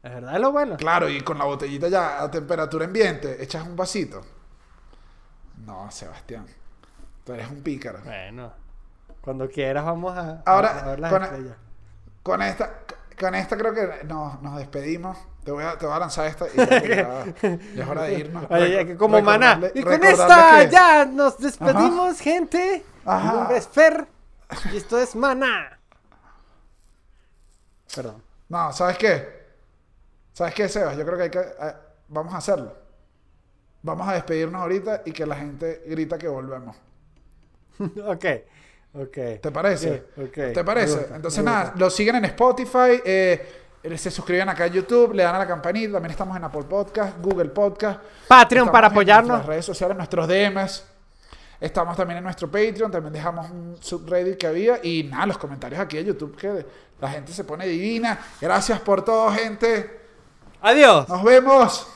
Es 0.03 0.12
verdad, 0.12 0.35
es 0.35 0.41
lo 0.41 0.53
bueno. 0.53 0.77
Claro, 0.77 1.09
y 1.09 1.21
con 1.23 1.39
la 1.39 1.45
botellita 1.45 1.89
ya 1.89 2.23
a 2.23 2.31
temperatura 2.31 2.85
ambiente, 2.85 3.43
echas 3.43 3.67
un 3.67 3.75
vasito. 3.77 4.21
No, 5.65 5.91
Sebastián. 5.91 6.47
Tú 7.25 7.33
eres 7.33 7.49
un 7.51 7.62
pícaro. 7.62 8.01
Bueno, 8.05 8.53
cuando 9.23 9.49
quieras 9.49 9.85
vamos 9.85 10.17
a, 10.17 10.43
Ahora, 10.45 10.81
a 10.81 10.87
ver 10.89 11.01
las 11.01 11.11
con- 11.12 11.23
estrellas. 11.23 11.57
Con 12.23 12.43
esta, 12.43 12.81
con 13.19 13.35
esta 13.35 13.57
creo 13.57 13.73
que 13.73 14.05
nos, 14.05 14.43
nos 14.43 14.59
despedimos. 14.59 15.17
Te 15.45 15.51
voy, 15.53 15.62
a, 15.64 15.76
te 15.76 15.84
voy 15.84 15.95
a 15.95 15.99
lanzar 15.99 16.26
esta 16.26 16.47
y 16.49 16.57
ya, 16.57 16.80
ya 17.74 17.82
es 17.82 17.88
hora 17.88 18.03
de 18.05 18.14
irnos. 18.14 18.47
Oye, 18.51 18.97
como 18.97 19.20
maná. 19.20 19.61
Y 19.74 19.82
con 19.82 20.03
esta 20.03 20.61
que- 20.64 20.70
ya 20.70 21.05
nos 21.05 21.38
despedimos, 21.38 22.18
gente. 22.20 22.82
Mi 23.05 23.12
Ajá. 23.12 23.32
nombre 23.32 23.59
es 23.59 23.68
Fer. 23.68 24.07
Y 24.72 24.76
esto 24.78 24.99
es 24.99 25.14
maná. 25.14 25.78
Perdón. 27.95 28.22
No, 28.49 28.72
¿sabes 28.72 28.99
qué? 28.99 29.45
¿Sabes 30.32 30.55
qué, 30.55 30.68
Sebas? 30.68 30.97
Yo 30.97 31.05
creo 31.05 31.16
que 31.16 31.22
hay 31.24 31.30
que... 31.30 31.38
eh, 31.38 31.74
vamos 32.09 32.34
a 32.34 32.38
hacerlo. 32.38 32.74
Vamos 33.82 34.09
a 34.09 34.14
despedirnos 34.14 34.61
ahorita 34.62 35.03
y 35.05 35.12
que 35.12 35.26
la 35.26 35.36
gente 35.36 35.82
grita 35.86 36.16
que 36.18 36.26
volvemos. 36.28 36.74
ok. 37.78 38.24
Ok. 38.95 39.14
¿Te 39.42 39.51
parece? 39.53 40.05
Ok, 40.16 40.28
ok. 40.28 40.34
¿Te 40.55 40.64
parece? 40.64 41.09
Entonces, 41.14 41.45
nada, 41.45 41.74
lo 41.76 41.90
siguen 41.90 42.16
en 42.16 42.24
Spotify, 42.26 43.01
eh, 43.05 43.64
se 43.97 44.11
suscriben 44.11 44.49
acá 44.49 44.64
a 44.64 44.68
YouTube, 44.68 45.12
le 45.12 45.22
dan 45.22 45.35
a 45.35 45.39
la 45.39 45.47
campanita. 45.47 45.95
También 45.95 46.11
estamos 46.12 46.37
en 46.37 46.45
Apple 46.45 46.62
Podcast, 46.62 47.18
Google 47.20 47.51
Podcast. 47.51 48.01
Patreon 48.26 48.62
Estamos 48.66 48.72
para 48.72 48.87
en 48.87 48.93
apoyarnos. 48.93 49.28
nuestras 49.28 49.47
redes 49.49 49.64
sociales, 49.66 49.97
nuestros 49.97 50.26
DMs. 50.26 50.85
Estamos 51.61 51.97
también 51.97 52.18
en 52.18 52.24
nuestro 52.24 52.51
Patreon, 52.51 52.91
también 52.91 53.12
dejamos 53.12 53.51
un 53.51 53.76
subreddit 53.80 54.37
que 54.37 54.47
había 54.47 54.80
y 54.82 55.05
nada, 55.05 55.26
los 55.26 55.39
comentarios 55.39 55.80
aquí 55.80 55.97
de 55.97 56.05
YouTube 56.05 56.37
que 56.37 56.66
la 57.01 57.09
gente 57.11 57.32
se 57.32 57.45
pone 57.45 57.66
divina. 57.66 58.18
Gracias 58.41 58.80
por 58.80 59.05
todo, 59.05 59.30
gente. 59.30 60.01
Adiós. 60.61 61.09
Nos 61.09 61.22
vemos. 61.22 61.87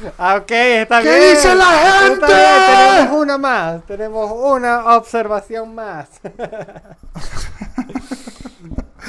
Ah, 0.18 0.36
Ok, 0.36 0.50
está 0.50 1.02
¿Qué 1.02 1.08
bien. 1.18 1.30
dice 1.34 1.54
la 1.54 1.64
gente? 1.66 2.26
Tenemos 2.26 3.18
una 3.22 3.38
más. 3.38 3.86
Tenemos 3.86 4.30
una 4.32 4.96
observación 4.96 5.74
más. 5.74 6.08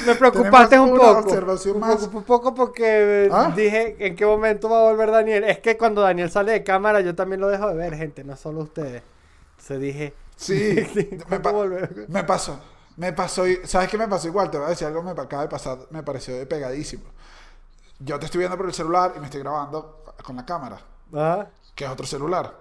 Me 0.06 0.14
preocupaste 0.16 0.78
un 0.80 0.90
poco. 0.96 1.18
observación 1.18 1.74
Me 1.74 1.80
más. 1.80 1.96
preocupé 1.96 2.16
un 2.16 2.24
poco 2.24 2.54
porque 2.54 3.28
¿Ah? 3.32 3.52
dije 3.54 3.96
en 4.00 4.16
qué 4.16 4.26
momento 4.26 4.68
va 4.68 4.78
a 4.80 4.82
volver 4.90 5.10
Daniel. 5.10 5.44
Es 5.44 5.58
que 5.60 5.76
cuando 5.76 6.00
Daniel 6.02 6.30
sale 6.30 6.52
de 6.52 6.64
cámara, 6.64 7.00
yo 7.00 7.14
también 7.14 7.40
lo 7.40 7.48
dejo 7.48 7.68
de 7.68 7.74
ver, 7.74 7.94
gente, 7.94 8.24
no 8.24 8.36
solo 8.36 8.62
ustedes. 8.62 9.02
Se 9.58 9.78
dije. 9.78 10.14
Sí, 10.36 10.74
me, 10.94 11.18
¿cuándo 11.18 11.42
pa- 11.42 11.52
volver? 11.52 12.06
me 12.08 12.24
pasó. 12.24 12.58
Me 12.96 13.12
pasó. 13.12 13.44
¿Sabes 13.64 13.88
qué 13.88 13.96
me 13.98 14.08
pasó 14.08 14.26
igual? 14.28 14.50
Te 14.50 14.58
voy 14.58 14.66
a 14.66 14.70
decir 14.70 14.86
algo 14.86 15.00
que 15.04 15.14
me 15.14 15.20
acaba 15.22 15.42
de 15.42 15.48
pasar. 15.48 15.78
Me 15.90 16.02
pareció 16.02 16.34
de 16.36 16.46
pegadísimo. 16.46 17.04
Yo 18.04 18.18
te 18.18 18.26
estoy 18.26 18.38
viendo 18.40 18.56
por 18.56 18.66
el 18.66 18.72
celular 18.74 19.12
y 19.16 19.20
me 19.20 19.26
estoy 19.26 19.40
grabando 19.40 20.04
con 20.24 20.36
la 20.36 20.44
cámara, 20.46 20.78
Ah, 21.14 21.46
que 21.74 21.84
es 21.84 21.90
otro 21.90 22.06
celular. 22.06 22.52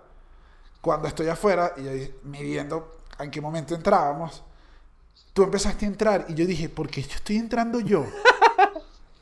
Cuando 0.81 1.07
estoy 1.07 1.27
afuera 1.29 1.73
y 1.77 1.83
yo 1.83 1.91
di- 1.91 2.13
midiendo 2.23 2.97
en 3.19 3.29
qué 3.31 3.39
momento 3.41 3.73
entrábamos, 3.75 4.43
tú 5.33 5.43
empezaste 5.43 5.85
a 5.85 5.87
entrar 5.89 6.25
y 6.27 6.33
yo 6.33 6.45
dije, 6.45 6.69
¿por 6.69 6.89
qué 6.89 7.01
yo 7.03 7.15
estoy 7.15 7.37
entrando 7.37 7.79
yo? 7.79 8.05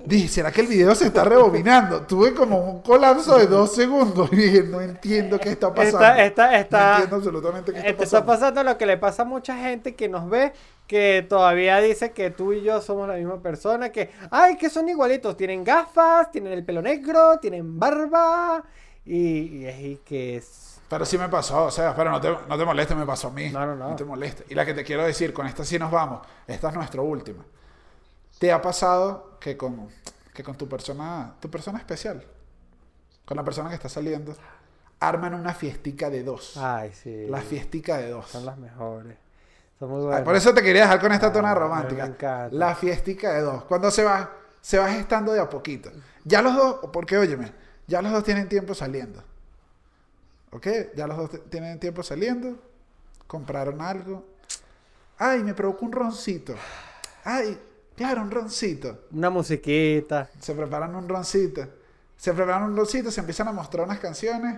Dije, 0.05 0.29
¿será 0.29 0.51
que 0.51 0.61
el 0.61 0.67
video 0.67 0.95
se 0.95 1.07
está 1.07 1.23
rebobinando? 1.25 2.03
Tuve 2.07 2.33
como 2.33 2.57
un 2.57 2.81
colapso 2.81 3.37
de 3.37 3.47
dos 3.47 3.75
segundos 3.75 4.29
y 4.31 4.37
dije, 4.37 4.63
no 4.63 4.79
entiendo 4.81 5.37
qué 5.39 5.49
está 5.51 5.73
pasando. 5.73 5.99
Está, 5.99 6.23
está, 6.25 6.57
está. 6.59 6.79
No 6.79 6.89
entiendo 6.91 7.15
absolutamente 7.17 7.73
qué 7.73 7.77
está 7.79 7.89
Eh, 7.89 7.93
Te 7.93 7.97
pasando. 7.97 8.19
está 8.19 8.25
pasando 8.25 8.63
lo 8.63 8.77
que 8.77 8.85
le 8.85 8.97
pasa 8.97 9.23
a 9.23 9.25
mucha 9.25 9.57
gente 9.57 9.95
que 9.95 10.07
nos 10.07 10.29
ve, 10.29 10.53
que 10.87 11.25
todavía 11.27 11.79
dice 11.81 12.11
que 12.13 12.31
tú 12.31 12.53
y 12.53 12.61
yo 12.63 12.81
somos 12.81 13.07
la 13.09 13.15
misma 13.15 13.41
persona, 13.41 13.89
que, 13.91 14.09
ay, 14.31 14.55
que 14.57 14.69
son 14.69 14.87
igualitos, 14.87 15.35
tienen 15.35 15.63
gafas, 15.65 16.31
tienen 16.31 16.53
el 16.53 16.63
pelo 16.65 16.81
negro, 16.81 17.37
tienen 17.39 17.77
barba, 17.77 18.63
y, 19.05 19.17
y 19.59 19.65
es 19.67 19.79
y 19.81 19.95
que 20.05 20.37
es... 20.37 20.81
Pero 20.87 21.05
sí 21.05 21.17
me 21.17 21.29
pasó, 21.29 21.65
o 21.65 21.71
sea, 21.71 21.93
pero 21.95 22.09
no 22.09 22.19
te, 22.21 22.29
no 22.47 22.57
te 22.57 22.65
molestes, 22.65 22.97
me 22.97 23.05
pasó 23.05 23.27
a 23.27 23.31
mí. 23.31 23.49
No, 23.49 23.65
no, 23.65 23.75
no. 23.75 23.95
te 23.97 24.05
molestes. 24.05 24.45
Y 24.49 24.55
la 24.55 24.65
que 24.65 24.73
te 24.73 24.83
quiero 24.83 25.03
decir, 25.05 25.33
con 25.33 25.45
esta 25.45 25.63
sí 25.65 25.77
nos 25.77 25.91
vamos. 25.91 26.25
Esta 26.47 26.69
es 26.69 26.75
nuestra 26.75 27.01
última. 27.01 27.45
¿Te 28.39 28.51
ha 28.51 28.61
pasado 28.61 29.37
que 29.39 29.55
con, 29.57 29.89
que 30.33 30.43
con 30.43 30.55
tu 30.55 30.67
persona, 30.67 31.35
tu 31.39 31.49
persona 31.51 31.77
especial, 31.77 32.23
con 33.25 33.37
la 33.37 33.43
persona 33.43 33.69
que 33.69 33.75
está 33.75 33.89
saliendo, 33.89 34.35
arman 34.99 35.33
una 35.33 35.53
fiestica 35.53 36.09
de 36.09 36.23
dos? 36.23 36.57
Ay, 36.57 36.91
sí. 36.93 37.27
La 37.27 37.41
fiestica 37.41 37.97
de 37.97 38.09
dos. 38.09 38.27
Son 38.29 38.45
las 38.45 38.57
mejores. 38.57 39.17
Son 39.77 39.89
muy 39.89 39.99
Ah, 40.01 40.05
buenas. 40.05 40.21
Por 40.23 40.35
eso 40.35 40.53
te 40.53 40.61
quería 40.63 40.83
dejar 40.83 40.99
con 40.99 41.11
esta 41.11 41.27
Ah, 41.27 41.31
tona 41.33 41.53
romántica. 41.53 42.03
me 42.05 42.09
encanta. 42.13 42.49
La 42.55 42.75
fiestica 42.75 43.33
de 43.33 43.41
dos. 43.41 43.63
Cuando 43.65 43.91
se 43.91 44.03
va, 44.03 44.31
se 44.61 44.77
va 44.79 44.89
gestando 44.89 45.31
de 45.33 45.39
a 45.41 45.49
poquito. 45.49 45.91
Ya 46.23 46.41
los 46.41 46.55
dos, 46.55 46.79
porque 46.91 47.17
óyeme, 47.17 47.51
ya 47.87 48.01
los 48.01 48.11
dos 48.11 48.23
tienen 48.23 48.47
tiempo 48.49 48.73
saliendo. 48.73 49.23
¿Ok? 50.51 50.67
Ya 50.95 51.07
los 51.07 51.17
dos 51.17 51.49
tienen 51.49 51.79
tiempo 51.79 52.03
saliendo. 52.03 52.57
Compraron 53.27 53.81
algo. 53.81 54.25
Ay, 55.17 55.43
me 55.43 55.53
provocó 55.53 55.85
un 55.85 55.91
roncito. 55.91 56.55
Ay, 57.23 57.59
claro, 57.99 58.21
un 58.21 58.31
roncito. 58.31 59.07
Una 59.11 59.29
musiquita. 59.29 60.29
Se 60.39 60.55
preparan 60.55 60.95
un 60.95 61.09
roncito. 61.09 61.67
Se 62.15 62.33
preparan 62.33 62.63
un 62.63 62.77
roncito, 62.77 63.11
se 63.11 63.19
empiezan 63.19 63.49
a 63.49 63.51
mostrar 63.51 63.85
unas 63.85 63.99
canciones. 63.99 64.57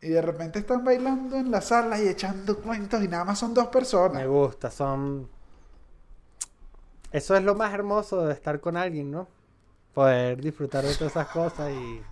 Y 0.00 0.10
de 0.10 0.22
repente 0.22 0.60
están 0.60 0.84
bailando 0.84 1.36
en 1.36 1.50
la 1.50 1.60
sala 1.60 2.00
y 2.00 2.06
echando 2.06 2.58
cuentos 2.58 3.02
y 3.02 3.08
nada 3.08 3.24
más 3.24 3.40
son 3.40 3.54
dos 3.54 3.66
personas. 3.66 4.22
Me 4.22 4.28
gusta, 4.28 4.70
son... 4.70 5.28
Eso 7.10 7.34
es 7.36 7.42
lo 7.42 7.56
más 7.56 7.74
hermoso 7.74 8.24
de 8.24 8.34
estar 8.34 8.60
con 8.60 8.76
alguien, 8.76 9.10
¿no? 9.10 9.26
Poder 9.92 10.40
disfrutar 10.40 10.84
de 10.84 10.94
todas 10.94 11.12
esas 11.12 11.28
cosas 11.28 11.72
y 11.72 12.02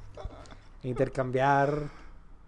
intercambiar 0.89 1.89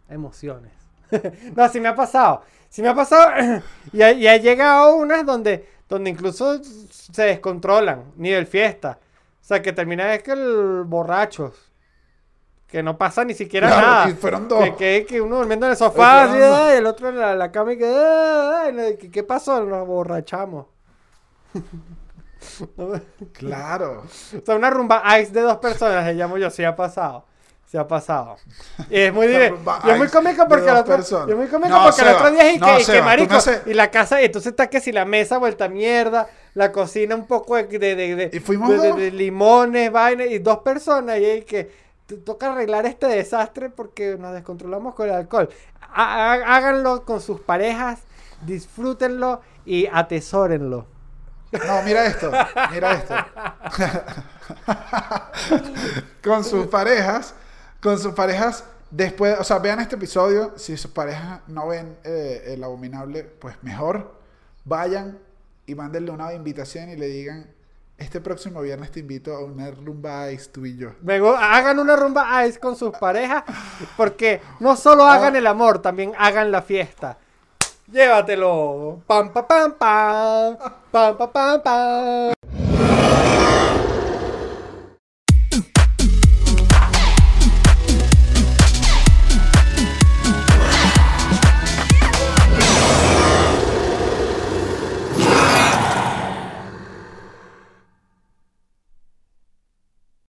emociones. 0.08 0.72
no, 1.54 1.68
sí 1.68 1.78
me 1.78 1.88
ha 1.88 1.94
pasado. 1.94 2.42
Sí 2.68 2.82
me 2.82 2.88
ha 2.88 2.94
pasado. 2.94 3.62
y, 3.92 4.02
ha, 4.02 4.12
y 4.12 4.26
ha 4.26 4.36
llegado 4.36 4.96
unas 4.96 5.24
donde, 5.24 5.73
donde 5.88 6.10
incluso 6.10 6.60
se 6.62 7.22
descontrolan, 7.22 8.12
nivel 8.16 8.46
fiesta. 8.46 8.98
O 9.40 9.44
sea, 9.46 9.60
que 9.62 9.72
termina 9.72 10.14
es 10.14 10.22
que 10.22 10.32
el 10.32 10.82
borrachos. 10.86 11.70
Que 12.66 12.82
no 12.82 12.96
pasa 12.98 13.24
ni 13.24 13.34
siquiera 13.34 13.68
Claro, 13.68 13.86
nada. 13.86 14.10
y 14.10 14.14
fueron 14.14 14.48
dos. 14.48 14.64
Que, 14.64 14.74
que, 14.74 15.06
que 15.06 15.20
uno 15.20 15.36
durmiendo 15.36 15.66
en 15.66 15.72
el 15.72 15.78
sofá, 15.78 16.24
así, 16.24 16.38
ay, 16.42 16.78
el 16.78 16.86
otro 16.86 17.08
en 17.10 17.18
la, 17.18 17.34
la 17.36 17.52
cama 17.52 17.74
y 17.74 17.78
que, 17.78 17.86
ay, 17.86 18.76
ay, 18.78 18.96
¿qué, 18.96 19.22
pasó? 19.22 19.62
Nos 19.64 19.86
borrachamos. 19.86 20.66
o 22.76 22.94
Claro. 23.32 24.04
sea, 24.08 24.56
una 24.56 24.70
rumba 24.70 25.02
ice 25.20 25.32
de 25.32 25.42
dos 25.42 25.58
personas, 25.58 26.04
le 26.06 26.14
llamo 26.14 26.36
yo, 26.38 26.50
sí 26.50 26.64
ha 26.64 26.74
pasado. 26.74 27.24
Sí 27.74 27.78
ha 27.78 27.88
pasado. 27.88 28.36
Y 28.88 29.00
es 29.00 29.12
muy 29.12 29.26
divertido. 29.32 29.58
es 29.90 29.98
muy 29.98 30.06
cómico 30.06 30.46
porque 30.46 30.68
el 30.70 30.76
otro, 30.76 30.94
es 30.94 31.10
muy 31.36 31.48
cómico 31.48 31.70
No, 31.70 31.82
porque 31.86 32.02
el 32.02 32.08
otro 32.14 32.30
día 32.30 32.48
es 32.50 32.54
y 32.54 32.58
no, 32.60 32.66
que, 32.76 32.98
y 32.98 33.02
marico, 33.02 33.34
haces- 33.34 33.62
y 33.66 33.74
la 33.74 33.90
casa, 33.90 34.20
entonces 34.22 34.50
está 34.52 34.68
que 34.68 34.80
si 34.80 34.92
la 34.92 35.04
mesa 35.04 35.38
vuelta 35.38 35.66
mierda, 35.68 36.28
la 36.54 36.70
cocina 36.70 37.16
un 37.16 37.26
poco 37.26 37.56
de, 37.56 37.64
de, 37.64 37.96
de, 37.96 38.14
de- 38.14 38.30
¿Y 38.32 38.38
fuimos 38.38 38.70
de- 38.70 38.78
de- 38.78 38.88
dos? 38.90 38.96
de 38.98 39.10
limones, 39.10 39.90
vainas, 39.90 40.28
y 40.28 40.38
dos 40.38 40.58
personas, 40.58 41.18
y 41.18 41.24
hay 41.24 41.42
que 41.42 41.68
toca 42.24 42.52
arreglar 42.52 42.86
este 42.86 43.08
desastre 43.08 43.70
porque 43.70 44.16
nos 44.20 44.32
descontrolamos 44.34 44.94
con 44.94 45.08
el 45.08 45.14
alcohol. 45.16 45.48
Háganlo 45.92 47.04
con 47.04 47.20
sus 47.20 47.40
parejas, 47.40 47.98
disfrútenlo 48.46 49.40
y 49.66 49.88
atesórenlo. 49.92 50.86
No, 51.66 51.82
mira 51.82 52.06
esto, 52.06 52.30
mira 52.70 52.92
esto. 52.92 53.14
con 56.22 56.44
sus 56.44 56.66
parejas, 56.66 57.34
con 57.84 57.98
sus 57.98 58.14
parejas, 58.14 58.64
después, 58.90 59.38
o 59.38 59.44
sea, 59.44 59.58
vean 59.58 59.78
este 59.78 59.96
episodio, 59.96 60.54
si 60.56 60.74
sus 60.78 60.90
parejas 60.90 61.40
no 61.48 61.68
ven 61.68 61.98
eh, 62.02 62.54
el 62.54 62.64
abominable, 62.64 63.24
pues 63.24 63.62
mejor, 63.62 64.14
vayan 64.64 65.18
y 65.66 65.74
mándenle 65.74 66.10
una 66.10 66.32
invitación 66.32 66.88
y 66.88 66.96
le 66.96 67.08
digan, 67.08 67.46
este 67.98 68.22
próximo 68.22 68.62
viernes 68.62 68.90
te 68.90 69.00
invito 69.00 69.36
a 69.36 69.44
una 69.44 69.70
rumba 69.70 70.32
ice 70.32 70.48
tú 70.48 70.64
y 70.64 70.78
yo. 70.78 70.92
Hagan 71.36 71.78
una 71.78 71.94
rumba 71.94 72.46
ice 72.46 72.58
con 72.58 72.74
sus 72.74 72.96
parejas 72.96 73.44
porque 73.98 74.40
no 74.60 74.76
solo 74.76 75.04
hagan 75.04 75.36
el 75.36 75.46
amor, 75.46 75.82
también 75.82 76.12
hagan 76.16 76.50
la 76.50 76.62
fiesta. 76.62 77.18
Llévatelo. 77.92 79.02
Pam, 79.06 79.30
pam, 79.30 79.46
pam, 79.46 79.74
pam. 79.74 80.56
Pam, 80.90 81.18
pam, 81.18 81.30
pam, 81.30 81.62
pam. 81.62 82.33